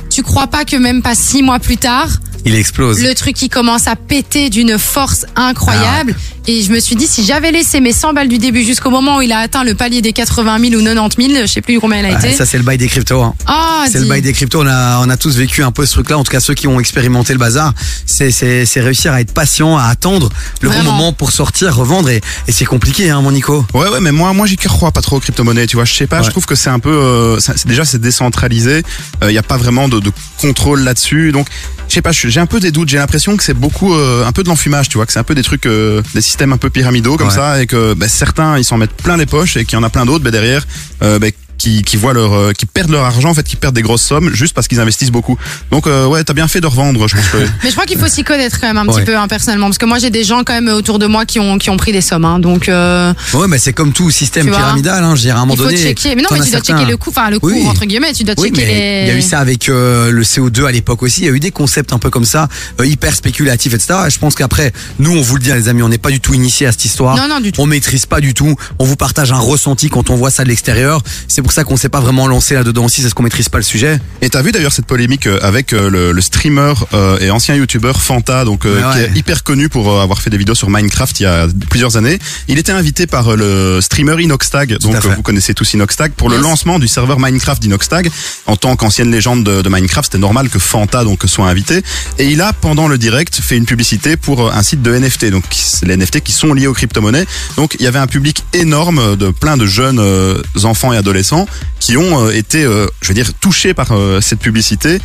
[0.09, 2.07] Tu crois pas que même pas six mois plus tard,
[2.45, 3.01] Il explose.
[3.01, 6.15] Le truc qui commence à péter d'une force incroyable.
[6.49, 9.17] Et je me suis dit, si j'avais laissé mes 100 balles du début jusqu'au moment
[9.17, 11.77] où il a atteint le palier des 80 000 ou 90 000, je sais plus
[11.81, 12.31] combien il a Ah, été.
[12.31, 13.21] ça c'est le bail des cryptos.
[13.21, 13.33] Hein.
[13.47, 14.61] Ah, c'est le bail des cryptos.
[14.61, 16.17] On a, on a tous vécu un peu ce truc-là.
[16.17, 17.73] En tout cas, ceux qui ont expérimenté le bazar,
[18.05, 18.29] c'est,
[18.77, 20.29] réussir à être patient, à attendre
[20.61, 20.85] le Vraiment.
[20.85, 22.09] bon moment pour sortir, revendre.
[22.09, 23.65] Et, et c'est compliqué, hein, mon Nico.
[23.73, 25.67] Ouais, ouais, mais moi, moi, j'y crois pas trop aux crypto-monnaies.
[25.67, 26.21] Tu vois, je sais pas.
[26.23, 28.83] Je trouve que c'est un peu, euh, ça- déjà, c'est décentralisé.
[29.21, 31.33] Il y a pas vraiment de, de contrôle là-dessus.
[31.33, 31.47] Donc,
[31.89, 32.11] je sais pas.
[32.13, 32.87] J'ai un peu des doutes.
[32.87, 34.87] J'ai l'impression que c'est beaucoup, euh, un peu de l'enfumage.
[34.87, 37.27] Tu vois, que c'est un peu des trucs, euh, des systèmes un peu pyramidaux comme
[37.27, 37.33] Ouais.
[37.33, 39.83] ça, et que bah, certains, ils s'en mettent plein les poches, et qu'il y en
[39.83, 40.65] a plein d'autres, bah, derrière.
[41.01, 41.27] Euh, bah,
[41.57, 44.03] qui, qui voient leur euh, qui perdent leur argent en fait qui perdent des grosses
[44.03, 45.37] sommes juste parce qu'ils investissent beaucoup
[45.71, 47.97] donc euh, ouais t'as bien fait de revendre je pense que Mais je crois qu'il
[47.99, 48.93] faut s'y connaître quand même un Ouais.
[49.01, 51.25] petit peu hein, personnellement, parce que moi j'ai des gens quand même autour de moi
[51.25, 54.09] qui ont qui ont pris des sommes, hein, donc euh, Ouais, mais c'est comme tout
[54.11, 55.03] système pyramidal.
[55.03, 55.77] Hein, je dirais à un moment il faut donné.
[55.77, 56.15] checker.
[56.15, 57.65] Mais non, mais tu dois certains- checker le coût, enfin le coût Oui.
[57.67, 59.01] entre guillemets, tu dois Oui, checker les.
[59.03, 61.21] il y a eu ça avec euh, le CO2 à l'époque aussi.
[61.21, 62.47] Il y a eu des concepts un peu comme ça,
[62.79, 63.93] euh, hyper spéculatifs, etc.
[64.07, 66.19] Et je pense qu'après, nous, on vous le dit, les amis, on n'est pas du
[66.21, 67.15] tout initié à cette histoire.
[67.17, 67.61] Non, non, du tout.
[67.61, 68.55] On maîtrise pas du tout.
[68.79, 71.01] On vous partage un ressenti quand on voit ça de l'extérieur.
[71.27, 73.57] C'est pour ça qu'on s'est pas vraiment lancé là-dedans aussi, c'est parce qu'on maîtrise pas
[73.57, 74.01] le sujet.
[74.21, 77.55] Et t'as vu d'ailleurs cette polémique euh, avec euh, le, le streamer euh, et ancien
[77.55, 80.55] youtubeur Fanta, donc euh, Ouais, qui est hyper connu pour euh, avoir fait des vidéos
[80.55, 82.19] sur Minecraft il y a plusieurs années.
[82.49, 86.79] Il était invité par le streamer Inoxtag, donc vous connaissez tous Inoxtag, pour le lancement
[86.79, 88.11] du serveur Minecraft d'Inoxtag.
[88.45, 91.81] En tant qu'ancienne légende de, de Minecraft, c'était normal que Fanta donc soit invité.
[92.19, 95.45] Et il a pendant le direct fait une publicité pour un site de NFT, donc
[95.83, 97.25] les NFT qui sont liés aux crypto-monnaies.
[97.55, 101.36] Donc il y avait un public énorme de plein de jeunes euh, enfants et adolescents
[101.79, 104.99] qui ont euh, été, euh, je veux dire, touchés par euh, cette publicité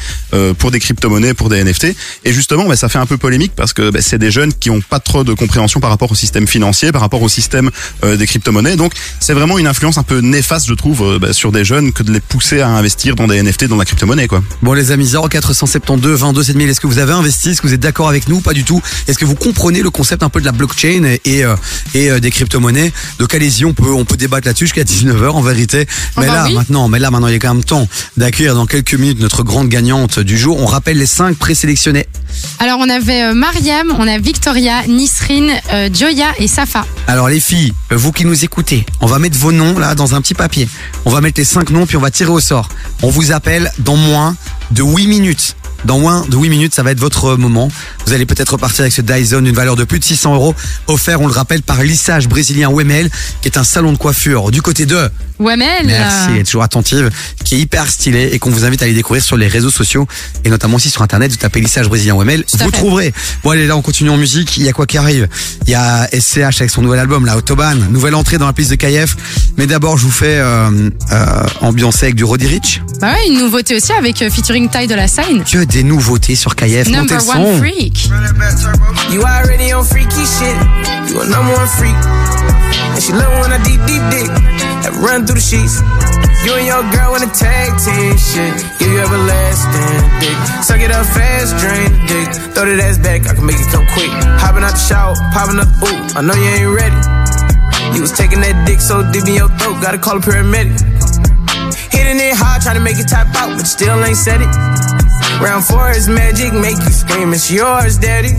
[0.59, 1.95] pour des crypto-monnaies, pour des NFT.
[2.25, 4.71] Et justement, bah, ça fait un peu polémique parce que bah, c'est des jeunes qui
[4.71, 7.71] ont pas trop de compréhension par rapport au système financier, par rapport au système
[8.03, 8.77] des crypto-monnaies.
[8.77, 12.03] Donc c'est vraiment une influence un peu néfaste, je trouve, bah, sur des jeunes que
[12.03, 14.43] de les pousser à investir dans des NFT, dans la crypto-monnaie, quoi.
[14.63, 17.51] Bon les amis, 0472 22 7000, est-ce que vous avez investi?
[17.51, 18.41] Est-ce que vous êtes d'accord avec nous?
[18.41, 18.81] Pas du tout.
[19.07, 21.45] Est-ce que vous comprenez le concept un peu de la blockchain et,
[21.95, 22.93] et, des crypto-monnaies?
[23.19, 25.87] Donc allez-y, on peut, on peut débattre là-dessus jusqu'à 19h en vérité.
[26.23, 26.55] Mais bah là, oui.
[26.55, 27.87] maintenant, mais là, maintenant, il y a quand même temps
[28.17, 30.61] d'accueillir dans quelques minutes notre grande gagnante du jour.
[30.61, 32.07] On rappelle les cinq présélectionnés.
[32.59, 36.87] Alors on avait euh, Mariam, on a Victoria, Nisrine, euh, Joya et Safa.
[37.07, 40.15] Alors les filles, euh, vous qui nous écoutez, on va mettre vos noms là dans
[40.15, 40.69] un petit papier.
[41.05, 42.69] On va mettre les cinq noms puis on va tirer au sort.
[43.03, 44.37] On vous appelle dans moins
[44.71, 45.57] de 8 minutes.
[45.85, 47.69] Dans moins de 8 minutes, ça va être votre moment.
[48.07, 50.55] Vous allez peut-être repartir avec ce Dyson d'une valeur de plus de 600 euros,
[50.87, 54.63] offert, on le rappelle, par lissage brésilien Wemel, qui est un salon de coiffure du
[54.63, 55.87] côté de Wemel.
[55.87, 57.11] Merci, elle est toujours attentive,
[57.45, 60.07] qui est hyper stylée et qu'on vous invite à aller découvrir sur les réseaux sociaux
[60.45, 61.31] et notamment aussi sur internet.
[61.31, 62.71] Vous tapez lissage brésilien à vous fait.
[62.71, 63.13] trouverez.
[63.43, 64.57] Bon allez là on continue en musique.
[64.57, 65.29] Il y a quoi qui arrive?
[65.67, 68.71] Il y a SCH avec son nouvel album, la Autobahn, nouvelle entrée dans la piste
[68.71, 69.17] de KF.
[69.57, 72.83] Mais d'abord je vous fais euh, euh, ambiancer avec du Roddy Rich.
[73.01, 75.43] Bah ouais, une nouveauté aussi avec euh, featuring Ty de la Sign.
[75.45, 76.89] Que des nouveautés sur KF.
[76.89, 77.59] Montez Number le one son.
[77.59, 78.09] freak.
[79.11, 80.57] You already on freaky shit.
[81.09, 81.97] You a number one freak.
[82.93, 84.29] And she love when I deep, deep dick.
[84.85, 85.81] Have run through the sheets.
[86.45, 88.53] You and your girl wanna tag team shit.
[88.79, 90.37] Give you everlasting dick.
[90.63, 92.29] Suck it up fast, drain the dick.
[92.53, 94.11] Throw that ass back, I can make it come quick.
[94.45, 97.01] Hopping out the shower, popping up, ooh, I know you ain't ready.
[97.97, 100.77] You was taking that dick so deep in your throat, gotta call a paramedic.
[101.93, 104.51] Hitting it hard, trying to make it tap out, but still ain't said it.
[105.41, 108.35] Round four is magic, make you scream, it's yours, daddy.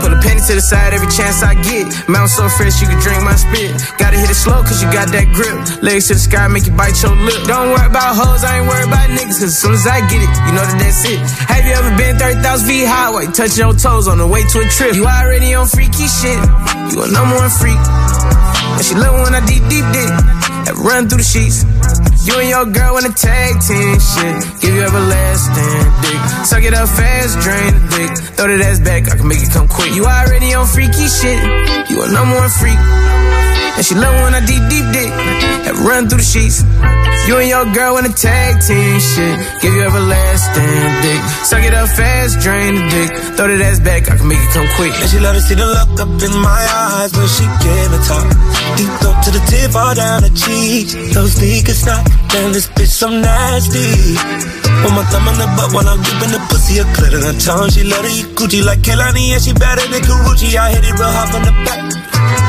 [0.00, 1.86] Put a penny to the side every chance I get.
[2.08, 3.72] Mount so fresh you can drink my spit.
[3.96, 5.54] Gotta hit it slow cause you got that grip.
[5.82, 7.40] Legs to the sky make you bite your lip.
[7.46, 10.20] Don't worry about hoes, I ain't worried about niggas cause as soon as I get
[10.20, 11.20] it, you know that that's it.
[11.48, 14.42] Have you ever been 30,000 feet high while you touching your toes on the way
[14.42, 14.94] to a trip?
[14.94, 16.36] You already on freaky shit.
[16.92, 17.78] You a number one freak.
[18.76, 20.14] And she love when I deep, deep deep.
[20.66, 21.64] Have run through the sheets.
[22.24, 24.34] You and your girl wanna tag team shit.
[24.60, 26.20] Give you everlasting dick.
[26.46, 28.10] Suck it up fast, drain the dick.
[28.36, 29.92] Throw that ass back, I can make it come quick.
[29.94, 31.38] You already on freaky shit.
[31.90, 32.80] You a number one freak.
[33.76, 35.10] And she love when I deep, deep dick.
[35.66, 36.62] Have run through the sheets.
[37.26, 39.34] You and your girl in a tag team shit.
[39.64, 41.22] Give you everlasting dick.
[41.42, 43.10] Suck it up fast, drain the dick.
[43.34, 44.92] Throw that ass back, I can make it come quick.
[44.92, 48.04] And she love to see the look up in my eyes when she give it
[48.04, 48.28] top.
[48.76, 50.92] Deep throat to the tip, all down the cheeks.
[51.16, 54.14] Those sneakers not, damn this bitch so nasty.
[54.84, 57.36] With my thumb in the butt while I'm gripping the pussy, a clit in her
[57.40, 57.72] tongue.
[57.72, 60.52] She love to eat Gucci like Kelani and she better than Karuchi.
[60.60, 61.80] I hit it real hard from the back.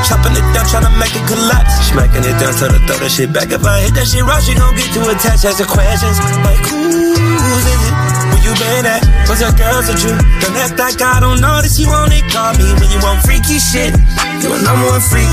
[0.03, 1.73] Chopping it down, trying to make it collapse.
[1.87, 3.49] Smacking it down, tell her throw that shit back.
[3.51, 5.47] If I hit that shit right, she gon' get too attached.
[5.47, 7.93] Ask her questions like, who's is it?
[8.35, 9.01] Where you been at?
[9.31, 10.13] What's that girls with you?
[10.43, 12.25] Don't act like I don't that you it.
[12.29, 13.95] Call me when you want freaky shit.
[14.43, 15.31] You a number one freak.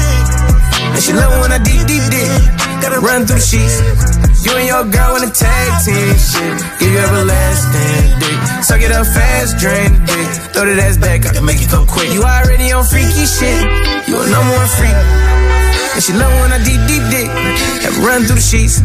[0.93, 2.31] And she love when I deep, deep dick.
[2.79, 3.83] Gotta run through the sheets.
[4.45, 6.55] You and your girl wanna tag team shit.
[6.79, 8.39] Give you everlasting dick.
[8.63, 10.29] Suck it up fast, drain the dick.
[10.53, 12.11] Throw that ass back, I can make it come quick.
[12.13, 13.63] You already on freaky shit.
[14.09, 15.32] You a number one freak.
[15.95, 17.29] And she love when I deep, deep dick.
[17.85, 18.81] Have run through the sheets.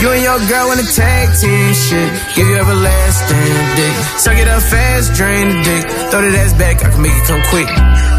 [0.00, 2.08] You and your girl in a tag team shit.
[2.34, 3.94] Give you everlasting dick.
[4.16, 5.84] Suck it up fast, drain the dick.
[6.10, 8.17] Throw that ass back, I can make it come quick.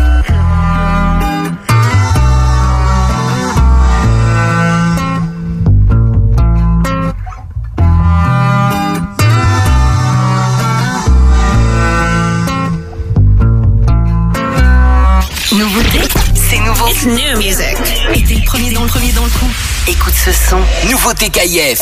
[16.92, 17.78] It's new music.
[18.16, 19.46] Et t'es le premier dans le premier dans le coup.
[19.88, 20.58] Écoute ce son.
[20.90, 21.80] Nouveauté KIF.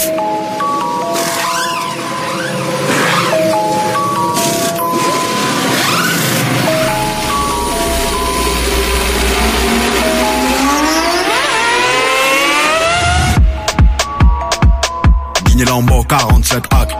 [15.45, 16.97] Guiné Lambo 47 hack.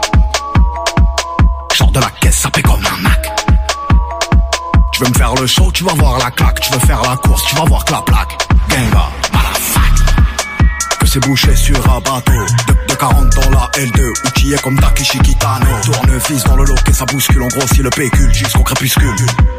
[4.98, 6.59] Tu veux me faire le show, tu vas voir la claque.
[6.59, 8.35] Tu veux faire la course, tu vas voir que la plaque.
[8.67, 11.00] Ganga, motherfuck.
[11.00, 12.32] Que c'est bouché sur un bateau.
[12.32, 15.67] De, de 40 dans la L2, outillé comme Takeshi Kitano.
[15.84, 17.43] Tournevis dans le loquet, ça bouscule.
[17.43, 19.14] On grossit le pécule jusqu'au crépuscule.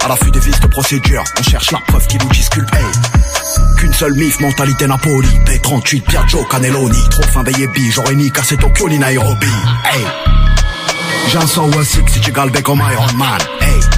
[0.04, 2.74] À l'affût des vis de procédure, on cherche la preuve qui nous disculpe.
[2.74, 3.76] Hey.
[3.78, 5.28] Qu'une seule mif, mentalité Napoli.
[5.46, 7.08] P38, Piaggio, Cannelloni.
[7.10, 9.46] Trop fin baby, j'aurais ni cassé Tokyo ni Nairobi.
[9.84, 10.04] Hey.
[11.28, 13.38] J'ai un 106 si tu galbais comme Iron Man.
[13.60, 13.97] Hey.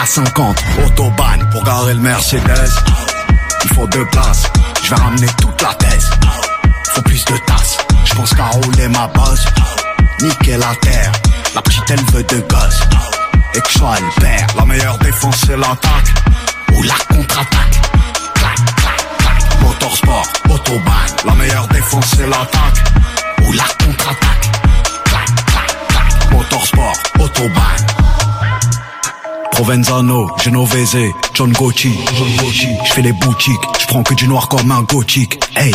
[0.00, 2.70] À 50, autobahn pour garer le Mercedes.
[3.64, 4.44] Il faut deux places,
[4.80, 6.10] je vais ramener toute la thèse.
[6.92, 9.44] Faut plus de tasses, je pense qu'à rouler ma bosse.
[10.20, 11.10] Niquer la terre,
[11.52, 12.80] la petite elle veut de gosse.
[13.54, 16.14] Et que je sois le père, la meilleure défense c'est l'attaque.
[16.74, 17.80] Ou la contre-attaque.
[18.34, 19.62] Clac, clac, clac.
[19.62, 22.84] Motorsport, autobahn, la meilleure défense c'est l'attaque.
[23.48, 24.50] Ou la contre-attaque.
[25.04, 26.30] Clac, clac, clac.
[26.30, 28.17] Motorsport, autobahn.
[29.58, 32.28] Provenzano, Genovese, John Gucci, John.
[32.84, 35.36] Je fais les boutiques, je prends que du noir comme un gothique.
[35.56, 35.74] Hey,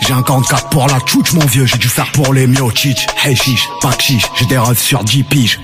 [0.00, 3.06] j'ai un 44 pour la tchouch mon vieux, j'ai dû faire pour les miochich.
[3.24, 5.60] Hey chiche, pas chiche, j'ai des rêves sur 10 piges.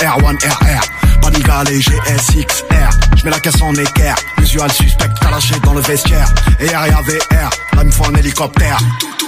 [0.00, 2.90] R1 RR, Paniga léger SXR.
[3.16, 6.28] Je mets la caisse en équerre, usual suspect lâché dans le vestiaire.
[6.58, 8.78] Et RIA VR, là il me faut un hélicoptère.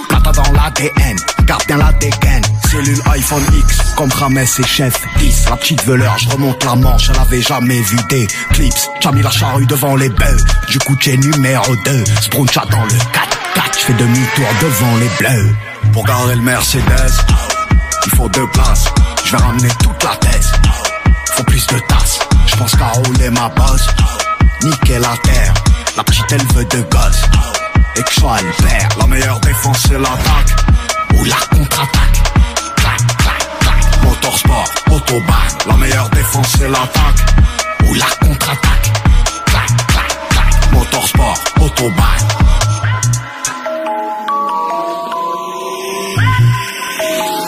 [0.09, 2.43] Plata dans l'ADN, garde bien la dégaine.
[2.69, 5.49] Cellule iPhone X, comme Rames et Chef 10.
[5.49, 8.73] La petite veleur, je remonte la manche, elle avait jamais vu des clips.
[8.99, 12.03] J'ai mis la charrue devant les bœufs, du coup j'ai numéro 2.
[12.21, 15.55] Spruncha dans le 4 4 je fais demi-tour devant les bleus.
[15.91, 17.13] Pour garer le Mercedes,
[18.05, 18.85] il faut deux places.
[19.25, 20.52] Je vais ramener toute la thèse.
[21.35, 22.19] Faut plus de tasses.
[22.45, 23.87] Je pense qu'à rouler ma bosse.
[24.63, 25.53] Niquer la terre.
[25.97, 27.23] La petite elle veut de gosse.
[27.95, 28.37] Et que je sois.
[28.99, 30.55] La meilleure défense c'est l'attaque.
[31.15, 32.23] Ou la contre-attaque.
[32.75, 34.03] Clac, clac, clac.
[34.03, 35.57] Motorsport, autobahn.
[35.67, 37.25] La meilleure défense c'est l'attaque.
[37.87, 38.91] Ou la contre-attaque.
[39.45, 40.71] Clac, clac, clac.
[40.71, 42.42] Motorsport, autobahn.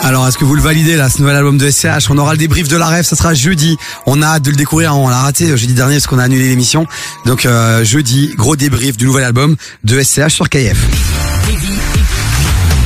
[0.06, 2.38] Alors, est-ce que vous le validez là, ce nouvel album de SCH On aura le
[2.38, 3.76] débrief de la rêve, ça sera jeudi.
[4.06, 6.48] On a hâte de le découvrir, on l'a raté jeudi dernier parce qu'on a annulé
[6.48, 6.86] l'émission.
[7.24, 10.78] Donc euh, jeudi, gros débrief du nouvel album de SCH sur KF.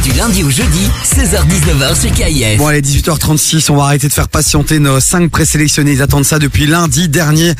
[0.02, 2.56] Du lundi au jeudi, 16h-19h sur KIF.
[2.56, 5.92] Bon allez, 18h36, on va arrêter de faire patienter nos 5 présélectionnés.
[5.92, 7.52] Ils attendent ça depuis lundi dernier.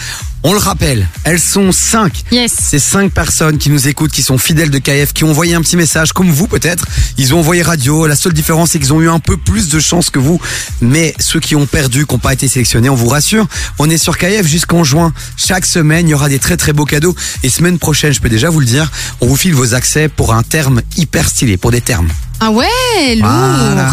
[0.43, 2.25] On le rappelle, elles sont 5.
[2.33, 2.53] Yes.
[2.59, 5.61] C'est 5 personnes qui nous écoutent, qui sont fidèles de KF, qui ont envoyé un
[5.61, 6.87] petit message, comme vous peut-être.
[7.19, 8.07] Ils ont envoyé radio.
[8.07, 10.41] La seule différence, c'est qu'ils ont eu un peu plus de chance que vous.
[10.81, 13.47] Mais ceux qui ont perdu, qui n'ont pas été sélectionnés, on vous rassure,
[13.79, 15.13] on est sur KF jusqu'en juin.
[15.37, 17.15] Chaque semaine, il y aura des très très beaux cadeaux.
[17.43, 20.33] Et semaine prochaine, je peux déjà vous le dire, on vous file vos accès pour
[20.33, 22.09] un terme hyper stylé, pour des termes.
[22.43, 23.29] Ah ouais, lourd.
[23.29, 23.91] Voilà.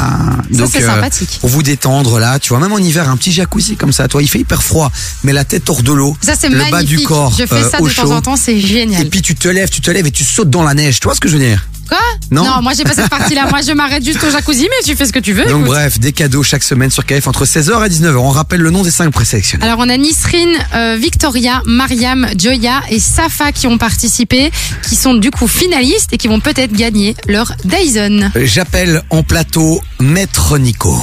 [0.51, 1.38] Donc, c'est euh, sympathique.
[1.42, 4.24] Pour vous détendre là, tu vois, même en hiver, un petit jacuzzi comme ça, toi,
[4.24, 4.90] il fait hyper froid,
[5.26, 6.72] mais la tête hors de l'eau, Ça, c'est le magnifique.
[6.72, 8.11] bas du corps Je fais euh, ça au de temps chaud.
[8.11, 9.01] en temps, c'est génial.
[9.01, 10.99] Et puis tu te lèves, tu te lèves et tu sautes dans la neige.
[10.99, 11.66] Tu vois ce que je veux dire?
[11.88, 11.98] Quoi?
[12.32, 12.61] Non?
[12.61, 13.48] moi j'ai pas cette partie-là.
[13.49, 15.43] Moi je m'arrête juste au jacuzzi, mais tu fais ce que tu veux.
[15.45, 15.66] Donc écoute.
[15.67, 18.16] bref, des cadeaux chaque semaine sur KF entre 16h et 19h.
[18.17, 19.64] On rappelle le nom des 5 présélectionnés.
[19.64, 24.51] Alors on a Nisrine, euh, Victoria, Mariam, Joya et Safa qui ont participé,
[24.88, 28.32] qui sont du coup finalistes et qui vont peut-être gagner leur Dyson.
[28.35, 31.01] Euh, J'appelle en plateau Maître Nico.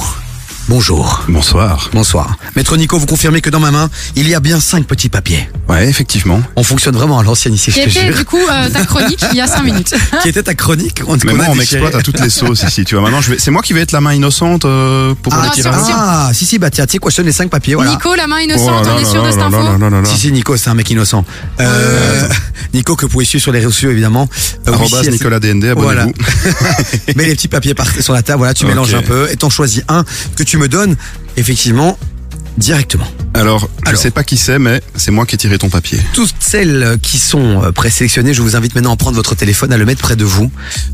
[0.67, 1.23] Bonjour.
[1.29, 1.91] Bonsoir.
[1.93, 2.37] Bonsoir.
[2.55, 5.47] Maître Nico, vous confirmez que dans ma main, il y a bien 5 petits papiers.
[5.69, 6.41] Ouais, effectivement.
[6.55, 8.15] On fonctionne vraiment à l'ancienne ici, Qui je te était jure.
[8.17, 9.93] du coup euh, ta chronique il y a 5 minutes.
[10.23, 12.83] Qui était ta chronique on te Mais moi, on m'exploite à toutes les sauces ici,
[12.83, 13.03] tu vois.
[13.03, 13.37] Maintenant, je vais...
[13.39, 15.75] c'est moi qui vais être la main innocente euh, pour Ah, les tirages.
[15.93, 17.91] ah, si, si, bah tiens, tu sais quoi, je te donne les 5 papiers, voilà.
[17.91, 19.89] Nico, la main innocente, Oh là on est là sûr de cette info là là
[19.91, 20.05] là là.
[20.09, 21.25] Si, si, Nico, c'est un mec innocent.
[21.59, 22.27] Euh,
[22.73, 24.27] Nico, que vous pouvez suivre sur les réseaux sociaux, évidemment.
[24.67, 26.03] Euh, Arrobas oui, si, Nicolas DND, Voilà.
[26.03, 27.13] abonnez-vous.
[27.15, 28.71] Mets les petits papiers par sur la table, voilà, tu Ok.
[28.71, 30.03] mélanges un peu et t'en choisis un
[30.35, 30.95] que tu me donnes.
[31.37, 31.97] Effectivement,
[32.57, 33.07] directement.
[33.33, 35.99] Alors, je sais pas qui c'est, mais c'est moi qui ai tiré ton papier.
[36.13, 39.77] Toutes celles qui sont euh, présélectionnées, je vous invite maintenant à prendre votre téléphone, à
[39.77, 40.49] le mettre près de vous.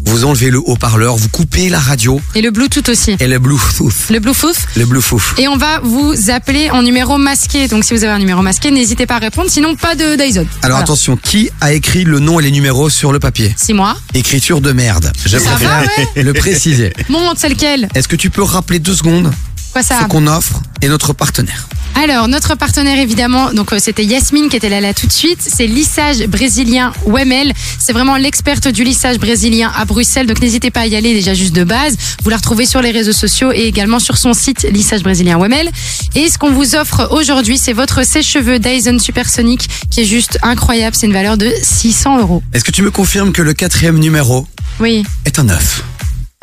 [0.05, 3.15] Vous enlevez le haut-parleur, vous coupez la radio Et le Bluetooth aussi.
[3.19, 3.93] et le Bluetooth.
[4.09, 4.55] Le Bluetooth.
[4.75, 5.21] Le Bluetooth.
[5.37, 7.67] Et on va vous appeler en numéro masqué.
[7.67, 10.39] Donc si vous avez un numéro masqué, n'hésitez pas à répondre, sinon pas de Dyson.
[10.41, 10.77] Alors Voilà.
[10.79, 13.95] attention, qui a écrit le nom et les numéros sur le papier C'est moi.
[14.15, 15.11] Écriture de merde.
[15.27, 15.83] Je préfère
[16.15, 16.91] le préciser.
[17.07, 19.31] Monte, c'est lequel Est-ce que tu peux rappeler deux secondes
[19.71, 24.03] Quoi ça ce qu'on offre et notre partenaire Alors, notre partenaire évidemment, donc euh, c'était
[24.03, 25.39] Yasmine qui était là, là tout de suite.
[25.41, 27.53] C'est lissage brésilien Wemel.
[27.79, 30.27] C'est vraiment l'experte du lissage brésilien à Bruxelles.
[30.27, 31.95] Donc n'hésitez pas à y aller déjà juste de base.
[32.23, 35.69] Vous la retrouvez sur les réseaux sociaux et également sur son site lissage brésilien Wemel.
[36.15, 40.95] Et ce qu'on vous offre aujourd'hui, c'est votre sèche-cheveux Dyson Supersonic qui est juste incroyable.
[40.99, 42.43] C'est une valeur de 600 euros.
[42.53, 44.45] Est-ce que tu me confirmes que le quatrième numéro
[44.81, 45.05] Oui.
[45.25, 45.83] est un 9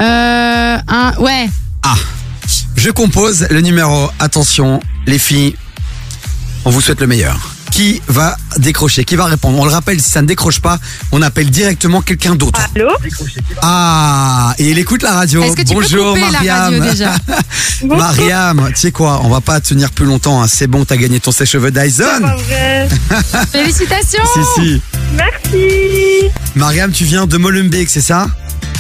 [0.01, 1.49] Euh, un, ouais.
[1.83, 1.97] Ah
[2.77, 4.09] Je compose le numéro.
[4.19, 5.57] Attention, les filles,
[6.65, 7.55] on vous souhaite le meilleur.
[7.71, 9.05] Qui va décrocher?
[9.05, 9.59] Qui va répondre?
[9.59, 10.79] On le rappelle, si ça ne décroche pas,
[11.13, 12.59] on appelle directement quelqu'un d'autre.
[12.75, 12.89] Allô?
[13.63, 15.43] Ah, et il écoute la radio.
[15.43, 16.59] Est-ce que tu peux Bonjour la Mariam.
[16.75, 17.15] radio déjà
[17.85, 20.43] Mariam, tu sais quoi On va pas tenir plus longtemps.
[20.43, 20.47] hein.
[20.49, 22.05] C'est bon, t'as gagné ton sèche-cheveux Dyson.
[23.53, 24.83] Félicitations Si si.
[25.15, 28.27] Merci Mariam, tu viens de Molenbeek, c'est ça?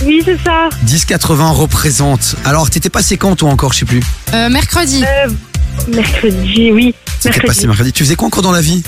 [0.05, 0.68] Oui, c'est ça.
[0.86, 2.36] 1080 représente.
[2.44, 4.00] Alors, t'étais passé quand toi encore, je sais plus.
[4.34, 5.05] Euh, mercredi.
[5.89, 6.94] mercredi, oui.
[7.20, 7.92] T'étais passé mercredi.
[7.92, 8.82] Tu faisais quoi encore dans la vie?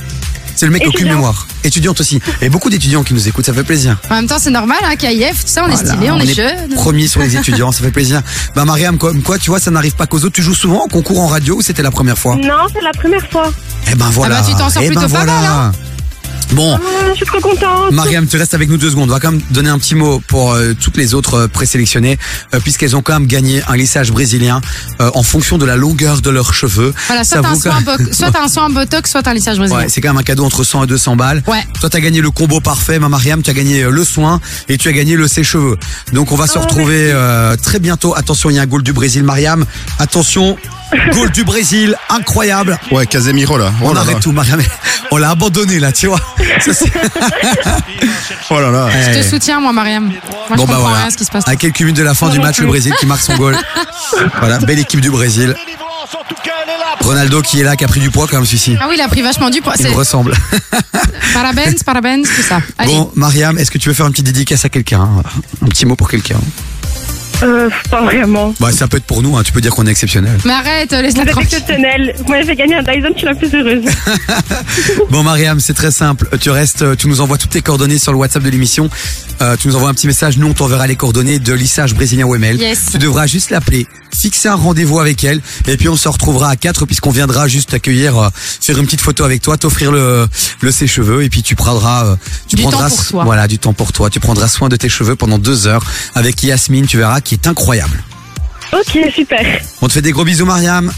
[0.57, 1.15] C'est le mec aucune Étudiante.
[1.17, 1.47] mémoire.
[1.65, 2.20] Étudiante aussi.
[2.43, 3.97] Et beaucoup d'étudiants qui nous écoutent, ça fait plaisir.
[4.10, 6.35] En même temps, c'est normal, hein, KIF, tout ça, on est Voilà, stylé, on, est,
[6.35, 6.75] jeune.
[6.75, 8.20] Premier sur les étudiants, ça fait plaisir.
[8.55, 10.35] Bah Mariam, comme quoi, tu vois, ça n'arrive pas qu'aux autres.
[10.35, 12.36] Tu joues souvent en concours en radio ou c'était la première fois?
[12.36, 13.51] Non, c'est la première fois.
[13.91, 14.39] Eh ben voilà.
[14.39, 15.33] Ah bah, tu t'en sors eh plutôt ben pas voilà.
[15.33, 15.73] mal, hein.
[16.53, 16.77] Bon.
[16.83, 17.93] Ah, je suis trop contente.
[17.93, 19.09] Mariam, tu restes avec nous deux secondes.
[19.11, 22.19] On va quand même donner un petit mot pour euh, toutes les autres euh, présélectionnées,
[22.55, 24.61] euh, puisqu'elles ont quand même gagné un lissage brésilien
[25.01, 26.93] euh, en fonction de la longueur de leurs cheveux.
[27.07, 29.81] Voilà, soit un, soin bo- soit un soin botox, soit t'as un lissage brésilien.
[29.81, 31.43] Ouais, c'est quand même un cadeau entre 100 et 200 balles.
[31.47, 31.62] Ouais.
[31.81, 33.43] Toi, t'as gagné le combo parfait, ma Mariam.
[33.43, 35.77] Tu as gagné le soin et tu as gagné le sèche-cheveux.
[36.12, 38.15] Donc, on va se Oh, retrouver euh, très bientôt.
[38.17, 39.65] Attention, il y a un goal du Brésil, Mariam.
[39.99, 40.57] Attention,
[41.12, 42.78] goal du Brésil, incroyable.
[42.91, 43.73] Ouais, Casemiro là.
[43.83, 44.20] On Oh là arrête là.
[44.20, 44.60] tout, Mariam.
[45.10, 46.20] On l'a abandonné là, tu vois.
[46.60, 46.73] Ça,
[48.51, 48.89] Oh là là.
[48.91, 49.23] Je Eh.
[49.23, 50.05] te soutiens, moi, Mariam.
[50.07, 50.15] Moi,
[50.51, 50.97] je Bon bah comprends voilà.
[50.99, 51.44] rien à ce qui se passe.
[51.47, 53.57] À quelques minutes de la fin du match, le Brésil qui marque son goal.
[54.41, 55.55] Voilà, belle équipe du Brésil.
[57.01, 58.77] Ronaldo qui est là, qui a pris du poids quand même celui-ci.
[58.81, 59.75] Ah oui, il a pris vachement du poids.
[59.78, 60.35] Il me ressemble.
[61.33, 62.60] parabens, parabens, tout ça.
[62.77, 62.93] Allez.
[62.93, 65.09] Bon, Mariam, est-ce que tu veux faire une petite dédicace à quelqu'un
[65.65, 66.36] Un petit mot pour quelqu'un?
[67.43, 68.55] Euh, pas vraiment.
[68.60, 69.43] Bah, ça peut être pour nous, hein.
[69.43, 70.39] tu peux dire qu'on est exceptionnel.
[70.44, 71.49] Mais arrête, Vous laisse-la êtes tranquille.
[71.52, 72.15] exceptionnel.
[72.19, 73.85] Vous m'avez fait gagner un Dyson, je suis la plus heureuse.
[75.10, 76.28] Bon, Mariam, c'est très simple.
[76.41, 78.89] Tu restes, tu nous envoies toutes tes coordonnées sur le WhatsApp de l'émission.
[79.43, 80.36] Euh, tu nous envoies un petit message.
[80.39, 82.57] Nous, on t'enverra les coordonnées de lissage brésilien OML.
[82.60, 82.86] Yes.
[82.93, 83.86] Tu devras juste l'appeler,
[84.17, 87.70] fixer un rendez-vous avec elle, et puis on se retrouvera à quatre puisqu'on viendra juste
[87.70, 90.27] t'accueillir, euh, faire une petite photo avec toi, t'offrir le,
[90.60, 92.17] le sèche-cheveux, et puis tu prendras, euh,
[92.49, 93.25] tu Du temps prendras, pour toi.
[93.25, 94.10] voilà, du temps pour toi.
[94.10, 97.47] Tu prendras soin de tes cheveux pendant deux heures avec Yasmine, tu verras, qui est
[97.47, 98.02] incroyable.
[98.73, 99.47] Ok, super.
[99.83, 100.91] On te fait des gros bisous, Mariam.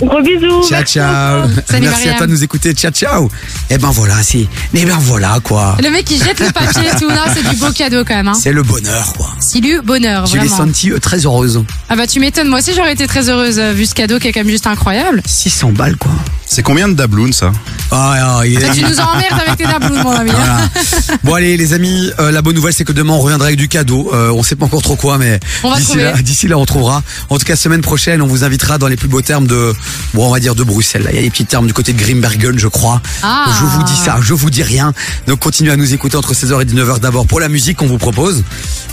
[0.00, 0.62] Gros bisous.
[0.68, 1.42] Ciao, Merci ciao.
[1.48, 1.60] beaucoup.
[1.70, 2.72] Salut, Merci à toi de nous écouter.
[2.72, 3.30] Ciao, ciao.
[3.70, 5.76] Eh ben voilà, c'est, eh ben voilà, quoi.
[5.82, 7.08] Le mec, il jette le papier et tout.
[7.10, 8.28] Non, c'est du beau cadeau quand même.
[8.28, 8.34] Hein.
[8.40, 9.28] C'est le bonheur, quoi.
[9.40, 10.56] Silu, bonheur, Je l'ai vraiment.
[10.66, 11.62] senti euh, très heureuse.
[11.88, 14.28] Ah bah tu m'étonnes, moi aussi j'aurais été très heureuse euh, vu ce cadeau qui
[14.28, 15.22] est quand même juste incroyable.
[15.26, 16.12] 600 balles, quoi.
[16.46, 17.52] C'est combien de dabloons ça?
[17.90, 20.30] Ah, ah, il est- Ah, tu nous emmerdes avec tes dabloons, mon ami.
[20.30, 20.58] Voilà.
[21.24, 23.68] Bon allez les amis, euh, la bonne nouvelle c'est que demain on reviendra avec du
[23.68, 24.10] cadeau.
[24.14, 26.04] Euh, on sait pas encore trop quoi, mais On va d'ici trouver.
[26.04, 27.02] là, d'ici là on trouvera.
[27.28, 29.74] En tout cas semaine prochaine on vous invitera dans les plus beaux termes de,
[30.14, 31.02] bon on va dire de Bruxelles.
[31.02, 31.10] Là.
[31.12, 33.00] Il y a des petits termes du côté de Grimbergen je crois.
[33.22, 33.44] Ah.
[33.58, 34.92] Je vous dis ça, je vous dis rien.
[35.26, 37.98] Donc continuez à nous écouter entre 16h et 19h d'abord pour la musique qu'on vous
[37.98, 38.42] propose,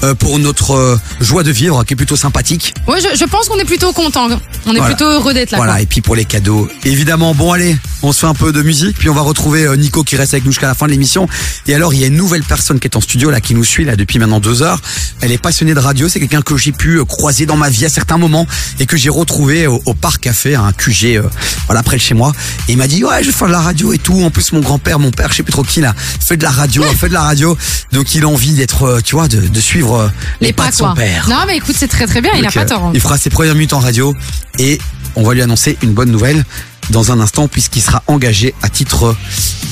[0.04, 2.74] euh, pour notre euh, joie de vivre qui est plutôt sympathique.
[2.88, 4.28] Ouais, je, je pense qu'on est plutôt content.
[4.66, 4.86] On est Voilà.
[4.86, 5.58] plutôt heureux d'être là.
[5.58, 5.82] Voilà, quoi.
[5.82, 8.98] et puis pour les cadeaux, évidemment, bon allez, on se fait un peu de musique,
[8.98, 11.28] puis on va retrouver euh, Nico qui reste avec nous jusqu'à la fin de l'émission.
[11.68, 13.64] Et alors, il y a une nouvelle personne qui est en studio là, qui nous
[13.64, 14.80] suit là depuis maintenant deux heures.
[15.22, 17.86] Elle est passionnée de radio, c'est quelqu'un que j'ai pu euh, croiser dans ma vie
[17.86, 18.48] à certains moments
[18.80, 21.24] et que j'ai retrouvé au, au Parc Café, un QG, euh,
[21.68, 22.32] voilà, près de chez moi.
[22.68, 24.22] Et il m'a dit, ouais, je vais faire de la radio et tout.
[24.24, 26.52] En plus, mon grand-père, mon père, je sais plus trop qui là, fait de la
[26.52, 27.58] radio, fait de la radio.
[27.92, 30.08] Donc, il a envie d'être, euh, tu vois, de, de suivre euh,
[30.42, 30.96] les, pas, pas, de son quoi.
[30.96, 31.28] père.
[31.30, 32.84] Non, mais écoute, c'est très très bien, il a pas tort.
[32.86, 32.92] hein.
[32.94, 34.14] Il fera ses premières minutes en radio
[34.60, 34.80] et
[35.16, 36.44] on va lui annoncer une bonne nouvelle
[36.92, 39.16] dans un instant puisqu'il sera engagé à titre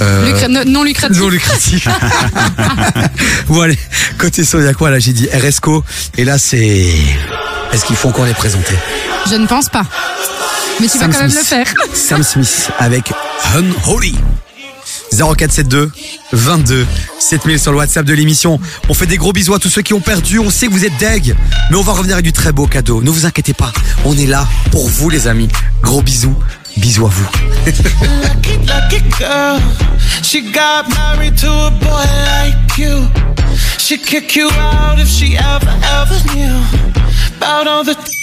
[0.02, 1.20] euh, Lucra- non- non lucratif.
[1.20, 1.88] non lucratif.
[3.48, 3.78] bon allez,
[4.18, 5.84] côté son, il y a quoi là J'ai dit RSCO
[6.18, 6.88] et là c'est...
[7.72, 8.76] Est-ce qu'il faut encore les présenter?
[9.30, 9.86] Je ne pense pas.
[10.84, 11.48] Mais tu Sam vas quand même Smith.
[11.50, 11.74] le faire.
[11.94, 13.14] Sam Smith avec
[13.56, 14.16] Unholy.
[15.14, 15.92] 0472
[16.34, 16.86] 22
[17.20, 18.60] 7000 sur le WhatsApp de l'émission.
[18.90, 20.40] On fait des gros bisous à tous ceux qui ont perdu.
[20.40, 21.38] On sait que vous êtes deg,
[21.72, 23.02] mais on va revenir avec du très beau cadeau.
[23.02, 23.72] Ne vous inquiétez pas,
[24.04, 25.48] on est là pour vous les amis.
[25.82, 26.36] Gros bisous
[26.76, 27.30] Bisous à vous.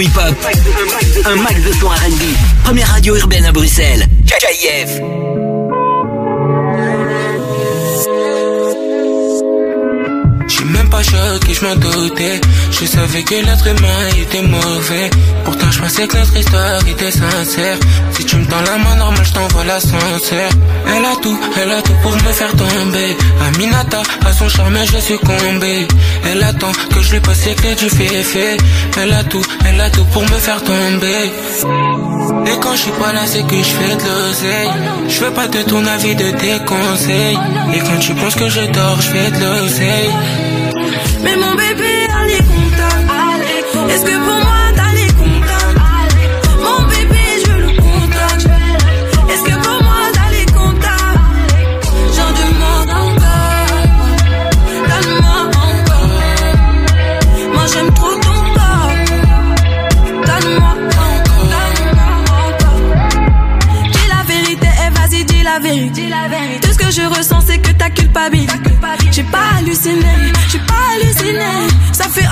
[0.00, 2.22] Un max de son R&B.
[2.62, 4.06] Première radio urbaine à Bruxelles.
[4.26, 5.00] KIF.
[11.18, 12.40] Choqué, je doutais.
[12.70, 15.10] Je savais que l'être humain était mauvais.
[15.44, 17.78] Pourtant, je pensais que notre histoire était sincère.
[18.12, 20.50] Si tu me tends la main normale, je t'envoie l'ascenseur.
[20.86, 23.16] Elle a tout, elle a tout pour me faire tomber.
[23.46, 25.88] Aminata, à son charme, j'ai succombé.
[26.30, 28.56] Elle attend que je lui passe les clés du féfé.
[29.00, 31.32] Elle a tout, elle a tout pour me faire tomber.
[32.46, 34.70] Et quand je suis pas là, c'est que je fais de l'oseille.
[35.08, 37.38] Je fais pas de ton avis, de tes conseils.
[37.74, 40.12] Et quand tu penses que je dors, je fais de l'oseille.
[41.22, 41.87] Mais mon bébé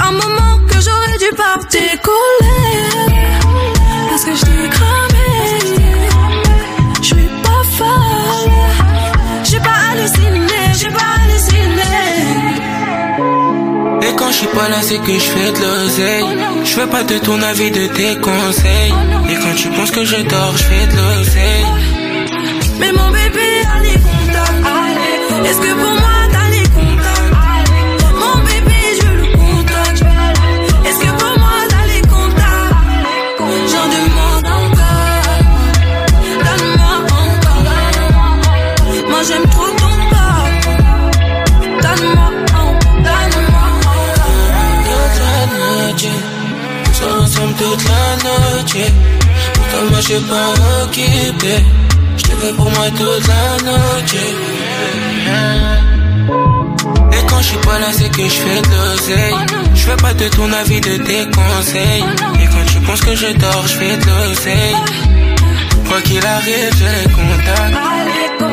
[0.09, 3.15] un moment que j'aurais dû partir coller.
[4.09, 5.31] Parce que je t'ai cramé.
[7.01, 8.51] Je suis pas folle.
[9.45, 11.93] J'ai pas halluciné, j'ai pas halluciné.
[14.03, 16.25] Et quand je suis pas là, c'est que je fais de l'oseille.
[16.65, 18.95] Je fais pas de ton avis, de tes conseils.
[19.31, 21.67] Et quand tu penses que je dors, je fais de l'oseille.
[22.81, 25.47] Mais mon bébé a les contacts.
[25.47, 26.16] Est-ce que pour moi
[48.67, 48.91] noche.
[49.55, 51.65] Pourtant moi je suis pas occupé.
[52.17, 54.15] Je te veux pour moi toute la noche.
[57.13, 59.35] Et quand je suis pas là, c'est que je fais de l'oseille.
[59.75, 62.05] Je fais pas de ton avis, de tes conseils.
[62.43, 64.77] Et quand tu penses que je dors, je fais de l'oseille.
[65.89, 67.79] Quoi qu'il arrive, j'ai les contacts.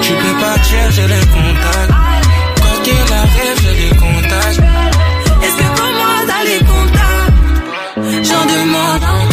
[0.02, 1.94] Tu peux partir, j'ai les contacts.
[2.62, 4.62] Quoi qu'il arrive, j'ai les contacts.
[5.44, 7.14] Est-ce que pour moi t'as les contacts?
[8.28, 9.33] J'en demande encore.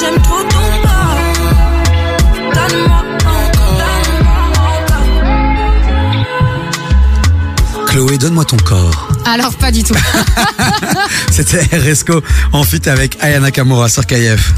[0.00, 1.16] J'aime trop ton corps.
[2.54, 3.78] Donne-moi encore.
[7.86, 9.08] Chloé, donne-moi ton corps.
[9.24, 9.94] Alors, pas du tout.
[11.30, 14.52] C'était Resco en fit avec Aya Nakamura sur KF.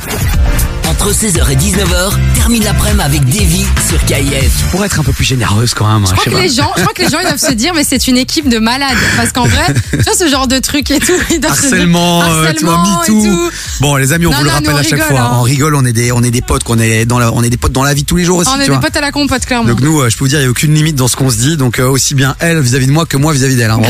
[1.03, 4.53] Entre 16h et 19h, termine l'après-midi avec Davy sur KIF.
[4.71, 6.07] Pour être un peu plus généreuse quand même.
[6.07, 7.85] Je crois, que les gens, je crois que les gens ils doivent se dire mais
[7.85, 10.99] c'est une équipe de malades parce qu'en vrai tu vois ce genre de truc et
[11.01, 13.23] tout ils doivent se dire- Harcèlement, euh, tu vois, harcèlement et MeToo.
[13.25, 13.51] tout.
[13.81, 15.21] Bon, les amis, on Non, vous le rappelle à chaque rigole, fois.
[15.21, 15.31] hein.
[15.39, 17.51] On rigole, on est des, on est des potes, qu'on est dans la, on est
[17.51, 18.51] des potes dans la vie de tous les jours aussi.
[18.53, 18.81] on tu est des vois.
[18.81, 19.69] potes à la compote clairement.
[19.71, 21.31] Donc nous, euh, je peux vous dire, il n'y a aucune limite dans ce qu'on
[21.31, 21.57] se dit.
[21.57, 23.71] Donc euh, aussi bien elle vis-à-vis de moi que moi vis-à-vis d'elle.
[23.71, 23.81] Hein,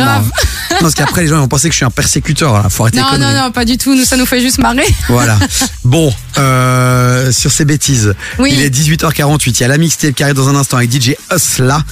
[0.81, 2.51] parce qu'après les gens vont penser que je suis un persécuteur.
[2.51, 4.87] Voilà, faut arrêter non non non pas du tout nous ça nous fait juste marrer.
[5.09, 5.39] Voilà.
[5.85, 8.15] Bon, euh, sur ces bêtises.
[8.39, 8.51] Oui.
[8.53, 9.49] Il est 18h48.
[9.49, 11.83] Il y a la mixtape qui arrive dans un instant avec DJ Usla.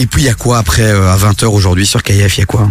[0.00, 2.42] Et puis il y a quoi après euh, à 20h aujourd'hui sur KF Il y
[2.42, 2.70] a quoi?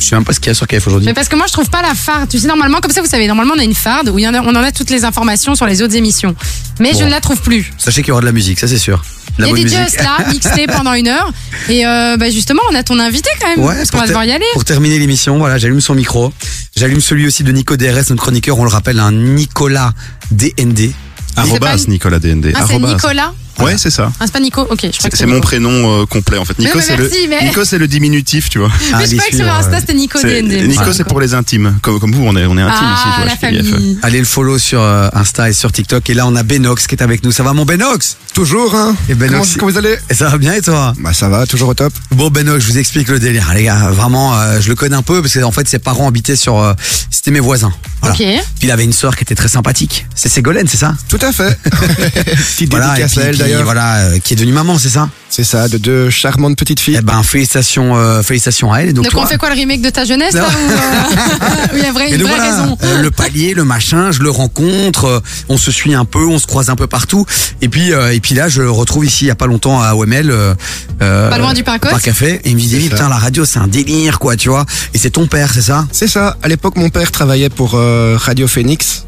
[0.00, 1.06] Je sais même pas ce qu'il y a sur KF aujourd'hui.
[1.06, 2.28] Mais parce que moi je trouve pas la farde.
[2.28, 4.28] Tu sais normalement comme ça vous savez normalement on a une farde où il y
[4.28, 6.34] en a, on en a toutes les informations sur les autres émissions.
[6.80, 7.72] Mais je ne la trouve plus.
[7.78, 9.02] Sachez qu'il y aura de la musique, ça c'est sûr.
[9.38, 10.00] De La Il y a bonne musique.
[10.02, 11.32] là mixé pendant une heure
[11.68, 14.04] et euh, bah justement on a ton invité quand même Ouais, parce qu'on pour va
[14.06, 14.44] ter- devoir y aller.
[14.52, 16.32] Pour terminer l'émission, voilà, j'allume son micro.
[16.76, 19.92] J'allume celui aussi de Nico DRS, notre chroniqueur, on le rappelle, un Nicolas
[20.30, 20.92] DND.
[21.36, 22.52] Arrobas pas- Nicolas DND.
[22.54, 22.94] Ah c'est Arrobas.
[22.94, 23.32] Nicolas.
[23.60, 24.10] Ouais, c'est ça.
[24.20, 24.66] Ah c'est pas Nico.
[24.70, 24.86] Ok.
[24.92, 25.46] C'est mon Nico.
[25.46, 26.58] prénom euh, complet en fait.
[26.58, 28.68] Nico c'est le merci, mais- Nico c'est le diminutif, tu vois.
[28.68, 30.68] Mais je croyais que sur Insta c'était Nico C'est- DND.
[30.68, 31.78] Nico c'est pour les intimes.
[31.82, 33.24] Comme, comme vous, on est on est intimes Ah, ici, tu vois.
[33.24, 33.70] la chez KIF.
[33.72, 33.98] famille.
[34.02, 36.08] Allez le follow sur euh, Insta et sur TikTok.
[36.10, 37.32] Et là, on a Benox qui est avec nous.
[37.32, 38.16] Ça va, mon Benox?
[38.34, 39.54] Toujours, hein Et Benox.
[39.54, 39.96] Comment, comment vous allez?
[40.10, 40.92] Et ça va bien et toi?
[41.00, 41.92] Bah ça va, toujours au top.
[42.12, 43.50] Bon Benox, je vous explique le délire.
[43.54, 46.08] Les gars, vraiment, euh, je le connais un peu parce que en fait, ses parents
[46.08, 46.58] habitaient sur.
[46.58, 46.74] euh,
[47.10, 47.72] C'était mes voisins.
[48.00, 48.14] Voilà.
[48.14, 48.20] Ok.
[48.20, 50.06] Puis il avait une sœur qui était très sympathique.
[50.14, 50.94] C'est Ségolène, c'est ça?
[51.08, 51.58] Tout à fait.
[52.04, 53.64] Petite dédicace à elle d'ailleurs.
[53.64, 55.08] Voilà, euh, qui est devenue maman, c'est ça?
[55.30, 56.96] C'est ça, de deux charmantes petites filles.
[56.98, 58.88] Eh ben, félicitations, euh, félicitations à elle.
[58.88, 60.46] Et donc, Donc toi, on fait quoi le remake de ta jeunesse là Non.
[60.48, 62.78] ou, euh, Il y a vrai, Et une donc vraie voilà, raison.
[62.82, 66.38] euh, le palier, le machin, je le rencontre, euh, on se suit un peu, on
[66.38, 67.26] se croise un peu partout.
[67.60, 69.80] Et puis euh, et puis là, je le retrouve ici il y a pas longtemps
[69.82, 70.30] à OML.
[70.30, 70.54] euh,
[71.02, 71.90] euh, Pas loin du Pain Côte.
[71.90, 72.40] Par café.
[72.44, 72.90] Et il me dit, ça.
[72.94, 74.64] putain, la radio, c'est un délire, quoi, tu vois.
[74.94, 75.86] Et c'est ton père, c'est ça?
[75.92, 76.36] C'est ça.
[76.42, 79.04] À l'époque, mon père travaillait pour euh, Radio Phoenix,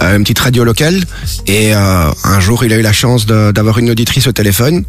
[0.00, 1.02] une petite radio locale.
[1.46, 4.84] Et euh, un jour, il a eu la chance d'avoir une auditrice au téléphone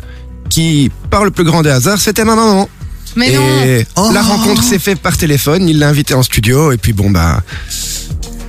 [0.50, 2.70] qui, par le plus grand des hasards, c'était ma maman.
[3.16, 4.08] Mais et non.
[4.08, 4.12] Oh.
[4.14, 5.70] la rencontre s'est faite par téléphone.
[5.70, 6.72] Il l'a invité en studio.
[6.72, 7.42] Et puis bon, bah,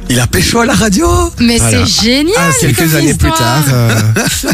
[0.09, 1.07] Il a pécho à la radio
[1.41, 1.85] Mais Voilà.
[1.87, 2.35] c'est génial.
[2.39, 4.01] Ah, quelques années plus tard, euh,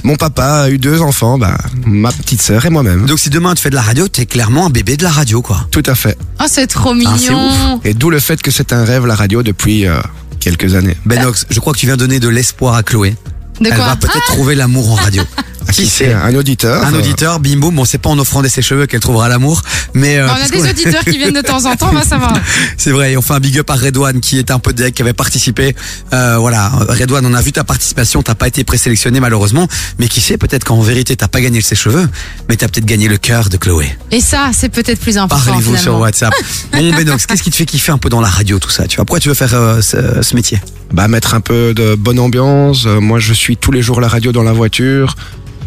[0.04, 1.56] mon papa a eu deux enfants, bah,
[1.86, 3.06] ma petite sœur et moi-même.
[3.06, 5.42] Donc si demain tu fais de la radio, t'es clairement un bébé de la radio,
[5.42, 5.66] quoi.
[5.70, 6.16] Tout à fait.
[6.40, 7.80] Oh c'est trop Ah, mignon.
[7.84, 10.00] Et d'où le fait que c'est un rêve la radio depuis euh,
[10.40, 10.96] quelques années.
[11.04, 13.14] Benox, je crois que tu viens donner de l'espoir à Chloé.
[13.60, 15.22] De Elle quoi va peut-être trouver l'amour en radio.
[15.72, 16.84] Qui c'est Un auditeur.
[16.84, 17.74] Un euh, auditeur, bim boum.
[17.74, 19.62] Bon, c'est pas en offrant des sèche-cheveux qu'elle trouvera l'amour,
[19.94, 22.32] mais euh, on a des auditeurs qui viennent de temps en temps, on va savoir.
[22.76, 25.02] C'est vrai, on fait un big up à Redouane qui est un peu deck, qui
[25.02, 25.76] avait participé.
[26.12, 30.20] Euh, voilà, Redouane, on a vu ta participation, t'as pas été présélectionné malheureusement, mais qui
[30.20, 32.08] sait, peut-être qu'en vérité t'as pas gagné ses cheveux,
[32.48, 33.96] mais t'as peut-être gagné le cœur de Chloé.
[34.10, 35.44] Et ça, c'est peut-être plus important.
[35.44, 36.00] Parlez-vous sur.
[36.00, 36.32] WhatsApp.
[36.72, 38.96] Bon Benox, qu'est-ce qui te fait kiffer un peu dans la radio, tout ça Tu
[38.96, 40.58] vois, pourquoi tu veux faire euh, ce, ce métier?
[40.92, 42.86] Bah, mettre un peu de bonne ambiance.
[42.86, 45.14] Moi, je suis tous les jours la radio dans la voiture.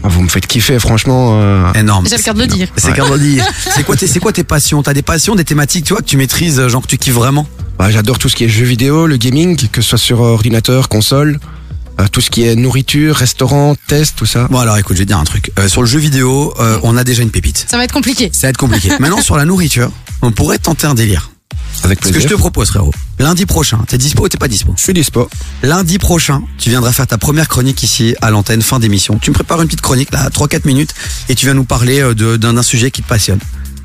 [0.04, 1.40] Ah, Vous me faites kiffer, franchement.
[1.42, 2.06] euh, Énorme.
[2.10, 2.68] J'ai le cœur de le dire.
[2.76, 3.10] C'est Ouais.
[3.10, 3.46] le dire.
[3.76, 4.84] C'est quoi, tes- c'est quoi tes passions?
[4.84, 7.14] T'as des passions, des thématiques, tu vois, que tu maîtrises, euh, genre que tu kiffes
[7.14, 7.48] vraiment?
[7.80, 10.90] Bah, J'adore tout ce qui est jeux vidéo, le gaming, que ce soit sur ordinateur,
[10.90, 11.40] console.
[12.02, 14.48] euh, tout ce qui est nourriture, restaurant, test, tout ça.
[14.50, 15.52] Bon alors écoute, je vais te dire un truc.
[15.60, 17.68] Euh, sur le jeu vidéo, euh, on a déjà une pépite.
[17.70, 18.32] Ça va être compliqué.
[18.34, 18.90] Ça va être compliqué.
[19.00, 19.92] Maintenant sur la nourriture,
[20.24, 21.30] on pourrait tenter un délire.
[21.84, 22.30] Avec Ce que plaisir.
[22.30, 24.74] je te propose frérot, lundi prochain, t'es dispo ou t'es pas dispo?
[24.78, 25.30] Je suis dispo.
[25.64, 29.18] Lundi prochain, tu viendras faire ta première chronique ici à l'antenne, fin d'émission.
[29.22, 30.94] Tu me prépares une petite chronique là, 3-4 minutes,
[31.30, 33.40] et tu viens nous parler euh, d'un sujet qui te passionne.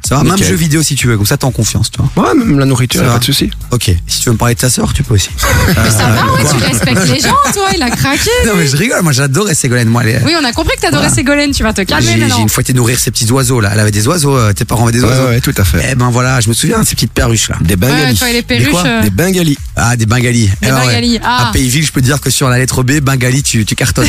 [0.06, 0.48] Ça va, même Nickel.
[0.48, 2.08] jeu vidéo si tu veux, comme ça t'es en confiance, toi.
[2.16, 3.14] Ouais, même la nourriture, Ça y a va.
[3.16, 3.50] pas de souci.
[3.70, 3.90] Ok.
[4.06, 5.28] Si tu veux me parler de ta sœur, tu peux aussi.
[5.68, 8.30] Mais ça Euh, va, ouais, quoi tu respectes les gens, toi, il a craqué.
[8.46, 10.02] Non mais je rigole, moi j'adorais Ségolène, moi.
[10.04, 11.14] Elle est- Oui, on a compris que t'adorais Voilà.
[11.14, 12.38] Ségolène, tu vas te calmer J'ai j'ai maintenant.
[12.42, 13.70] une fois été nourrir ces petits oiseaux là.
[13.72, 15.26] Elle avait des oiseaux, euh, tes parents avaient des Ouais, oiseaux.
[15.28, 15.88] ouais, tout à fait.
[15.92, 17.56] Eh ben voilà, je me souviens de ces petites perruches là.
[17.60, 18.18] Des Ouais, bengalis.
[18.18, 18.70] toi et les Des perruches.
[18.70, 19.58] quoi euh, Des bengalis.
[19.76, 20.50] Ah, des bengalis.
[20.62, 20.72] Des ouais.
[20.72, 21.48] bengalis, ah.
[21.48, 24.08] À Pays-Ville, je peux te dire que sur la lettre B, bengali, tu, tu cartonnes.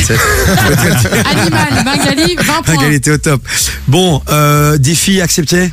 [1.30, 2.74] Animal, Bengali, 20 points.
[2.74, 3.42] bengali, t'es au top.
[3.88, 5.70] Bon, euh, défi accepté?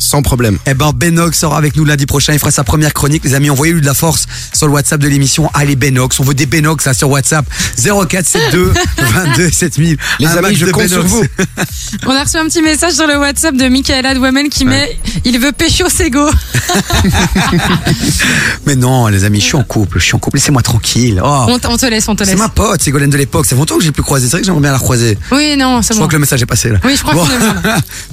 [0.00, 0.58] Sans problème.
[0.66, 2.32] Eh ben, Benox sera avec nous lundi prochain.
[2.32, 3.22] Il fera sa première chronique.
[3.22, 5.50] Les amis, envoyez-lui de la force sur le WhatsApp de l'émission.
[5.54, 6.18] Allez, Benox.
[6.20, 7.44] On veut des Benox, là, sur WhatsApp.
[7.76, 9.96] 0472 22 7000.
[10.18, 11.22] Les Un amis, je compte sur vous.
[12.06, 15.38] On a reçu un petit message sur le WhatsApp de Michaela Dwemel qui met Il
[15.38, 16.28] veut pécho Sego.
[18.66, 19.98] Mais non, les amis, je suis en couple.
[19.98, 20.38] Je suis en couple.
[20.38, 21.20] Laissez-moi tranquille.
[21.24, 21.46] Oh.
[21.48, 22.38] On, te laisse, on te C'est laisse.
[22.40, 23.46] ma pote, Ségolène de l'époque.
[23.46, 24.26] Fait longtemps que j'ai plus croisé.
[24.26, 25.18] C'est vrai que j'aimerais bien la croiser.
[25.32, 26.00] Oui, non, c'est Je bon.
[26.00, 26.78] crois que le message est passé là.
[26.84, 27.26] Oui, je crois bon.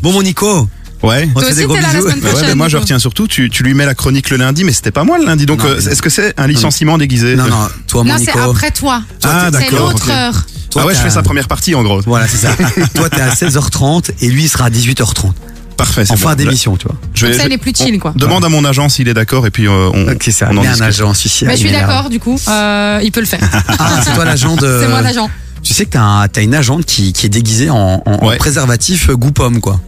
[0.02, 0.68] bon, mon Nico.
[1.04, 1.30] Ouais.
[1.36, 2.10] On te Toi fait des aussi, gros t'es là la bisous.
[2.10, 2.48] semaine ouais, prochaine.
[2.50, 4.92] mais moi je retiens surtout, tu, tu lui mets la chronique le lundi, mais c'était
[4.92, 5.46] pas moi le lundi.
[5.46, 7.36] Donc Non, euh, mais- est-ce que c'est un licenciement déguisé?
[7.36, 8.52] Non, non, toi, mon Non, c'est Nico.
[8.52, 9.04] après toi.
[9.24, 9.92] Ah C'est d'accord.
[9.92, 10.12] l'autre ok.
[10.14, 10.46] heure.
[10.72, 12.02] Toi, Ah ouais, je t'as- fais sa première partie en gros.
[12.06, 12.50] Voilà, c'est ça.
[12.96, 15.32] toi, t'es à 16h30 et lui, il sera à 18h30.
[15.78, 16.06] Parfait.
[16.06, 16.36] c'est En fin bon.
[16.36, 16.96] d'émission, tu vois.
[17.14, 18.12] Je vais- ça, elle est plus chill, quoi.
[18.16, 20.48] Demande à mon agent s'il est d'accord et puis euh, on, Ok, ça.
[20.52, 20.88] on en Mais un discute.
[20.88, 21.46] agent, si, si.
[21.46, 21.86] Bah, je suis il est là.
[21.86, 22.40] d'accord, du coup.
[22.48, 23.40] Euh, il peut le faire.
[23.78, 24.80] Ah, c'est toi l'agent de.
[24.82, 25.30] C'est moi l'agent.
[25.62, 28.36] Tu sais que t'as un- t'as une agente qui, qui est déguisée en, en- en
[28.38, 29.80] préservatif euh, goût pomme, quoi.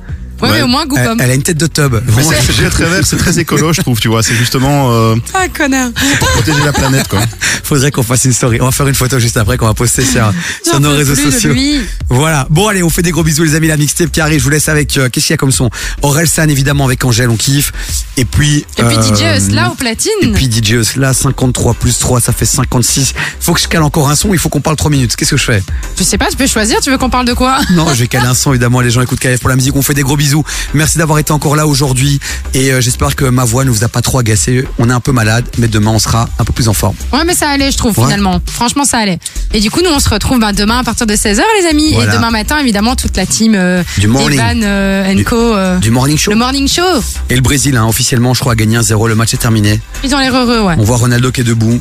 [0.41, 1.21] Ouais, mais au moins, goût Elle, pomme.
[1.21, 1.93] elle a une tête de tub.
[2.05, 4.23] Vraiment, c'est c'est très vert, c'est très écolo, je trouve, tu vois.
[4.23, 5.89] C'est justement euh, Ah, connard.
[6.19, 7.19] pour protéger la planète, quoi.
[7.63, 8.57] Faudrait qu'on fasse une story.
[8.61, 10.31] On va faire une photo juste après qu'on va poster sur,
[10.63, 11.53] sur J'en nos peux réseaux plus de sociaux.
[11.53, 11.81] lui.
[12.09, 12.47] Voilà.
[12.49, 13.67] Bon, allez, on fait des gros bisous, les amis.
[13.67, 14.39] La mixtape qui arrive.
[14.39, 15.69] Je vous laisse avec, euh, qu'est-ce qu'il y a comme son?
[16.01, 17.71] Orelsan, évidemment, avec Angèle, on kiffe.
[18.17, 20.11] Et puis, Et puis euh, DJ Eusla au platine.
[20.21, 23.13] Et puis DJ Eusla, 53 plus 3, ça fait 56.
[23.39, 25.15] Faut que je cale encore un son, il faut qu'on parle 3 minutes.
[25.15, 25.63] Qu'est-ce que je fais?
[25.97, 27.59] Je sais pas, tu peux choisir, tu veux qu'on parle de quoi?
[27.71, 28.81] Non, je vais caler un son, évidemment.
[28.81, 29.75] Les gens écoutent KF pour la musique.
[29.75, 30.28] On fait des gros bisous.
[30.73, 32.19] Merci d'avoir été encore là aujourd'hui.
[32.53, 34.65] Et euh, j'espère que ma voix ne vous a pas trop agacé.
[34.77, 36.95] On est un peu malade, mais demain, on sera un peu plus en forme.
[37.13, 38.05] Ouais, mais ça allait, je trouve, Ouais.
[38.05, 38.39] finalement.
[38.45, 39.19] Franchement, ça allait.
[39.53, 41.93] Et du coup, nous, on se retrouve ben, demain à partir de 16h, les amis.
[41.93, 42.13] Voilà.
[42.13, 44.39] Et demain matin, évidemment, toute la team euh, Du morning.
[44.39, 45.35] Evan euh, Co.
[45.55, 46.31] euh, Du morning show.
[46.31, 46.81] le morning show.
[47.29, 49.07] Et le Brésil, hein, officiellement, je crois, a gagné 1-0.
[49.07, 49.79] Le match est terminé.
[50.03, 50.75] Ils ont l'air heureux, ouais.
[50.77, 51.79] On voit Ronaldo qui est debout.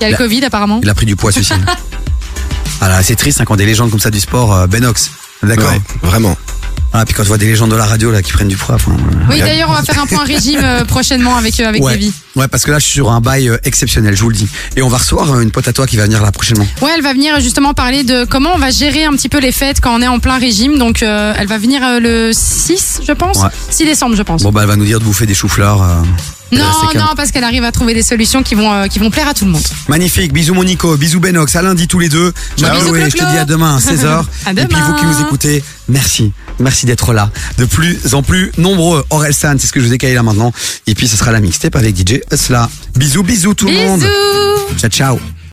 [0.00, 0.80] Il y a le Covid, apparemment.
[0.82, 1.52] Il a pris du poids, celui-ci.
[2.80, 5.10] voilà, c'est triste hein, quand des légendes comme ça du sport, euh, Benox.
[5.42, 5.70] D'accord.
[5.70, 6.36] Ouais, vraiment.
[6.92, 8.74] Ah, puis quand tu vois des légendes de la radio là qui prennent du poids.
[8.74, 8.90] enfin,
[9.28, 9.48] Oui, regarde.
[9.50, 11.92] d'ailleurs, on va faire un point régime euh, prochainement avec, euh, avec ouais.
[11.92, 12.12] Davy.
[12.34, 14.48] ouais, parce que là, je suis sur un bail euh, exceptionnel, je vous le dis.
[14.76, 16.66] Et on va recevoir euh, une pote à toi qui va venir là prochainement.
[16.82, 19.52] Ouais, elle va venir justement parler de comment on va gérer un petit peu les
[19.52, 20.78] fêtes quand on est en plein régime.
[20.78, 23.38] Donc, euh, elle va venir euh, le 6, je pense.
[23.38, 23.50] Ouais.
[23.70, 24.42] 6 décembre, je pense.
[24.42, 25.84] Bon, bah, elle va nous dire de bouffer des choux-fleurs.
[26.58, 27.04] Non, calme.
[27.06, 29.34] non, parce qu'elle arrive à trouver des solutions qui vont, euh, qui vont plaire à
[29.34, 29.62] tout le monde.
[29.88, 32.32] Magnifique, bisous mon Nico, bisous Benox, à lundi tous les deux.
[32.56, 32.74] Ciao.
[32.78, 34.24] Bisous, je te dis à demain à 16h.
[34.46, 34.86] À Et puis demain.
[34.86, 36.32] vous qui nous écoutez, merci.
[36.58, 37.30] Merci d'être là.
[37.56, 39.04] De plus en plus nombreux.
[39.10, 40.52] Aurel San, c'est ce que je vous ai calé là maintenant.
[40.86, 42.68] Et puis ce sera la mixtape avec DJ Usla.
[42.96, 44.00] Bisous, bisous tout le monde.
[44.00, 45.39] Bisous Ciao, ciao.